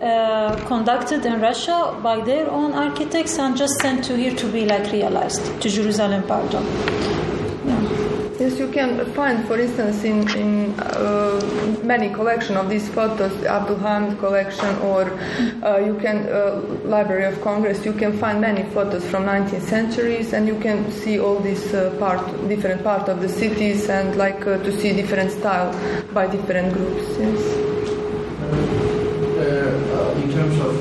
uh, 0.00 0.56
conducted 0.66 1.26
in 1.26 1.38
Russia 1.40 1.94
by 2.02 2.20
their 2.20 2.50
own 2.50 2.72
architects 2.72 3.38
and 3.38 3.56
just 3.58 3.74
sent 3.82 4.04
to 4.04 4.16
here 4.16 4.34
to 4.34 4.46
be 4.50 4.64
like 4.64 4.90
realized 4.90 5.42
to 5.60 5.68
Jerusalem, 5.68 6.22
pardon. 6.22 6.64
Yes, 8.42 8.58
you 8.58 8.66
can 8.72 9.06
find, 9.14 9.46
for 9.46 9.56
instance, 9.56 10.02
in, 10.02 10.28
in 10.36 10.74
uh, 10.80 11.80
many 11.84 12.12
collection 12.12 12.56
of 12.56 12.68
these 12.68 12.88
photos, 12.88 13.32
Abdul 13.44 13.76
Hamid 13.76 14.18
collection, 14.18 14.66
or 14.78 15.02
uh, 15.62 15.78
you 15.78 15.94
can 16.02 16.26
uh, 16.26 16.60
Library 16.82 17.26
of 17.26 17.40
Congress. 17.40 17.84
You 17.84 17.92
can 17.92 18.18
find 18.18 18.40
many 18.40 18.64
photos 18.74 19.06
from 19.06 19.26
19th 19.26 19.62
centuries, 19.62 20.32
and 20.32 20.48
you 20.48 20.58
can 20.58 20.90
see 20.90 21.20
all 21.20 21.38
these 21.38 21.72
uh, 21.72 21.94
part, 22.00 22.18
different 22.48 22.82
part 22.82 23.08
of 23.08 23.20
the 23.20 23.28
cities, 23.28 23.88
and 23.88 24.16
like 24.16 24.44
uh, 24.44 24.58
to 24.64 24.72
see 24.76 24.92
different 24.92 25.30
style 25.30 25.70
by 26.12 26.26
different 26.26 26.74
groups. 26.74 27.04
Yes. 27.20 27.38
Uh, 29.38 30.20
in 30.20 30.32
terms 30.32 30.58
of 30.58 30.74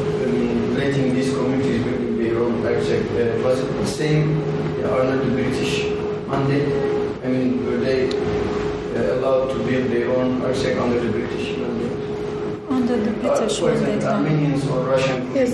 letting 0.79 1.13
these 1.13 1.31
communities 1.31 1.83
build 1.83 2.19
their 2.19 2.39
own 2.39 2.65
architect, 2.65 3.05
uh, 3.11 3.43
was 3.47 3.59
it 3.59 3.71
the 3.73 3.85
same 3.85 4.41
uh, 4.83 4.97
under 4.97 5.23
the 5.23 5.31
British 5.31 5.91
mandate? 6.27 6.90
I 7.23 7.27
mean, 7.27 7.65
were 7.65 7.77
they 7.77 8.09
uh, 8.09 9.15
allowed 9.15 9.49
to 9.53 9.55
build 9.63 9.91
their 9.91 10.09
own 10.11 10.41
architect 10.41 10.79
under 10.79 10.99
the 10.99 11.09
British 11.11 11.57
mandate? 11.57 11.97
Under 12.69 12.97
the 12.97 13.11
Uh, 13.11 13.37
British 13.37 13.59
example, 13.59 13.81
mandate. 13.81 14.03
Armenians 14.03 14.67
or 14.67 14.79
Russian 14.83 15.31
Yes, 15.35 15.53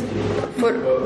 for 0.60 0.72
uh, 0.72 1.06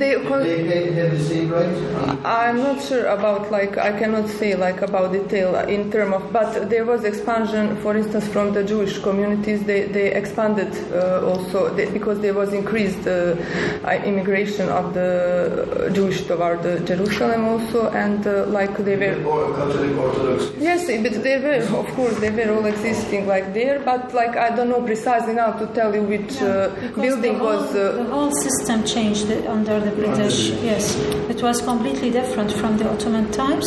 they. 0.00 0.12
Con- 0.28 0.42
they 0.42 0.64
had, 0.64 0.92
have 0.98 1.10
the 1.18 1.24
same 1.32 1.48
rights? 1.50 1.78
under- 1.78 2.26
I'm 2.26 2.58
not 2.68 2.78
sure 2.88 3.06
about 3.06 3.42
like 3.50 3.74
I 3.78 3.92
cannot 4.00 4.26
say 4.40 4.50
like 4.66 4.80
about 4.88 5.12
detail 5.12 5.54
in 5.76 5.82
term 5.94 6.10
of 6.12 6.22
but 6.32 6.50
there 6.72 6.84
was 6.84 7.04
expansion 7.04 7.64
for 7.82 7.92
instance 7.96 8.26
from 8.34 8.46
the 8.56 8.62
Jewish 8.64 8.98
communities 8.98 9.60
they, 9.64 9.82
they 9.96 10.08
expanded 10.12 10.70
uh, 10.92 11.30
also 11.30 11.58
they, 11.76 11.86
because 11.90 12.18
there 12.20 12.34
was 12.34 12.52
increased 12.52 13.06
uh, 13.06 13.36
uh, 13.84 13.90
immigration 14.10 14.68
of 14.68 14.94
the 14.94 15.86
uh, 15.88 15.90
Jewish 15.90 16.18
toward 16.26 16.62
the 16.62 16.80
Jerusalem 16.80 17.42
also 17.52 17.88
and 17.90 18.26
uh, 18.26 18.46
like 18.46 18.74
they 18.78 18.96
were 18.96 19.16
or 19.24 19.54
Catholic 19.56 19.96
Orthodox? 19.96 20.50
Yes, 20.58 20.86
but 20.86 21.22
they 21.22 21.38
were, 21.38 21.62
of 21.78 21.86
course, 21.94 22.16
they 22.20 22.30
were 22.30 22.50
all 22.54 22.66
existing 22.66 23.26
like 23.26 23.52
there, 23.54 23.78
but 23.80 24.12
like 24.14 24.36
I 24.36 24.48
don't 24.54 24.68
know 24.68 24.82
precisely 24.82 25.34
now 25.34 25.52
to 25.52 25.66
tell 25.78 25.94
you 25.94 26.02
which 26.02 26.40
uh, 26.42 26.68
Because 26.80 26.96
building 27.04 27.34
the 27.34 27.44
whole, 27.44 27.56
was. 27.62 27.74
Uh, 27.74 27.92
the 27.92 28.04
whole 28.04 28.32
system 28.32 28.84
changed 28.84 29.30
under 29.46 29.80
the 29.80 29.89
British. 29.90 30.50
Yes, 30.62 30.96
it 31.28 31.42
was 31.42 31.60
completely 31.60 32.10
different 32.10 32.52
from 32.52 32.76
the 32.78 32.88
Ottoman 32.90 33.30
times. 33.32 33.66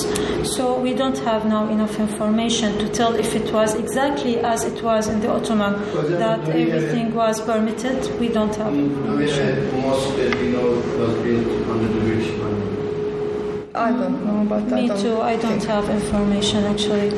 So 0.55 0.79
we 0.79 0.93
don't 0.93 1.17
have 1.19 1.45
now 1.45 1.67
enough 1.69 1.99
information 1.99 2.77
to 2.79 2.87
tell 2.89 3.13
if 3.15 3.35
it 3.35 3.51
was 3.53 3.75
exactly 3.75 4.39
as 4.39 4.63
it 4.63 4.81
was 4.83 5.07
in 5.07 5.19
the 5.21 5.29
Ottoman 5.31 5.73
that 6.19 6.45
do 6.45 6.51
we 6.51 6.69
have- 6.69 6.83
everything 6.83 7.13
was 7.15 7.39
permitted. 7.41 7.97
We 8.19 8.27
don't 8.29 8.55
have 8.55 8.73
information. 8.73 9.47
have 9.47 10.17
that 10.17 10.35
we 10.41 10.47
know 10.53 10.67
was 10.99 11.13
built 11.23 11.47
under 11.71 11.87
the 11.95 11.99
British 12.05 12.31
mandate? 12.39 13.75
I 13.75 13.89
don't 13.91 14.19
know, 14.25 14.45
but 14.47 14.63
I 14.71 14.81
Me 14.81 14.87
don't. 14.87 14.99
too. 15.01 15.17
I 15.21 15.35
don't 15.35 15.59
think- 15.59 15.65
have 15.75 15.89
information 15.89 16.63
actually. 16.73 17.09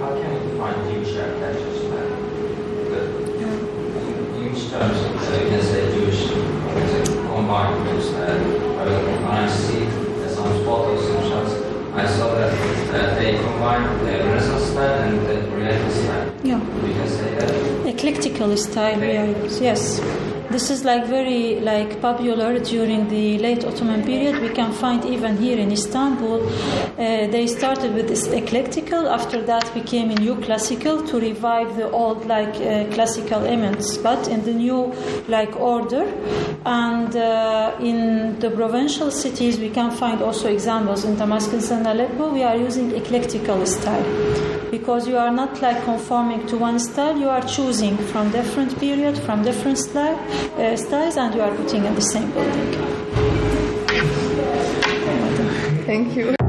How 0.00 0.10
can 0.20 0.30
we 0.32 0.38
define 0.50 0.78
Jewish 0.92 1.12
architecture 1.16 1.74
style? 1.80 2.14
The 2.90 3.00
Jewish 4.36 4.62
terms, 4.70 4.98
so 5.24 5.30
you 5.40 5.46
can 5.50 5.62
say 5.62 5.80
Jewish 5.94 6.22
is 6.24 7.08
a 7.08 7.12
combined 7.32 7.88
Jewish 7.88 8.06
style. 8.12 8.40
For 8.76 8.82
example, 8.84 9.16
when 9.24 9.36
I 9.44 9.48
see 9.48 9.82
uh, 9.86 10.28
some 10.28 10.52
photos 10.64 11.04
and 11.10 11.22
shots, 11.28 11.52
I 11.94 12.06
saw 12.06 12.28
that 12.34 12.52
uh, 12.52 13.14
they 13.18 13.30
Yeah. 16.42 16.60
That. 16.60 17.86
eclectical 17.86 18.56
style 18.56 18.98
we. 18.98 19.60
Yes. 19.60 20.00
This 20.50 20.68
is 20.68 20.84
like 20.84 21.06
very 21.06 21.60
like 21.60 22.00
popular 22.00 22.58
during 22.58 23.08
the 23.08 23.38
late 23.38 23.64
Ottoman 23.64 24.02
period. 24.02 24.42
We 24.42 24.48
can 24.48 24.72
find 24.72 25.04
even 25.04 25.36
here 25.36 25.56
in 25.56 25.70
Istanbul. 25.70 26.44
Uh, 26.44 27.28
they 27.28 27.46
started 27.46 27.94
with 27.94 28.08
this 28.08 28.26
eclectical. 28.26 29.06
After 29.08 29.42
that, 29.42 29.72
became 29.74 30.10
a 30.10 30.16
new 30.16 30.34
classical 30.40 31.06
to 31.06 31.20
revive 31.20 31.76
the 31.76 31.88
old 31.92 32.26
like 32.26 32.56
uh, 32.56 32.92
classical 32.92 33.44
elements, 33.44 33.96
but 33.98 34.26
in 34.26 34.44
the 34.44 34.52
new 34.52 34.92
like 35.28 35.54
order. 35.54 36.02
And 36.66 37.14
uh, 37.14 37.76
in 37.78 38.40
the 38.40 38.50
provincial 38.50 39.12
cities, 39.12 39.60
we 39.60 39.70
can 39.70 39.92
find 39.92 40.20
also 40.20 40.48
examples 40.48 41.04
in 41.04 41.14
Damascus 41.14 41.70
and 41.70 41.86
Aleppo. 41.86 42.32
We 42.32 42.42
are 42.42 42.56
using 42.56 42.92
eclectical 42.96 43.64
style 43.66 44.59
because 44.70 45.08
you 45.08 45.16
are 45.16 45.30
not 45.30 45.60
like 45.60 45.82
conforming 45.84 46.46
to 46.46 46.56
one 46.56 46.78
style 46.78 47.18
you 47.18 47.28
are 47.28 47.42
choosing 47.42 47.96
from 47.96 48.30
different 48.30 48.78
period 48.78 49.18
from 49.18 49.42
different 49.42 49.78
style, 49.78 50.16
uh, 50.58 50.76
styles 50.76 51.16
and 51.16 51.34
you 51.34 51.40
are 51.40 51.54
putting 51.56 51.84
in 51.84 51.94
the 51.94 52.00
same 52.00 52.30
building 52.30 52.90
Thank 55.86 56.14
you. 56.14 56.39